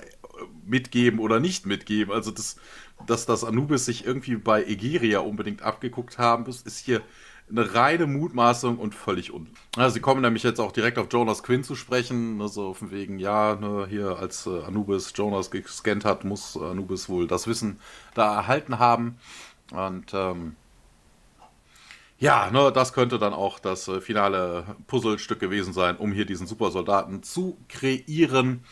mitgeben 0.65 1.19
oder 1.19 1.41
nicht 1.41 1.67
mitgeben. 1.67 2.15
Also, 2.15 2.31
das, 2.31 2.57
dass 3.07 3.27
das 3.27 3.43
Anubis 3.43 3.87
sich 3.87 4.07
irgendwie 4.07 4.37
bei 4.37 4.65
Egeria 4.65 5.19
unbedingt 5.19 5.63
abgeguckt 5.63 6.19
haben, 6.19 6.47
ist 6.47 6.79
hier 6.79 7.03
eine 7.49 7.75
reine 7.75 8.07
Mutmaßung 8.07 8.79
und 8.79 8.95
völlig 8.95 9.33
un. 9.33 9.49
Also 9.77 9.95
sie 9.95 10.01
kommen 10.01 10.21
nämlich 10.21 10.43
jetzt 10.43 10.61
auch 10.61 10.73
direkt 10.73 10.99
auf 10.99 11.07
Jonas 11.13 11.43
Quinn 11.43 11.63
zu 11.63 11.77
sprechen, 11.77 12.39
ne, 12.39 12.49
so 12.49 12.75
von 12.75 12.91
wegen, 12.91 13.19
ja, 13.19 13.55
ne, 13.55 13.87
hier 13.89 14.19
als 14.19 14.47
äh, 14.47 14.63
Anubis 14.63 15.13
Jonas 15.15 15.51
gescannt 15.51 16.05
hat, 16.05 16.25
muss 16.25 16.57
Anubis 16.57 17.09
wohl 17.09 17.27
das 17.27 17.47
Wissen 17.47 17.79
da 18.15 18.35
erhalten 18.35 18.79
haben. 18.79 19.19
Und 19.73 20.13
ähm, 20.13 20.57
ja, 22.19 22.51
ne, 22.51 22.73
das 22.73 22.93
könnte 22.93 23.19
dann 23.19 23.33
auch 23.33 23.61
das 23.61 23.87
äh, 23.87 24.01
finale 24.01 24.77
Puzzlestück 24.89 25.39
gewesen 25.39 25.73
sein, 25.73 25.97
um 25.97 26.13
hier 26.13 26.27
diesen 26.27 26.49
Supersoldaten 26.49 27.23
zu 27.23 27.59
kreieren. 27.69 28.65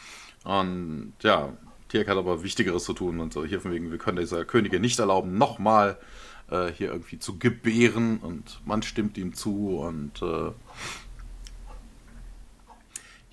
Und 0.42 1.14
ja, 1.20 1.52
Tierk 1.88 2.08
hat 2.08 2.16
aber 2.16 2.42
Wichtigeres 2.42 2.84
zu 2.84 2.92
tun 2.92 3.20
und 3.20 3.32
so 3.32 3.44
hier 3.44 3.60
von 3.60 3.70
wegen, 3.70 3.92
wir 3.92 3.98
können 3.98 4.18
dieser 4.18 4.44
Königin 4.44 4.82
nicht 4.82 4.98
erlauben, 4.98 5.38
nochmal 5.38 5.90
äh, 5.90 6.23
hier 6.48 6.92
irgendwie 6.92 7.18
zu 7.18 7.38
gebären 7.38 8.18
und 8.18 8.60
man 8.64 8.82
stimmt 8.82 9.16
ihm 9.18 9.34
zu 9.34 9.78
und 9.78 10.22
äh, 10.22 10.52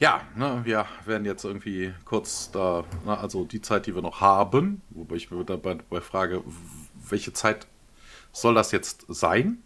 ja, 0.02 0.22
ne, 0.36 0.62
wir 0.64 0.88
werden 1.06 1.26
jetzt 1.26 1.46
irgendwie 1.46 1.94
kurz 2.06 2.50
da, 2.52 2.84
na, 3.06 3.20
also 3.20 3.46
die 3.46 3.62
Zeit, 3.62 3.86
die 3.86 3.94
wir 3.94 4.02
noch 4.02 4.20
haben, 4.20 4.82
wobei 4.90 5.16
ich 5.16 5.30
mir 5.30 5.46
dabei, 5.46 5.76
dabei 5.76 6.02
frage, 6.02 6.44
welche 7.08 7.34
Zeit 7.34 7.68
soll 8.32 8.56
das 8.56 8.72
jetzt 8.72 9.06
sein? 9.10 9.62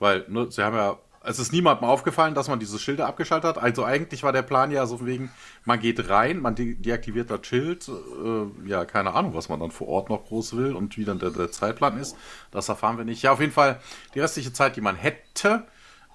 Weil, 0.00 0.24
ne, 0.28 0.50
sie 0.50 0.64
haben 0.64 0.74
ja 0.74 0.98
es 1.28 1.38
ist 1.38 1.52
niemandem 1.52 1.86
aufgefallen, 1.86 2.34
dass 2.34 2.48
man 2.48 2.58
diese 2.58 2.78
Schilder 2.78 3.06
abgeschaltet 3.06 3.56
hat. 3.56 3.62
Also 3.62 3.84
eigentlich 3.84 4.22
war 4.22 4.32
der 4.32 4.42
Plan 4.42 4.70
ja 4.70 4.86
so 4.86 5.04
wegen, 5.04 5.30
man 5.64 5.78
geht 5.78 6.08
rein, 6.08 6.40
man 6.40 6.54
de 6.54 6.74
deaktiviert 6.74 7.30
das 7.30 7.46
Schild. 7.46 7.88
Äh, 7.88 8.68
ja, 8.68 8.86
keine 8.86 9.14
Ahnung, 9.14 9.34
was 9.34 9.50
man 9.50 9.60
dann 9.60 9.70
vor 9.70 9.88
Ort 9.88 10.08
noch 10.08 10.24
groß 10.24 10.56
will 10.56 10.74
und 10.74 10.96
wie 10.96 11.04
dann 11.04 11.18
der, 11.18 11.30
der, 11.30 11.50
Zeitplan 11.50 11.98
ist. 11.98 12.16
Das 12.50 12.68
erfahren 12.68 12.96
wir 12.96 13.04
nicht. 13.04 13.22
Ja, 13.22 13.32
auf 13.32 13.40
jeden 13.40 13.52
Fall 13.52 13.80
die 14.14 14.20
restliche 14.20 14.52
Zeit, 14.54 14.76
die 14.76 14.80
man 14.80 14.96
hätte, 14.96 15.66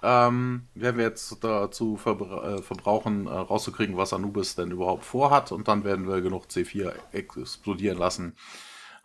ähm, 0.02 0.68
werden 0.74 0.98
wir 0.98 1.06
jetzt 1.06 1.44
dazu 1.44 1.96
verbra 1.96 2.56
äh, 2.56 2.62
verbrauchen, 2.64 3.28
äh, 3.28 3.30
rauszukriegen, 3.30 3.96
was 3.96 4.14
Anubis 4.14 4.56
denn 4.56 4.72
überhaupt 4.72 5.06
vorhat. 5.06 5.52
Und 5.52 5.68
dann 5.68 5.84
werden 5.84 6.08
wir 6.08 6.22
genug 6.22 6.46
C4 6.46 6.92
explodieren 7.12 8.00
lassen 8.00 8.36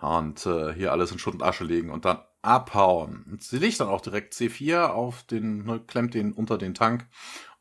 und 0.01 0.47
äh, 0.47 0.73
hier 0.73 0.93
alles 0.93 1.13
in 1.13 1.19
Schutt 1.19 1.35
und 1.35 1.43
Asche 1.43 1.65
legen 1.65 1.91
und 1.91 2.05
dann 2.05 2.19
abhauen. 2.43 3.39
Sie 3.41 3.59
legt 3.59 3.81
dann 3.81 3.89
auch 3.89 4.01
direkt 4.01 4.35
C4 4.35 4.89
auf 4.89 5.25
den, 5.25 5.65
ne, 5.65 5.81
klemmt 5.87 6.15
den 6.15 6.33
unter 6.33 6.59
den 6.59 6.75
Tank 6.75 7.07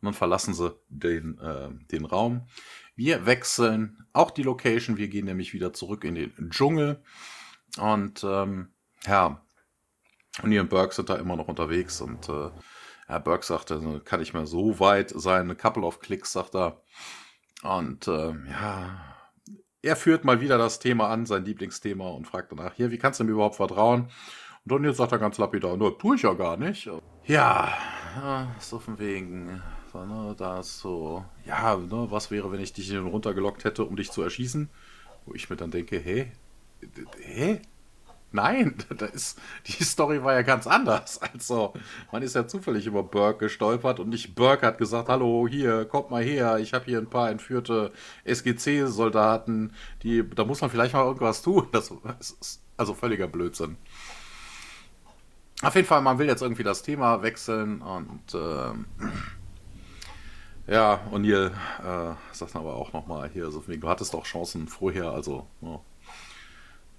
und 0.02 0.06
dann 0.06 0.14
verlassen 0.14 0.54
sie 0.54 0.76
den, 0.90 1.40
äh, 1.40 1.70
den 1.92 2.06
Raum. 2.06 2.48
Wir 2.96 3.26
wechseln 3.26 4.06
auch 4.14 4.32
die 4.32 4.44
Location. 4.44 4.98
Wir 4.98 5.08
gehen 5.08 5.26
nämlich 5.26 5.54
wieder 5.54 5.74
zurück 5.74 6.04
in 6.04 6.16
den 6.16 6.50
Dschungel. 6.50 7.04
Und 7.80 8.24
ähm, 8.24 8.70
ja, 9.06 9.42
und 10.44 10.58
und 10.58 10.70
Burke 10.70 10.94
sind 10.94 11.10
da 11.10 11.16
immer 11.16 11.36
noch 11.36 11.48
unterwegs. 11.48 12.02
Und 12.02 12.30
äh, 12.30 12.50
Herr 13.08 13.20
Burke 13.20 13.46
sagte, 13.46 13.76
also, 13.76 14.00
kann 14.04 14.22
ich 14.22 14.34
mehr 14.34 14.46
so 14.46 14.80
weit 14.80 15.12
sein. 15.16 15.50
A 15.50 15.56
couple 15.56 15.84
of 15.84 16.00
clicks, 16.00 16.34
sagt 16.34 16.56
er. 16.56 16.82
Und 17.64 18.08
äh, 18.08 18.34
ja, 18.50 19.16
er 19.82 19.96
führt 19.96 20.26
mal 20.26 20.42
wieder 20.42 20.58
das 20.58 20.80
Thema 20.80 21.10
an, 21.10 21.26
sein 21.26 21.46
Lieblingsthema, 21.46 22.08
und 22.10 22.28
fragt 22.28 22.52
danach, 22.52 22.74
hier, 22.74 22.92
wie 22.92 22.98
kannst 22.98 23.20
du 23.20 23.24
mir 23.24 23.32
überhaupt 23.32 23.56
vertrauen? 23.56 24.10
Und 24.68 24.74
dann 24.74 24.84
jetzt 24.84 24.98
sagt 24.98 25.14
er 25.14 25.18
ganz 25.18 25.38
lapidar, 25.38 25.78
nur 25.78 25.98
tue 25.98 26.18
ich 26.18 26.24
ja 26.24 26.34
gar 26.34 26.58
nicht. 26.58 26.90
Ja, 27.26 27.72
so 28.60 28.80
von 28.80 29.00
wegen, 29.00 29.62
ne, 29.94 30.36
da 30.38 30.60
ist 30.60 30.80
so, 30.80 31.24
ja, 31.46 31.78
ne, 31.78 32.08
was 32.10 32.32
wäre, 32.32 32.52
wenn 32.52 32.60
ich 32.60 32.74
dich 32.74 32.94
runtergelockt 32.94 33.64
hätte, 33.64 33.86
um 33.86 33.96
dich 33.96 34.12
zu 34.12 34.22
erschießen? 34.22 34.70
Wo 35.26 35.34
ich 35.34 35.50
mir 35.50 35.56
dann 35.56 35.72
denke, 35.72 35.98
hä? 35.98 36.34
Hä? 37.22 37.62
Nein, 38.34 38.76
da 38.98 39.06
ist, 39.06 39.40
die 39.68 39.86
Story 39.86 40.22
war 40.22 40.34
ja 40.34 40.42
ganz 40.42 40.68
anders. 40.68 41.22
Also, 41.22 41.72
man 42.12 42.22
ist 42.22 42.36
ja 42.36 42.46
zufällig 42.46 42.88
über 42.88 43.04
Burke 43.04 43.46
gestolpert 43.46 44.02
und 44.02 44.10
nicht 44.10 44.36
Burke 44.36 44.66
hat 44.68 44.80
gesagt, 44.80 45.08
hallo, 45.08 45.48
hier, 45.48 45.86
kommt 45.86 46.12
mal 46.12 46.24
her, 46.24 46.58
ich 46.58 46.74
habe 46.74 46.84
hier 46.84 46.98
ein 46.98 47.10
paar 47.10 47.32
entführte 47.32 47.94
SGC-Soldaten, 48.26 49.72
die, 50.04 50.30
da 50.30 50.44
muss 50.44 50.60
man 50.60 50.70
vielleicht 50.70 50.94
mal 50.94 51.06
irgendwas 51.06 51.42
tun. 51.42 51.70
Das 51.72 51.90
ist 52.30 52.62
also 52.76 52.94
völliger 52.94 53.30
Blödsinn. 53.30 53.78
Auf 55.62 55.76
jeden 55.76 55.88
Fall, 55.88 56.02
man 56.02 56.20
will 56.20 56.28
jetzt 56.28 56.42
irgendwie 56.42 56.64
das 56.64 56.84
Thema 56.84 57.22
wechseln 57.24 57.82
und 57.82 58.34
äh, 58.34 58.74
Ja, 60.68 61.00
O'Neill 61.12 61.52
äh, 61.80 62.16
sagt 62.34 62.56
aber 62.56 62.76
auch 62.76 62.92
nochmal 62.92 63.30
hier, 63.30 63.52
so 63.52 63.66
wegen, 63.68 63.82
du 63.82 63.88
hattest 63.90 64.14
doch 64.14 64.26
Chancen 64.26 64.68
vorher, 64.68 65.12
also 65.12 65.48
ja, 65.62 65.80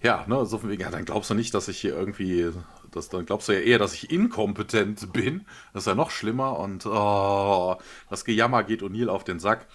ja 0.02 0.24
ne, 0.26 0.46
so 0.46 0.59
von 0.59 0.70
wegen, 0.70 0.82
ja, 0.82 0.90
dann 0.90 1.04
glaubst 1.04 1.28
du 1.30 1.34
nicht, 1.34 1.52
dass 1.54 1.68
ich 1.68 1.78
hier 1.78 1.94
irgendwie, 1.94 2.50
das, 2.90 3.11
dann 3.11 3.26
glaubst 3.26 3.48
du 3.48 3.52
ja 3.52 3.61
eher, 3.61 3.78
dass 3.78 3.92
ich 3.94 4.11
inkompetent 4.11 5.12
bin. 5.12 5.46
Das 5.74 5.82
ist 5.82 5.86
ja 5.86 5.94
noch 5.94 6.11
schlimmer 6.11 6.59
und 6.59 6.86
oh, 6.86 7.76
das 8.09 8.24
Gejammer 8.24 8.64
geht 8.64 8.82
O'Neill 8.82 9.09
auf 9.09 9.24
den 9.24 9.38
Sack. 9.38 9.66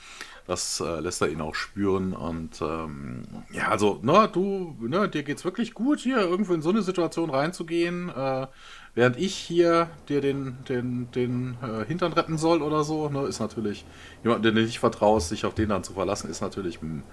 Das 0.45 0.81
äh, 0.81 0.99
lässt 0.99 1.21
er 1.21 1.29
ihn 1.29 1.39
auch 1.39 1.55
spüren. 1.55 2.13
Und 2.13 2.61
ähm, 2.61 3.23
ja, 3.51 3.69
also, 3.69 3.99
ne, 4.01 4.29
du, 4.31 4.75
ne, 4.81 5.07
dir 5.07 5.23
geht's 5.23 5.45
wirklich 5.45 5.73
gut, 5.73 5.99
hier 5.99 6.17
irgendwo 6.17 6.53
in 6.53 6.61
so 6.61 6.69
eine 6.69 6.81
Situation 6.81 7.29
reinzugehen, 7.29 8.09
äh, 8.09 8.47
während 8.93 9.17
ich 9.17 9.35
hier 9.35 9.89
dir 10.09 10.19
den, 10.19 10.57
den, 10.67 11.09
den 11.11 11.57
äh, 11.61 11.85
Hintern 11.85 12.11
retten 12.11 12.37
soll 12.37 12.61
oder 12.61 12.83
so, 12.83 13.09
ne, 13.09 13.21
ist 13.21 13.39
natürlich, 13.39 13.85
jemand, 14.23 14.43
den 14.43 14.55
du 14.55 14.61
nicht 14.61 14.79
vertraust, 14.79 15.29
sich 15.29 15.45
auf 15.45 15.55
den 15.55 15.69
dann 15.69 15.83
zu 15.83 15.93
verlassen, 15.93 16.29
ist 16.29 16.41
natürlich, 16.41 16.81
mh, 16.81 16.89
hm, 16.89 17.03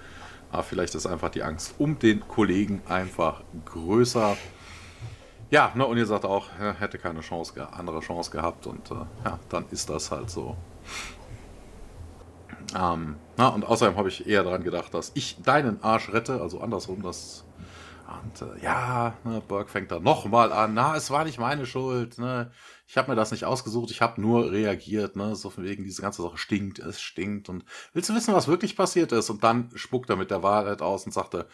ah, 0.50 0.62
vielleicht 0.62 0.96
ist 0.96 1.06
einfach 1.06 1.30
die 1.30 1.44
Angst 1.44 1.74
um 1.78 2.00
den 2.00 2.26
Kollegen 2.26 2.82
einfach 2.88 3.42
größer. 3.64 4.36
Ja, 5.50 5.72
ne, 5.76 5.86
und 5.86 5.96
ihr 5.98 6.06
sagt 6.06 6.24
auch, 6.24 6.48
er 6.58 6.74
hätte 6.74 6.98
keine 6.98 7.20
Chance, 7.20 7.54
andere 7.72 8.00
Chance 8.00 8.32
gehabt 8.32 8.66
und 8.66 8.90
äh, 8.90 8.94
ja, 9.24 9.38
dann 9.48 9.66
ist 9.70 9.88
das 9.88 10.10
halt 10.10 10.30
so. 10.30 10.56
Ähm, 12.76 13.16
na, 13.36 13.48
und 13.48 13.64
außerdem 13.64 13.96
habe 13.96 14.08
ich 14.08 14.26
eher 14.26 14.44
daran 14.44 14.62
gedacht, 14.62 14.94
dass 14.94 15.12
ich 15.14 15.42
deinen 15.42 15.82
Arsch 15.82 16.12
rette, 16.12 16.40
also 16.40 16.60
andersrum, 16.60 17.02
das. 17.02 17.44
Und 18.22 18.42
äh, 18.42 18.62
ja, 18.62 19.14
ne, 19.24 19.40
Burke 19.46 19.70
fängt 19.70 19.90
da 19.90 20.00
nochmal 20.00 20.52
an. 20.52 20.74
Na, 20.74 20.96
es 20.96 21.10
war 21.10 21.24
nicht 21.24 21.38
meine 21.38 21.64
Schuld. 21.64 22.18
Ne? 22.18 22.50
Ich 22.86 22.96
habe 22.98 23.10
mir 23.10 23.16
das 23.16 23.30
nicht 23.30 23.44
ausgesucht, 23.44 23.90
ich 23.92 24.02
habe 24.02 24.20
nur 24.20 24.50
reagiert. 24.50 25.14
Ne? 25.14 25.36
So 25.36 25.48
von 25.48 25.64
wegen, 25.64 25.84
diese 25.84 26.02
ganze 26.02 26.22
Sache 26.22 26.36
stinkt, 26.36 26.80
es 26.80 27.00
stinkt. 27.00 27.48
Und 27.48 27.64
willst 27.92 28.10
du 28.10 28.14
wissen, 28.14 28.34
was 28.34 28.48
wirklich 28.48 28.76
passiert 28.76 29.12
ist? 29.12 29.30
Und 29.30 29.44
dann 29.44 29.70
spuckt 29.76 30.10
er 30.10 30.16
mit 30.16 30.30
der 30.30 30.42
Wahrheit 30.42 30.82
aus 30.82 31.06
und 31.06 31.12
sagte, 31.12 31.46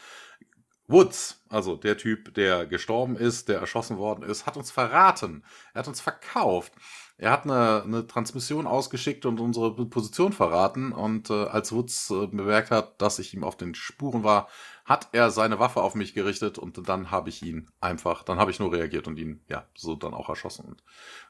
Woods, 0.88 1.42
also 1.48 1.76
der 1.76 1.98
Typ, 1.98 2.34
der 2.34 2.66
gestorben 2.66 3.16
ist, 3.16 3.48
der 3.48 3.58
erschossen 3.58 3.98
worden 3.98 4.22
ist, 4.22 4.46
hat 4.46 4.56
uns 4.56 4.70
verraten. 4.70 5.44
Er 5.74 5.80
hat 5.80 5.88
uns 5.88 6.00
verkauft. 6.00 6.72
Er 7.18 7.30
hat 7.30 7.44
eine, 7.44 7.82
eine 7.82 8.06
Transmission 8.06 8.66
ausgeschickt 8.66 9.24
und 9.24 9.40
unsere 9.40 9.74
Position 9.86 10.32
verraten. 10.32 10.92
Und 10.92 11.30
äh, 11.30 11.44
als 11.44 11.72
Woods 11.72 12.10
äh, 12.10 12.26
bemerkt 12.26 12.70
hat, 12.70 13.00
dass 13.00 13.18
ich 13.18 13.32
ihm 13.32 13.42
auf 13.42 13.56
den 13.56 13.74
Spuren 13.74 14.22
war, 14.22 14.48
hat 14.84 15.08
er 15.12 15.30
seine 15.30 15.58
Waffe 15.58 15.82
auf 15.82 15.94
mich 15.94 16.14
gerichtet 16.14 16.58
und 16.58 16.88
dann 16.88 17.10
habe 17.10 17.28
ich 17.28 17.42
ihn 17.42 17.70
einfach, 17.80 18.22
dann 18.22 18.38
habe 18.38 18.50
ich 18.50 18.60
nur 18.60 18.72
reagiert 18.72 19.08
und 19.08 19.18
ihn, 19.18 19.40
ja, 19.48 19.66
so 19.74 19.96
dann 19.96 20.14
auch 20.14 20.28
erschossen. 20.28 20.66
Und 20.66 20.82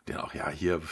der 0.09 0.25
auch, 0.25 0.35
ja, 0.35 0.51
hier, 0.51 0.83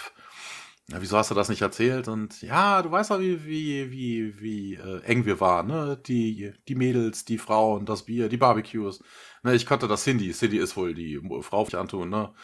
ja, 0.88 1.00
wieso 1.00 1.16
hast 1.16 1.30
du 1.30 1.34
das 1.34 1.48
nicht 1.48 1.62
erzählt? 1.62 2.08
Und 2.08 2.40
ja, 2.42 2.80
du 2.82 2.90
weißt 2.90 3.10
ja, 3.10 3.20
wie, 3.20 3.44
wie, 3.46 3.90
wie, 3.90 4.40
wie 4.40 4.74
äh, 4.74 5.02
eng 5.02 5.24
wir 5.26 5.40
waren, 5.40 5.66
ne? 5.66 6.00
Die, 6.06 6.52
die 6.68 6.74
Mädels, 6.74 7.24
die 7.24 7.38
Frauen, 7.38 7.86
das 7.86 8.04
Bier, 8.04 8.28
die 8.28 8.36
Barbecues. 8.36 9.02
Ne, 9.42 9.54
ich 9.54 9.66
konnte 9.66 9.88
das 9.88 10.04
Cindy. 10.04 10.32
Cindy 10.32 10.58
ist 10.58 10.76
wohl 10.76 10.94
die 10.94 11.20
Frau, 11.40 11.64
die 11.64 11.76
antun, 11.76 12.10
ne? 12.10 12.34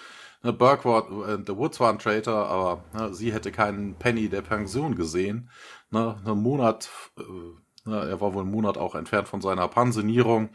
Ne, 0.43 0.53
Burke 0.53 0.85
war, 0.87 1.29
äh, 1.29 1.39
The 1.47 1.57
Woods 1.57 1.81
war 1.81 1.91
ein 1.93 1.99
Traitor, 1.99 2.47
aber 2.47 2.85
ne, 2.95 3.15
sie 3.15 3.33
hätte 3.33 3.53
keinen 3.53 3.95
Penny 3.97 4.29
der 4.29 4.43
Pension 4.43 4.95
gesehen. 4.95 5.51
Ne, 5.91 6.17
einen 6.25 6.43
Monat, 6.43 6.89
äh, 7.19 7.89
ne, 7.89 8.09
er 8.09 8.21
war 8.21 8.33
wohl 8.35 8.43
einen 8.43 8.51
Monat 8.51 8.79
auch 8.79 8.95
entfernt 8.95 9.29
von 9.29 9.41
seiner 9.41 9.69
Pensionierung. 9.69 10.51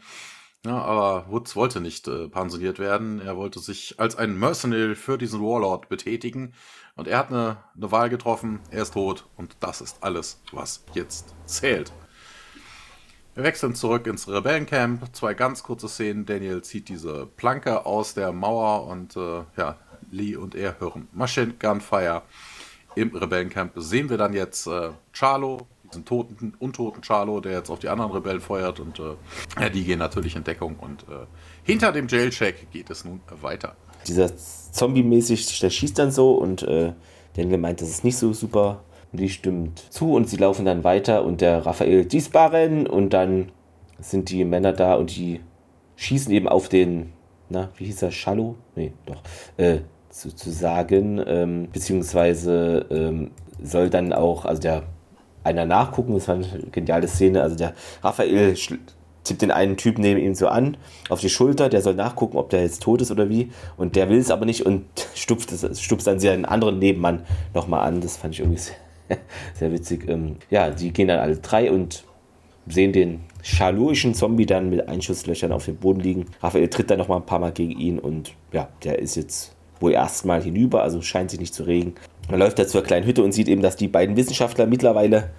Ja, 0.64 0.82
aber 0.82 1.30
Woods 1.30 1.54
wollte 1.54 1.80
nicht 1.80 2.08
äh, 2.08 2.28
pensioniert 2.28 2.80
werden. 2.80 3.20
Er 3.20 3.36
wollte 3.36 3.60
sich 3.60 4.00
als 4.00 4.16
ein 4.16 4.36
Mercenary 4.36 4.96
für 4.96 5.16
diesen 5.16 5.40
Warlord 5.40 5.88
betätigen. 5.88 6.54
Und 6.96 7.06
er 7.06 7.18
hat 7.18 7.28
eine, 7.30 7.58
eine 7.76 7.92
Wahl 7.92 8.08
getroffen. 8.10 8.58
Er 8.70 8.82
ist 8.82 8.94
tot. 8.94 9.26
Und 9.36 9.56
das 9.60 9.80
ist 9.80 10.02
alles, 10.02 10.42
was 10.50 10.84
jetzt 10.94 11.36
zählt. 11.44 11.92
Wir 13.36 13.44
wechseln 13.44 13.74
zurück 13.74 14.06
ins 14.06 14.26
Rebellencamp. 14.28 15.14
Zwei 15.14 15.34
ganz 15.34 15.62
kurze 15.62 15.90
Szenen. 15.90 16.24
Daniel 16.24 16.62
zieht 16.62 16.88
diese 16.88 17.26
Planke 17.36 17.84
aus 17.84 18.14
der 18.14 18.32
Mauer 18.32 18.86
und 18.86 19.14
äh, 19.14 19.42
ja, 19.58 19.76
Lee 20.10 20.36
und 20.36 20.54
er 20.54 20.80
hören 20.80 21.06
Machine 21.12 21.52
Gunfire. 21.58 22.22
Im 22.94 23.14
Rebellencamp 23.14 23.72
sehen 23.76 24.08
wir 24.08 24.16
dann 24.16 24.32
jetzt 24.32 24.66
äh, 24.66 24.88
Charlo, 25.12 25.66
diesen 25.84 26.06
toten, 26.06 26.54
untoten 26.60 27.02
Charlo, 27.02 27.40
der 27.40 27.52
jetzt 27.52 27.68
auf 27.68 27.78
die 27.78 27.90
anderen 27.90 28.12
Rebellen 28.12 28.40
feuert 28.40 28.80
und 28.80 28.98
äh, 29.00 29.16
ja, 29.60 29.68
die 29.68 29.84
gehen 29.84 29.98
natürlich 29.98 30.34
in 30.34 30.42
Deckung 30.42 30.76
und 30.76 31.02
äh, 31.02 31.26
hinter 31.62 31.92
dem 31.92 32.08
Jailcheck 32.08 32.70
geht 32.72 32.88
es 32.88 33.04
nun 33.04 33.20
weiter. 33.42 33.76
Dieser 34.06 34.34
Zombie-mäßig, 34.34 35.60
der 35.60 35.68
schießt 35.68 35.98
dann 35.98 36.10
so 36.10 36.36
und 36.36 36.62
äh, 36.62 36.94
Daniel 37.34 37.58
meint, 37.58 37.82
das 37.82 37.90
ist 37.90 38.02
nicht 38.02 38.16
so 38.16 38.32
super 38.32 38.82
die 39.12 39.28
stimmt 39.28 39.78
zu 39.90 40.12
und 40.12 40.28
sie 40.28 40.36
laufen 40.36 40.64
dann 40.64 40.84
weiter 40.84 41.24
und 41.24 41.40
der 41.40 41.64
Raphael 41.64 42.04
diesparen 42.04 42.86
und 42.86 43.10
dann 43.10 43.50
sind 43.98 44.30
die 44.30 44.44
Männer 44.44 44.72
da 44.72 44.94
und 44.94 45.16
die 45.16 45.40
schießen 45.96 46.32
eben 46.32 46.48
auf 46.48 46.68
den, 46.68 47.12
na, 47.48 47.70
wie 47.76 47.86
hieß 47.86 48.02
er, 48.02 48.10
Shallow? 48.10 48.56
Nee, 48.74 48.92
doch, 49.06 49.22
äh, 49.56 49.78
sozusagen, 50.10 51.22
ähm, 51.26 51.68
beziehungsweise 51.72 52.86
ähm, 52.90 53.30
soll 53.62 53.90
dann 53.90 54.12
auch, 54.12 54.44
also 54.44 54.60
der 54.60 54.82
einer 55.44 55.64
nachgucken, 55.64 56.14
das 56.14 56.28
war 56.28 56.34
eine 56.34 56.46
geniale 56.72 57.08
Szene, 57.08 57.42
also 57.42 57.56
der 57.56 57.74
Raphael 58.02 58.54
tippt 59.26 59.42
den 59.42 59.50
einen 59.50 59.76
Typ 59.76 59.98
neben 59.98 60.20
ihm 60.20 60.34
so 60.34 60.48
an, 60.48 60.76
auf 61.08 61.20
die 61.20 61.28
Schulter, 61.28 61.68
der 61.68 61.82
soll 61.82 61.94
nachgucken, 61.94 62.36
ob 62.36 62.50
der 62.50 62.62
jetzt 62.62 62.82
tot 62.82 63.02
ist 63.02 63.10
oder 63.10 63.28
wie. 63.28 63.50
Und 63.76 63.96
der 63.96 64.08
will 64.08 64.18
es 64.18 64.30
aber 64.30 64.46
nicht 64.46 64.64
und 64.64 64.84
stupft, 65.14 65.52
stupft 65.78 66.06
dann 66.06 66.20
seinen 66.20 66.44
anderen 66.44 66.78
Nebenmann 66.78 67.24
nochmal 67.54 67.86
an. 67.86 68.00
Das 68.00 68.16
fand 68.16 68.34
ich 68.34 68.40
irgendwie 68.40 68.60
sehr, 68.60 68.76
sehr 69.54 69.72
witzig. 69.72 70.08
Ähm, 70.08 70.36
ja, 70.50 70.70
die 70.70 70.92
gehen 70.92 71.08
dann 71.08 71.18
alle 71.18 71.36
drei 71.36 71.70
und 71.70 72.04
sehen 72.68 72.92
den 72.92 73.20
schaluischen 73.42 74.14
Zombie 74.14 74.46
dann 74.46 74.70
mit 74.70 74.88
Einschusslöchern 74.88 75.52
auf 75.52 75.66
dem 75.66 75.76
Boden 75.76 76.00
liegen. 76.00 76.26
Raphael 76.42 76.68
tritt 76.68 76.90
dann 76.90 76.98
noch 76.98 77.08
mal 77.08 77.16
ein 77.16 77.26
paar 77.26 77.38
Mal 77.38 77.52
gegen 77.52 77.78
ihn 77.78 77.98
und 77.98 78.32
ja, 78.52 78.68
der 78.82 78.98
ist 78.98 79.16
jetzt 79.16 79.54
wohl 79.80 79.92
erstmal 79.92 80.42
hinüber, 80.42 80.82
also 80.82 81.02
scheint 81.02 81.30
sich 81.30 81.40
nicht 81.40 81.54
zu 81.54 81.62
regen. 81.64 81.94
Er 82.28 82.38
läuft 82.38 82.58
da 82.58 82.66
zur 82.66 82.82
kleinen 82.82 83.06
Hütte 83.06 83.22
und 83.22 83.32
sieht 83.32 83.48
eben, 83.48 83.62
dass 83.62 83.76
die 83.76 83.88
beiden 83.88 84.16
Wissenschaftler 84.16 84.66
mittlerweile 84.66 85.30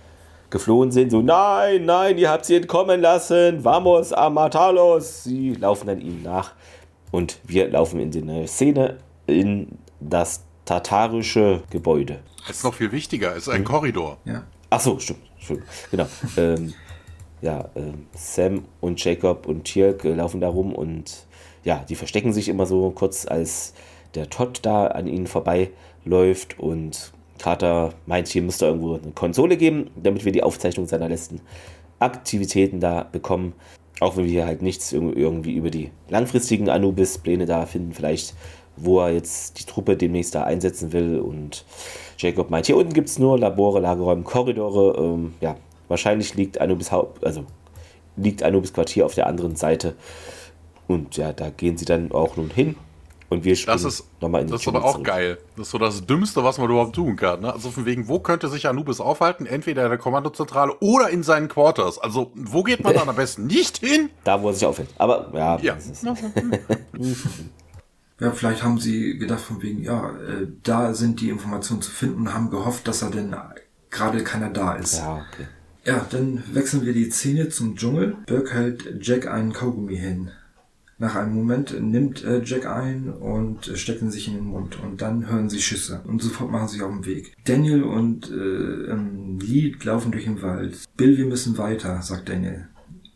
geflohen 0.50 0.92
sind. 0.92 1.12
So, 1.12 1.22
nein, 1.22 1.86
nein, 1.86 2.18
ihr 2.18 2.30
habt 2.30 2.46
sie 2.46 2.56
entkommen 2.56 3.02
lassen. 3.02 3.64
Vamos 3.64 4.14
a 4.14 4.30
matarlos. 4.30 5.26
Sie 5.26 5.54
laufen 5.54 5.88
dann 5.88 6.00
ihm 6.00 6.24
nach 6.24 6.54
und 7.12 7.40
wir 7.46 7.70
laufen 7.70 8.00
in 8.00 8.12
die 8.12 8.22
neue 8.22 8.48
Szene 8.48 8.98
in 9.26 9.68
das 10.00 10.44
tatarische 10.64 11.64
Gebäude. 11.70 12.20
Das 12.48 12.58
ist 12.58 12.64
noch 12.64 12.74
viel 12.74 12.92
wichtiger, 12.92 13.36
es 13.36 13.44
ist 13.44 13.50
ein 13.50 13.62
mhm. 13.62 13.66
Korridor. 13.66 14.18
Ja. 14.26 14.44
Ach 14.70 14.80
so, 14.80 15.00
stimmt. 15.00 15.22
Genau. 15.92 16.08
ähm, 16.38 16.74
ja, 17.42 17.70
ähm, 17.76 18.08
Sam 18.14 18.66
und 18.82 19.04
Jacob 19.04 19.48
und 19.48 19.66
Tirk 19.66 20.04
äh, 20.06 20.14
laufen 20.14 20.42
da 20.42 20.50
rum 20.50 20.74
und 20.74 21.28
ja, 21.64 21.84
die 21.88 21.96
verstecken 21.96 22.34
sich 22.34 22.50
immer 22.50 22.66
so 22.66 22.92
kurz, 22.92 23.26
als 23.26 23.74
der 24.16 24.30
Todd 24.30 24.60
da 24.64 24.88
an 24.88 25.08
ihnen 25.08 25.28
vorbeiläuft 25.28 26.60
und 26.60 27.12
Carter 27.38 27.94
meint, 28.06 28.28
hier 28.28 28.42
müsste 28.42 28.66
irgendwo 28.66 28.96
eine 28.96 29.12
Konsole 29.12 29.58
geben, 29.58 29.92
damit 29.96 30.26
wir 30.26 30.32
die 30.32 30.44
Aufzeichnung 30.44 30.88
seiner 30.88 31.10
letzten 31.10 31.42
Aktivitäten 32.00 32.80
da 32.80 33.04
bekommen. 33.04 33.54
Auch 34.00 34.16
wenn 34.16 34.26
wir 34.26 34.32
hier 34.32 34.46
halt 34.46 34.62
nichts 34.62 34.92
irgendwie 34.94 35.56
über 35.56 35.72
die 35.72 35.92
langfristigen 36.10 36.70
Anubis-Pläne 36.70 37.46
da 37.46 37.66
finden, 37.66 37.94
vielleicht 37.94 38.36
wo 38.78 39.00
er 39.02 39.12
jetzt 39.12 39.60
die 39.60 39.66
Truppe 39.66 39.98
demnächst 39.98 40.36
da 40.36 40.44
einsetzen 40.44 40.94
will. 40.94 41.20
Und 41.20 41.66
Jacob 42.18 42.50
meint, 42.50 42.66
hier 42.68 42.78
unten 42.78 42.94
gibt 42.94 43.10
es 43.10 43.20
nur 43.20 43.38
Labore, 43.38 43.80
Lagerräume, 43.80 44.24
Korridore. 44.24 44.98
Ähm, 44.98 45.34
ja, 45.42 45.56
wahrscheinlich 45.88 46.36
liegt 46.36 46.62
Anubis 46.62 46.92
Haupt, 46.92 47.26
also 47.26 47.44
liegt 48.16 48.44
Anubis 48.44 48.74
Quartier 48.74 49.06
auf 49.06 49.16
der 49.16 49.28
anderen 49.28 49.56
Seite. 49.56 49.96
Und 50.88 51.18
ja, 51.18 51.34
da 51.34 51.50
gehen 51.50 51.78
sie 51.78 51.86
dann 51.86 52.12
auch 52.12 52.38
nun 52.38 52.50
hin. 52.50 52.76
Und 53.30 53.44
wir 53.44 53.58
spielen 53.58 53.78
nochmal 54.22 54.42
in 54.42 54.48
die 54.48 54.54
Das 54.54 54.62
ist 54.62 54.68
aber 54.70 54.86
auch 54.86 54.94
zurück. 54.94 55.06
geil. 55.08 55.38
Das 55.58 55.68
ist 55.68 55.72
so 55.72 55.78
das 55.78 56.06
Dümmste, 56.06 56.46
was 56.46 56.58
man 56.60 56.70
überhaupt 56.70 56.96
tun 56.96 57.18
kann. 57.18 57.42
Ne? 57.42 57.52
Also 57.52 57.72
von 57.72 57.86
wegen, 57.86 58.08
wo 58.08 58.20
könnte 58.20 58.48
sich 58.48 58.68
Anubis 58.68 59.02
aufhalten? 59.02 59.46
Entweder 59.46 59.84
in 59.84 59.90
der 59.90 59.98
Kommandozentrale 59.98 60.78
oder 60.80 61.10
in 61.10 61.24
seinen 61.24 61.50
Quarters. 61.50 62.00
Also 62.00 62.32
wo 62.36 62.64
geht 62.64 62.86
man 62.86 62.94
dann 62.94 63.10
am 63.10 63.16
besten 63.18 63.48
nicht 63.48 63.80
hin? 63.80 64.10
Da, 64.24 64.42
wo 64.42 64.48
er 64.48 64.54
sich 64.54 64.66
aufhält. 64.66 64.90
Aber 64.98 65.30
ja. 65.34 65.58
ja. 65.60 65.78
Ja, 68.20 68.32
vielleicht 68.32 68.64
haben 68.64 68.80
sie 68.80 69.18
gedacht 69.18 69.42
von 69.42 69.62
wegen, 69.62 69.84
ja, 69.84 70.10
äh, 70.10 70.48
da 70.64 70.94
sind 70.94 71.22
die 71.22 71.30
Informationen 71.30 71.82
zu 71.82 71.92
finden 71.92 72.22
und 72.22 72.34
haben 72.34 72.50
gehofft, 72.50 72.88
dass 72.88 73.02
er 73.04 73.12
denn 73.12 73.36
gerade 73.92 74.24
keiner 74.24 74.50
da 74.50 74.74
ist. 74.74 74.98
Ja, 74.98 75.26
okay. 75.32 75.48
Ja, 75.86 76.06
dann 76.10 76.44
wechseln 76.52 76.86
wir 76.86 76.94
die 76.94 77.10
Szene 77.10 77.50
zum 77.50 77.76
Dschungel. 77.76 78.18
Burke 78.26 78.54
hält 78.54 79.06
Jack 79.06 79.28
einen 79.28 79.54
Kaugummi 79.54 79.96
hin. 79.96 80.32
Nach 81.00 81.16
einem 81.16 81.36
Moment 81.36 81.80
nimmt 81.80 82.24
äh, 82.24 82.42
Jack 82.44 82.66
ein 82.66 83.10
und 83.10 83.68
äh, 83.68 83.78
steckt 83.78 84.02
ihn 84.02 84.10
sich 84.10 84.28
in 84.28 84.34
den 84.34 84.46
Mund 84.46 84.80
und 84.84 85.02
dann 85.02 85.30
hören 85.30 85.48
sie 85.48 85.62
Schüsse 85.62 86.02
und 86.06 86.24
sofort 86.24 86.52
machen 86.52 86.68
sie 86.68 86.74
sich 86.74 86.84
auf 86.84 86.92
den 86.92 87.06
Weg. 87.06 87.36
Daniel 87.46 87.84
und 87.84 88.32
äh, 88.32 88.92
ähm, 88.92 89.40
Lee 89.40 89.76
laufen 89.84 90.12
durch 90.12 90.24
den 90.24 90.42
Wald. 90.42 90.78
Bill, 90.98 91.18
wir 91.18 91.26
müssen 91.26 91.58
weiter, 91.60 92.02
sagt 92.02 92.30
Daniel. 92.30 92.68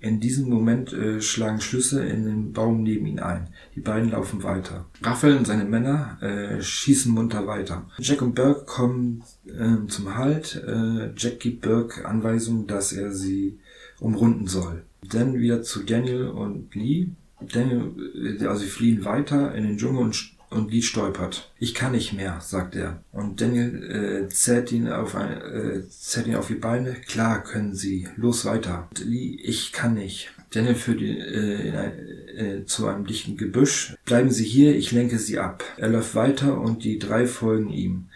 In 0.01 0.19
diesem 0.19 0.49
Moment 0.49 0.91
äh, 0.93 1.21
schlagen 1.21 1.61
Schlüsse 1.61 2.03
in 2.03 2.25
den 2.25 2.53
Baum 2.53 2.81
neben 2.81 3.05
ihn 3.05 3.19
ein. 3.19 3.49
Die 3.75 3.81
beiden 3.81 4.09
laufen 4.09 4.41
weiter. 4.41 4.85
Raphael 5.03 5.37
und 5.37 5.45
seine 5.45 5.63
Männer 5.63 6.17
äh, 6.21 6.61
schießen 6.61 7.13
munter 7.13 7.45
weiter. 7.45 7.85
Jack 7.99 8.23
und 8.23 8.33
Burke 8.33 8.65
kommen 8.65 9.23
äh, 9.45 9.87
zum 9.87 10.17
Halt. 10.17 10.55
Äh, 10.67 11.11
Jack 11.15 11.39
gibt 11.39 11.61
Burke 11.61 12.05
Anweisungen, 12.05 12.65
dass 12.65 12.93
er 12.93 13.11
sie 13.11 13.59
umrunden 13.99 14.47
soll. 14.47 14.83
Dann 15.07 15.39
wieder 15.39 15.61
zu 15.61 15.83
Daniel 15.83 16.29
und 16.29 16.73
Lee. 16.73 17.09
Daniel, 17.39 17.91
äh, 18.41 18.45
also 18.47 18.63
sie 18.63 18.69
fliehen 18.69 19.05
weiter 19.05 19.53
in 19.53 19.63
den 19.63 19.77
Dschungel 19.77 20.01
und 20.01 20.15
und 20.51 20.71
Lee 20.71 20.81
stolpert. 20.81 21.51
Ich 21.57 21.73
kann 21.73 21.93
nicht 21.93 22.13
mehr, 22.13 22.39
sagt 22.41 22.75
er. 22.75 23.03
Und 23.11 23.41
Daniel 23.41 24.25
äh, 24.27 24.29
zerrt 24.29 24.71
ihn 24.71 24.89
auf 24.89 25.15
ein, 25.15 25.31
äh, 25.41 25.89
zerrt 25.89 26.27
ihn 26.27 26.35
auf 26.35 26.47
die 26.47 26.55
Beine. 26.55 26.93
Klar 27.07 27.43
können 27.43 27.73
sie. 27.73 28.07
Los 28.17 28.45
weiter. 28.45 28.87
Lee, 29.03 29.39
ich 29.41 29.71
kann 29.71 29.95
nicht. 29.95 30.31
Daniel 30.51 30.75
führt 30.75 31.01
ihn 31.01 31.17
äh, 31.17 31.77
ein, 31.77 31.93
äh, 32.37 32.65
zu 32.65 32.87
einem 32.87 33.05
dichten 33.05 33.37
Gebüsch. 33.37 33.95
Bleiben 34.05 34.29
Sie 34.29 34.43
hier, 34.43 34.75
ich 34.75 34.91
lenke 34.91 35.17
Sie 35.17 35.39
ab. 35.39 35.63
Er 35.77 35.89
läuft 35.89 36.13
weiter 36.13 36.59
und 36.59 36.83
die 36.83 36.99
drei 36.99 37.25
folgen 37.25 37.69
ihm. 37.69 38.09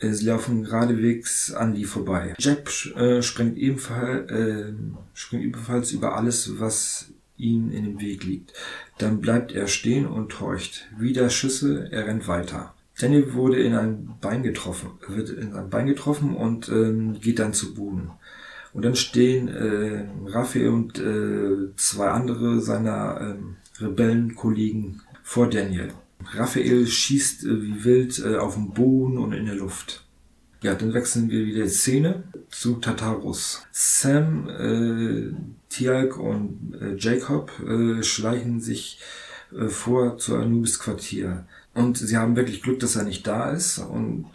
Äh, 0.00 0.12
sie 0.12 0.26
laufen 0.26 0.64
geradewegs 0.64 1.52
an 1.52 1.74
Lee 1.74 1.84
vorbei. 1.84 2.34
Jack 2.38 2.70
äh, 2.96 3.22
springt, 3.22 3.58
ebenfalls, 3.58 4.30
äh, 4.30 4.72
springt 5.14 5.44
ebenfalls 5.44 5.92
über 5.92 6.16
alles, 6.16 6.58
was 6.58 7.10
ihm 7.38 7.70
in 7.70 7.84
dem 7.84 8.00
Weg 8.00 8.24
liegt. 8.24 8.52
Dann 8.98 9.20
bleibt 9.20 9.52
er 9.52 9.66
stehen 9.66 10.06
und 10.06 10.40
horcht. 10.40 10.88
Wieder 10.98 11.30
Schüsse, 11.30 11.88
er 11.90 12.06
rennt 12.06 12.28
weiter. 12.28 12.74
Daniel 13.00 13.32
wurde 13.34 13.62
in 13.62 13.74
ein 13.74 14.14
Bein 14.20 14.42
getroffen, 14.42 14.90
wird 15.06 15.30
in 15.30 15.54
ein 15.54 15.70
Bein 15.70 15.86
getroffen 15.86 16.34
und 16.34 16.68
ähm, 16.68 17.20
geht 17.20 17.38
dann 17.38 17.52
zu 17.52 17.74
Boden. 17.74 18.10
Und 18.72 18.84
dann 18.84 18.96
stehen 18.96 19.48
äh, 19.48 20.04
Raphael 20.26 20.68
und 20.68 20.98
äh, 20.98 21.74
zwei 21.76 22.08
andere 22.08 22.60
seiner 22.60 23.20
ähm, 23.20 23.56
Rebellenkollegen 23.80 25.02
vor 25.22 25.48
Daniel. 25.48 25.88
Raphael 26.34 26.86
schießt 26.86 27.44
äh, 27.44 27.62
wie 27.62 27.84
wild 27.84 28.18
äh, 28.18 28.36
auf 28.36 28.54
dem 28.54 28.70
Boden 28.70 29.18
und 29.18 29.32
in 29.32 29.46
der 29.46 29.54
Luft. 29.54 30.04
Ja, 30.62 30.74
dann 30.74 30.92
wechseln 30.92 31.30
wir 31.30 31.46
wieder 31.46 31.62
die 31.62 31.70
Szene 31.70 32.24
zu 32.50 32.74
Tartarus. 32.74 33.62
Sam, 33.70 34.48
äh, 34.48 35.32
Tialk 35.68 36.18
und 36.18 36.74
äh, 36.80 36.96
Jacob 36.96 37.50
äh, 37.60 38.02
schleichen 38.02 38.60
sich 38.60 39.00
äh, 39.56 39.68
vor 39.68 40.18
zu 40.18 40.36
Anubis 40.36 40.78
Quartier. 40.78 41.46
Und 41.74 41.98
sie 41.98 42.16
haben 42.16 42.36
wirklich 42.36 42.62
Glück, 42.62 42.80
dass 42.80 42.96
er 42.96 43.04
nicht 43.04 43.26
da 43.26 43.50
ist. 43.50 43.78
Und 43.78 44.26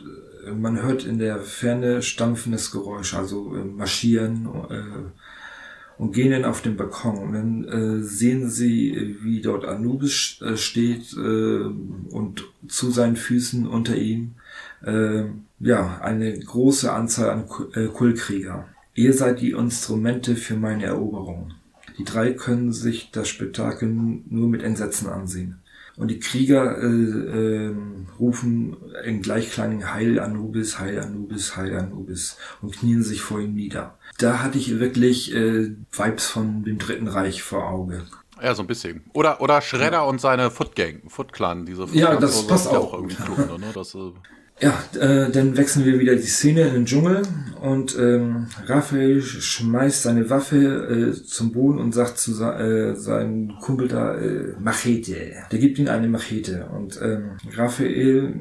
äh, 0.45 0.51
man 0.51 0.81
hört 0.81 1.05
in 1.05 1.19
der 1.19 1.39
Ferne 1.39 2.01
stampfendes 2.01 2.72
Geräusch, 2.72 3.14
also 3.14 3.55
äh, 3.55 3.64
marschieren 3.64 4.47
äh, 4.69 6.01
und 6.01 6.14
gehen 6.14 6.31
dann 6.31 6.45
auf 6.45 6.61
den 6.61 6.77
Balkon. 6.77 7.18
Und 7.18 7.34
dann 7.34 7.64
äh, 7.65 8.03
sehen 8.03 8.49
sie, 8.49 9.18
wie 9.22 9.41
dort 9.41 9.65
Anubis 9.65 10.41
äh, 10.41 10.57
steht 10.57 11.14
äh, 11.14 11.64
und 12.10 12.45
zu 12.68 12.91
seinen 12.91 13.15
Füßen 13.15 13.68
unter 13.68 13.95
ihm 13.95 14.35
äh, 14.84 15.23
ja, 15.60 15.99
eine 16.01 16.38
große 16.38 16.91
Anzahl 16.91 17.30
an 17.30 17.45
äh, 17.73 17.88
Kulkrieger. 17.88 18.68
Ihr 18.95 19.14
seid 19.14 19.41
die 19.41 19.52
Instrumente 19.52 20.36
für 20.36 20.56
meine 20.56 20.86
Eroberung. 20.86 21.53
Die 21.98 22.03
drei 22.03 22.34
können 22.34 22.72
sich 22.74 23.11
das 23.11 23.28
Spektakel 23.28 23.90
nur 23.90 24.48
mit 24.48 24.64
Entsetzen 24.64 25.10
ansehen. 25.10 25.60
Und 25.95 26.10
die 26.10 26.20
Krieger 26.20 26.80
äh, 26.80 26.88
äh, 26.88 27.76
rufen 28.20 28.76
in 29.06 29.22
gleichklangen 29.22 29.94
Heil 29.94 30.20
Anubis, 30.20 30.80
Heil 30.80 30.99
Anubis, 30.99 31.56
Heil 31.56 31.78
Anubis 31.78 32.38
und 32.61 32.76
knien 32.76 33.03
sich 33.03 33.22
vor 33.22 33.40
ihm 33.40 33.53
nieder. 33.53 33.99
Da 34.18 34.41
hatte 34.41 34.57
ich 34.57 34.80
wirklich 34.80 35.34
äh, 35.36 35.76
Vibes 35.91 36.26
von 36.26 36.64
dem 36.64 36.80
Dritten 36.80 37.07
Reich 37.07 37.44
vor 37.44 37.70
Auge. 37.70 38.06
Ja, 38.41 38.56
so 38.56 38.64
ein 38.64 38.68
bisschen. 38.68 39.03
Oder, 39.14 39.40
oder 39.41 39.61
Shredder 39.61 39.91
ja. 39.98 40.02
und 40.02 40.20
seine 40.20 40.49
Foot 40.49 40.76
Gang, 40.76 41.03
Foot 41.07 41.32
Clan, 41.32 41.68
diese 41.68 41.88
Foot 41.88 41.95
Ja, 41.95 42.15
das 42.15 42.48
passt 42.48 42.68
auch. 42.68 42.91
auch 42.91 42.94
irgendwie 42.95 43.15
klug, 43.15 43.38
ne? 43.60 43.68
das, 43.74 43.94
äh 43.94 44.11
ja, 44.59 44.81
äh, 44.99 45.31
dann 45.31 45.57
wechseln 45.57 45.85
wir 45.85 45.99
wieder 45.99 46.15
die 46.15 46.21
Szene 46.21 46.61
in 46.67 46.73
den 46.73 46.85
Dschungel 46.85 47.23
und 47.61 47.97
ähm, 47.97 48.47
Raphael 48.65 49.21
schmeißt 49.21 50.03
seine 50.03 50.30
Waffe 50.30 51.13
äh, 51.15 51.23
zum 51.23 51.51
Boden 51.51 51.80
und 51.80 51.93
sagt 51.93 52.17
zu 52.17 52.31
äh, 52.43 52.95
seinem 52.95 53.57
Kumpel 53.59 53.88
da 53.88 54.15
äh, 54.15 54.53
Machete. 54.59 55.34
Der 55.51 55.59
gibt 55.59 55.80
ihm 55.80 55.88
eine 55.88 56.07
Machete 56.07 56.67
und 56.67 56.99
ähm, 57.01 57.31
Raphael, 57.55 58.35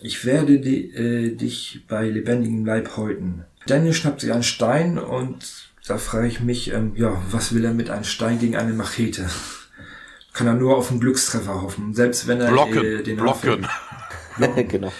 ich 0.00 0.24
werde 0.24 0.60
di 0.60 0.90
äh, 0.92 1.34
dich 1.34 1.84
bei 1.88 2.08
lebendigem 2.08 2.64
Leib 2.64 2.96
häuten. 2.96 3.44
Daniel 3.66 3.92
schnappt 3.92 4.20
sich 4.20 4.32
einen 4.32 4.42
Stein 4.42 4.98
und 4.98 5.68
da 5.86 5.96
frage 5.96 6.28
ich 6.28 6.40
mich, 6.40 6.72
ähm, 6.72 6.92
ja, 6.94 7.20
was 7.30 7.54
will 7.54 7.64
er 7.64 7.74
mit 7.74 7.90
einem 7.90 8.04
Stein 8.04 8.38
gegen 8.38 8.56
eine 8.56 8.74
Machete? 8.74 9.26
Kann 10.34 10.46
er 10.46 10.54
nur 10.54 10.76
auf 10.76 10.90
einen 10.90 11.00
Glückstreffer 11.00 11.62
hoffen, 11.62 11.94
selbst 11.94 12.28
wenn 12.28 12.40
er 12.40 12.50
blocken, 12.50 12.84
äh, 12.84 13.02
den 13.02 13.16
blocken. 13.16 13.66
genau. 14.68 14.92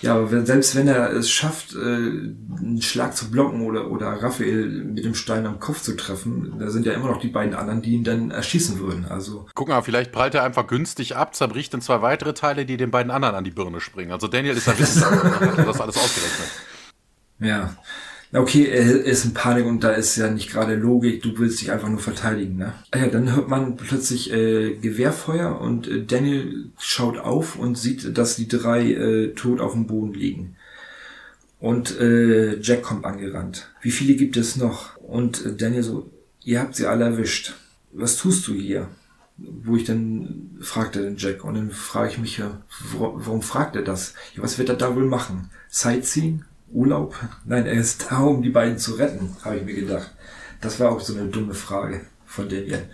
Ja, 0.00 0.14
aber 0.16 0.44
selbst 0.44 0.74
wenn 0.74 0.88
er 0.88 1.12
es 1.12 1.30
schafft, 1.30 1.74
äh, 1.74 1.78
einen 1.78 2.80
Schlag 2.82 3.16
zu 3.16 3.30
blocken 3.30 3.62
oder, 3.62 3.90
oder 3.90 4.08
Raphael 4.22 4.68
mit 4.68 5.04
dem 5.04 5.14
Stein 5.14 5.46
am 5.46 5.58
Kopf 5.58 5.82
zu 5.82 5.96
treffen, 5.96 6.56
da 6.58 6.70
sind 6.70 6.86
ja 6.86 6.92
immer 6.92 7.08
noch 7.08 7.20
die 7.20 7.28
beiden 7.28 7.54
anderen, 7.54 7.82
die 7.82 7.92
ihn 7.92 8.04
dann 8.04 8.30
erschießen 8.30 8.78
würden. 8.78 9.06
Also. 9.06 9.46
Guck 9.54 9.68
mal, 9.68 9.82
vielleicht 9.82 10.12
prallt 10.12 10.34
er 10.34 10.42
einfach 10.42 10.66
günstig 10.66 11.16
ab, 11.16 11.34
zerbricht 11.34 11.72
in 11.74 11.80
zwei 11.80 12.02
weitere 12.02 12.34
Teile, 12.34 12.66
die 12.66 12.76
den 12.76 12.90
beiden 12.90 13.10
anderen 13.10 13.34
an 13.34 13.44
die 13.44 13.50
Birne 13.50 13.80
springen. 13.80 14.12
Also 14.12 14.28
Daniel 14.28 14.56
ist 14.56 14.66
ja 14.66 14.78
Wissenschaftler, 14.78 15.56
hat 15.56 15.68
das 15.68 15.80
alles 15.80 15.96
ausgerechnet. 15.96 16.48
Ja. 17.38 17.76
Okay, 18.36 18.66
er 18.66 19.02
ist 19.02 19.24
in 19.24 19.32
Panik 19.32 19.64
und 19.64 19.82
da 19.82 19.92
ist 19.92 20.16
ja 20.16 20.30
nicht 20.30 20.50
gerade 20.50 20.74
Logik, 20.74 21.22
du 21.22 21.38
willst 21.38 21.62
dich 21.62 21.72
einfach 21.72 21.88
nur 21.88 22.00
verteidigen, 22.00 22.56
ne? 22.56 22.74
Ah 22.90 22.98
ja, 22.98 23.06
dann 23.06 23.34
hört 23.34 23.48
man 23.48 23.76
plötzlich 23.76 24.30
äh, 24.30 24.74
Gewehrfeuer 24.74 25.58
und 25.58 25.88
äh, 25.88 26.04
Daniel 26.04 26.70
schaut 26.78 27.16
auf 27.16 27.56
und 27.56 27.78
sieht, 27.78 28.18
dass 28.18 28.36
die 28.36 28.46
drei 28.46 28.92
äh, 28.92 29.28
tot 29.34 29.62
auf 29.62 29.72
dem 29.72 29.86
Boden 29.86 30.12
liegen. 30.12 30.56
Und 31.60 31.98
äh, 31.98 32.60
Jack 32.60 32.82
kommt 32.82 33.06
angerannt. 33.06 33.70
Wie 33.80 33.90
viele 33.90 34.14
gibt 34.16 34.36
es 34.36 34.56
noch? 34.56 34.98
Und 34.98 35.46
äh, 35.46 35.56
Daniel 35.56 35.82
so, 35.82 36.10
ihr 36.44 36.60
habt 36.60 36.76
sie 36.76 36.86
alle 36.86 37.06
erwischt. 37.06 37.54
Was 37.92 38.18
tust 38.18 38.46
du 38.48 38.52
hier? 38.52 38.88
Wo 39.38 39.76
ich 39.76 39.84
dann 39.84 40.58
fragte 40.60 41.00
den 41.00 41.16
Jack 41.16 41.42
und 41.42 41.54
dann 41.54 41.70
frage 41.70 42.10
ich 42.10 42.18
mich 42.18 42.36
ja, 42.36 42.60
warum 42.98 43.40
fragt 43.40 43.76
er 43.76 43.82
das? 43.82 44.12
Ja, 44.34 44.42
was 44.42 44.58
wird 44.58 44.68
er 44.68 44.76
da 44.76 44.94
wohl 44.94 45.06
machen? 45.06 45.48
Sightseeing? 45.70 46.44
Urlaub? 46.70 47.14
Nein, 47.44 47.66
er 47.66 47.74
ist 47.74 48.10
da, 48.10 48.18
um 48.18 48.42
die 48.42 48.50
beiden 48.50 48.78
zu 48.78 48.94
retten, 48.94 49.36
habe 49.44 49.56
ich 49.56 49.64
mir 49.64 49.74
gedacht. 49.74 50.12
Das 50.60 50.80
war 50.80 50.90
auch 50.90 51.00
so 51.00 51.16
eine 51.16 51.28
dumme 51.28 51.54
Frage 51.54 52.00
von 52.24 52.48
Daniel. 52.48 52.88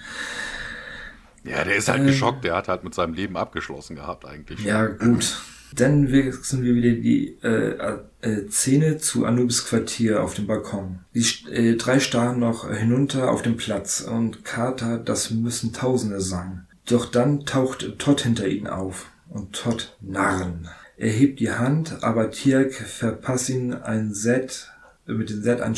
Ja, 1.44 1.64
der 1.64 1.76
ist 1.76 1.88
halt 1.88 2.00
ähm, 2.00 2.06
geschockt. 2.06 2.44
Der 2.44 2.54
hat 2.54 2.68
halt 2.68 2.84
mit 2.84 2.94
seinem 2.94 3.14
Leben 3.14 3.36
abgeschlossen 3.36 3.96
gehabt 3.96 4.24
eigentlich. 4.24 4.60
Ja, 4.64 4.86
gut. 4.86 5.40
Dann 5.74 6.12
wechseln 6.12 6.62
wir 6.62 6.74
wieder 6.74 6.92
die 6.92 7.38
äh, 7.42 7.98
äh, 8.20 8.48
Szene 8.50 8.98
zu 8.98 9.24
Anubis 9.24 9.64
Quartier 9.64 10.22
auf 10.22 10.34
dem 10.34 10.46
Balkon. 10.46 11.00
Die 11.14 11.24
äh, 11.50 11.76
drei 11.76 11.98
starren 11.98 12.40
noch 12.40 12.70
hinunter 12.70 13.30
auf 13.30 13.42
den 13.42 13.56
Platz 13.56 14.02
und 14.02 14.44
Carter, 14.44 14.98
das 14.98 15.30
müssen 15.30 15.72
Tausende 15.72 16.20
sein. 16.20 16.66
Doch 16.86 17.06
dann 17.06 17.46
taucht 17.46 17.98
Todd 17.98 18.20
hinter 18.20 18.46
ihnen 18.46 18.66
auf. 18.66 19.06
Und 19.30 19.54
Todd, 19.54 19.96
Narren. 20.02 20.68
Er 20.96 21.10
hebt 21.10 21.40
die 21.40 21.50
Hand, 21.50 22.02
aber 22.02 22.30
Tirk 22.30 22.72
verpasst 22.72 23.48
ihn 23.48 23.74
ein 23.74 24.14
Set, 24.14 24.70
mit 25.06 25.30
dem 25.30 25.42
Set 25.42 25.60
einen. 25.60 25.76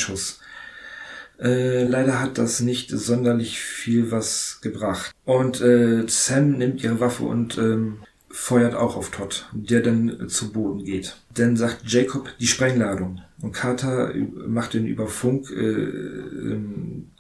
Äh, 1.41 1.85
leider 1.85 2.21
hat 2.21 2.39
das 2.39 2.61
nicht 2.61 2.91
sonderlich 2.91 3.59
viel 3.61 4.11
was 4.11 4.61
gebracht. 4.61 5.13
Und 5.25 5.61
äh, 5.61 6.05
Sam 6.07 6.53
nimmt 6.53 6.83
ihre 6.83 7.01
Waffe 7.01 7.25
und 7.25 7.59
ähm, 7.59 7.99
feuert 8.31 8.75
auch 8.75 8.97
auf 8.97 9.11
Todd, 9.11 9.49
der 9.53 9.81
dann 9.81 10.29
zu 10.29 10.53
Boden 10.53 10.85
geht. 10.85 11.17
Dann 11.35 11.57
sagt 11.57 11.83
Jacob 11.87 12.29
die 12.41 12.47
Sprengladung 12.47 13.21
und 13.41 13.53
Carter 13.53 14.13
macht 14.47 14.75
ihn 14.75 14.87
über 14.87 15.07
Funk, 15.07 15.51
äh, 15.51 15.61
äh, 15.61 16.61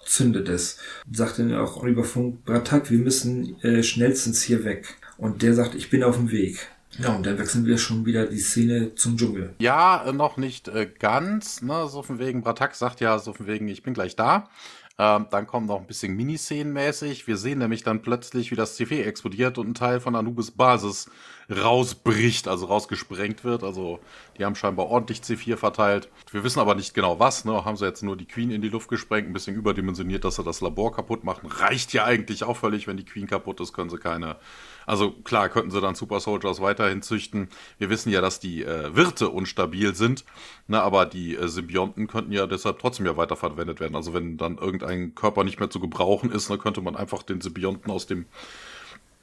zündet 0.04 0.48
es. 0.48 0.78
Sagt 1.10 1.38
dann 1.38 1.54
auch 1.54 1.82
über 1.84 2.04
Funk, 2.04 2.44
Bratak, 2.44 2.90
wir 2.90 2.98
müssen 2.98 3.60
äh, 3.62 3.82
schnellstens 3.82 4.42
hier 4.42 4.64
weg. 4.64 4.96
Und 5.16 5.42
der 5.42 5.54
sagt, 5.54 5.74
ich 5.74 5.90
bin 5.90 6.02
auf 6.02 6.16
dem 6.16 6.32
Weg. 6.32 6.68
Ja, 6.98 7.14
und 7.14 7.26
dann 7.26 7.38
wechseln 7.38 7.66
wir 7.66 7.78
schon 7.78 8.06
wieder 8.06 8.26
die 8.26 8.38
Szene 8.38 8.94
zum 8.94 9.16
Dschungel. 9.16 9.54
Ja, 9.58 10.10
noch 10.12 10.36
nicht 10.36 10.68
äh, 10.68 10.90
ganz. 10.98 11.62
Ne? 11.62 11.88
So 11.88 12.02
von 12.02 12.18
wegen, 12.18 12.42
Bratak 12.42 12.74
sagt 12.74 13.00
ja 13.00 13.18
so 13.18 13.32
von 13.32 13.46
wegen, 13.46 13.68
ich 13.68 13.82
bin 13.82 13.94
gleich 13.94 14.16
da. 14.16 14.48
Ähm, 14.96 15.26
dann 15.30 15.48
kommt 15.48 15.66
noch 15.66 15.80
ein 15.80 15.88
bisschen 15.88 16.14
Miniszenenmäßig. 16.14 17.26
Wir 17.26 17.36
sehen 17.36 17.58
nämlich 17.58 17.82
dann 17.82 18.00
plötzlich, 18.00 18.52
wie 18.52 18.54
das 18.54 18.76
CV 18.76 18.94
explodiert 18.94 19.58
und 19.58 19.70
ein 19.70 19.74
Teil 19.74 19.98
von 19.98 20.14
Anubis 20.14 20.52
Basis 20.52 21.10
rausbricht, 21.50 22.46
also 22.46 22.66
rausgesprengt 22.66 23.42
wird. 23.42 23.64
Also 23.64 23.98
die 24.38 24.44
haben 24.44 24.54
scheinbar 24.54 24.86
ordentlich 24.86 25.18
C4 25.18 25.56
verteilt. 25.56 26.08
Wir 26.30 26.44
wissen 26.44 26.60
aber 26.60 26.76
nicht 26.76 26.94
genau 26.94 27.18
was. 27.18 27.44
Ne? 27.44 27.64
Haben 27.64 27.76
sie 27.76 27.86
jetzt 27.86 28.04
nur 28.04 28.16
die 28.16 28.26
Queen 28.26 28.52
in 28.52 28.62
die 28.62 28.68
Luft 28.68 28.88
gesprengt, 28.88 29.28
ein 29.28 29.32
bisschen 29.32 29.56
überdimensioniert, 29.56 30.24
dass 30.24 30.36
sie 30.36 30.44
das 30.44 30.60
Labor 30.60 30.94
kaputt 30.94 31.24
machen. 31.24 31.48
Reicht 31.50 31.92
ja 31.92 32.04
eigentlich 32.04 32.44
auch 32.44 32.56
völlig, 32.56 32.86
wenn 32.86 32.96
die 32.96 33.04
Queen 33.04 33.26
kaputt 33.26 33.60
ist, 33.60 33.72
können 33.72 33.90
sie 33.90 33.98
keine 33.98 34.36
also 34.86 35.12
klar, 35.12 35.48
könnten 35.48 35.70
sie 35.70 35.80
dann 35.80 35.94
Super 35.94 36.20
Soldiers 36.20 36.60
weiterhin 36.60 37.02
züchten. 37.02 37.48
Wir 37.78 37.90
wissen 37.90 38.10
ja, 38.10 38.20
dass 38.20 38.40
die 38.40 38.62
äh, 38.62 38.94
Wirte 38.94 39.30
unstabil 39.30 39.94
sind, 39.94 40.24
ne, 40.66 40.82
aber 40.82 41.06
die 41.06 41.36
äh, 41.36 41.48
Symbionten 41.48 42.06
könnten 42.06 42.32
ja 42.32 42.46
deshalb 42.46 42.78
trotzdem 42.78 43.06
ja 43.06 43.16
weiterverwendet 43.16 43.80
werden. 43.80 43.96
Also 43.96 44.14
wenn 44.14 44.36
dann 44.36 44.58
irgendein 44.58 45.14
Körper 45.14 45.44
nicht 45.44 45.60
mehr 45.60 45.70
zu 45.70 45.80
gebrauchen 45.80 46.30
ist, 46.30 46.50
dann 46.50 46.58
könnte 46.58 46.80
man 46.80 46.96
einfach 46.96 47.22
den 47.22 47.40
Symbionten 47.40 47.90
aus 47.90 48.06
dem 48.06 48.26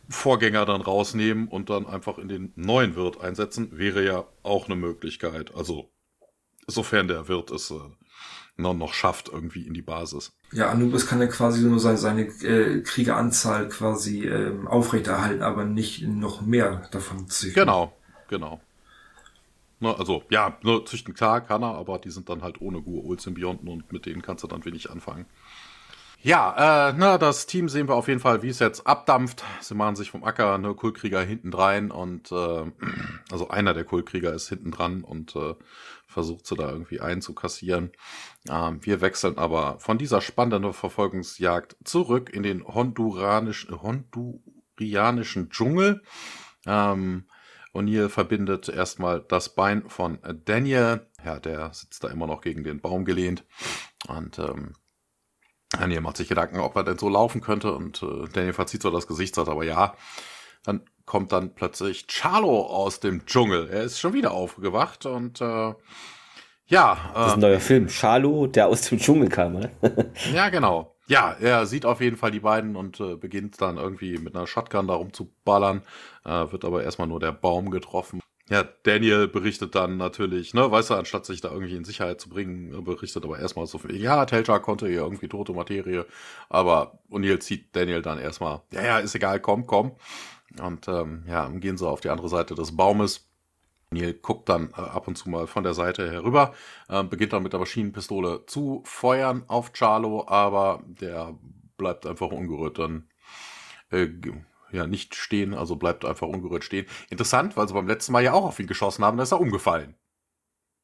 Vorgänger 0.10 0.66
dann 0.66 0.82
rausnehmen 0.82 1.48
und 1.48 1.70
dann 1.70 1.86
einfach 1.86 2.18
in 2.18 2.28
den 2.28 2.52
neuen 2.56 2.96
Wirt 2.96 3.22
einsetzen, 3.22 3.78
wäre 3.78 4.04
ja 4.04 4.26
auch 4.44 4.66
eine 4.66 4.76
Möglichkeit. 4.76 5.56
Also, 5.56 5.90
sofern 6.68 7.08
der 7.08 7.28
Wirt 7.28 7.52
es 7.52 7.72
äh, 7.72 7.80
noch, 8.58 8.74
noch 8.74 8.94
schafft, 8.94 9.30
irgendwie 9.30 9.66
in 9.66 9.74
die 9.74 9.82
Basis. 9.82 10.32
Ja, 10.52 10.70
Anubis 10.70 11.08
kann 11.08 11.22
ja 11.22 11.28
quasi 11.28 11.64
nur 11.64 11.80
seine, 11.80 11.98
seine 11.98 12.22
äh, 12.24 12.82
Kriegeranzahl 12.82 13.70
quasi 13.70 14.28
ähm, 14.28 14.68
aufrechterhalten, 14.68 15.42
aber 15.42 15.66
nicht 15.66 16.04
noch 16.04 16.42
mehr 16.42 16.88
davon 16.92 17.28
züchten. 17.28 17.64
Genau, 17.64 17.94
genau. 18.28 18.62
Ne, 19.80 19.98
also, 19.98 20.24
ja, 20.30 20.58
ne, 20.62 20.84
züchten 20.86 21.16
klar 21.16 21.42
kann 21.42 21.64
er, 21.64 21.74
aber 21.74 21.98
die 21.98 22.12
sind 22.12 22.30
dann 22.30 22.44
halt 22.44 22.62
ohne 22.62 22.80
Gua'uld-Symbionten 22.80 23.68
und 23.68 23.92
mit 23.92 24.06
denen 24.06 24.22
kannst 24.22 24.44
du 24.44 24.48
dann 24.48 24.64
wenig 24.64 24.92
anfangen. 24.92 25.26
Ja, 26.24 26.90
äh, 26.90 26.94
na, 26.96 27.18
das 27.18 27.48
Team 27.48 27.68
sehen 27.68 27.88
wir 27.88 27.96
auf 27.96 28.08
jeden 28.08 28.20
Fall, 28.20 28.44
wie 28.44 28.50
es 28.50 28.60
jetzt 28.60 28.86
abdampft. 28.86 29.44
Sie 29.60 29.74
machen 29.74 29.96
sich 29.96 30.12
vom 30.12 30.24
Acker, 30.24 30.60
ne, 30.60 30.76
Kultkrieger 30.76 31.22
hinten 31.24 31.50
drein 31.50 31.90
und 31.90 32.32
äh, 32.32 32.72
also 33.32 33.50
einer 33.50 33.74
der 33.74 33.86
Kultkrieger 33.86 34.32
ist 34.32 34.48
hinten 34.50 34.70
dran 34.70 35.04
und 35.04 35.36
äh, 35.36 35.56
versucht 36.12 36.46
sie 36.46 36.56
da 36.56 36.70
irgendwie 36.70 37.00
einzukassieren. 37.00 37.92
Ähm, 38.50 38.80
wir 38.86 39.02
wechseln 39.02 39.38
aber 39.38 39.80
von 39.80 39.98
dieser 39.98 40.22
spannenden 40.22 40.74
Verfolgungsjagd 40.74 41.78
zurück 41.84 42.30
in 42.32 42.44
den 42.44 42.66
honduranischen, 42.66 43.82
hondurianischen 43.82 45.50
Dschungel. 45.50 46.04
Ähm, 46.66 47.26
O'Neill 47.74 48.10
verbindet 48.10 48.68
erstmal 48.70 49.22
das 49.22 49.56
Bein 49.56 49.90
von 49.90 50.20
Daniel. 50.46 51.08
Ja, 51.24 51.40
der 51.40 51.74
sitzt 51.74 52.04
da 52.04 52.10
immer 52.10 52.28
noch 52.28 52.42
gegen 52.42 52.64
den 52.64 52.82
Baum 52.82 53.06
gelehnt. 53.06 53.46
Und 54.08 54.40
ähm, 54.40 54.74
Daniel 55.70 56.02
macht 56.02 56.18
sich 56.18 56.28
Gedanken, 56.28 56.60
ob 56.60 56.76
er 56.76 56.84
denn 56.84 56.98
so 56.98 57.08
laufen 57.08 57.40
könnte. 57.40 57.74
Und 57.74 58.04
äh, 58.04 58.28
Daniel 58.34 58.54
verzieht 58.54 58.82
so 58.82 58.92
das 58.92 59.08
Gesicht, 59.08 59.36
sagt 59.36 59.48
aber 59.48 59.64
ja. 59.64 59.96
Dann 60.64 60.84
kommt 61.12 61.34
dann 61.34 61.54
plötzlich 61.54 62.08
Charlo 62.08 62.62
aus 62.62 63.02
dem 63.02 63.26
Dschungel. 63.26 63.68
Er 63.68 63.84
ist 63.84 64.00
schon 64.00 64.14
wieder 64.14 64.32
aufgewacht 64.32 65.06
und 65.06 65.42
äh, 65.42 65.74
ja. 66.68 66.94
Äh, 67.12 67.14
das 67.14 67.28
ist 67.28 67.34
ein 67.34 67.40
neuer 67.42 67.60
Film. 67.60 67.90
Charlo, 67.90 68.48
der 68.48 68.70
aus 68.70 68.84
dem 68.84 68.98
Dschungel 68.98 69.28
kam, 69.28 69.56
ne? 69.56 69.72
ja, 70.34 70.48
genau. 70.48 70.96
Ja, 71.08 71.36
er 71.38 71.66
sieht 71.66 71.86
auf 71.86 72.00
jeden 72.00 72.16
Fall 72.16 72.32
die 72.32 72.40
beiden 72.40 72.78
und 72.78 73.02
äh, 73.02 73.18
beginnt 73.18 73.60
dann 73.60 73.76
irgendwie 73.76 74.20
mit 74.20 74.38
einer 74.38 74.48
Shotgun 74.48 74.88
da 74.88 74.94
rumzuballern, 74.94 75.82
äh, 76.24 76.50
wird 76.50 76.64
aber 76.64 76.82
erstmal 76.82 77.10
nur 77.10 77.20
der 77.20 77.34
Baum 77.34 77.72
getroffen. 77.72 78.22
Ja, 78.50 78.64
Daniel 78.64 79.28
berichtet 79.28 79.76
dann 79.76 79.98
natürlich, 79.98 80.54
ne, 80.54 80.72
weißt 80.72 80.92
du, 80.92 80.94
anstatt 80.94 81.26
sich 81.26 81.42
da 81.42 81.52
irgendwie 81.52 81.76
in 81.76 81.84
Sicherheit 81.84 82.22
zu 82.22 82.30
bringen, 82.30 82.86
berichtet 82.86 83.26
aber 83.26 83.38
erstmal 83.38 83.68
so 83.68 83.80
viel, 83.80 83.98
ja, 83.98 84.26
Telcha 84.26 84.60
konnte 84.60 84.88
hier 84.88 85.02
irgendwie 85.02 85.28
tote 85.28 85.52
Materie, 85.52 86.06
aber 86.48 87.00
O'Neill 87.10 87.40
zieht 87.40 87.76
Daniel 87.76 88.02
dann 88.02 88.18
erstmal, 88.18 88.62
ja, 88.72 88.82
ja, 88.82 89.00
ist 89.00 89.14
egal, 89.14 89.42
komm, 89.42 89.68
komm. 89.68 89.98
Und 90.60 90.88
ähm, 90.88 91.24
ja, 91.28 91.48
gehen 91.50 91.78
so 91.78 91.88
auf 91.88 92.02
die 92.02 92.10
andere 92.10 92.30
Seite 92.30 92.56
des 92.56 92.76
Baumes. 92.76 93.28
Neil 93.92 94.14
guckt 94.14 94.48
dann 94.50 94.70
äh, 94.72 94.82
ab 94.82 95.08
und 95.08 95.18
zu 95.18 95.30
mal 95.30 95.48
von 95.48 95.64
der 95.64 95.74
Seite 95.74 96.10
herüber, 96.10 96.54
äh, 96.88 97.04
beginnt 97.04 97.34
dann 97.34 97.44
mit 97.44 97.52
der 97.54 97.60
Maschinenpistole 97.60 98.46
zu 98.46 98.82
feuern 98.86 99.44
auf 99.48 99.74
Charlo, 99.74 100.26
aber 100.28 100.82
der 100.86 101.36
bleibt 101.78 102.06
einfach 102.06 102.32
ungerührt 102.32 102.80
dann 102.80 103.10
äh, 103.92 104.08
ja 104.72 104.88
nicht 104.88 105.16
stehen, 105.16 105.54
also 105.54 105.76
bleibt 105.76 106.06
einfach 106.06 106.28
ungerührt 106.28 106.64
stehen. 106.64 106.86
Interessant, 107.10 107.58
weil 107.58 107.68
sie 107.68 107.74
beim 107.74 107.88
letzten 107.88 108.14
Mal 108.14 108.24
ja 108.24 108.32
auch 108.32 108.46
auf 108.46 108.60
ihn 108.60 108.68
geschossen 108.68 109.04
haben, 109.04 109.18
da 109.18 109.24
ist 109.24 109.34
er 109.34 109.42
umgefallen. 109.42 109.96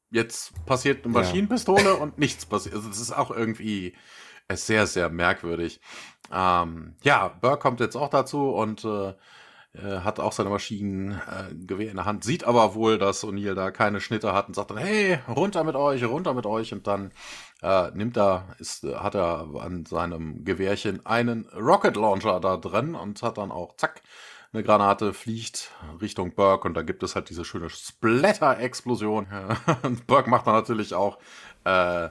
Jetzt 0.10 0.54
passiert 0.66 1.06
eine 1.06 1.14
Maschinenpistole 1.14 1.84
ja. 1.84 1.94
und 1.94 2.18
nichts 2.18 2.46
passiert. 2.46 2.76
Also 2.76 2.90
das 2.90 3.00
ist 3.00 3.12
auch 3.12 3.32
irgendwie 3.32 3.96
sehr, 4.52 4.88
sehr 4.88 5.10
merkwürdig. 5.10 5.82
Ähm, 6.32 6.96
ja, 7.04 7.28
Burke 7.28 7.60
kommt 7.60 7.80
jetzt 7.80 7.96
auch 7.96 8.10
dazu 8.10 8.50
und 8.50 8.84
äh, 8.86 9.14
äh, 9.74 10.00
hat 10.00 10.20
auch 10.20 10.32
seine 10.32 10.50
Maschinengewehr 10.50 11.88
äh, 11.88 11.90
in 11.90 11.98
der 11.98 12.06
Hand, 12.06 12.24
sieht 12.24 12.44
aber 12.44 12.74
wohl, 12.76 12.98
dass 12.98 13.24
O'Neill 13.24 13.54
da 13.54 13.72
keine 13.72 14.02
Schnitte 14.02 14.34
hat 14.34 14.48
und 14.48 14.54
sagt 14.54 14.72
dann, 14.72 14.78
hey, 14.78 15.20
runter 15.28 15.64
mit 15.64 15.76
euch, 15.76 16.04
runter 16.04 16.34
mit 16.34 16.46
euch 16.46 16.74
und 16.74 16.88
dann 16.88 17.12
äh, 17.62 17.92
nimmt 17.92 18.18
er, 18.18 18.56
ist, 18.60 18.84
hat 18.84 19.16
er 19.16 19.48
an 19.60 19.86
seinem 19.86 20.44
Gewehrchen 20.46 21.06
einen 21.06 21.48
Rocket 21.50 21.96
Launcher 21.96 22.40
da 22.40 22.58
drin 22.58 22.96
und 22.96 23.22
hat 23.22 23.38
dann 23.38 23.52
auch, 23.52 23.76
zack, 23.78 24.02
eine 24.54 24.64
Granate 24.64 25.14
fliegt 25.14 25.72
Richtung 26.02 26.34
Burke 26.34 26.68
und 26.68 26.74
da 26.74 26.82
gibt 26.82 27.04
es 27.04 27.16
halt 27.16 27.30
diese 27.30 27.44
schöne 27.44 27.70
Splatter-Explosion. 27.70 29.28
und 29.84 30.08
Burke 30.08 30.30
macht 30.30 30.48
dann 30.48 30.56
natürlich 30.56 30.94
auch 30.94 31.18
äh, 31.66 32.10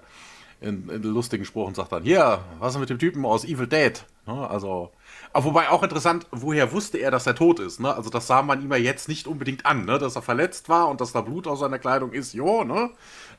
in, 0.60 0.88
in 0.88 1.02
lustigen 1.02 1.44
Spruch 1.44 1.66
und 1.66 1.76
sagt 1.76 1.92
dann, 1.92 2.02
hier, 2.02 2.44
was 2.58 2.74
ist 2.74 2.80
mit 2.80 2.90
dem 2.90 2.98
Typen 2.98 3.24
aus 3.24 3.44
Evil 3.44 3.66
Dead? 3.66 4.04
Ne, 4.26 4.48
also 4.48 4.92
aber 5.36 5.44
wobei 5.44 5.68
auch 5.68 5.82
interessant, 5.82 6.26
woher 6.30 6.72
wusste 6.72 6.96
er, 6.96 7.10
dass 7.10 7.26
er 7.26 7.34
tot 7.34 7.60
ist, 7.60 7.78
ne? 7.78 7.94
Also 7.94 8.08
das 8.08 8.26
sah 8.26 8.40
man 8.40 8.62
ihm 8.62 8.70
ja 8.70 8.78
jetzt 8.78 9.06
nicht 9.06 9.26
unbedingt 9.26 9.66
an, 9.66 9.84
ne? 9.84 9.98
Dass 9.98 10.16
er 10.16 10.22
verletzt 10.22 10.70
war 10.70 10.88
und 10.88 11.02
dass 11.02 11.12
da 11.12 11.20
Blut 11.20 11.46
aus 11.46 11.60
seiner 11.60 11.78
Kleidung 11.78 12.12
ist, 12.12 12.32
jo, 12.32 12.64
ne? 12.64 12.88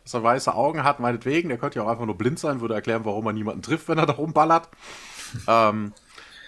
Dass 0.03 0.13
er 0.13 0.21
weiße 0.21 0.53
Augen 0.53 0.83
hat, 0.83 0.99
meinetwegen. 0.99 1.49
Der 1.49 1.57
könnte 1.57 1.79
ja 1.79 1.85
auch 1.85 1.89
einfach 1.89 2.05
nur 2.05 2.15
blind 2.15 2.37
sein, 2.37 2.61
würde 2.61 2.75
erklären, 2.75 3.03
warum 3.03 3.25
er 3.25 3.33
niemanden 3.33 3.63
trifft, 3.63 3.89
wenn 3.89 3.97
er 3.97 4.05
da 4.05 4.13
rumballert. 4.13 4.69
ähm, 5.47 5.91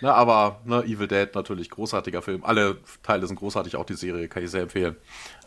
Ne, 0.01 0.13
aber 0.13 0.61
ne, 0.65 0.83
Evil 0.83 1.07
Dead 1.07 1.29
natürlich 1.35 1.69
großartiger 1.69 2.21
Film. 2.21 2.43
Alle 2.43 2.77
Teile 3.03 3.27
sind 3.27 3.37
großartig, 3.37 3.75
auch 3.75 3.85
die 3.85 3.95
Serie 3.95 4.27
kann 4.27 4.43
ich 4.43 4.51
sehr 4.51 4.63
empfehlen. 4.63 4.95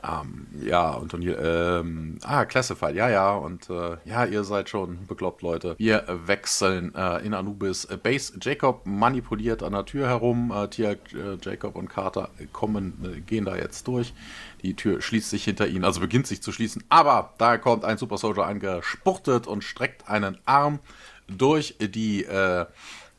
Ähm, 0.05 0.47
ja, 0.63 0.91
und 0.91 1.15
O'Neill, 1.15 1.39
ähm, 1.81 2.19
ah, 2.23 2.45
Classified, 2.45 2.95
ja, 2.95 3.09
ja, 3.09 3.35
und 3.35 3.71
äh, 3.71 3.97
ja, 4.05 4.25
ihr 4.25 4.45
seid 4.45 4.69
schon 4.69 5.07
bekloppt, 5.07 5.43
Leute. 5.43 5.75
Wir 5.79 6.05
wechseln 6.27 6.95
äh, 6.95 7.25
in 7.25 7.35
Anubis 7.35 7.87
Base. 8.03 8.35
Jacob 8.41 8.85
manipuliert 8.85 9.63
an 9.63 9.73
der 9.73 9.87
Tür 9.87 10.09
herum. 10.09 10.53
Äh, 10.55 10.69
Tia, 10.69 10.91
äh, 10.91 10.99
Jacob 11.41 11.77
und 11.77 11.89
Carter 11.89 12.31
kommen, 12.53 12.99
äh, 13.05 13.21
gehen 13.21 13.45
da 13.45 13.57
jetzt 13.57 13.87
durch. 13.87 14.13
Die 14.63 14.75
Tür 14.75 15.01
schließt 15.01 15.31
sich 15.31 15.45
hinter 15.45 15.67
ihnen, 15.67 15.85
also 15.85 16.01
beginnt 16.01 16.27
sich 16.27 16.43
zu 16.43 16.53
schließen. 16.53 16.85
Aber 16.89 17.33
da 17.39 17.57
kommt 17.57 17.85
ein 17.85 17.97
Super 17.97 18.19
Soldier 18.19 18.45
angespurtet 18.45 19.47
und 19.47 19.65
streckt 19.65 20.09
einen 20.09 20.37
Arm 20.45 20.81
durch 21.29 21.77
die 21.81 22.25
äh, 22.25 22.67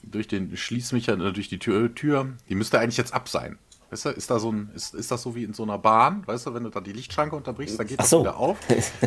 durch 0.04 0.28
den 0.28 0.56
Schließmechanismus, 0.56 1.34
durch 1.34 1.50
die 1.50 1.60
Tür, 1.60 1.94
Tür, 1.94 2.28
die 2.50 2.56
müsste 2.56 2.80
eigentlich 2.80 2.98
jetzt 2.98 3.14
ab 3.14 3.30
sein. 3.30 3.58
Weißt 3.94 4.06
du, 4.06 4.10
ist 4.10 4.32
da 4.32 4.40
so 4.40 4.52
ein, 4.52 4.72
ist, 4.74 4.96
ist 4.96 5.12
das 5.12 5.22
so 5.22 5.36
wie 5.36 5.44
in 5.44 5.54
so 5.54 5.62
einer 5.62 5.78
Bahn, 5.78 6.24
weißt 6.26 6.48
du, 6.48 6.54
wenn 6.56 6.64
du 6.64 6.72
da 6.72 6.82
die 6.82 6.94
Lichtschranke 6.94 7.36
unterbrichst, 7.36 7.78
dann 7.78 7.86
geht 7.86 8.00
das 8.00 8.10
so. 8.10 8.22
wieder 8.22 8.38
auf. 8.38 8.58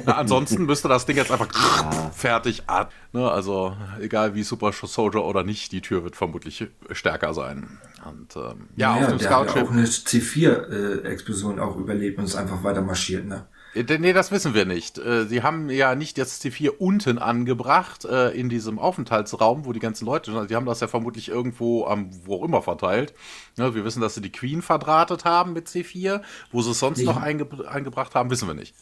Na, 0.06 0.16
ansonsten 0.16 0.64
müsste 0.64 0.86
das 0.86 1.06
Ding 1.06 1.16
jetzt 1.16 1.32
einfach 1.32 1.48
ja. 1.52 2.10
fertig 2.14 2.62
ab. 2.68 2.92
Ne, 3.12 3.28
also, 3.28 3.76
egal 4.00 4.36
wie 4.36 4.44
Super 4.44 4.70
Soldier 4.72 5.24
oder 5.24 5.42
nicht, 5.42 5.72
die 5.72 5.80
Tür 5.80 6.04
wird 6.04 6.14
vermutlich 6.14 6.68
stärker 6.92 7.34
sein. 7.34 7.78
Und 8.04 8.36
ähm, 8.36 8.68
ja, 8.76 8.94
naja, 8.94 9.06
auf 9.06 9.10
dem 9.10 9.18
Scout-Schiff. 9.18 9.64
auch 9.64 9.72
eine 9.72 9.86
C4-Explosion 9.86 11.58
äh, 11.58 11.62
auch 11.62 11.76
überlebt 11.76 12.20
und 12.20 12.26
ist 12.26 12.36
einfach 12.36 12.62
weiter 12.62 12.82
marschiert, 12.82 13.26
ne? 13.26 13.46
Äh, 13.76 13.98
nee, 13.98 14.12
das 14.12 14.30
wissen 14.30 14.54
wir 14.54 14.64
nicht. 14.64 14.98
Äh, 14.98 15.26
sie 15.26 15.42
haben 15.42 15.68
ja 15.68 15.94
nicht 15.94 16.18
das 16.18 16.42
C4 16.42 16.70
unten 16.70 17.18
angebracht, 17.18 18.04
äh, 18.04 18.30
in 18.30 18.48
diesem 18.48 18.78
Aufenthaltsraum, 18.78 19.64
wo 19.64 19.72
die 19.72 19.80
ganzen 19.80 20.06
Leute 20.06 20.32
sind. 20.32 20.50
Die 20.50 20.56
haben 20.56 20.66
das 20.66 20.80
ja 20.80 20.88
vermutlich 20.88 21.28
irgendwo 21.28 21.86
am, 21.86 22.10
wo 22.24 22.36
auch 22.36 22.44
immer 22.44 22.62
verteilt. 22.62 23.14
Wir 23.56 23.84
wissen, 23.84 24.00
dass 24.00 24.14
sie 24.14 24.22
die 24.22 24.32
Queen 24.32 24.62
verdrahtet 24.62 25.24
haben 25.24 25.52
mit 25.52 25.68
C4. 25.68 26.22
Wo 26.50 26.62
sie 26.62 26.70
es 26.70 26.78
sonst 26.78 26.98
nee. 26.98 27.04
noch 27.04 27.20
einge 27.20 27.46
eingebracht 27.68 28.14
haben, 28.14 28.30
wissen 28.30 28.48
wir 28.48 28.54
nicht. 28.54 28.74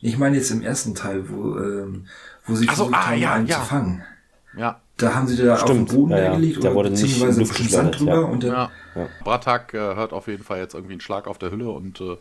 Ich 0.00 0.18
meine 0.18 0.36
jetzt 0.36 0.50
im 0.50 0.62
ersten 0.62 0.94
Teil, 0.94 1.28
wo, 1.28 1.56
ähm, 1.58 2.06
wo 2.46 2.54
sie 2.54 2.66
versucht 2.66 2.94
ah, 2.94 3.08
haben, 3.08 3.18
ja, 3.18 3.32
einen 3.32 3.46
ja. 3.46 3.60
zu 3.60 3.66
fangen. 3.66 4.04
Ja. 4.56 4.80
Da 4.96 5.14
haben 5.14 5.28
sie 5.28 5.36
da 5.36 5.56
Stimmt. 5.56 5.70
auf 5.70 5.76
den 5.76 5.96
Boden 5.96 6.10
ja, 6.10 6.34
gelegt 6.34 6.64
ja. 6.64 6.72
oder 6.72 6.90
beziehungsweise 6.90 7.40
ein 7.40 7.68
Sand 7.68 8.00
drüber. 8.00 8.14
Ja. 8.14 8.20
Und 8.20 8.42
dann, 8.42 8.50
ja. 8.50 8.70
Ja. 8.94 9.08
Bratak 9.22 9.74
äh, 9.74 9.78
hört 9.78 10.12
auf 10.12 10.26
jeden 10.26 10.42
Fall 10.42 10.58
jetzt 10.58 10.74
irgendwie 10.74 10.94
einen 10.94 11.00
Schlag 11.00 11.28
auf 11.28 11.38
der 11.38 11.52
Hülle 11.52 11.70
und 11.70 12.00
äh, 12.00 12.16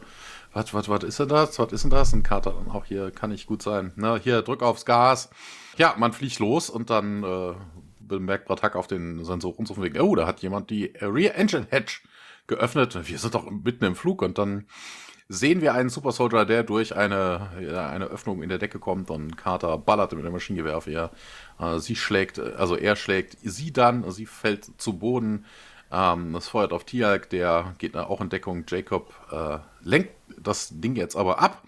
was, 0.58 0.74
was, 0.74 0.90
was 0.90 1.04
ist 1.04 1.20
denn 1.20 1.30
das? 1.30 1.60
Was 1.60 1.72
ist 1.72 1.84
denn 1.84 1.92
das? 1.92 2.14
Ein 2.14 2.24
Kater. 2.24 2.56
Auch 2.70 2.86
hier 2.86 3.12
kann 3.12 3.30
nicht 3.30 3.46
gut 3.46 3.62
sein. 3.62 3.94
Ne, 3.96 4.20
hier, 4.22 4.42
drück 4.42 4.64
aufs 4.64 4.86
Gas. 4.86 5.30
Ja, 5.78 5.96
man 5.98 6.14
fliegt 6.14 6.40
los 6.40 6.70
und 6.70 6.90
dann 6.90 7.24
äh, 7.24 7.54
bemerkt 8.00 8.46
Bratak 8.46 8.76
auf 8.76 8.88
den 8.88 9.24
Sensoren 9.24 9.66
so 9.66 9.76
von 9.76 9.84
wegen, 9.84 10.00
oh, 10.02 10.16
da 10.16 10.26
hat 10.26 10.42
jemand 10.42 10.70
die 10.70 10.94
Rear 11.00 11.36
Engine 11.36 11.68
Hatch 11.70 12.04
geöffnet. 12.48 13.08
Wir 13.08 13.20
sind 13.20 13.36
doch 13.36 13.50
mitten 13.50 13.86
im 13.86 13.96
Flug 13.96 14.22
und 14.24 14.38
dann 14.38 14.66
sehen 15.30 15.62
wir 15.62 15.74
einen 15.74 15.90
Super 15.90 16.12
Soldier, 16.12 16.46
der 16.46 16.64
durch 16.64 16.96
eine, 16.96 17.50
eine 17.92 18.06
Öffnung 18.06 18.42
in 18.42 18.50
der 18.50 18.58
Decke 18.58 18.80
kommt 18.80 19.12
und 19.12 19.38
Carter 19.38 19.78
ballert 19.78 20.14
mit 20.14 20.26
dem 20.26 20.32
Maschinengewehr 20.32 20.78
auf 20.78 20.88
ihr. 20.88 21.12
Äh, 21.60 21.80
sie 21.80 21.96
schlägt, 21.96 22.40
also 22.40 22.76
er 22.76 22.96
schlägt 22.96 23.38
sie 23.44 23.72
dann, 23.72 24.10
sie 24.12 24.26
fällt 24.26 24.82
zu 24.82 24.98
Boden. 24.98 25.46
Ähm, 25.92 26.34
das 26.34 26.50
feuert 26.50 26.74
auf 26.74 26.84
Tialk, 26.84 27.30
der 27.30 27.76
geht 27.78 27.96
auch 27.96 28.22
in 28.22 28.30
Deckung. 28.30 28.66
Jacob 28.68 29.14
äh, 29.32 29.60
lenkt 29.82 30.12
das 30.40 30.70
Ding 30.72 30.96
jetzt 30.96 31.16
aber 31.16 31.40
ab 31.40 31.64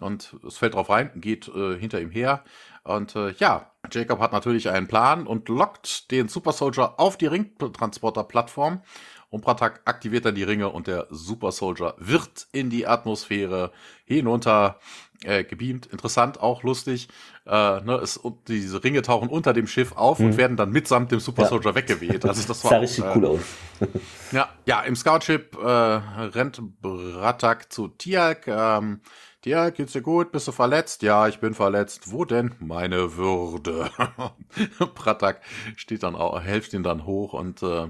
und 0.00 0.36
es 0.46 0.58
fällt 0.58 0.74
drauf 0.74 0.90
rein, 0.90 1.10
geht 1.16 1.48
äh, 1.48 1.78
hinter 1.78 2.00
ihm 2.00 2.10
her. 2.10 2.44
Und 2.84 3.14
äh, 3.16 3.32
ja, 3.32 3.70
Jacob 3.90 4.20
hat 4.20 4.32
natürlich 4.32 4.68
einen 4.68 4.88
Plan 4.88 5.26
und 5.26 5.48
lockt 5.48 6.10
den 6.10 6.28
Super 6.28 6.52
Soldier 6.52 6.94
auf 6.98 7.16
die 7.16 7.26
Ringtransporter-Plattform. 7.26 8.82
Und 9.30 9.40
Pratak 9.40 9.80
aktiviert 9.86 10.26
dann 10.26 10.34
die 10.34 10.42
Ringe 10.42 10.68
und 10.68 10.86
der 10.86 11.06
Super 11.08 11.52
Soldier 11.52 11.94
wird 11.96 12.48
in 12.52 12.68
die 12.68 12.86
Atmosphäre 12.86 13.72
hinunter 14.04 14.78
äh, 15.24 15.44
gebeamt. 15.44 15.86
Interessant, 15.86 16.40
auch 16.40 16.62
lustig. 16.62 17.08
Äh, 17.46 17.80
ne, 17.80 18.00
es, 18.02 18.20
diese 18.48 18.82
Ringe 18.82 19.02
tauchen 19.02 19.28
unter 19.28 19.52
dem 19.52 19.66
Schiff 19.66 19.92
auf 19.92 20.18
hm. 20.18 20.26
und 20.26 20.36
werden 20.36 20.56
dann 20.56 20.70
mitsamt 20.70 21.12
dem 21.12 21.20
Super 21.20 21.46
Soldier 21.46 21.70
ja. 21.70 21.76
weggeweht. 21.76 22.24
Also 22.24 22.46
das 22.46 22.64
war 22.64 22.70
sah 22.70 22.78
richtig 22.78 23.04
auch, 23.04 23.16
cool 23.16 23.26
aus. 23.26 23.40
ja, 24.32 24.48
ja, 24.66 24.80
im 24.82 24.96
Scoutship 24.96 25.56
äh, 25.62 25.66
rennt 25.66 26.60
Bratak 26.80 27.72
zu 27.72 27.88
Tiak. 27.88 28.46
Ähm, 28.46 29.00
Dir 29.44 29.72
geht's 29.72 29.92
dir 29.92 30.02
gut? 30.02 30.30
Bist 30.30 30.46
du 30.46 30.52
verletzt? 30.52 31.02
Ja, 31.02 31.26
ich 31.26 31.40
bin 31.40 31.52
verletzt. 31.52 32.12
Wo 32.12 32.24
denn? 32.24 32.54
Meine 32.60 33.16
Würde. 33.16 33.90
Pratak 34.94 35.40
steht 35.74 36.04
dann 36.04 36.14
auch, 36.14 36.40
hilft 36.40 36.72
ihn 36.74 36.84
dann 36.84 37.06
hoch 37.06 37.32
und 37.32 37.60
äh, 37.60 37.88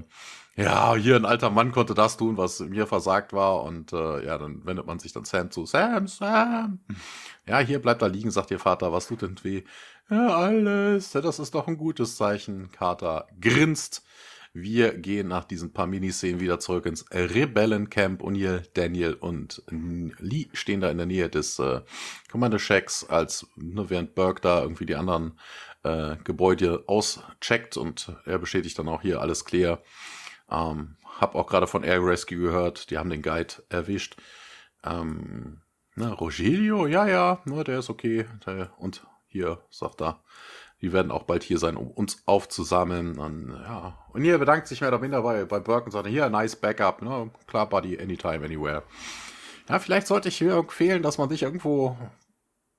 ja, 0.55 0.95
hier 0.95 1.15
ein 1.15 1.25
alter 1.25 1.49
Mann 1.49 1.71
konnte 1.71 1.93
das 1.93 2.17
tun, 2.17 2.37
was 2.37 2.59
mir 2.59 2.87
versagt 2.87 3.33
war. 3.33 3.63
Und 3.63 3.93
äh, 3.93 4.25
ja, 4.25 4.37
dann 4.37 4.65
wendet 4.65 4.85
man 4.85 4.99
sich 4.99 5.13
dann 5.13 5.25
Sam 5.25 5.51
zu. 5.51 5.65
Sam, 5.65 6.07
Sam. 6.07 6.79
Ja, 7.47 7.59
hier 7.59 7.81
bleibt 7.81 8.01
er 8.01 8.09
liegen, 8.09 8.31
sagt 8.31 8.51
ihr 8.51 8.59
Vater. 8.59 8.91
Was 8.91 9.07
tut 9.07 9.21
denn 9.21 9.35
weh? 9.43 9.63
Ja, 10.09 10.27
alles. 10.27 11.11
Das 11.11 11.39
ist 11.39 11.55
doch 11.55 11.67
ein 11.67 11.77
gutes 11.77 12.17
Zeichen. 12.17 12.71
Carter 12.71 13.27
grinst 13.39 14.03
wir 14.55 14.93
gehen 14.93 15.27
nach 15.27 15.45
diesen 15.45 15.73
paar 15.73 15.87
Miniszenen 15.87 16.39
wieder 16.39 16.59
zurück 16.59 16.85
ins 16.85 17.05
Rebellencamp. 17.11 18.21
O'Neill, 18.21 18.63
Daniel 18.75 19.15
und 19.15 19.63
Lee 19.67 20.47
stehen 20.53 20.79
da 20.79 20.91
in 20.91 20.97
der 20.97 21.07
Nähe 21.07 21.27
des 21.27 21.57
äh, 21.57 21.81
Commander 22.31 22.59
Shacks, 22.59 23.03
als 23.03 23.47
ne, 23.55 23.89
während 23.89 24.13
Burke 24.13 24.41
da 24.41 24.61
irgendwie 24.61 24.85
die 24.85 24.95
anderen 24.95 25.39
äh, 25.81 26.17
Gebäude 26.23 26.83
auscheckt 26.85 27.77
und 27.77 28.15
er 28.25 28.37
bestätigt 28.37 28.77
dann 28.77 28.89
auch 28.89 29.01
hier 29.01 29.21
alles 29.21 29.43
clear. 29.43 29.81
Ähm, 30.53 30.95
hab 31.19 31.35
auch 31.35 31.47
gerade 31.47 31.67
von 31.67 31.83
Air 31.83 32.05
Rescue 32.05 32.37
gehört, 32.37 32.89
die 32.89 32.97
haben 32.97 33.09
den 33.09 33.21
Guide 33.21 33.55
erwischt. 33.69 34.15
Ähm, 34.83 35.61
na, 35.95 36.13
Rogelio, 36.13 36.87
ja, 36.87 37.07
ja, 37.07 37.41
ne, 37.45 37.63
der 37.63 37.79
ist 37.79 37.89
okay. 37.89 38.25
Und 38.77 39.05
hier 39.27 39.63
sagt 39.69 40.01
er, 40.01 40.23
die 40.81 40.91
werden 40.91 41.11
auch 41.11 41.23
bald 41.23 41.43
hier 41.43 41.59
sein, 41.59 41.77
um 41.77 41.89
uns 41.91 42.23
aufzusammeln. 42.25 43.17
Und, 43.17 43.51
ja. 43.51 43.97
und 44.11 44.21
hier 44.21 44.37
bedankt 44.37 44.67
sich 44.67 44.81
mehr 44.81 44.89
oder 44.89 44.99
minder 44.99 45.21
bei, 45.21 45.45
bei 45.45 45.59
Burke 45.59 45.85
und 45.85 45.91
sagt, 45.91 46.07
hier, 46.07 46.29
nice 46.29 46.55
Backup, 46.55 47.01
ne? 47.01 47.31
Klar, 47.47 47.69
Buddy, 47.69 47.99
anytime, 47.99 48.45
anywhere. 48.45 48.83
Ja, 49.69 49.79
vielleicht 49.79 50.07
sollte 50.07 50.27
ich 50.27 50.37
hier 50.37 50.55
empfehlen, 50.55 51.01
dass 51.01 51.17
man 51.17 51.29
sich 51.29 51.43
irgendwo 51.43 51.97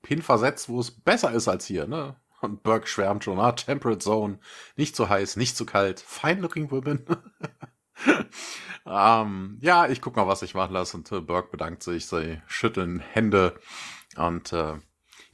hinversetzt, 0.05 0.69
wo 0.69 0.79
es 0.79 0.91
besser 0.91 1.31
ist 1.31 1.47
als 1.47 1.65
hier, 1.65 1.87
ne? 1.87 2.15
Und 2.45 2.63
Burke 2.63 2.87
schwärmt 2.87 3.23
schon, 3.23 3.39
ah, 3.39 3.51
Temperate 3.51 3.99
Zone, 3.99 4.39
nicht 4.75 4.95
zu 4.95 5.09
heiß, 5.09 5.35
nicht 5.35 5.57
zu 5.57 5.65
kalt, 5.65 5.99
fine 5.99 6.41
looking 6.41 6.71
women. 6.71 7.05
ähm, 8.85 9.57
ja, 9.61 9.87
ich 9.87 10.01
guck 10.01 10.15
mal, 10.15 10.27
was 10.27 10.41
ich 10.41 10.53
machen 10.53 10.73
lasse. 10.73 10.97
Und 10.97 11.11
äh, 11.11 11.19
Burke 11.19 11.51
bedankt 11.51 11.83
sich, 11.83 12.05
sie 12.05 12.41
schütteln 12.47 12.99
Hände 12.99 13.59
und 14.15 14.53
äh, 14.53 14.75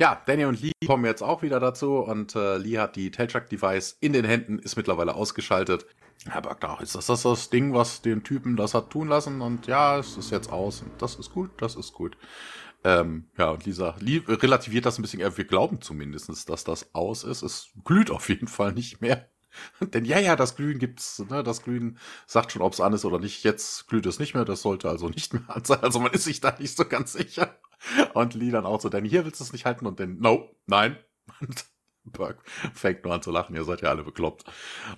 ja, 0.01 0.19
Danny 0.25 0.45
und 0.45 0.59
Lee 0.59 0.71
kommen 0.87 1.05
jetzt 1.05 1.21
auch 1.21 1.43
wieder 1.43 1.59
dazu 1.59 1.99
und 1.99 2.35
äh, 2.35 2.57
Lee 2.57 2.79
hat 2.79 2.95
die 2.95 3.11
Tailtrack-Device 3.11 3.97
in 3.99 4.13
den 4.13 4.25
Händen, 4.25 4.57
ist 4.57 4.75
mittlerweile 4.75 5.13
ausgeschaltet. 5.13 5.85
Herr 6.27 6.41
Bergdach, 6.41 6.81
ist 6.81 6.95
das, 6.95 7.05
das 7.05 7.21
das 7.21 7.51
Ding, 7.51 7.75
was 7.75 8.01
den 8.01 8.23
Typen 8.23 8.55
das 8.55 8.73
hat 8.73 8.89
tun 8.89 9.07
lassen? 9.07 9.41
Und 9.41 9.67
ja, 9.67 9.99
es 9.99 10.17
ist 10.17 10.31
jetzt 10.31 10.51
aus. 10.51 10.81
Und 10.81 10.99
das 10.99 11.15
ist 11.15 11.31
gut, 11.31 11.51
das 11.57 11.75
ist 11.75 11.93
gut. 11.93 12.17
Ähm, 12.83 13.29
ja, 13.37 13.51
und 13.51 13.65
Lisa 13.65 13.95
relativiert 13.99 14.85
das 14.85 14.97
ein 14.97 15.03
bisschen. 15.03 15.19
Wir 15.19 15.45
glauben 15.45 15.81
zumindest, 15.81 16.49
dass 16.49 16.63
das 16.63 16.95
aus 16.95 17.23
ist. 17.23 17.43
Es 17.43 17.69
glüht 17.83 18.09
auf 18.09 18.29
jeden 18.29 18.47
Fall 18.47 18.73
nicht 18.73 19.01
mehr. 19.01 19.29
Denn 19.81 20.05
ja, 20.05 20.19
ja, 20.19 20.35
das 20.35 20.55
Glühen 20.55 20.79
gibt's, 20.79 21.19
ne, 21.29 21.43
das 21.43 21.63
Glühen 21.63 21.97
sagt 22.25 22.51
schon, 22.51 22.61
ob 22.61 22.73
es 22.73 22.81
an 22.81 22.93
ist 22.93 23.05
oder 23.05 23.19
nicht. 23.19 23.43
Jetzt 23.43 23.87
glüht 23.87 24.05
es 24.05 24.19
nicht 24.19 24.33
mehr, 24.33 24.45
das 24.45 24.61
sollte 24.61 24.89
also 24.89 25.09
nicht 25.09 25.33
mehr 25.33 25.43
an 25.47 25.63
sein. 25.63 25.81
Also 25.81 25.99
man 25.99 26.11
ist 26.13 26.23
sich 26.23 26.41
da 26.41 26.55
nicht 26.57 26.75
so 26.75 26.85
ganz 26.85 27.13
sicher. 27.13 27.55
Und 28.13 28.35
Lee 28.35 28.51
dann 28.51 28.65
auch 28.65 28.79
so, 28.79 28.89
denn 28.89 29.05
hier 29.05 29.25
willst 29.25 29.39
du 29.39 29.43
es 29.43 29.53
nicht 29.53 29.65
halten 29.65 29.87
und 29.87 29.99
dann, 29.99 30.19
no, 30.19 30.49
nein. 30.67 30.97
Und 31.39 31.65
Burke 32.03 32.41
fängt 32.73 33.03
nur 33.03 33.13
an 33.13 33.21
zu 33.21 33.31
lachen, 33.31 33.55
ihr 33.55 33.63
seid 33.63 33.81
ja 33.81 33.89
alle 33.89 34.03
bekloppt. 34.03 34.45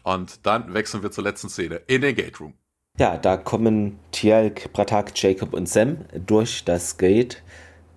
Und 0.04 0.46
dann 0.46 0.74
wechseln 0.74 1.04
wir 1.04 1.12
zur 1.12 1.24
letzten 1.24 1.50
Szene 1.50 1.76
in 1.88 2.02
den 2.02 2.16
Gate 2.16 2.40
Room. 2.40 2.54
Ja, 2.98 3.18
da 3.18 3.38
kommen 3.38 4.00
Tialk, 4.12 4.72
Pratak, 4.72 5.12
Jacob 5.16 5.54
und 5.54 5.68
Sam 5.68 6.06
durch 6.14 6.64
das 6.64 6.98
Gate. 6.98 7.42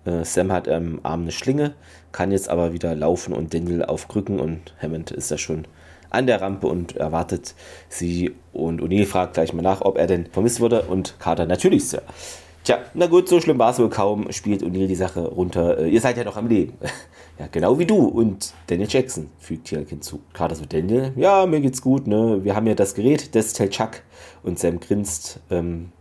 Äh, 0.07 0.23
Sam 0.23 0.51
hat 0.51 0.67
am 0.69 0.99
Arm 1.03 1.23
eine 1.23 1.31
Schlinge, 1.31 1.73
kann 2.11 2.31
jetzt 2.31 2.49
aber 2.49 2.73
wieder 2.73 2.95
laufen 2.95 3.33
und 3.33 3.53
Daniel 3.53 3.83
auf 3.83 4.07
Krücken 4.07 4.39
und 4.39 4.73
Hammond 4.81 5.11
ist 5.11 5.29
ja 5.29 5.37
schon 5.37 5.65
an 6.09 6.25
der 6.25 6.41
Rampe 6.41 6.67
und 6.67 6.95
erwartet 6.95 7.53
sie. 7.89 8.33
Und 8.53 8.81
O'Neill 8.81 9.05
fragt 9.05 9.33
gleich 9.33 9.53
mal 9.53 9.61
nach, 9.61 9.81
ob 9.81 9.97
er 9.97 10.07
denn 10.07 10.27
vermisst 10.27 10.61
wurde. 10.61 10.83
Und 10.83 11.19
Carter, 11.19 11.45
natürlich, 11.45 11.89
Sir. 11.89 12.01
Tja, 12.63 12.79
na 12.93 13.07
gut, 13.07 13.29
so 13.29 13.39
schlimm 13.39 13.59
war 13.59 13.71
es 13.71 13.79
wohl 13.79 13.89
kaum, 13.89 14.31
spielt 14.31 14.63
O'Neill 14.63 14.87
die 14.87 14.95
Sache 14.95 15.27
runter. 15.27 15.79
Äh, 15.79 15.89
ihr 15.89 16.01
seid 16.01 16.17
ja 16.17 16.23
noch 16.23 16.37
am 16.37 16.47
Leben. 16.47 16.73
ja, 17.39 17.47
genau 17.51 17.77
wie 17.77 17.85
du 17.85 18.05
und 18.05 18.53
Daniel 18.67 18.87
Jackson, 18.89 19.29
fügt 19.37 19.67
Tialk 19.67 19.89
hinzu. 19.89 20.21
Carter 20.33 20.55
so, 20.55 20.65
Daniel, 20.65 21.11
ja, 21.17 21.45
mir 21.45 21.59
geht's 21.59 21.81
gut, 21.81 22.07
ne? 22.07 22.43
Wir 22.43 22.55
haben 22.55 22.67
ja 22.67 22.75
das 22.75 22.93
Gerät, 22.93 23.35
das 23.35 23.53
Tell 23.53 23.69
Chuck. 23.69 24.01
Und 24.43 24.59
Sam 24.59 24.79
grinst. 24.79 25.41
Ähm, 25.49 25.91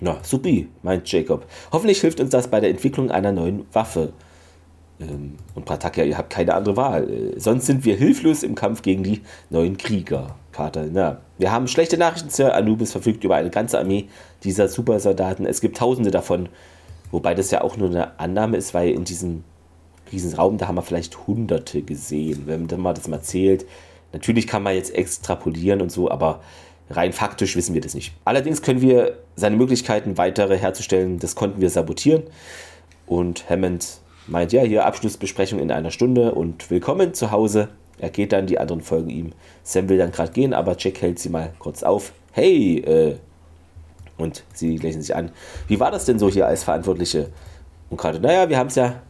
na, 0.00 0.18
supi, 0.22 0.68
meint 0.82 1.10
Jacob. 1.10 1.46
Hoffentlich 1.72 2.00
hilft 2.00 2.20
uns 2.20 2.30
das 2.30 2.48
bei 2.48 2.60
der 2.60 2.70
Entwicklung 2.70 3.10
einer 3.10 3.32
neuen 3.32 3.66
Waffe. 3.72 4.12
Ähm, 5.00 5.34
und 5.54 5.64
Pratakia, 5.64 6.04
ihr 6.04 6.18
habt 6.18 6.30
keine 6.30 6.54
andere 6.54 6.76
Wahl. 6.76 7.10
Äh, 7.10 7.40
sonst 7.40 7.66
sind 7.66 7.84
wir 7.84 7.96
hilflos 7.96 8.42
im 8.42 8.54
Kampf 8.54 8.82
gegen 8.82 9.02
die 9.02 9.22
neuen 9.50 9.76
Krieger. 9.76 10.36
Carter, 10.52 10.86
na, 10.90 11.20
wir 11.38 11.52
haben 11.52 11.68
schlechte 11.68 11.98
Nachrichten, 11.98 12.30
Sir. 12.30 12.54
Anubis 12.54 12.92
verfügt 12.92 13.24
über 13.24 13.36
eine 13.36 13.50
ganze 13.50 13.78
Armee 13.78 14.08
dieser 14.42 14.68
Supersoldaten. 14.68 15.46
Es 15.46 15.60
gibt 15.60 15.76
tausende 15.76 16.10
davon. 16.10 16.48
Wobei 17.10 17.34
das 17.34 17.50
ja 17.50 17.62
auch 17.62 17.76
nur 17.76 17.90
eine 17.90 18.18
Annahme 18.18 18.56
ist, 18.56 18.74
weil 18.74 18.90
in 18.90 19.04
diesem 19.04 19.44
Riesenraum, 20.12 20.58
da 20.58 20.68
haben 20.68 20.76
wir 20.76 20.82
vielleicht 20.82 21.26
hunderte 21.26 21.82
gesehen. 21.82 22.44
Wenn 22.46 22.66
man 22.80 22.94
das 22.94 23.08
mal 23.08 23.22
zählt. 23.22 23.66
Natürlich 24.12 24.46
kann 24.46 24.62
man 24.62 24.74
jetzt 24.74 24.94
extrapolieren 24.94 25.82
und 25.82 25.92
so, 25.92 26.10
aber 26.10 26.40
rein 26.90 27.12
faktisch 27.12 27.56
wissen 27.56 27.74
wir 27.74 27.80
das 27.80 27.94
nicht. 27.94 28.12
Allerdings 28.24 28.62
können 28.62 28.80
wir 28.80 29.18
seine 29.34 29.56
Möglichkeiten, 29.56 30.18
weitere 30.18 30.56
herzustellen, 30.56 31.18
das 31.18 31.34
konnten 31.34 31.60
wir 31.60 31.70
sabotieren. 31.70 32.24
Und 33.06 33.48
Hammond 33.48 33.98
meint, 34.26 34.52
ja, 34.52 34.62
hier 34.62 34.86
Abschlussbesprechung 34.86 35.58
in 35.58 35.70
einer 35.70 35.90
Stunde 35.90 36.34
und 36.34 36.70
willkommen 36.70 37.14
zu 37.14 37.30
Hause. 37.30 37.68
Er 37.98 38.10
geht 38.10 38.32
dann, 38.32 38.46
die 38.46 38.58
anderen 38.58 38.82
folgen 38.82 39.10
ihm. 39.10 39.32
Sam 39.62 39.88
will 39.88 39.98
dann 39.98 40.12
gerade 40.12 40.32
gehen, 40.32 40.52
aber 40.52 40.76
Jack 40.78 41.00
hält 41.00 41.18
sie 41.18 41.28
mal 41.28 41.52
kurz 41.58 41.82
auf. 41.82 42.12
Hey, 42.32 42.78
äh, 42.80 43.16
und 44.18 44.44
sie 44.52 44.76
lächeln 44.76 45.02
sich 45.02 45.14
an. 45.14 45.30
Wie 45.68 45.80
war 45.80 45.90
das 45.90 46.04
denn 46.04 46.18
so 46.18 46.28
hier 46.28 46.46
als 46.46 46.64
Verantwortliche? 46.64 47.30
Und 47.90 47.98
gerade, 47.98 48.20
naja, 48.20 48.48
wir 48.48 48.58
haben 48.58 48.68
es 48.68 48.74
ja 48.74 49.02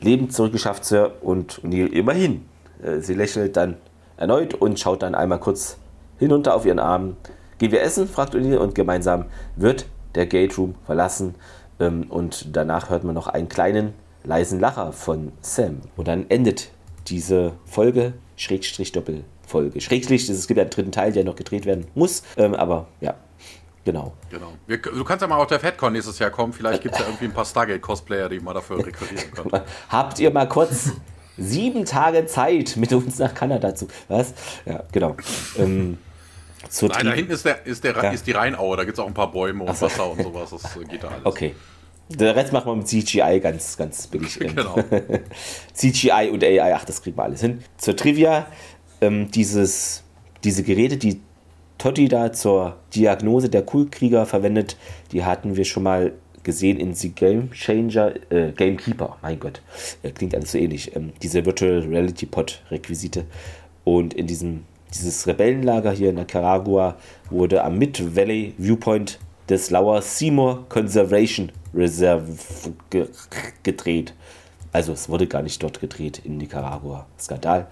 lebend 0.00 0.32
zurückgeschafft, 0.32 0.84
Sir. 0.84 1.12
Und 1.20 1.60
Neil 1.62 1.88
immerhin. 1.88 2.44
Äh, 2.82 3.00
sie 3.00 3.14
lächelt 3.14 3.56
dann 3.56 3.76
erneut 4.16 4.54
und 4.54 4.78
schaut 4.78 5.02
dann 5.02 5.14
einmal 5.14 5.40
kurz 5.40 5.76
hinunter 6.18 6.54
auf 6.54 6.66
ihren 6.66 6.78
Arm. 6.78 7.16
Gehen 7.58 7.72
wir 7.72 7.82
essen? 7.82 8.08
fragt 8.08 8.34
O'Neill 8.34 8.56
und 8.56 8.74
gemeinsam 8.74 9.26
wird 9.56 9.86
der 10.14 10.26
Gate 10.26 10.56
Room 10.58 10.74
verlassen. 10.86 11.34
Ähm, 11.80 12.06
und 12.08 12.56
danach 12.56 12.90
hört 12.90 13.04
man 13.04 13.14
noch 13.14 13.26
einen 13.26 13.48
kleinen 13.48 13.94
leisen 14.24 14.60
Lacher 14.60 14.92
von 14.92 15.32
Sam. 15.40 15.82
Und 15.96 16.08
dann 16.08 16.28
endet 16.30 16.70
diese 17.06 17.52
Folge, 17.64 18.14
Schrägstrich 18.36 18.92
Doppelfolge. 18.92 19.80
Schrägstrich, 19.80 20.28
es 20.28 20.46
gibt 20.46 20.58
ja 20.58 20.62
einen 20.62 20.70
dritten 20.70 20.92
Teil, 20.92 21.12
der 21.12 21.24
noch 21.24 21.36
gedreht 21.36 21.66
werden 21.66 21.86
muss, 21.94 22.22
ähm, 22.36 22.54
aber 22.54 22.86
ja, 23.00 23.14
genau. 23.84 24.14
Genau. 24.30 24.52
Wir, 24.66 24.78
du 24.78 25.04
kannst 25.04 25.22
ja 25.22 25.28
mal 25.28 25.36
auf 25.36 25.46
der 25.46 25.60
FedCon 25.60 25.92
nächstes 25.92 26.18
Jahr 26.18 26.30
kommen, 26.30 26.52
vielleicht 26.52 26.82
gibt 26.82 26.94
es 26.94 27.00
ja 27.00 27.06
irgendwie 27.06 27.26
ein 27.26 27.32
paar 27.32 27.44
Stargate-Cosplayer, 27.44 28.28
die 28.28 28.40
mal 28.40 28.54
dafür 28.54 28.78
rekrutieren 28.78 29.30
können. 29.34 29.62
Habt 29.88 30.18
ihr 30.18 30.30
mal 30.30 30.48
kurz 30.48 30.92
sieben 31.36 31.84
Tage 31.84 32.26
Zeit, 32.26 32.76
mit 32.76 32.92
uns 32.92 33.18
nach 33.18 33.34
Kanada 33.34 33.74
zu. 33.74 33.88
Was? 34.08 34.34
Ja, 34.64 34.84
genau. 34.92 35.16
Ähm, 35.58 35.98
Nein, 36.82 37.06
da 37.06 37.12
hinten 37.12 37.32
ist, 37.32 37.44
der, 37.44 37.64
ist, 37.66 37.84
der, 37.84 37.94
ja. 37.94 38.10
ist 38.10 38.26
die 38.26 38.32
Rheinaue, 38.32 38.76
da 38.76 38.84
gibt 38.84 38.98
es 38.98 39.02
auch 39.02 39.06
ein 39.06 39.14
paar 39.14 39.30
Bäume 39.30 39.64
und 39.64 39.76
so. 39.76 39.86
Wasser 39.86 40.10
und 40.10 40.22
sowas, 40.22 40.50
das 40.50 40.78
geht 40.88 41.02
da 41.02 41.08
alles. 41.08 41.24
Okay, 41.24 41.54
der 42.08 42.36
Rest 42.36 42.52
machen 42.52 42.66
wir 42.66 42.76
mit 42.76 42.88
CGI 42.88 43.40
ganz, 43.40 43.76
ganz 43.76 44.06
billig. 44.06 44.38
Genau. 44.38 44.76
CGI 45.72 46.30
und 46.30 46.44
AI, 46.44 46.74
ach, 46.74 46.84
das 46.84 47.02
kriegen 47.02 47.16
wir 47.16 47.24
alles 47.24 47.40
hin. 47.40 47.62
Zur 47.76 47.96
Trivia, 47.96 48.46
ähm, 49.00 49.30
dieses, 49.30 50.02
diese 50.44 50.62
Geräte, 50.62 50.96
die 50.96 51.20
Totti 51.78 52.08
da 52.08 52.32
zur 52.32 52.76
Diagnose 52.94 53.48
der 53.48 53.62
Kultkrieger 53.62 54.26
verwendet, 54.26 54.76
die 55.12 55.24
hatten 55.24 55.56
wir 55.56 55.64
schon 55.64 55.82
mal 55.82 56.12
gesehen 56.42 56.78
in 56.78 56.94
The 56.94 57.08
Game 57.08 57.50
Changer, 57.52 58.14
äh, 58.30 58.52
Gamekeeper, 58.52 59.16
mein 59.22 59.40
Gott, 59.40 59.62
äh, 60.02 60.10
klingt 60.10 60.34
alles 60.34 60.52
so 60.52 60.58
ähnlich. 60.58 60.94
Ähm, 60.94 61.12
diese 61.22 61.44
Virtual 61.44 61.80
Reality 61.80 62.26
Pod 62.26 62.62
Requisite. 62.70 63.24
Und 63.82 64.14
in 64.14 64.26
diesem 64.26 64.64
dieses 64.94 65.26
Rebellenlager 65.26 65.92
hier 65.92 66.10
in 66.10 66.16
Nicaragua 66.16 66.96
wurde 67.30 67.64
am 67.64 67.78
Mid 67.78 68.16
Valley 68.16 68.54
Viewpoint 68.58 69.18
des 69.48 69.70
Lower 69.70 70.00
Seymour 70.00 70.64
Conservation 70.68 71.52
Reserve 71.74 72.24
ge 72.90 73.08
gedreht. 73.62 74.14
Also 74.72 74.92
es 74.92 75.08
wurde 75.08 75.26
gar 75.26 75.42
nicht 75.42 75.62
dort 75.62 75.80
gedreht 75.80 76.22
in 76.24 76.38
Nicaragua. 76.38 77.06
Skandal. 77.18 77.66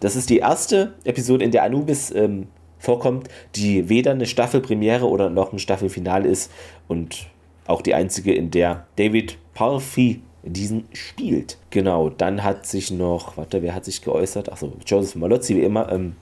Das 0.00 0.16
ist 0.16 0.30
die 0.30 0.38
erste 0.38 0.94
Episode, 1.04 1.44
in 1.44 1.50
der 1.50 1.62
Anubis 1.64 2.10
ähm, 2.10 2.46
vorkommt, 2.78 3.28
die 3.56 3.88
weder 3.88 4.12
eine 4.12 4.26
Staffelpremiere 4.26 5.06
oder 5.06 5.28
noch 5.28 5.52
ein 5.52 5.58
Staffelfinale 5.58 6.28
ist 6.28 6.50
und 6.88 7.26
auch 7.66 7.82
die 7.82 7.94
einzige, 7.94 8.32
in 8.32 8.50
der 8.50 8.86
David 8.96 9.36
Palfy 9.54 10.22
diesen 10.42 10.84
spielt. 10.92 11.58
Genau, 11.68 12.08
dann 12.08 12.42
hat 12.42 12.66
sich 12.66 12.90
noch, 12.90 13.36
warte, 13.36 13.62
wer 13.62 13.74
hat 13.74 13.84
sich 13.84 14.00
geäußert? 14.00 14.50
Achso, 14.50 14.72
Joseph 14.86 15.16
Malozzi, 15.16 15.56
wie 15.56 15.62
immer, 15.62 15.92
ähm, 15.92 16.16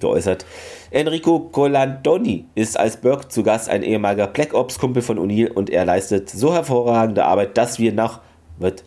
geäußert. 0.00 0.44
Enrico 0.90 1.40
Colandoni 1.40 2.46
ist 2.54 2.78
als 2.78 2.98
Burke 2.98 3.28
zu 3.28 3.42
Gast 3.42 3.68
ein 3.68 3.82
ehemaliger 3.82 4.26
Black 4.26 4.54
Ops-Kumpel 4.54 5.02
von 5.02 5.18
O'Neill 5.18 5.50
und 5.50 5.70
er 5.70 5.84
leistet 5.84 6.30
so 6.30 6.52
hervorragende 6.54 7.24
Arbeit, 7.24 7.56
dass 7.56 7.78
wir 7.78 7.92
nach, 7.92 8.20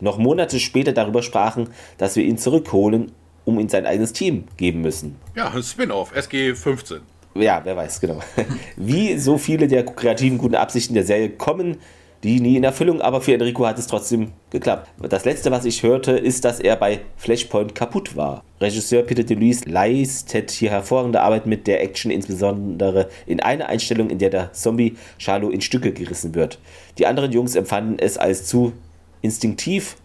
noch 0.00 0.18
Monate 0.18 0.60
später 0.60 0.92
darüber 0.92 1.22
sprachen, 1.22 1.68
dass 1.98 2.16
wir 2.16 2.24
ihn 2.24 2.38
zurückholen, 2.38 3.12
um 3.44 3.58
ihm 3.58 3.68
sein 3.68 3.86
eigenes 3.86 4.12
Team 4.12 4.44
geben 4.56 4.80
müssen. 4.80 5.16
Ja, 5.34 5.50
ein 5.50 5.62
Spin-off, 5.62 6.14
SG 6.14 6.54
15. 6.54 7.00
Ja, 7.34 7.60
wer 7.64 7.76
weiß, 7.76 8.00
genau. 8.00 8.20
Wie 8.76 9.16
so 9.18 9.38
viele 9.38 9.68
der 9.68 9.84
kreativen 9.84 10.38
guten 10.38 10.54
Absichten 10.54 10.94
der 10.94 11.04
Serie 11.04 11.30
kommen 11.30 11.78
die 12.22 12.40
nie 12.40 12.56
in 12.56 12.64
Erfüllung, 12.64 13.00
aber 13.00 13.20
für 13.20 13.34
Enrico 13.34 13.66
hat 13.66 13.78
es 13.78 13.86
trotzdem 13.86 14.32
geklappt. 14.50 14.90
Das 15.08 15.24
letzte, 15.24 15.50
was 15.50 15.64
ich 15.64 15.82
hörte, 15.82 16.12
ist, 16.12 16.44
dass 16.44 16.60
er 16.60 16.76
bei 16.76 17.00
Flashpoint 17.16 17.74
kaputt 17.74 18.16
war. 18.16 18.44
Regisseur 18.60 19.02
Peter 19.02 19.24
DeLuise 19.24 19.68
leistet 19.68 20.52
hier 20.52 20.70
hervorragende 20.70 21.20
Arbeit 21.20 21.46
mit 21.46 21.66
der 21.66 21.82
Action, 21.82 22.10
insbesondere 22.12 23.08
in 23.26 23.40
einer 23.40 23.68
Einstellung, 23.68 24.08
in 24.08 24.18
der 24.18 24.30
der 24.30 24.52
Zombie 24.52 24.96
Charlo 25.18 25.50
in 25.50 25.60
Stücke 25.60 25.92
gerissen 25.92 26.34
wird. 26.34 26.58
Die 26.98 27.06
anderen 27.06 27.32
Jungs 27.32 27.56
empfanden 27.56 27.98
es 27.98 28.18
als 28.18 28.46
zu 28.46 28.72
instinktiv 29.20 29.96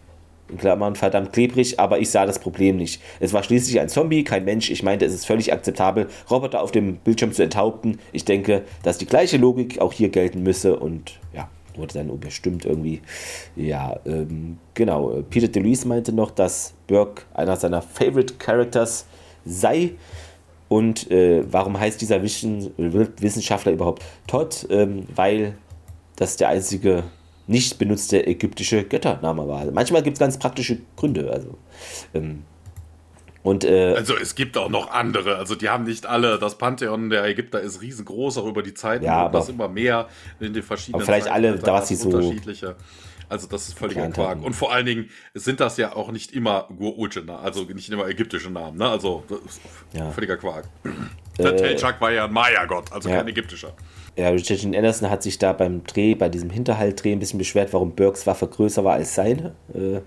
in 0.48 0.56
Klammern 0.56 0.96
verdammt 0.96 1.32
klebrig, 1.32 1.78
aber 1.78 1.98
ich 1.98 2.10
sah 2.10 2.26
das 2.26 2.38
Problem 2.38 2.76
nicht. 2.78 3.02
Es 3.20 3.32
war 3.32 3.42
schließlich 3.42 3.80
ein 3.80 3.88
Zombie, 3.88 4.24
kein 4.24 4.44
Mensch. 4.44 4.70
Ich 4.70 4.82
meinte, 4.82 5.04
es 5.04 5.12
ist 5.12 5.26
völlig 5.26 5.52
akzeptabel, 5.52 6.08
Roboter 6.30 6.62
auf 6.62 6.72
dem 6.72 6.96
Bildschirm 6.96 7.32
zu 7.32 7.42
enthaupten. 7.42 7.98
Ich 8.12 8.24
denke, 8.24 8.62
dass 8.82 8.98
die 8.98 9.06
gleiche 9.06 9.36
Logik 9.36 9.80
auch 9.80 9.92
hier 9.92 10.08
gelten 10.08 10.42
müsse 10.42 10.78
und 10.78 11.18
ja, 11.34 11.50
wurde 11.78 11.94
dann 11.94 12.10
überstimmt 12.10 12.64
irgendwie. 12.64 13.00
Ja, 13.56 13.98
ähm, 14.04 14.58
genau. 14.74 15.22
Peter 15.30 15.48
DeLuise 15.48 15.88
meinte 15.88 16.12
noch, 16.12 16.30
dass 16.30 16.74
Burke 16.86 17.22
einer 17.34 17.56
seiner 17.56 17.82
Favorite 17.82 18.34
Characters 18.34 19.06
sei. 19.44 19.92
Und 20.68 21.10
äh, 21.10 21.42
warum 21.50 21.78
heißt 21.78 22.00
dieser 22.00 22.22
Wissenschaftler 22.22 23.72
überhaupt 23.72 24.04
Todd? 24.26 24.66
Ähm, 24.70 25.06
weil 25.14 25.54
das 26.16 26.36
der 26.36 26.48
einzige 26.48 27.04
nicht 27.46 27.78
benutzte 27.78 28.26
ägyptische 28.26 28.84
Göttername 28.84 29.48
war. 29.48 29.60
Also 29.60 29.72
manchmal 29.72 30.02
gibt 30.02 30.16
es 30.16 30.20
ganz 30.20 30.38
praktische 30.38 30.78
Gründe. 30.96 31.30
Also, 31.32 31.56
ähm, 32.14 32.42
und, 33.48 33.64
äh, 33.64 33.94
also 33.94 34.14
es 34.14 34.34
gibt 34.34 34.58
auch 34.58 34.68
noch 34.68 34.90
andere. 34.90 35.36
Also 35.36 35.54
die 35.54 35.68
haben 35.68 35.84
nicht 35.84 36.04
alle. 36.04 36.38
Das 36.38 36.58
Pantheon 36.58 37.08
der 37.08 37.24
Ägypter 37.24 37.60
ist 37.60 37.80
riesengroß, 37.80 38.36
auch 38.38 38.46
über 38.46 38.62
die 38.62 38.74
Zeit. 38.74 39.02
Ja, 39.02 39.14
aber 39.14 39.38
das 39.38 39.48
immer 39.48 39.68
mehr 39.68 40.08
in 40.38 40.52
den 40.52 40.62
verschiedenen. 40.62 40.96
Aber 40.96 41.06
vielleicht 41.06 41.30
alle, 41.30 41.56
da 41.56 41.74
was 41.74 41.88
sie 41.88 41.94
so 41.94 42.10
unterschiedliche. 42.10 42.76
Also 43.30 43.46
das 43.46 43.68
ist 43.68 43.78
völliger 43.78 44.08
Quark. 44.08 44.42
Und 44.42 44.54
vor 44.54 44.72
allen 44.72 44.86
Dingen 44.86 45.10
sind 45.34 45.60
das 45.60 45.76
ja 45.76 45.94
auch 45.94 46.10
nicht 46.12 46.32
immer 46.32 46.66
Gurulche, 46.76 47.22
also 47.42 47.62
nicht 47.64 47.90
immer 47.90 48.06
ägyptische 48.06 48.50
Namen. 48.50 48.78
Ne? 48.78 48.88
Also 48.88 49.24
ja. 49.92 50.10
völliger 50.10 50.36
Quark. 50.36 50.64
Äh, 51.38 51.42
der 51.42 51.56
Telchak 51.56 52.00
war 52.00 52.10
ja 52.10 52.24
ein 52.24 52.32
Maya-Gott, 52.32 52.90
also 52.92 53.08
ja. 53.08 53.16
kein 53.16 53.28
ägyptischer. 53.28 53.74
Ja, 54.16 54.30
Richard 54.30 54.64
Anderson 54.64 55.10
hat 55.10 55.22
sich 55.22 55.38
da 55.38 55.52
beim 55.52 55.84
Dreh, 55.84 56.16
bei 56.16 56.28
diesem 56.28 56.50
Hinterhaltdreh 56.50 57.12
ein 57.12 57.20
bisschen 57.20 57.38
beschwert, 57.38 57.72
warum 57.72 57.94
Burks 57.94 58.26
Waffe 58.26 58.48
größer 58.48 58.82
war 58.82 58.94
als 58.94 59.14
seine. 59.14 59.54
Äh, 59.72 60.00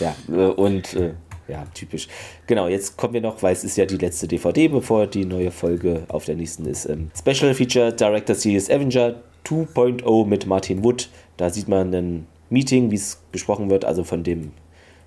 ja, 0.00 0.14
äh, 0.28 0.50
und 0.50 0.92
äh, 0.92 1.14
ja, 1.48 1.64
typisch. 1.74 2.08
Genau, 2.46 2.68
jetzt 2.68 2.96
kommen 2.96 3.14
wir 3.14 3.20
noch, 3.20 3.42
weil 3.42 3.52
es 3.52 3.64
ist 3.64 3.76
ja 3.76 3.86
die 3.86 3.96
letzte 3.96 4.26
DVD, 4.26 4.68
bevor 4.68 5.06
die 5.06 5.24
neue 5.24 5.50
Folge 5.50 6.04
auf 6.08 6.24
der 6.24 6.36
nächsten 6.36 6.66
ist. 6.66 6.86
Ähm, 6.86 7.10
Special 7.16 7.54
Feature 7.54 7.92
Director 7.92 8.34
Series 8.34 8.70
Avenger 8.70 9.16
2.0 9.44 10.26
mit 10.26 10.46
Martin 10.46 10.82
Wood. 10.82 11.08
Da 11.36 11.50
sieht 11.50 11.68
man 11.68 11.94
ein 11.94 12.26
Meeting, 12.50 12.90
wie 12.90 12.96
es 12.96 13.20
besprochen 13.32 13.70
wird, 13.70 13.84
also 13.84 14.04
von 14.04 14.22
dem, 14.22 14.52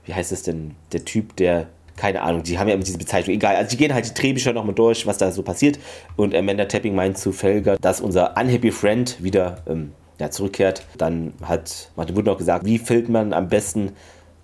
wie 0.05 0.13
heißt 0.13 0.31
es 0.31 0.43
denn, 0.43 0.75
der 0.91 1.05
Typ, 1.05 1.35
der 1.37 1.67
keine 1.97 2.21
Ahnung, 2.21 2.43
die 2.43 2.59
haben 2.59 2.67
ja 2.67 2.75
immer 2.75 2.83
diese 2.83 2.99
Bezeichnung, 2.99 3.35
egal. 3.35 3.55
Also 3.55 3.71
die 3.71 3.77
gehen 3.77 3.93
halt 3.93 4.07
die 4.07 4.13
Drehbücher 4.13 4.53
nochmal 4.53 4.75
durch, 4.75 5.07
was 5.07 5.17
da 5.17 5.31
so 5.31 5.41
passiert. 5.41 5.79
Und 6.15 6.35
Amanda 6.35 6.65
Tapping 6.65 6.93
meint 6.93 7.17
zu 7.17 7.31
Felger, 7.31 7.77
dass 7.81 8.01
unser 8.01 8.37
Unhappy 8.37 8.71
Friend 8.71 9.21
wieder 9.21 9.63
ähm, 9.67 9.93
ja, 10.19 10.29
zurückkehrt. 10.29 10.85
Dann 10.97 11.33
hat 11.41 11.91
Martin 11.95 12.15
Wood 12.15 12.25
noch 12.25 12.37
gesagt, 12.37 12.65
wie 12.65 12.77
filmt 12.77 13.09
man 13.09 13.33
am 13.33 13.49
besten 13.49 13.93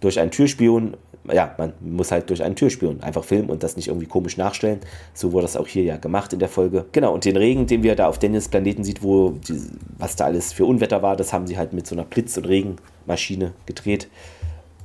durch 0.02 0.20
einen 0.20 0.32
Türspion? 0.32 0.98
Ja, 1.32 1.56
man 1.58 1.74
muss 1.80 2.12
halt 2.12 2.30
durch 2.30 2.44
einen 2.44 2.56
Türspion 2.56 3.02
einfach 3.02 3.24
filmen 3.24 3.50
und 3.50 3.64
das 3.64 3.78
nicht 3.78 3.88
irgendwie 3.88 4.08
komisch 4.08 4.38
nachstellen. 4.38 4.80
So 5.14 5.32
wurde 5.32 5.44
das 5.44 5.56
auch 5.56 5.68
hier 5.68 5.84
ja 5.84 5.98
gemacht 5.98 6.34
in 6.34 6.40
der 6.40 6.50
Folge. 6.50 6.86
Genau, 6.92 7.14
und 7.14 7.24
den 7.24 7.38
Regen, 7.38 7.66
den 7.66 7.82
wir 7.82 7.96
da 7.96 8.08
auf 8.08 8.20
Dennis 8.20 8.50
Planeten 8.50 8.84
sieht, 8.84 9.04
wo 9.04 9.32
die, 9.32 9.62
was 9.98 10.16
da 10.16 10.26
alles 10.26 10.52
für 10.52 10.66
Unwetter 10.66 11.02
war, 11.02 11.16
das 11.16 11.32
haben 11.32 11.48
sie 11.48 11.58
halt 11.58 11.72
mit 11.72 11.88
so 11.88 11.96
einer 11.96 12.04
Blitz- 12.04 12.36
und 12.38 12.46
Regenmaschine 12.46 13.54
gedreht. 13.66 14.10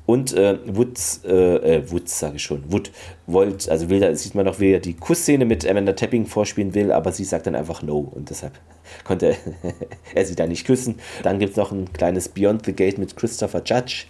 Und 0.09 0.33
äh, 0.33 0.59
Woods, 0.65 1.21
äh, 1.27 1.35
äh, 1.35 1.91
Woods 1.91 2.19
sage 2.19 2.37
ich 2.37 2.43
schon, 2.43 2.73
Wood 2.73 2.93
wollte, 3.27 3.71
also 3.71 3.91
will 3.91 4.01
da, 4.01 4.15
sieht 4.15 4.35
man 4.35 4.47
noch, 4.47 4.59
wie 4.59 4.73
er 4.73 4.81
die 4.81 4.95
Kussszene 4.95 5.45
mit 5.45 5.69
Amanda 5.69 5.93
Tapping 5.93 6.25
vorspielen 6.25 6.73
will, 6.73 6.93
aber 6.93 7.13
sie 7.13 7.25
sagt 7.25 7.47
dann 7.47 7.55
einfach 7.55 7.83
no 7.83 7.99
und 7.99 8.31
deshalb 8.31 8.55
konnte 9.05 9.37
er 10.15 10.25
sie 10.25 10.35
da 10.35 10.47
nicht 10.47 10.67
küssen. 10.67 10.99
Dann 11.25 11.39
gibt 11.39 11.51
es 11.51 11.57
noch 11.59 11.73
ein 11.73 11.93
kleines 11.93 12.31
Beyond 12.31 12.65
the 12.65 12.73
Gate 12.73 12.97
mit 12.97 13.19
Christopher 13.19 13.61
Judge. 13.63 14.07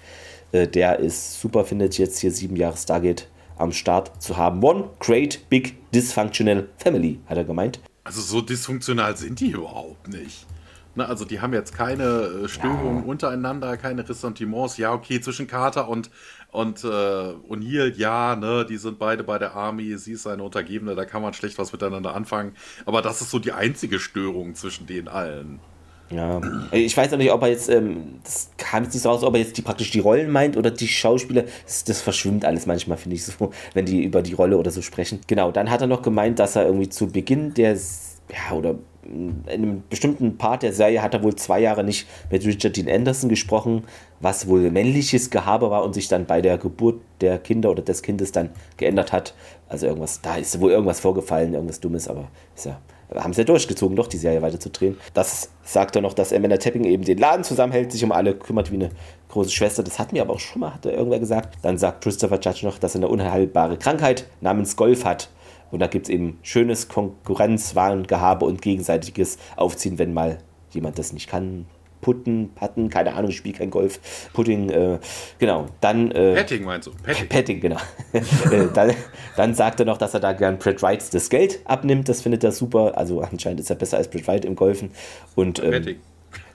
Äh, 0.52 0.66
der 0.66 0.98
ist 0.98 1.40
super, 1.40 1.64
findet 1.64 1.98
jetzt 1.98 2.18
hier 2.18 2.30
sieben 2.30 2.56
Jahre 2.56 2.76
Stargate 2.76 3.28
am 3.56 3.72
Start 3.72 4.22
zu 4.22 4.36
haben. 4.36 4.62
One 4.62 4.90
great 5.00 5.48
big 5.48 5.76
dysfunctional 5.92 6.68
family, 6.76 7.20
hat 7.26 7.36
er 7.36 7.44
gemeint. 7.44 7.80
Also 8.04 8.20
so 8.20 8.40
dysfunktional 8.40 9.16
sind 9.16 9.40
die 9.40 9.50
überhaupt 9.50 10.08
nicht. 10.08 10.46
Ne, 10.94 11.06
also 11.06 11.24
die 11.24 11.40
haben 11.40 11.52
jetzt 11.52 11.76
keine 11.76 12.04
äh, 12.44 12.48
Störungen 12.48 13.04
ja. 13.04 13.04
untereinander, 13.04 13.76
keine 13.76 14.08
Ressentiments. 14.08 14.78
Ja, 14.78 14.92
okay, 14.92 15.20
zwischen 15.20 15.46
Carter 15.46 15.88
und, 15.88 16.10
und 16.50 16.82
äh, 16.82 16.86
O'Neill, 16.88 17.94
ja, 17.96 18.34
ne, 18.34 18.66
die 18.68 18.78
sind 18.78 18.98
beide 18.98 19.22
bei 19.22 19.38
der 19.38 19.54
Army, 19.54 19.96
sie 19.96 20.12
ist 20.12 20.24
seine 20.24 20.42
Untergebene, 20.42 20.94
da 20.94 21.04
kann 21.04 21.22
man 21.22 21.34
schlecht 21.34 21.58
was 21.58 21.70
miteinander 21.72 22.14
anfangen. 22.14 22.54
Aber 22.86 23.02
das 23.02 23.20
ist 23.20 23.30
so 23.30 23.38
die 23.38 23.52
einzige 23.52 24.00
Störung 24.00 24.54
zwischen 24.54 24.86
den 24.86 25.06
allen. 25.08 25.60
Ja, 26.10 26.40
ich 26.72 26.96
weiß 26.96 27.12
auch 27.12 27.18
nicht, 27.18 27.32
ob 27.32 27.42
er 27.42 27.48
jetzt, 27.48 27.68
ähm, 27.68 28.20
das 28.24 28.50
kam 28.56 28.84
jetzt 28.84 28.94
nicht 28.94 29.02
so 29.02 29.10
aus, 29.10 29.22
ob 29.22 29.34
er 29.34 29.40
jetzt 29.40 29.58
die 29.58 29.62
praktisch 29.62 29.90
die 29.90 29.98
Rollen 29.98 30.30
meint 30.30 30.56
oder 30.56 30.70
die 30.70 30.88
Schauspieler. 30.88 31.44
Das, 31.66 31.84
das 31.84 32.00
verschwimmt 32.00 32.44
alles 32.46 32.64
manchmal, 32.66 32.96
finde 32.96 33.16
ich 33.16 33.24
so, 33.24 33.50
wenn 33.74 33.84
die 33.84 34.04
über 34.04 34.22
die 34.22 34.32
Rolle 34.32 34.56
oder 34.56 34.70
so 34.70 34.80
sprechen. 34.80 35.20
Genau, 35.26 35.52
dann 35.52 35.70
hat 35.70 35.82
er 35.82 35.86
noch 35.86 36.02
gemeint, 36.02 36.38
dass 36.38 36.56
er 36.56 36.64
irgendwie 36.64 36.88
zu 36.88 37.08
Beginn 37.08 37.52
der, 37.54 37.74
ja, 37.74 38.56
oder 38.56 38.76
in 39.08 39.44
einem 39.48 39.82
bestimmten 39.88 40.36
Part 40.36 40.62
der 40.62 40.72
Serie 40.72 41.02
hat 41.02 41.14
er 41.14 41.22
wohl 41.22 41.34
zwei 41.34 41.60
Jahre 41.60 41.82
nicht 41.82 42.06
mit 42.30 42.44
Richard 42.44 42.76
Dean 42.76 42.88
Anderson 42.88 43.28
gesprochen, 43.28 43.84
was 44.20 44.48
wohl 44.48 44.70
männliches 44.70 45.30
Gehabe 45.30 45.70
war 45.70 45.84
und 45.84 45.94
sich 45.94 46.08
dann 46.08 46.26
bei 46.26 46.42
der 46.42 46.58
Geburt 46.58 47.00
der 47.20 47.38
Kinder 47.38 47.70
oder 47.70 47.82
des 47.82 48.02
Kindes 48.02 48.32
dann 48.32 48.50
geändert 48.76 49.12
hat. 49.12 49.34
Also 49.68 49.86
irgendwas, 49.86 50.20
da 50.20 50.36
ist 50.36 50.60
wohl 50.60 50.72
irgendwas 50.72 51.00
vorgefallen, 51.00 51.54
irgendwas 51.54 51.80
Dummes, 51.80 52.08
aber 52.08 52.28
ist 52.54 52.66
ja, 52.66 52.80
haben 53.14 53.32
sie 53.32 53.40
ja 53.40 53.44
durchgezogen, 53.44 53.96
doch 53.96 54.06
die 54.06 54.18
Serie 54.18 54.42
weiterzudrehen. 54.42 54.98
Das 55.14 55.50
sagt 55.62 55.96
er 55.96 56.02
noch, 56.02 56.14
dass 56.14 56.32
Amanda 56.32 56.58
Tapping 56.58 56.84
eben 56.84 57.04
den 57.04 57.18
Laden 57.18 57.44
zusammenhält, 57.44 57.92
sich 57.92 58.04
um 58.04 58.12
alle 58.12 58.34
kümmert 58.34 58.70
wie 58.70 58.76
eine 58.76 58.90
große 59.28 59.50
Schwester. 59.50 59.82
Das 59.82 59.98
hatten 59.98 60.14
wir 60.14 60.22
aber 60.22 60.34
auch 60.34 60.40
schon 60.40 60.60
mal, 60.60 60.74
hat 60.74 60.86
er 60.86 60.92
irgendwer 60.92 61.20
gesagt. 61.20 61.58
Dann 61.62 61.78
sagt 61.78 62.02
Christopher 62.02 62.38
Judge 62.40 62.66
noch, 62.66 62.78
dass 62.78 62.94
er 62.94 63.00
eine 63.00 63.08
unheilbare 63.08 63.78
Krankheit 63.78 64.26
namens 64.40 64.76
Golf 64.76 65.04
hat 65.04 65.30
und 65.70 65.80
da 65.80 65.86
gibt 65.86 66.06
es 66.06 66.14
eben 66.14 66.38
schönes 66.42 66.88
Konkurrenzwarengehabe 66.88 68.44
und 68.44 68.62
gegenseitiges 68.62 69.38
Aufziehen, 69.56 69.98
wenn 69.98 70.14
mal 70.14 70.38
jemand 70.70 70.98
das 70.98 71.12
nicht 71.12 71.28
kann. 71.28 71.66
Putten, 72.00 72.50
Patten, 72.54 72.88
keine 72.90 73.14
Ahnung, 73.14 73.30
ich 73.30 73.36
spiele 73.36 73.56
kein 73.56 73.70
Golf. 73.70 74.00
Pudding, 74.32 74.70
äh, 74.70 74.98
genau. 75.38 75.66
Dann. 75.80 76.10
Äh, 76.10 76.34
Petting 76.34 76.64
meinst 76.64 76.86
du? 76.86 76.92
Petting, 77.02 77.28
Petting 77.28 77.60
genau. 77.60 77.78
Äh, 78.12 78.68
dann, 78.72 78.94
dann 79.36 79.54
sagt 79.54 79.80
er 79.80 79.86
noch, 79.86 79.98
dass 79.98 80.14
er 80.14 80.20
da 80.20 80.32
gern 80.32 80.58
Brad 80.58 80.82
Wright 80.82 81.02
das 81.12 81.28
Geld 81.28 81.60
abnimmt. 81.64 82.08
Das 82.08 82.22
findet 82.22 82.44
er 82.44 82.52
super. 82.52 82.96
Also 82.96 83.20
anscheinend 83.20 83.60
ist 83.60 83.70
er 83.70 83.76
besser 83.76 83.98
als 83.98 84.08
Brad 84.08 84.26
Wright 84.26 84.44
im 84.44 84.56
Golfen. 84.56 84.90
Und, 85.34 85.62
ähm, 85.62 85.70
Petting. 85.70 85.96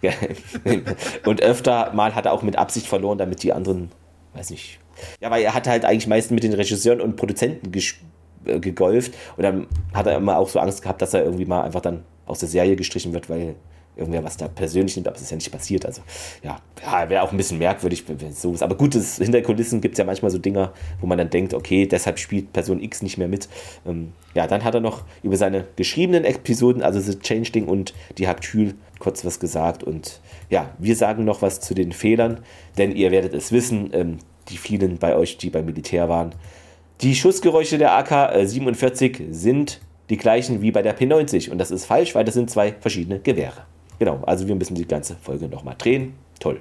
und 1.26 1.42
öfter 1.42 1.94
mal 1.94 2.14
hat 2.16 2.26
er 2.26 2.34
auch 2.34 2.42
mit 2.42 2.58
Absicht 2.58 2.88
verloren, 2.88 3.18
damit 3.18 3.44
die 3.44 3.54
anderen, 3.54 3.90
weiß 4.34 4.50
nicht. 4.50 4.80
Ja, 5.22 5.32
weil 5.32 5.44
er 5.44 5.54
hat 5.54 5.68
halt 5.68 5.86
eigentlich 5.86 6.08
meistens 6.08 6.36
mit 6.36 6.44
den 6.44 6.54
Regisseuren 6.54 7.02
und 7.02 7.16
Produzenten 7.16 7.72
äh, 8.46 8.60
gegolft. 8.60 9.14
Und 9.38 9.44
dann 9.44 9.68
hat 9.94 10.08
er 10.08 10.18
immer 10.18 10.38
auch 10.38 10.50
so 10.50 10.60
Angst 10.60 10.82
gehabt, 10.82 11.02
dass 11.02 11.14
er 11.14 11.24
irgendwie 11.24 11.46
mal 11.46 11.62
einfach 11.62 11.82
dann 11.82 12.04
aus 12.26 12.40
der 12.40 12.50
Serie 12.50 12.76
gestrichen 12.76 13.14
wird, 13.14 13.30
weil 13.30 13.56
irgendwer 13.96 14.24
was 14.24 14.38
da 14.38 14.48
persönlich 14.48 14.96
nimmt, 14.96 15.08
aber 15.08 15.16
es 15.16 15.24
ist 15.24 15.32
ja 15.32 15.36
nicht 15.36 15.52
passiert. 15.52 15.86
Also 15.86 16.02
ja, 16.44 16.60
ja 16.82 17.10
wäre 17.10 17.24
auch 17.24 17.32
ein 17.32 17.38
bisschen 17.38 17.58
merkwürdig, 17.58 18.06
wenn 18.08 18.30
es 18.30 18.42
so 18.42 18.54
ist. 18.54 18.64
Aber 18.64 18.76
gut, 18.76 18.96
das, 18.96 19.18
hinter 19.18 19.42
Kulissen 19.42 19.82
gibt 19.82 19.94
es 19.94 20.00
ja 20.00 20.06
manchmal 20.06 20.32
so 20.32 20.38
Dinger, 20.38 20.74
wo 21.00 21.08
man 21.08 21.18
dann 21.18 21.30
denkt, 21.30 21.54
okay, 21.54 21.86
deshalb 21.86 22.20
spielt 22.20 22.54
Person 22.54 22.82
X 22.82 23.02
nicht 23.02 23.18
mehr 23.18 23.28
mit. 23.28 23.48
Ähm, 23.86 24.14
ja, 24.34 24.48
dann 24.48 24.64
hat 24.64 24.74
er 24.74 24.82
noch 24.82 25.04
über 25.22 25.38
seine 25.38 25.66
geschriebenen 25.76 26.26
Episoden, 26.26 26.82
also 26.82 27.00
The 27.00 27.20
Changeling 27.20 27.68
und 27.68 27.94
die 28.18 28.28
Haktyl, 28.28 28.76
kurz 29.00 29.24
was 29.26 29.40
gesagt. 29.40 29.84
Und 29.84 30.22
ja, 30.50 30.72
wir 30.80 30.96
sagen 30.96 31.26
noch 31.26 31.42
was 31.42 31.60
zu 31.60 31.74
den 31.74 31.92
Fehlern, 31.92 32.40
denn 32.78 32.96
ihr 32.96 33.12
werdet 33.12 33.34
es 33.34 33.52
wissen, 33.52 33.90
ähm, 33.94 34.18
die 34.50 34.58
vielen 34.58 34.98
bei 34.98 35.16
euch, 35.16 35.38
die 35.38 35.50
beim 35.50 35.66
Militär 35.66 36.10
waren, 36.10 36.34
die 37.02 37.16
Schussgeräusche 37.16 37.78
der 37.78 37.98
AK-47 37.98 39.32
sind 39.32 39.82
die 40.10 40.18
gleichen 40.18 40.62
wie 40.62 40.72
bei 40.72 40.82
der 40.82 40.98
P90 40.98 41.50
und 41.50 41.58
das 41.58 41.72
ist 41.72 41.86
falsch, 41.86 42.16
weil 42.16 42.24
das 42.24 42.34
sind 42.34 42.50
zwei 42.50 42.74
verschiedene 42.80 43.20
Gewehre. 43.20 43.66
Genau, 44.04 44.22
also 44.26 44.46
wir 44.46 44.56
müssen 44.56 44.76
die 44.76 44.86
ganze 44.86 45.16
Folge 45.16 45.48
nochmal 45.48 45.76
drehen. 45.78 46.14
Toll. 46.38 46.60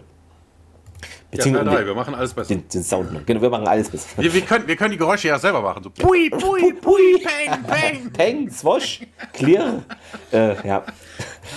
Beziehungsweise 1.28 1.66
ja, 1.70 1.76
drei, 1.76 1.86
wir 1.86 1.94
machen 1.96 2.14
alles 2.14 2.32
besser. 2.32 2.54
den, 2.54 2.68
den 2.68 2.84
Sound 2.84 3.12
noch. 3.12 3.26
Genau, 3.26 3.42
wir 3.42 3.50
machen 3.50 3.66
alles 3.66 3.90
besser. 3.90 4.22
Wir, 4.22 4.32
wir, 4.32 4.42
können, 4.42 4.68
wir 4.68 4.76
können 4.76 4.92
die 4.92 4.96
Geräusche 4.96 5.26
ja 5.26 5.40
selber 5.40 5.60
machen. 5.60 5.82
So, 5.82 5.90
pui, 5.90 6.30
pui, 6.30 6.72
pui, 6.74 7.18
peng, 7.18 7.64
peng. 7.64 8.10
Peng, 8.12 8.48
Swosh, 8.48 9.00
Clear. 9.32 9.82
äh, 10.32 10.68
ja. 10.68 10.84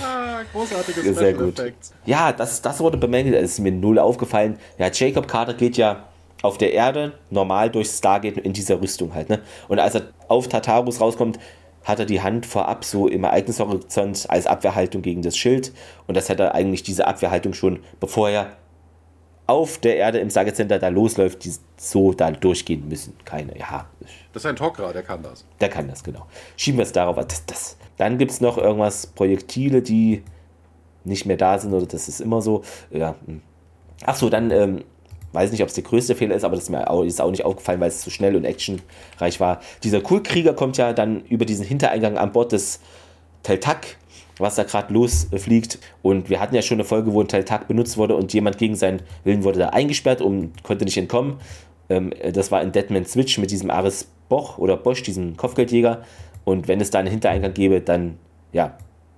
Ah, 0.03 0.39
großartige 0.51 1.01
Sehr 1.01 1.13
Special 1.13 1.33
gut. 1.33 1.59
Effects. 1.59 1.93
Ja, 2.03 2.31
das, 2.31 2.63
das 2.63 2.79
wurde 2.79 2.97
bemängelt, 2.97 3.35
es 3.35 3.51
ist 3.51 3.59
mir 3.59 3.71
null 3.71 3.99
aufgefallen. 3.99 4.57
Ja, 4.79 4.89
Jacob 4.91 5.27
Carter 5.27 5.53
geht 5.53 5.77
ja 5.77 6.05
auf 6.41 6.57
der 6.57 6.73
Erde 6.73 7.13
normal 7.29 7.69
durchs 7.69 7.99
Stargate 7.99 8.39
in 8.39 8.53
dieser 8.53 8.81
Rüstung 8.81 9.13
halt. 9.13 9.29
Ne? 9.29 9.39
Und 9.67 9.77
als 9.77 9.93
er 9.93 10.07
auf 10.29 10.47
Tartarus 10.47 10.99
rauskommt, 10.99 11.37
hat 11.85 11.99
er 11.99 12.05
die 12.05 12.21
Hand 12.21 12.45
vorab 12.45 12.83
so 12.83 13.07
im 13.07 13.23
Ereignishorizont 13.23 14.25
als 14.29 14.47
Abwehrhaltung 14.47 15.01
gegen 15.01 15.21
das 15.21 15.37
Schild. 15.37 15.71
Und 16.07 16.17
das 16.17 16.29
hat 16.29 16.39
er 16.39 16.53
eigentlich 16.53 16.83
diese 16.83 17.07
Abwehrhaltung 17.07 17.53
schon, 17.53 17.79
bevor 17.99 18.29
er 18.29 18.57
auf 19.47 19.77
der 19.77 19.97
Erde 19.97 20.17
im 20.17 20.29
Stargate 20.31 20.55
Center 20.55 20.79
da 20.79 20.87
losläuft, 20.87 21.45
die 21.45 21.53
so 21.77 22.13
da 22.13 22.31
durchgehen 22.31 22.87
müssen. 22.89 23.13
Keine, 23.25 23.57
ja, 23.57 23.85
Das 24.33 24.43
ist 24.43 24.47
ein 24.47 24.55
Tok'ra, 24.55 24.91
der 24.91 25.03
kann 25.03 25.21
das. 25.21 25.45
der 25.61 25.69
kann 25.69 25.87
das, 25.87 26.03
genau. 26.03 26.25
Schieben 26.57 26.79
wir 26.79 26.83
es 26.83 26.91
darauf. 26.91 27.15
Das, 27.27 27.45
das. 27.45 27.77
Dann 27.97 28.17
gibt 28.17 28.31
es 28.31 28.41
noch 28.41 28.57
irgendwas, 28.57 29.05
Projektile, 29.07 29.83
die 29.83 30.23
nicht 31.03 31.27
mehr 31.27 31.37
da 31.37 31.59
sind, 31.59 31.73
oder 31.73 31.85
das 31.85 32.07
ist 32.07 32.19
immer 32.19 32.41
so. 32.41 32.63
Ja. 32.89 33.15
hm. 33.25 33.41
Ach 34.03 34.15
so, 34.15 34.29
dann, 34.29 34.49
ähm, 34.49 34.83
weiß 35.35 35.51
nicht, 35.51 35.61
ob 35.61 35.67
es 35.67 35.75
der 35.75 35.83
größte 35.83 36.15
Fehler 36.15 36.35
ist, 36.35 36.43
aber 36.43 36.55
das 36.55 36.65
ist 36.65 36.69
mir 36.69 36.89
auch, 36.89 37.03
ist 37.03 37.21
auch 37.21 37.31
nicht 37.31 37.45
aufgefallen, 37.45 37.79
weil 37.79 37.89
es 37.89 38.01
zu 38.01 38.09
schnell 38.09 38.35
und 38.35 38.45
actionreich 38.45 39.39
war. 39.39 39.59
Dieser 39.83 40.01
Kulkrieger 40.01 40.53
kommt 40.53 40.77
ja 40.77 40.93
dann 40.93 41.21
über 41.25 41.45
diesen 41.45 41.65
Hintereingang 41.65 42.17
an 42.17 42.31
Bord 42.31 42.51
des 42.51 42.79
Teltak, 43.43 43.97
was 44.39 44.55
da 44.55 44.63
gerade 44.63 44.93
losfliegt. 44.93 45.79
Und 46.01 46.29
wir 46.29 46.39
hatten 46.39 46.55
ja 46.55 46.61
schon 46.61 46.77
eine 46.77 46.85
Folge, 46.85 47.13
wo 47.13 47.21
ein 47.21 47.27
Teltak 47.27 47.67
benutzt 47.67 47.97
wurde 47.97 48.15
und 48.15 48.33
jemand 48.33 48.57
gegen 48.57 48.75
seinen 48.75 49.01
Willen 49.23 49.43
wurde 49.43 49.59
da 49.59 49.69
eingesperrt 49.69 50.21
und 50.21 50.63
konnte 50.63 50.85
nicht 50.85 50.97
entkommen. 50.97 51.35
Ähm, 51.89 52.11
das 52.33 52.51
war 52.51 52.61
in 52.61 52.71
Deadman 52.71 53.05
Switch 53.05 53.37
mit 53.37 53.51
diesem 53.51 53.69
Aris 53.69 54.07
Boch 54.29 54.57
oder 54.57 54.77
Bosch, 54.77 55.03
diesem 55.03 55.37
Kopfgeldjäger. 55.37 56.03
Und 56.43 56.67
wenn 56.67 56.81
es 56.81 56.89
da 56.89 56.99
einen 56.99 57.09
Hintereingang 57.09 57.53
gäbe, 57.53 57.81
dann 57.81 58.17
ja, 58.53 58.77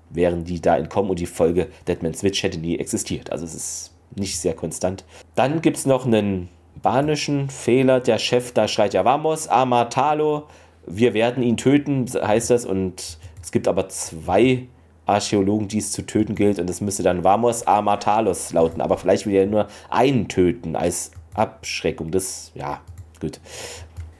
wären 0.10 0.44
die 0.44 0.62
da 0.62 0.78
entkommen 0.78 1.10
und 1.10 1.20
die 1.20 1.26
Folge 1.26 1.68
Deadman 1.88 2.14
Switch 2.14 2.44
hätte 2.44 2.60
nie 2.60 2.78
existiert. 2.78 3.32
Also 3.32 3.46
es 3.46 3.54
ist 3.54 3.92
nicht 4.16 4.40
sehr 4.40 4.54
konstant. 4.54 5.06
Dann 5.36 5.62
gibt 5.62 5.78
es 5.78 5.86
noch 5.86 6.06
einen 6.06 6.50
banischen 6.82 7.50
Fehler. 7.50 8.00
Der 8.00 8.20
Chef 8.20 8.52
da 8.54 8.68
schreit 8.68 8.94
ja 8.94 9.06
Vamos, 9.06 9.48
Amatalo, 9.48 10.48
wir 10.86 11.14
werden 11.14 11.44
ihn 11.44 11.58
töten, 11.58 12.06
heißt 12.08 12.50
das. 12.50 12.66
Und 12.66 13.18
es 13.42 13.52
gibt 13.52 13.68
aber 13.68 13.90
zwei 13.90 14.68
Archäologen, 15.06 15.68
die 15.68 15.80
es 15.80 15.92
zu 15.92 16.06
töten 16.06 16.36
gilt. 16.36 16.60
Und 16.60 16.70
es 16.70 16.82
müsste 16.82 17.04
dann 17.04 17.24
Vamos 17.24 17.66
Amatalos 17.66 18.54
lauten. 18.54 18.82
Aber 18.82 18.98
vielleicht 18.98 19.26
will 19.26 19.36
er 19.36 19.46
nur 19.46 19.68
einen 19.90 20.28
töten 20.28 20.76
als 20.76 21.12
Abschreckung. 21.34 22.12
Das, 22.12 22.52
ja, 22.56 22.82
gut. 23.20 23.40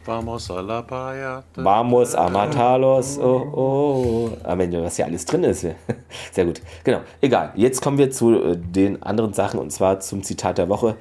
Vamos 0.08 0.50
a 0.50 0.62
la 0.62 0.88
playa. 0.88 1.44
Vamos, 1.56 2.16
Amatalos, 2.16 3.18
oh, 3.18 3.52
oh. 3.54 4.38
Am 4.46 4.58
Ende, 4.62 4.82
was 4.82 4.96
hier 4.96 5.06
alles 5.06 5.26
drin 5.26 5.44
ist. 5.44 5.66
Sehr 6.32 6.46
gut. 6.46 6.62
Genau, 6.86 7.02
egal. 7.20 7.52
Jetzt 7.56 7.82
kommen 7.82 7.98
wir 7.98 8.10
zu 8.10 8.42
äh, 8.42 8.56
den 8.58 9.04
anderen 9.04 9.34
Sachen 9.34 9.60
und 9.60 9.70
zwar 9.70 10.00
zum 10.00 10.24
Zitat 10.24 10.60
der 10.60 10.70
Woche. 10.70 10.96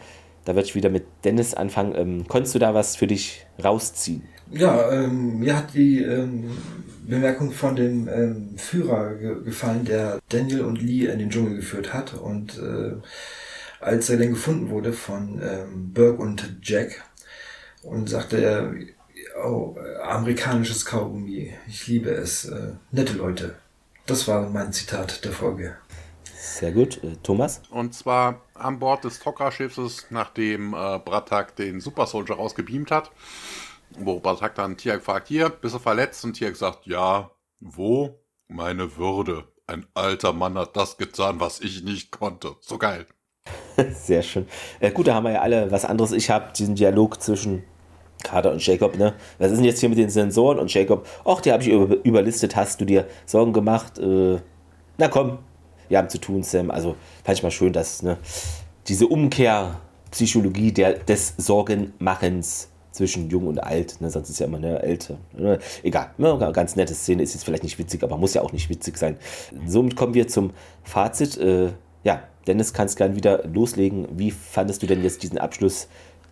Da 0.45 0.57
werde 0.57 0.66
ich 0.66 0.74
wieder 0.74 0.91
mit 0.91 1.05
Dennis 1.23 1.55
anfangen. 1.55 1.95
Ähm, 1.95 2.24
konntest 2.27 2.57
du 2.57 2.59
da 2.59 2.74
was 2.74 2.97
für 2.97 3.07
dich 3.07 3.47
rausziehen? 3.62 4.24
Ja, 4.51 4.91
ähm, 4.91 5.39
mir 5.39 5.57
hat 5.57 5.73
die 5.74 6.03
ähm, 6.03 6.51
Bemerkung 7.07 7.53
von 7.53 7.77
dem 7.77 8.09
ähm, 8.09 8.55
Führer 8.57 9.15
ge 9.15 9.45
gefallen, 9.45 9.85
der 9.85 10.19
Daniel 10.31 10.62
und 10.62 10.83
Lee 10.83 11.07
in 11.07 11.20
den 11.20 11.31
Dschungel 11.31 11.55
geführt 11.55 11.95
hat. 11.95 12.15
Und 12.15 12.59
äh, 12.59 12.97
als 13.78 14.11
er 14.11 14.16
dann 14.16 14.31
gefunden 14.31 14.70
wurde 14.70 14.93
von 14.93 15.41
ähm, 15.41 15.93
Burke 15.95 16.20
und 16.20 16.59
Jack 16.61 17.05
und 17.85 18.09
sagte 18.09 18.39
er, 18.39 18.74
oh, 19.45 19.77
äh, 19.79 20.03
amerikanisches 20.03 20.85
Kaugummi, 20.85 21.53
ich 21.69 21.87
liebe 21.87 22.11
es, 22.11 22.45
äh, 22.47 22.73
nette 22.91 23.15
Leute. 23.15 23.57
Das 24.07 24.29
war 24.29 24.49
mein 24.49 24.73
Zitat 24.73 25.25
der 25.25 25.33
Folge. 25.33 25.77
Sehr 26.37 26.73
gut. 26.73 27.03
Äh, 27.03 27.17
Thomas? 27.23 27.63
Und 27.71 27.95
zwar 27.95 28.43
an 28.55 28.79
Bord 28.79 29.05
des 29.05 29.21
Tok'ra-Schiffes, 29.21 30.07
nachdem 30.11 30.75
äh, 30.75 30.99
Bratak 30.99 31.57
den 31.57 31.81
Super 31.81 32.07
Soldier 32.07 32.37
rausgebeamt 32.37 32.91
hat. 32.91 33.11
Wo 33.99 34.21
Bratak 34.21 34.55
dann 34.55 34.77
Tiak 34.77 35.03
fragt, 35.03 35.29
hier, 35.29 35.49
bist 35.49 35.75
du 35.75 35.79
verletzt? 35.79 36.25
Und 36.25 36.35
Tiak 36.35 36.57
sagt, 36.57 36.87
ja, 36.87 37.31
wo? 37.61 38.21
Meine 38.49 38.97
Würde. 38.97 39.45
Ein 39.67 39.87
alter 39.95 40.33
Mann 40.33 40.57
hat 40.57 40.77
das 40.77 40.97
getan, 40.97 41.41
was 41.41 41.61
ich 41.61 41.83
nicht 41.83 42.13
konnte. 42.13 42.55
So 42.61 42.79
geil. 42.79 43.07
Sehr 43.93 44.23
schön. 44.23 44.47
Äh, 44.79 44.93
gut, 44.93 45.09
da 45.09 45.15
haben 45.15 45.25
wir 45.25 45.33
ja 45.33 45.41
alle 45.41 45.71
was 45.73 45.85
anderes. 45.85 46.13
Ich 46.13 46.31
habe 46.31 46.53
diesen 46.53 46.77
Dialog 46.77 47.21
zwischen 47.21 47.65
Carter 48.27 48.51
und 48.53 48.65
Jacob, 48.65 48.98
ne? 48.98 49.15
Was 49.39 49.53
ist 49.53 49.59
denn 49.59 49.65
jetzt 49.65 49.81
hier 49.81 49.89
mit 49.89 49.98
den 49.98 50.11
Sensoren? 50.11 50.59
Und 50.59 50.73
Jacob, 50.74 51.07
ach, 51.24 51.40
die 51.40 51.53
habe 51.53 51.62
ich 51.62 51.69
über, 51.69 51.97
überlistet. 52.05 52.57
Hast 52.57 52.81
du 52.81 52.85
dir 52.85 53.07
Sorgen 53.24 53.53
gemacht? 53.53 53.98
Äh, 53.98 54.39
na 54.98 55.09
komm, 55.09 55.39
wir 55.89 55.98
haben 55.98 56.09
zu 56.09 56.19
tun, 56.19 56.43
Sam. 56.43 56.70
Also 56.70 56.97
fand 57.24 57.39
ich 57.39 57.43
mal 57.44 57.51
schön, 57.51 57.73
dass 57.73 58.03
ne, 58.03 58.19
diese 58.89 59.07
Umkehrpsychologie 59.07 60.73
des 60.73 61.35
Sorgenmachens 61.36 62.69
zwischen 62.90 63.28
jung 63.28 63.47
und 63.47 63.62
alt, 63.62 64.01
ne, 64.01 64.11
sonst 64.11 64.31
ist 64.31 64.40
ja 64.40 64.47
immer 64.47 64.57
eine 64.57 64.82
älter. 64.82 65.19
Ne, 65.36 65.59
egal, 65.85 66.11
ne, 66.19 66.36
ganz 66.53 66.74
nette 66.74 66.94
Szene, 66.94 67.23
ist 67.23 67.35
jetzt 67.35 67.44
vielleicht 67.44 67.62
nicht 67.62 67.78
witzig, 67.78 68.03
aber 68.03 68.16
muss 68.16 68.35
ja 68.35 68.43
auch 68.43 68.53
nicht 68.53 68.69
witzig 68.70 68.97
sein. 68.97 69.19
Somit 69.66 69.94
kommen 69.94 70.15
wir 70.15 70.27
zum 70.27 70.51
Fazit. 70.82 71.36
Äh, 71.36 71.69
ja, 72.03 72.23
Dennis, 72.47 72.73
kannst 72.73 72.97
gern 72.97 73.15
wieder 73.15 73.47
loslegen. 73.47 74.09
Wie 74.12 74.31
fandest 74.31 74.82
du 74.82 74.86
denn 74.86 75.03
jetzt 75.03 75.23
diesen 75.23 75.39
Abschluss, 75.39 75.89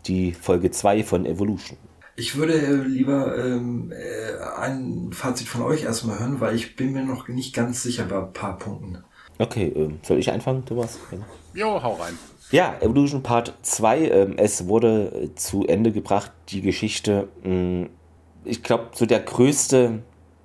die 0.07 0.33
Folge 0.33 0.71
2 0.71 1.05
von 1.05 1.27
Evolution? 1.27 1.79
Ich 2.17 2.37
würde 2.37 2.55
äh, 2.55 2.75
lieber 2.75 3.37
ähm, 3.37 3.93
äh, 3.93 4.61
ein 4.61 5.11
Fazit 5.13 5.49
von 5.49 5.63
euch 5.63 5.83
erstmal 5.83 6.21
hören, 6.21 6.41
weil 6.41 6.55
ich 6.55 6.77
bin 6.77 6.93
mir 6.93 7.05
noch 7.05 7.27
nicht 7.29 7.55
ganz 7.55 7.83
sicher 7.83 8.05
bei 8.05 8.19
ein 8.19 8.33
paar 8.33 8.57
Punkten. 8.57 9.03
Okay, 9.39 9.73
ähm, 9.75 9.99
soll 10.03 10.19
ich 10.19 10.31
anfangen, 10.31 10.65
Thomas? 10.65 10.99
Jo, 11.55 11.83
hau 11.83 11.95
rein. 11.95 12.17
Ja, 12.53 12.77
Evolution 12.81 13.23
Part 13.23 13.55
2, 13.63 13.99
ähm, 14.11 14.35
es 14.37 14.69
wurde 14.69 15.07
äh, 15.07 15.35
zu 15.35 15.67
Ende 15.67 15.91
gebracht, 15.91 16.31
die 16.51 16.61
Geschichte. 16.61 17.29
Mh, 17.43 17.89
ich 18.45 18.63
glaube, 18.63 18.91
so 18.95 19.07
der 19.07 19.21
größte 19.21 20.03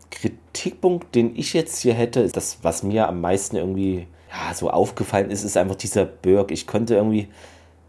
Kritikpunkt, 0.10 1.14
den 1.14 1.36
ich 1.36 1.54
jetzt 1.54 1.82
hier 1.82 1.94
hätte, 1.94 2.22
ist 2.22 2.36
das, 2.36 2.60
was 2.64 2.82
mir 2.82 3.08
am 3.08 3.22
meisten 3.22 3.58
irgendwie 3.58 4.08
ja, 4.32 4.54
so 4.56 4.72
aufgefallen 4.72 5.30
ist, 5.30 5.44
ist 5.44 5.58
einfach 5.58 5.76
dieser 5.76 6.06
Burg. 6.06 6.52
Ich 6.52 6.66
konnte 6.66 6.96
irgendwie 6.96 7.28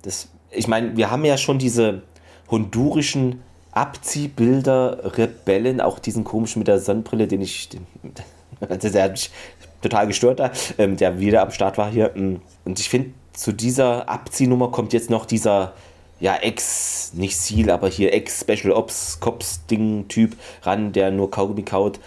das. 0.02 0.28
Ich 0.52 0.68
meine, 0.68 0.96
wir 0.96 1.10
haben 1.10 1.24
ja 1.24 1.36
schon 1.36 1.58
diese 1.58 2.02
hondurischen 2.50 3.42
Abziehbilder, 3.72 5.16
Rebellen, 5.16 5.80
auch 5.80 5.98
diesen 5.98 6.24
komischen 6.24 6.60
mit 6.60 6.68
der 6.68 6.80
Sonnenbrille, 6.80 7.28
den 7.28 7.40
ich. 7.40 7.68
Den, 7.68 7.86
der 8.68 9.02
hat 9.02 9.12
mich 9.12 9.30
total 9.80 10.06
gestört 10.06 10.40
da, 10.40 10.50
ähm, 10.78 10.96
der 10.96 11.18
wieder 11.18 11.42
am 11.42 11.50
Start 11.50 11.78
war 11.78 11.90
hier. 11.90 12.10
mm. 12.14 12.40
Und 12.64 12.80
ich 12.80 12.88
finde, 12.88 13.10
zu 13.32 13.52
dieser 13.52 14.08
Abziehnummer 14.08 14.70
kommt 14.70 14.92
jetzt 14.92 15.08
noch 15.08 15.24
dieser, 15.24 15.72
ja, 16.18 16.36
Ex, 16.36 17.12
nicht 17.14 17.36
Seal, 17.36 17.70
aber 17.70 17.88
hier 17.88 18.12
Ex-Special 18.12 18.72
Ops 18.72 19.20
Cops-Ding-Typ 19.20 20.36
ran, 20.62 20.92
der 20.92 21.10
nur 21.10 21.30
Kaugummi 21.30 21.62
kaut. 21.62 22.00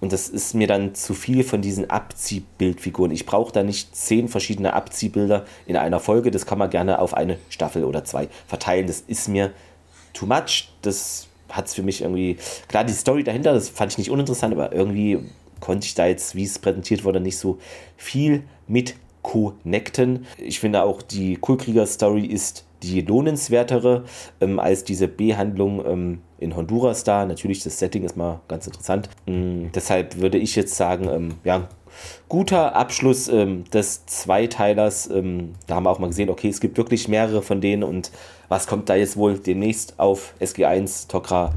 Und 0.00 0.12
das 0.12 0.28
ist 0.28 0.54
mir 0.54 0.66
dann 0.66 0.94
zu 0.94 1.14
viel 1.14 1.44
von 1.44 1.60
diesen 1.60 1.90
Abziehbildfiguren. 1.90 3.12
Ich 3.12 3.26
brauche 3.26 3.52
da 3.52 3.62
nicht 3.62 3.94
zehn 3.94 4.28
verschiedene 4.28 4.72
Abziehbilder 4.72 5.44
in 5.66 5.76
einer 5.76 6.00
Folge. 6.00 6.30
Das 6.30 6.46
kann 6.46 6.58
man 6.58 6.70
gerne 6.70 6.98
auf 6.98 7.14
eine 7.14 7.38
Staffel 7.50 7.84
oder 7.84 8.04
zwei 8.04 8.28
verteilen. 8.46 8.86
Das 8.86 9.00
ist 9.06 9.28
mir 9.28 9.52
too 10.14 10.26
much. 10.26 10.70
Das 10.82 11.28
hat 11.50 11.66
es 11.66 11.74
für 11.74 11.82
mich 11.82 12.00
irgendwie. 12.00 12.38
Klar, 12.68 12.84
die 12.84 12.92
Story 12.92 13.24
dahinter, 13.24 13.52
das 13.52 13.68
fand 13.68 13.92
ich 13.92 13.98
nicht 13.98 14.10
uninteressant, 14.10 14.54
aber 14.54 14.72
irgendwie 14.72 15.18
konnte 15.60 15.86
ich 15.86 15.94
da 15.94 16.06
jetzt, 16.06 16.34
wie 16.34 16.44
es 16.44 16.58
präsentiert 16.58 17.04
wurde, 17.04 17.20
nicht 17.20 17.36
so 17.36 17.58
viel 17.96 18.42
mit 18.66 18.94
connecten. 19.22 20.26
Ich 20.38 20.60
finde 20.60 20.82
auch, 20.82 21.02
die 21.02 21.36
Kulkrieger-Story 21.36 22.24
ist 22.24 22.64
die 22.82 23.02
lohnenswertere 23.02 24.04
ähm, 24.40 24.58
als 24.58 24.84
diese 24.84 25.06
B-Handlung 25.06 25.84
ähm, 25.84 26.18
in 26.40 26.56
Honduras 26.56 27.04
da. 27.04 27.24
Natürlich, 27.26 27.62
das 27.62 27.78
Setting 27.78 28.02
ist 28.02 28.16
mal 28.16 28.40
ganz 28.48 28.66
interessant. 28.66 29.08
Ähm, 29.26 29.70
deshalb 29.74 30.18
würde 30.18 30.38
ich 30.38 30.56
jetzt 30.56 30.74
sagen, 30.74 31.08
ähm, 31.08 31.34
ja, 31.44 31.68
guter 32.28 32.74
Abschluss 32.74 33.28
ähm, 33.28 33.64
des 33.70 34.06
Zweiteilers. 34.06 35.08
Ähm, 35.10 35.52
da 35.66 35.76
haben 35.76 35.84
wir 35.84 35.90
auch 35.90 35.98
mal 35.98 36.08
gesehen, 36.08 36.30
okay, 36.30 36.48
es 36.48 36.60
gibt 36.60 36.76
wirklich 36.78 37.08
mehrere 37.08 37.42
von 37.42 37.60
denen 37.60 37.82
und 37.82 38.10
was 38.48 38.66
kommt 38.66 38.88
da 38.88 38.96
jetzt 38.96 39.16
wohl 39.16 39.38
demnächst 39.38 39.98
auf 40.00 40.34
SG1, 40.40 41.08
Tokra 41.08 41.52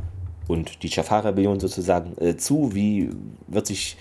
und 0.48 0.84
die 0.84 0.88
Jafar-Rebellion 0.88 1.60
sozusagen 1.60 2.16
äh, 2.22 2.36
zu? 2.38 2.76
Wie 2.76 3.10
wird 3.48 3.68
sich 3.68 3.98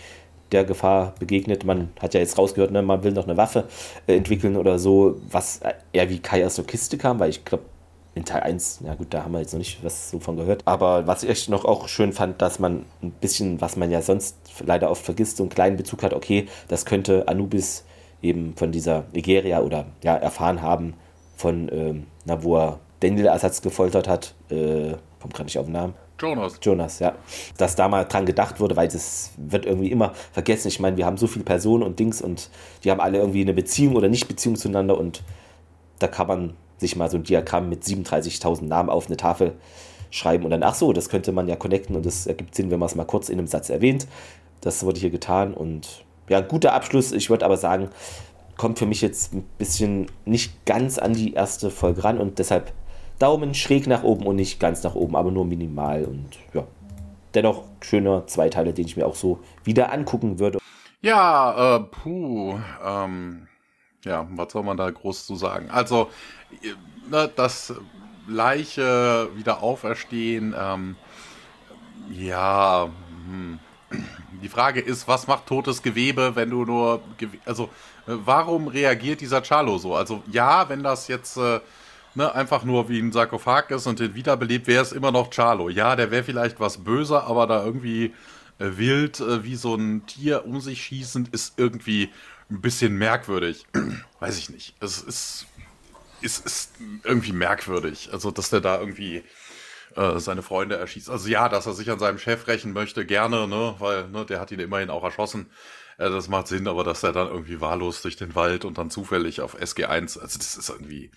der 0.51 0.65
Gefahr 0.65 1.15
begegnet? 1.19 1.65
Man 1.65 1.91
hat 2.01 2.15
ja 2.15 2.21
jetzt 2.21 2.37
rausgehört, 2.37 2.73
ne, 2.73 2.83
man 2.83 3.05
will 3.05 3.13
noch 3.13 3.25
eine 3.25 3.37
Waffe 3.37 3.69
äh, 4.07 4.17
entwickeln 4.17 4.57
oder 4.57 4.79
so, 4.79 5.21
was 5.31 5.61
eher 5.93 6.11
wie 6.11 6.19
Kai 6.19 6.45
aus 6.45 6.57
der 6.57 6.65
Kiste 6.65 6.99
kam, 6.99 7.21
weil 7.21 7.31
ich 7.31 7.45
glaube, 7.45 7.65
in 8.15 8.25
Teil 8.25 8.43
1, 8.43 8.81
ja 8.85 8.95
gut, 8.95 9.09
da 9.11 9.25
haben 9.25 9.33
wir 9.33 9.41
jetzt 9.41 9.53
noch 9.53 9.59
nicht 9.59 9.83
was 9.83 10.11
so 10.11 10.21
von 10.21 10.37
gehört. 10.37 10.63
Aber 10.67 11.07
was 11.07 11.23
ich 11.23 11.31
echt 11.31 11.49
noch 11.49 11.65
auch 11.65 11.89
schön 11.89 12.13
fand, 12.13 12.43
dass 12.43 12.59
man 12.59 12.85
ein 13.03 13.11
bisschen, 13.11 13.61
was 13.61 13.77
man 13.77 13.91
ja 13.91 14.03
sonst 14.03 14.37
leider 14.65 14.91
oft 14.91 15.05
vergisst, 15.05 15.39
so 15.39 15.45
einen 15.45 15.51
kleinen 15.51 15.77
Bezug 15.77 16.03
hat, 16.03 16.13
okay, 16.13 16.47
das 16.69 16.85
könnte 16.85 17.27
Anubis 17.29 17.85
eben 18.21 18.55
von 18.57 18.71
dieser 18.71 19.05
Nigeria 19.13 19.61
oder 19.61 19.87
ja, 20.05 20.15
erfahren 20.15 20.61
haben 20.61 20.95
von, 21.37 21.71
ähm, 21.73 22.07
na, 22.25 22.43
wo 22.43 22.57
er 22.57 22.81
Daniel-Ersatz 23.01 23.63
gefoltert 23.63 24.07
hat, 24.07 24.35
äh, 24.51 24.95
kommt 25.21 25.35
gerade 25.35 25.47
nicht 25.47 25.59
auf 25.59 25.67
den 25.67 25.73
Namen. 25.73 25.95
Jonas. 26.21 26.61
Jonas, 26.63 26.99
ja. 27.01 27.15
Dass 27.57 27.75
da 27.75 27.89
mal 27.89 28.05
dran 28.05 28.27
gedacht 28.27 28.61
wurde, 28.61 28.77
weil 28.77 28.87
das 28.87 29.33
wird 29.37 29.67
irgendwie 29.67 29.91
immer 29.91 30.13
vergessen. 30.31 30.69
Ich 30.69 30.79
meine, 30.79 30.97
wir 30.97 31.05
haben 31.05 31.17
so 31.17 31.27
viele 31.27 31.45
Personen 31.45 31.83
und 31.83 31.99
Dings 31.99 32.23
und 32.23 32.49
die 32.85 32.93
haben 32.93 33.01
alle 33.01 33.19
irgendwie 33.19 33.41
eine 33.41 33.55
Beziehung 33.55 33.97
oder 33.97 34.09
nicht 34.09 34.29
Beziehung 34.29 34.55
zueinander 34.55 34.97
und 34.97 35.25
da 35.99 36.07
kann 36.07 36.29
man 36.29 36.55
sich 36.83 36.97
mal 36.97 37.11
so 37.11 37.17
ein 37.17 37.23
Diagramm 37.23 37.71
mit 37.71 37.83
37.000 37.83 38.65
Namen 38.65 38.91
auf 38.91 39.07
eine 39.07 39.17
Tafel 39.17 39.55
schreiben 40.11 40.45
und 40.45 40.51
dann, 40.51 40.63
ach 40.63 40.75
so, 40.75 40.93
das 40.93 41.09
könnte 41.09 41.33
man 41.33 41.49
ja 41.49 41.57
connecten 41.57 41.97
und 41.97 42.05
das 42.05 42.27
ergibt 42.27 42.55
Sinn, 42.55 42.71
wenn 42.71 42.79
man 42.79 42.89
es 42.89 42.95
mal 42.95 43.05
kurz 43.07 43.31
in 43.31 43.39
einem 43.39 43.47
Satz 43.47 43.71
erwähnt. 43.71 44.07
Das 44.61 44.85
wurde 44.85 45.01
hier 45.01 45.11
getan 45.11 45.55
und 45.55 46.05
ja, 46.29 46.41
guter 46.41 46.75
Abschluss. 46.75 47.13
Ich 47.13 47.31
würde 47.31 47.45
aber 47.45 47.57
sagen, 47.57 47.89
kommt 48.57 48.79
für 48.79 48.87
mich 48.87 49.01
jetzt 49.01 49.33
ein 49.33 49.45
bisschen 49.59 50.07
nicht 50.25 50.67
ganz 50.67 50.99
an 50.99 51.15
die 51.15 51.33
erste 51.33 51.71
Folge 51.71 52.05
ran 52.05 52.19
und 52.19 52.39
deshalb 52.39 52.73
Daumen 53.19 53.55
schräg 53.55 53.87
nach 53.87 54.03
oben 54.03 54.27
und 54.27 54.37
nicht 54.37 54.61
ganz 54.61 54.83
nach 54.83 54.95
oben, 54.95 55.17
aber 55.17 55.31
nur 55.31 55.45
minimal 55.45 56.05
und 56.05 56.29
ja. 56.53 56.65
Dennoch 57.35 57.65
schöner 57.81 58.27
Zweiteile, 58.27 58.75
den 58.75 58.85
ich 58.85 58.99
mir 58.99 59.07
auch 59.07 59.15
so 59.15 59.41
wieder 59.65 59.91
angucken 59.91 60.39
würde. 60.39 60.59
Ja, 61.01 61.77
äh, 61.77 61.81
puh, 61.81 62.59
ähm, 62.85 63.49
ja, 64.05 64.27
was 64.31 64.53
soll 64.53 64.63
man 64.63 64.77
da 64.77 64.91
groß 64.91 65.27
zu 65.27 65.37
sagen? 65.37 65.71
Also, 65.71 66.11
ne, 67.11 67.31
das 67.35 67.75
Leiche 68.27 69.29
wieder 69.35 69.63
auferstehen, 69.63 70.55
ähm, 70.59 70.97
ja, 72.11 72.89
hm. 73.27 73.59
die 74.43 74.49
Frage 74.49 74.81
ist, 74.81 75.07
was 75.09 75.27
macht 75.27 75.47
totes 75.47 75.83
Gewebe, 75.83 76.35
wenn 76.35 76.51
du 76.51 76.65
nur, 76.65 77.03
also, 77.45 77.65
äh, 78.07 78.15
warum 78.25 78.69
reagiert 78.69 79.21
dieser 79.21 79.43
Charlo 79.43 79.79
so? 79.79 79.95
Also, 79.95 80.23
ja, 80.31 80.69
wenn 80.69 80.83
das 80.83 81.09
jetzt, 81.09 81.37
äh, 81.37 81.61
ne, 82.15 82.35
einfach 82.35 82.65
nur 82.65 82.89
wie 82.89 82.99
ein 82.99 83.13
Sarkophag 83.13 83.71
ist 83.71 83.87
und 83.87 84.01
den 84.01 84.15
wiederbelebt, 84.15 84.67
wäre 84.67 84.83
es 84.83 84.93
immer 84.93 85.13
noch 85.13 85.31
Charlo. 85.31 85.69
Ja, 85.69 85.97
der 85.97 86.11
wäre 86.11 86.25
vielleicht 86.25 86.61
was 86.61 86.79
böser, 86.79 87.25
aber 87.25 87.47
da 87.47 87.65
irgendwie 87.65 88.15
äh, 88.59 88.77
wild 88.77 89.21
äh, 89.21 89.45
wie 89.45 89.57
so 89.57 89.75
ein 89.75 90.07
Tier 90.07 90.45
um 90.47 90.61
sich 90.61 90.83
schießend 90.83 91.29
ist 91.29 91.55
irgendwie 91.59 92.11
ein 92.53 92.61
bisschen 92.61 92.97
merkwürdig. 92.97 93.67
Weiß 94.21 94.39
ich 94.39 94.51
nicht. 94.51 94.75
Es 94.81 95.01
ist, 95.01 95.47
ist, 96.21 96.45
ist 96.45 96.73
irgendwie 97.05 97.33
merkwürdig. 97.33 98.11
Also, 98.13 98.31
dass 98.31 98.51
der 98.51 98.61
da 98.61 98.79
irgendwie 98.79 99.25
äh, 99.97 100.19
seine 100.19 100.43
Freunde 100.43 100.77
erschießt. 100.77 101.11
Also 101.11 101.29
ja, 101.29 101.49
dass 101.49 101.67
er 101.67 101.75
sich 101.75 101.91
an 101.91 101.99
seinem 101.99 102.19
Chef 102.19 102.47
rächen 102.47 102.73
möchte, 102.73 103.05
gerne, 103.05 103.47
ne, 103.49 103.75
weil 103.79 104.09
ne, 104.09 104.25
der 104.25 104.41
hat 104.41 104.51
ihn 104.51 104.61
immerhin 104.61 104.91
auch 104.91 105.05
erschossen. 105.05 105.51
Äh, 105.99 106.11
das 106.11 106.29
macht 106.29 106.49
Sinn, 106.49 106.69
aber 106.69 106.85
dass 106.85 107.03
er 107.03 107.13
dann 107.13 107.29
irgendwie 107.29 107.61
wahllos 107.61 108.03
durch 108.03 108.17
den 108.17 108.35
Wald 108.35 108.65
und 108.65 108.79
dann 108.79 108.91
zufällig 108.91 109.41
auf 109.41 109.61
SG1, 109.61 110.19
also 110.19 110.39
das 110.39 110.57
ist 110.57 110.69
irgendwie, 110.69 111.11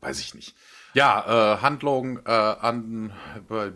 weiß 0.00 0.20
ich 0.20 0.34
nicht. 0.34 0.54
Ja, 0.94 1.54
äh, 1.56 1.60
Handlung 1.60 2.20
äh, 2.24 2.30
an 2.30 3.12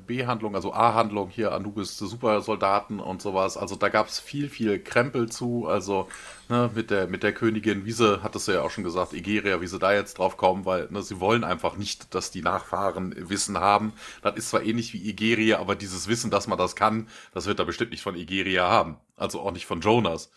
B-Handlung, 0.07 0.55
also 0.55 0.73
A-Handlung 0.73 1.31
hier 1.31 1.51
Anubis 1.51 1.99
Supersoldaten 1.99 3.01
und 3.01 3.20
sowas. 3.20 3.57
Also 3.57 3.74
da 3.74 3.89
gab's 3.89 4.20
viel, 4.20 4.49
viel 4.49 4.78
Krempel 4.81 5.28
zu. 5.28 5.66
Also 5.66 6.07
ne, 6.49 6.70
mit 6.77 6.93
der 6.93 7.09
mit 7.09 7.24
der 7.24 7.32
Königin, 7.32 7.85
wie 7.85 7.90
sie, 7.90 8.23
hat 8.23 8.36
es 8.36 8.47
ja 8.47 8.62
auch 8.62 8.70
schon 8.70 8.85
gesagt, 8.85 9.15
Igeria, 9.15 9.61
wie 9.61 9.66
sie 9.66 9.81
da 9.81 9.93
jetzt 9.93 10.19
drauf 10.19 10.36
kommen, 10.36 10.65
weil 10.65 10.86
ne, 10.93 11.03
sie 11.03 11.19
wollen 11.19 11.43
einfach 11.43 11.77
nicht, 11.77 12.15
dass 12.15 12.31
die 12.31 12.43
Nachfahren 12.43 13.12
Wissen 13.28 13.59
haben. 13.59 13.95
Das 14.23 14.36
ist 14.36 14.51
zwar 14.51 14.62
ähnlich 14.62 14.93
wie 14.95 15.09
Igeria, 15.11 15.59
aber 15.59 15.74
dieses 15.74 16.07
Wissen, 16.07 16.31
dass 16.31 16.47
man 16.47 16.57
das 16.57 16.77
kann, 16.77 17.09
das 17.35 17.47
wird 17.47 17.59
er 17.59 17.65
bestimmt 17.66 17.90
nicht 17.90 18.03
von 18.03 18.15
Igeria 18.15 18.69
haben. 18.69 18.97
Also 19.16 19.40
auch 19.40 19.51
nicht 19.51 19.66
von 19.66 19.81
Jonas. 19.81 20.31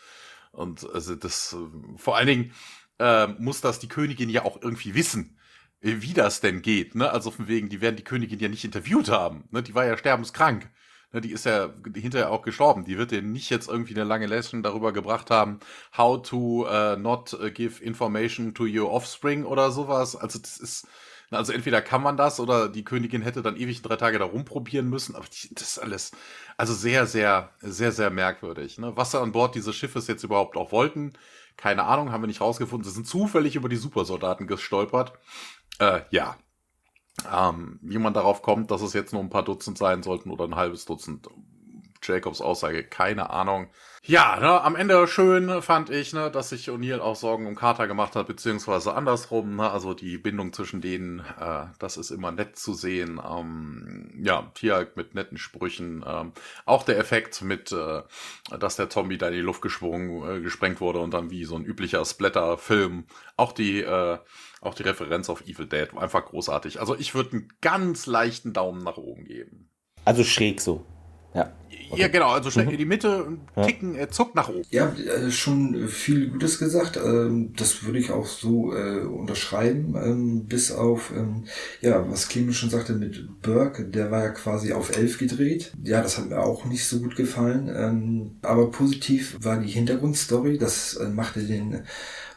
Und 0.51 0.89
also 0.91 1.13
das 1.15 1.55
vor 1.97 2.17
allen 2.17 2.27
Dingen 2.27 2.53
äh, 2.97 3.27
muss 3.27 3.61
das 3.61 3.77
die 3.77 3.87
Königin 3.87 4.29
ja 4.31 4.45
auch 4.45 4.59
irgendwie 4.63 4.95
wissen 4.95 5.37
wie 5.81 6.13
das 6.13 6.41
denn 6.41 6.61
geht. 6.61 6.95
Ne? 6.95 7.11
Also 7.11 7.31
von 7.31 7.47
wegen, 7.47 7.69
die 7.69 7.81
werden 7.81 7.95
die 7.95 8.03
Königin 8.03 8.39
ja 8.39 8.49
nicht 8.49 8.63
interviewt 8.63 9.09
haben. 9.09 9.45
Ne? 9.51 9.63
Die 9.63 9.73
war 9.73 9.85
ja 9.85 9.97
sterbenskrank. 9.97 10.69
Ne? 11.11 11.21
Die 11.21 11.31
ist 11.31 11.45
ja 11.45 11.73
hinterher 11.95 12.31
auch 12.31 12.43
gestorben. 12.43 12.85
Die 12.85 12.97
wird 12.97 13.11
denen 13.11 13.31
nicht 13.31 13.49
jetzt 13.49 13.67
irgendwie 13.67 13.95
eine 13.95 14.03
lange 14.03 14.27
Lesson 14.27 14.61
darüber 14.63 14.93
gebracht 14.93 15.31
haben, 15.31 15.59
how 15.97 16.21
to 16.21 16.67
uh, 16.67 16.95
not 16.97 17.33
äh, 17.33 17.51
give 17.51 17.83
information 17.83 18.53
to 18.53 18.65
your 18.65 18.91
offspring 18.91 19.43
oder 19.43 19.71
sowas. 19.71 20.15
Also 20.15 20.37
das 20.37 20.57
ist, 20.57 20.87
also 21.31 21.51
entweder 21.51 21.81
kann 21.81 22.03
man 22.03 22.15
das 22.15 22.39
oder 22.39 22.69
die 22.69 22.83
Königin 22.83 23.23
hätte 23.23 23.41
dann 23.41 23.57
ewig 23.57 23.81
drei 23.81 23.95
Tage 23.95 24.19
da 24.19 24.25
rumprobieren 24.25 24.87
müssen. 24.87 25.15
Aber 25.15 25.25
das 25.25 25.67
ist 25.67 25.79
alles, 25.79 26.11
also 26.57 26.75
sehr, 26.75 27.07
sehr, 27.07 27.49
sehr, 27.61 27.91
sehr 27.91 28.11
merkwürdig. 28.11 28.77
Ne? 28.77 28.95
Was 28.95 29.15
an 29.15 29.31
Bord 29.31 29.55
dieses 29.55 29.75
Schiffes 29.75 30.07
jetzt 30.07 30.23
überhaupt 30.23 30.57
auch 30.57 30.71
wollten, 30.71 31.13
keine 31.57 31.83
Ahnung, 31.83 32.11
haben 32.11 32.21
wir 32.21 32.27
nicht 32.27 32.41
rausgefunden. 32.41 32.87
Sie 32.87 32.95
sind 32.95 33.07
zufällig 33.07 33.55
über 33.55 33.69
die 33.69 33.75
Supersoldaten 33.75 34.47
gestolpert 34.47 35.13
äh, 35.79 36.01
ja. 36.09 36.37
Ähm, 37.31 37.79
wie 37.81 37.97
man 37.97 38.13
darauf 38.13 38.41
kommt, 38.41 38.71
dass 38.71 38.81
es 38.81 38.93
jetzt 38.93 39.13
nur 39.13 39.21
ein 39.21 39.29
paar 39.29 39.43
Dutzend 39.43 39.77
sein 39.77 40.01
sollten 40.01 40.31
oder 40.31 40.45
ein 40.45 40.55
halbes 40.55 40.85
Dutzend. 40.85 41.27
Jacobs 42.03 42.41
Aussage, 42.41 42.83
keine 42.83 43.29
Ahnung. 43.29 43.69
Ja, 44.03 44.39
ne, 44.39 44.61
am 44.61 44.75
Ende 44.75 45.07
schön 45.07 45.61
fand 45.61 45.91
ich, 45.91 46.13
ne, 46.13 46.31
dass 46.31 46.49
sich 46.49 46.69
O'Neill 46.69 46.99
auch 46.99 47.15
Sorgen 47.15 47.45
um 47.45 47.55
Carter 47.55 47.87
gemacht 47.87 48.15
hat, 48.15 48.25
beziehungsweise 48.25 48.95
andersrum, 48.95 49.57
ne, 49.57 49.69
also 49.69 49.93
die 49.93 50.17
Bindung 50.17 50.53
zwischen 50.53 50.81
denen, 50.81 51.19
äh, 51.19 51.65
das 51.77 51.97
ist 51.97 52.09
immer 52.09 52.31
nett 52.31 52.57
zu 52.57 52.73
sehen. 52.73 53.21
Ähm, 53.23 54.19
ja, 54.23 54.49
Tiag 54.55 54.97
mit 54.97 55.13
netten 55.13 55.37
Sprüchen. 55.37 56.03
Ähm, 56.07 56.33
auch 56.65 56.83
der 56.83 56.97
Effekt 56.97 57.43
mit, 57.43 57.71
äh, 57.71 58.01
dass 58.59 58.75
der 58.75 58.89
Zombie 58.89 59.19
da 59.19 59.27
in 59.27 59.35
die 59.35 59.39
Luft 59.41 59.61
gesprungen, 59.61 60.37
äh, 60.37 60.41
gesprengt 60.41 60.81
wurde 60.81 60.99
und 60.99 61.13
dann 61.13 61.29
wie 61.29 61.45
so 61.45 61.55
ein 61.55 61.65
üblicher 61.65 62.03
Splatter-Film. 62.03 63.05
Auch 63.37 63.51
die, 63.51 63.81
äh, 63.81 64.17
auch 64.61 64.75
die 64.75 64.83
Referenz 64.83 65.29
auf 65.29 65.41
Evil 65.41 65.67
Dead, 65.67 65.89
einfach 65.97 66.25
großartig. 66.25 66.79
Also 66.79 66.95
ich 66.95 67.13
würde 67.13 67.31
einen 67.31 67.47
ganz 67.61 68.05
leichten 68.05 68.53
Daumen 68.53 68.83
nach 68.83 68.97
oben 68.97 69.25
geben. 69.25 69.69
Also 70.05 70.23
schräg 70.23 70.61
so. 70.61 70.85
Ja. 71.33 71.51
Okay. 71.89 72.01
Ja, 72.01 72.07
genau, 72.07 72.29
also 72.29 72.51
schnell 72.51 72.65
mhm. 72.65 72.71
in 72.71 72.77
die 72.77 72.85
Mitte, 72.85 73.37
ticken, 73.63 73.95
er 73.95 74.09
zuckt 74.09 74.35
nach 74.35 74.49
oben. 74.49 74.63
Ja, 74.69 74.93
äh, 74.93 75.31
schon 75.31 75.87
viel 75.87 76.29
Gutes 76.29 76.59
gesagt. 76.59 76.97
Ähm, 76.97 77.53
das 77.55 77.83
würde 77.83 77.99
ich 77.99 78.11
auch 78.11 78.25
so 78.27 78.73
äh, 78.73 79.01
unterschreiben, 79.01 79.95
ähm, 79.95 80.45
bis 80.45 80.71
auf, 80.71 81.11
ähm, 81.15 81.45
ja, 81.81 82.09
was 82.09 82.27
Clemens 82.29 82.57
schon 82.57 82.69
sagte 82.69 82.93
mit 82.93 83.41
Burke, 83.41 83.85
der 83.85 84.11
war 84.11 84.23
ja 84.23 84.29
quasi 84.29 84.73
auf 84.73 84.95
elf 84.95 85.17
gedreht. 85.17 85.73
Ja, 85.83 86.01
das 86.01 86.17
hat 86.17 86.29
mir 86.29 86.39
auch 86.39 86.65
nicht 86.65 86.85
so 86.85 86.99
gut 86.99 87.15
gefallen. 87.15 88.39
Aber 88.41 88.71
positiv 88.71 89.37
war 89.41 89.57
die 89.57 89.69
Hintergrundstory, 89.69 90.57
das 90.57 90.95
äh, 90.95 91.07
machte 91.07 91.41
den 91.41 91.83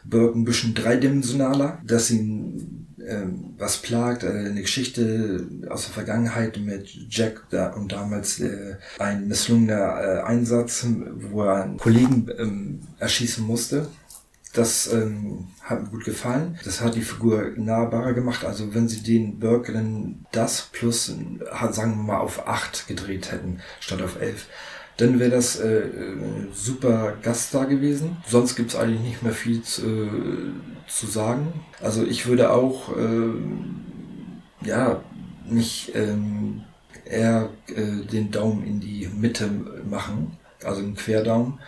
Burke 0.05 0.39
ein 0.39 0.45
bisschen 0.45 0.73
dreidimensionaler, 0.73 1.79
dass 1.85 2.11
ihn 2.11 2.85
ähm, 3.07 3.53
was 3.57 3.77
plagt, 3.77 4.23
äh, 4.23 4.29
eine 4.29 4.61
Geschichte 4.61 5.47
aus 5.69 5.85
der 5.85 5.93
Vergangenheit 5.93 6.59
mit 6.59 6.89
Jack 7.09 7.43
da, 7.49 7.67
und 7.73 7.91
damals 7.91 8.39
äh, 8.39 8.75
ein 8.99 9.27
misslungener 9.27 10.01
äh, 10.01 10.21
Einsatz, 10.23 10.85
wo 11.31 11.43
er 11.43 11.63
einen 11.63 11.77
Kollegen 11.77 12.27
ähm, 12.37 12.79
erschießen 12.99 13.45
musste. 13.45 13.87
Das 14.53 14.91
ähm, 14.91 15.49
hat 15.61 15.83
mir 15.83 15.89
gut 15.89 16.05
gefallen. 16.05 16.57
Das 16.63 16.79
hat 16.79 16.95
die 16.95 17.01
Figur 17.01 17.51
nahbarer 17.57 18.13
gemacht. 18.13 18.45
Also 18.45 18.73
wenn 18.73 18.87
sie 18.87 19.03
den 19.03 19.37
Burke 19.37 19.73
dann 19.73 20.25
das 20.31 20.69
plus, 20.71 21.07
sagen 21.07 21.97
wir 21.97 22.03
mal, 22.03 22.19
auf 22.19 22.47
acht 22.47 22.87
gedreht 22.87 23.33
hätten, 23.33 23.59
statt 23.81 24.01
auf 24.01 24.19
elf, 24.21 24.47
dann 24.97 25.19
wäre 25.19 25.31
das 25.31 25.59
äh, 25.59 25.83
super 26.53 27.13
Gaststar 27.21 27.65
gewesen. 27.65 28.17
Sonst 28.25 28.55
gibt's 28.55 28.75
eigentlich 28.75 29.01
nicht 29.01 29.23
mehr 29.23 29.33
viel 29.33 29.61
zu, 29.61 29.85
äh, 29.85 30.51
zu 30.87 31.07
sagen. 31.07 31.53
Also 31.81 32.03
ich 32.03 32.27
würde 32.27 32.51
auch 32.51 32.95
äh, 32.95 34.65
ja 34.65 35.01
nicht 35.45 35.93
ähm, 35.95 36.63
eher 37.03 37.49
äh, 37.67 38.05
den 38.05 38.31
Daumen 38.31 38.65
in 38.65 38.79
die 38.79 39.09
Mitte 39.13 39.49
machen, 39.89 40.37
also 40.63 40.81
einen 40.81 40.95
Querdaumen, 40.95 41.59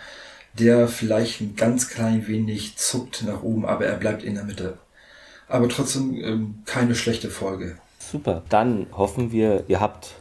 der 0.58 0.88
vielleicht 0.88 1.40
ein 1.40 1.54
ganz 1.54 1.88
klein 1.88 2.26
wenig 2.26 2.76
zuckt 2.76 3.24
nach 3.24 3.42
oben, 3.42 3.66
aber 3.66 3.86
er 3.86 3.96
bleibt 3.96 4.22
in 4.22 4.34
der 4.34 4.44
Mitte. 4.44 4.78
Aber 5.48 5.68
trotzdem 5.68 6.14
ähm, 6.14 6.54
keine 6.64 6.94
schlechte 6.94 7.30
Folge. 7.30 7.78
Super. 7.98 8.42
Dann 8.48 8.86
hoffen 8.92 9.32
wir, 9.32 9.64
ihr 9.68 9.80
habt 9.80 10.14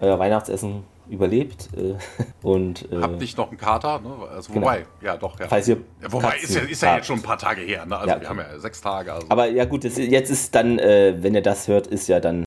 euer 0.00 0.18
Weihnachtsessen 0.18 0.82
überlebt. 1.08 1.68
Äh, 1.76 1.94
und, 2.46 2.90
äh, 2.92 3.00
Habt 3.00 3.20
nicht 3.20 3.36
noch 3.36 3.48
einen 3.48 3.58
Kater? 3.58 4.00
Ne? 4.00 4.10
Also, 4.30 4.52
genau. 4.52 4.66
wobei, 4.66 4.86
ja 5.02 5.16
doch. 5.16 5.38
Ja. 5.38 5.48
Falls 5.48 5.68
ihr 5.68 5.78
wobei, 6.08 6.36
ist 6.36 6.54
ja, 6.54 6.62
ist 6.62 6.82
ja 6.82 6.96
jetzt 6.96 7.06
schon 7.06 7.18
ein 7.18 7.22
paar 7.22 7.38
Tage 7.38 7.60
her. 7.62 7.86
Ne? 7.86 7.96
Also 7.96 8.10
ja, 8.10 8.20
wir 8.20 8.28
haben 8.28 8.38
ja 8.38 8.58
sechs 8.58 8.80
Tage. 8.80 9.12
Also. 9.12 9.26
Aber 9.28 9.46
ja 9.46 9.64
gut, 9.64 9.84
jetzt 9.84 10.30
ist 10.30 10.54
dann, 10.54 10.78
äh, 10.78 11.16
wenn 11.18 11.34
ihr 11.34 11.42
das 11.42 11.68
hört, 11.68 11.86
ist 11.86 12.08
ja 12.08 12.20
dann 12.20 12.44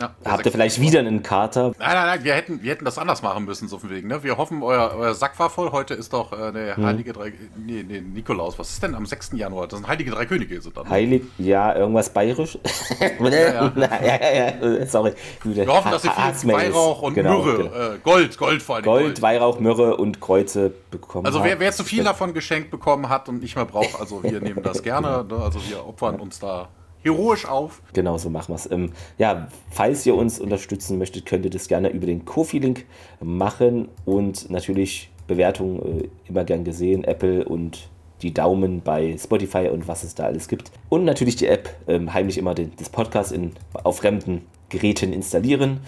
ja, 0.00 0.14
Habt 0.24 0.46
ihr 0.46 0.52
vielleicht 0.52 0.80
wieder 0.80 1.00
einen 1.00 1.22
Kater? 1.22 1.72
Nein, 1.78 1.94
nein, 1.94 2.06
nein, 2.06 2.24
wir 2.24 2.34
hätten, 2.34 2.62
wir 2.62 2.70
hätten 2.70 2.84
das 2.84 2.98
anders 2.98 3.22
machen 3.22 3.44
müssen, 3.44 3.68
so 3.68 3.78
von 3.78 3.90
wegen. 3.90 4.08
Ne? 4.08 4.22
Wir 4.22 4.36
hoffen, 4.36 4.62
euer, 4.62 4.94
euer 4.96 5.14
Sack 5.14 5.38
war 5.38 5.50
voll. 5.50 5.72
Heute 5.72 5.94
ist 5.94 6.12
doch 6.12 6.32
äh, 6.32 6.52
der 6.52 6.76
hm. 6.76 6.86
Heilige 6.86 7.12
Drei... 7.12 7.32
Nee, 7.56 7.84
nee, 7.86 8.00
Nikolaus. 8.00 8.58
Was 8.58 8.70
ist 8.70 8.82
denn 8.82 8.94
am 8.94 9.06
6. 9.06 9.32
Januar? 9.34 9.66
Das 9.66 9.78
sind 9.78 9.88
Heilige 9.88 10.10
Drei 10.12 10.26
Könige. 10.26 10.60
Sind 10.60 10.76
dann, 10.76 10.88
Heilig... 10.88 11.22
Ja, 11.38 11.74
irgendwas 11.74 12.10
bayerisch. 12.10 12.58
ja, 13.00 13.28
ja. 13.28 13.72
ja, 13.76 14.00
ja, 14.02 14.52
ja. 14.60 14.86
Sorry. 14.86 15.12
Wir 15.42 15.66
hoffen, 15.66 15.90
dass 15.90 16.04
ihr 16.04 16.12
viel 16.12 16.52
Weihrauch 16.52 17.02
und 17.02 17.14
genau, 17.14 17.42
Myrrhe, 17.42 17.56
genau. 17.56 17.94
Äh, 17.94 17.98
Gold, 18.02 18.38
Gold 18.38 18.62
vor 18.62 18.76
allem. 18.76 18.84
Gold, 18.84 19.04
Gold, 19.04 19.22
Weihrauch, 19.22 19.60
Myrrhe 19.60 19.96
und 19.96 20.20
Kreuze 20.20 20.72
bekommen 20.90 21.26
Also 21.26 21.42
wer, 21.42 21.58
wer 21.60 21.72
zu 21.72 21.84
viel 21.84 22.04
davon 22.04 22.34
geschenkt 22.34 22.70
bekommen 22.70 23.08
hat 23.08 23.28
und 23.28 23.42
nicht 23.42 23.56
mehr 23.56 23.64
braucht, 23.64 23.98
also 23.98 24.22
wir 24.22 24.40
nehmen 24.40 24.62
das 24.62 24.82
gerne. 24.82 25.24
Ne? 25.24 25.36
Also 25.36 25.60
wir 25.68 25.86
opfern 25.86 26.20
uns 26.20 26.38
da 26.38 26.68
heroisch 27.10 27.46
auf. 27.46 27.82
Genau, 27.92 28.18
so 28.18 28.30
machen 28.30 28.48
wir 28.48 28.56
es. 28.56 28.70
Ähm, 28.70 28.92
ja, 29.18 29.48
falls 29.70 30.06
ihr 30.06 30.14
uns 30.14 30.38
unterstützen 30.38 30.98
möchtet, 30.98 31.26
könnt 31.26 31.44
ihr 31.44 31.50
das 31.50 31.68
gerne 31.68 31.90
über 31.90 32.06
den 32.06 32.24
Kofi-Link 32.24 32.84
machen 33.20 33.88
und 34.04 34.50
natürlich 34.50 35.10
Bewertungen 35.26 36.00
äh, 36.00 36.08
immer 36.28 36.44
gern 36.44 36.64
gesehen, 36.64 37.04
Apple 37.04 37.44
und 37.44 37.88
die 38.22 38.34
Daumen 38.34 38.80
bei 38.80 39.16
Spotify 39.16 39.68
und 39.68 39.86
was 39.86 40.02
es 40.02 40.14
da 40.14 40.24
alles 40.24 40.48
gibt. 40.48 40.72
Und 40.88 41.04
natürlich 41.04 41.36
die 41.36 41.46
App, 41.46 41.70
ähm, 41.86 42.12
heimlich 42.12 42.38
immer 42.38 42.54
den, 42.54 42.72
das 42.76 42.88
Podcast 42.88 43.32
in, 43.32 43.52
auf 43.84 43.98
fremden 43.98 44.44
Geräten 44.68 45.12
installieren. 45.12 45.80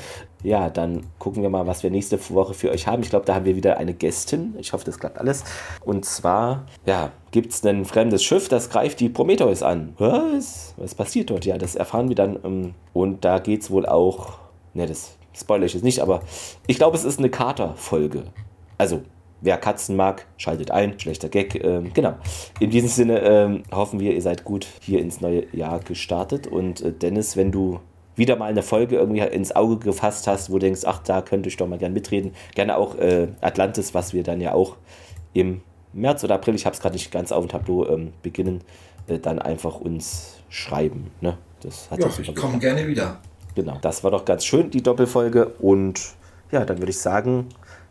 Ja, 0.43 0.71
dann 0.71 1.07
gucken 1.19 1.43
wir 1.43 1.51
mal, 1.51 1.67
was 1.67 1.83
wir 1.83 1.91
nächste 1.91 2.19
Woche 2.31 2.55
für 2.55 2.71
euch 2.71 2.87
haben. 2.87 3.03
Ich 3.03 3.11
glaube, 3.11 3.27
da 3.27 3.35
haben 3.35 3.45
wir 3.45 3.57
wieder 3.57 3.77
eine 3.77 3.93
Gästin. 3.93 4.55
Ich 4.59 4.73
hoffe, 4.73 4.85
das 4.85 4.99
klappt 4.99 5.19
alles. 5.19 5.45
Und 5.85 6.05
zwar, 6.05 6.67
ja, 6.87 7.13
gibt 7.31 7.53
es 7.53 7.65
ein 7.65 7.85
fremdes 7.85 8.25
Schiff, 8.25 8.49
das 8.49 8.71
greift 8.71 9.01
die 9.01 9.11
Prometheus 9.11 9.63
an. 9.63 9.95
Was? 9.99 10.75
Was 10.79 10.95
passiert 10.95 11.31
dort? 11.31 11.45
Ja, 11.45 11.59
das 11.59 11.75
erfahren 11.75 12.09
wir 12.09 12.17
dann. 12.17 12.39
Ähm, 12.43 12.75
und 12.93 13.25
da 13.25 13.39
geht 13.39 13.63
es 13.63 13.71
wohl 13.71 13.87
auch, 13.87 14.39
ne, 14.73 14.87
das 14.87 15.17
spoilere 15.35 15.67
ich 15.67 15.75
jetzt 15.75 15.85
nicht, 15.85 16.01
aber 16.01 16.23
ich 16.67 16.77
glaube, 16.77 16.97
es 16.97 17.05
ist 17.05 17.19
eine 17.19 17.31
Kater-Folge. 17.31 18.25
Also, 18.79 19.03
Wer 19.43 19.57
Katzen 19.57 19.97
mag, 19.97 20.27
schaltet 20.37 20.71
ein. 20.71 21.01
Schlechter 21.01 21.31
Gag. 21.31 21.65
Ähm, 21.65 21.93
genau. 21.95 22.15
In 22.59 22.71
diesem 22.71 22.91
Sinne 22.91 23.21
ähm, 23.21 23.63
hoffen 23.73 23.99
wir, 23.99 24.13
ihr 24.13 24.21
seid 24.21 24.45
gut 24.45 24.67
hier 24.83 25.01
ins 25.01 25.23
neue 25.23 25.45
Jahr 25.57 25.81
gestartet. 25.81 26.47
Und 26.47 26.83
äh, 26.83 26.93
Dennis, 26.93 27.37
wenn 27.39 27.51
du 27.51 27.81
wieder 28.21 28.37
mal 28.37 28.47
eine 28.47 28.63
Folge 28.63 28.97
irgendwie 28.97 29.21
ins 29.21 29.57
Auge 29.57 29.79
gefasst 29.79 30.27
hast, 30.29 30.51
wo 30.51 30.55
du 30.55 30.61
denkst, 30.61 30.83
ach, 30.85 31.01
da 31.01 31.23
könnte 31.23 31.49
ich 31.49 31.57
doch 31.57 31.67
mal 31.67 31.79
gerne 31.79 31.95
mitreden. 31.95 32.33
Gerne 32.55 32.77
auch 32.77 32.95
äh, 32.97 33.29
Atlantis, 33.41 33.95
was 33.95 34.13
wir 34.13 34.23
dann 34.23 34.41
ja 34.41 34.53
auch 34.53 34.77
im 35.33 35.63
März 35.93 36.23
oder 36.23 36.35
April, 36.35 36.55
ich 36.55 36.67
habe 36.67 36.75
es 36.75 36.81
gerade 36.81 36.95
nicht 36.95 37.11
ganz 37.11 37.33
auf 37.33 37.45
dem 37.45 37.51
Tableau, 37.51 37.89
ähm, 37.89 38.13
beginnen, 38.23 38.61
äh, 39.09 39.19
dann 39.19 39.39
einfach 39.39 39.81
uns 39.81 40.37
schreiben. 40.51 41.11
Ne? 41.21 41.39
Das 41.63 41.91
hat 41.91 41.99
ja, 41.99 42.09
ich 42.21 42.35
komme 42.35 42.59
gerne 42.59 42.87
wieder. 42.87 43.19
Genau, 43.55 43.79
das 43.81 44.05
war 44.05 44.11
doch 44.11 44.25
ganz 44.25 44.45
schön, 44.45 44.71
die 44.71 44.83
Doppelfolge. 44.83 45.47
Und 45.59 46.01
ja, 46.53 46.65
dann 46.65 46.79
würde 46.79 46.91
ich 46.91 46.99
sagen, 46.99 47.47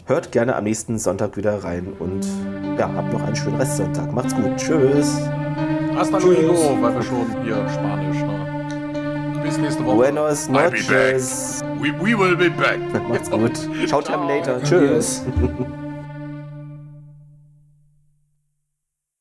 hört 0.05 0.31
gerne 0.31 0.55
am 0.55 0.63
nächsten 0.63 0.99
Sonntag 0.99 1.37
wieder 1.37 1.63
rein 1.63 1.93
und 1.99 2.25
ja, 2.77 2.91
habt 2.93 3.11
noch 3.11 3.21
einen 3.21 3.35
schönen 3.35 3.57
Restsonntag. 3.57 4.11
Macht's 4.13 4.35
gut. 4.35 4.55
Tschüss. 4.57 5.21
Hasta 5.95 6.17
luego, 6.19 6.81
weil 6.81 6.95
wir 6.95 7.01
schon 7.01 7.43
hier 7.43 7.67
Spanisch, 7.69 8.19
Buenos 9.39 10.49
noches. 10.49 11.61
We, 11.79 11.91
we 11.91 12.13
will 12.13 12.35
be 12.35 12.49
back. 12.49 12.79
Macht's 13.07 13.29
gut. 13.29 13.55
Ciao, 13.87 14.01
Terminator. 14.05 14.59
Tschüss. 14.61 15.23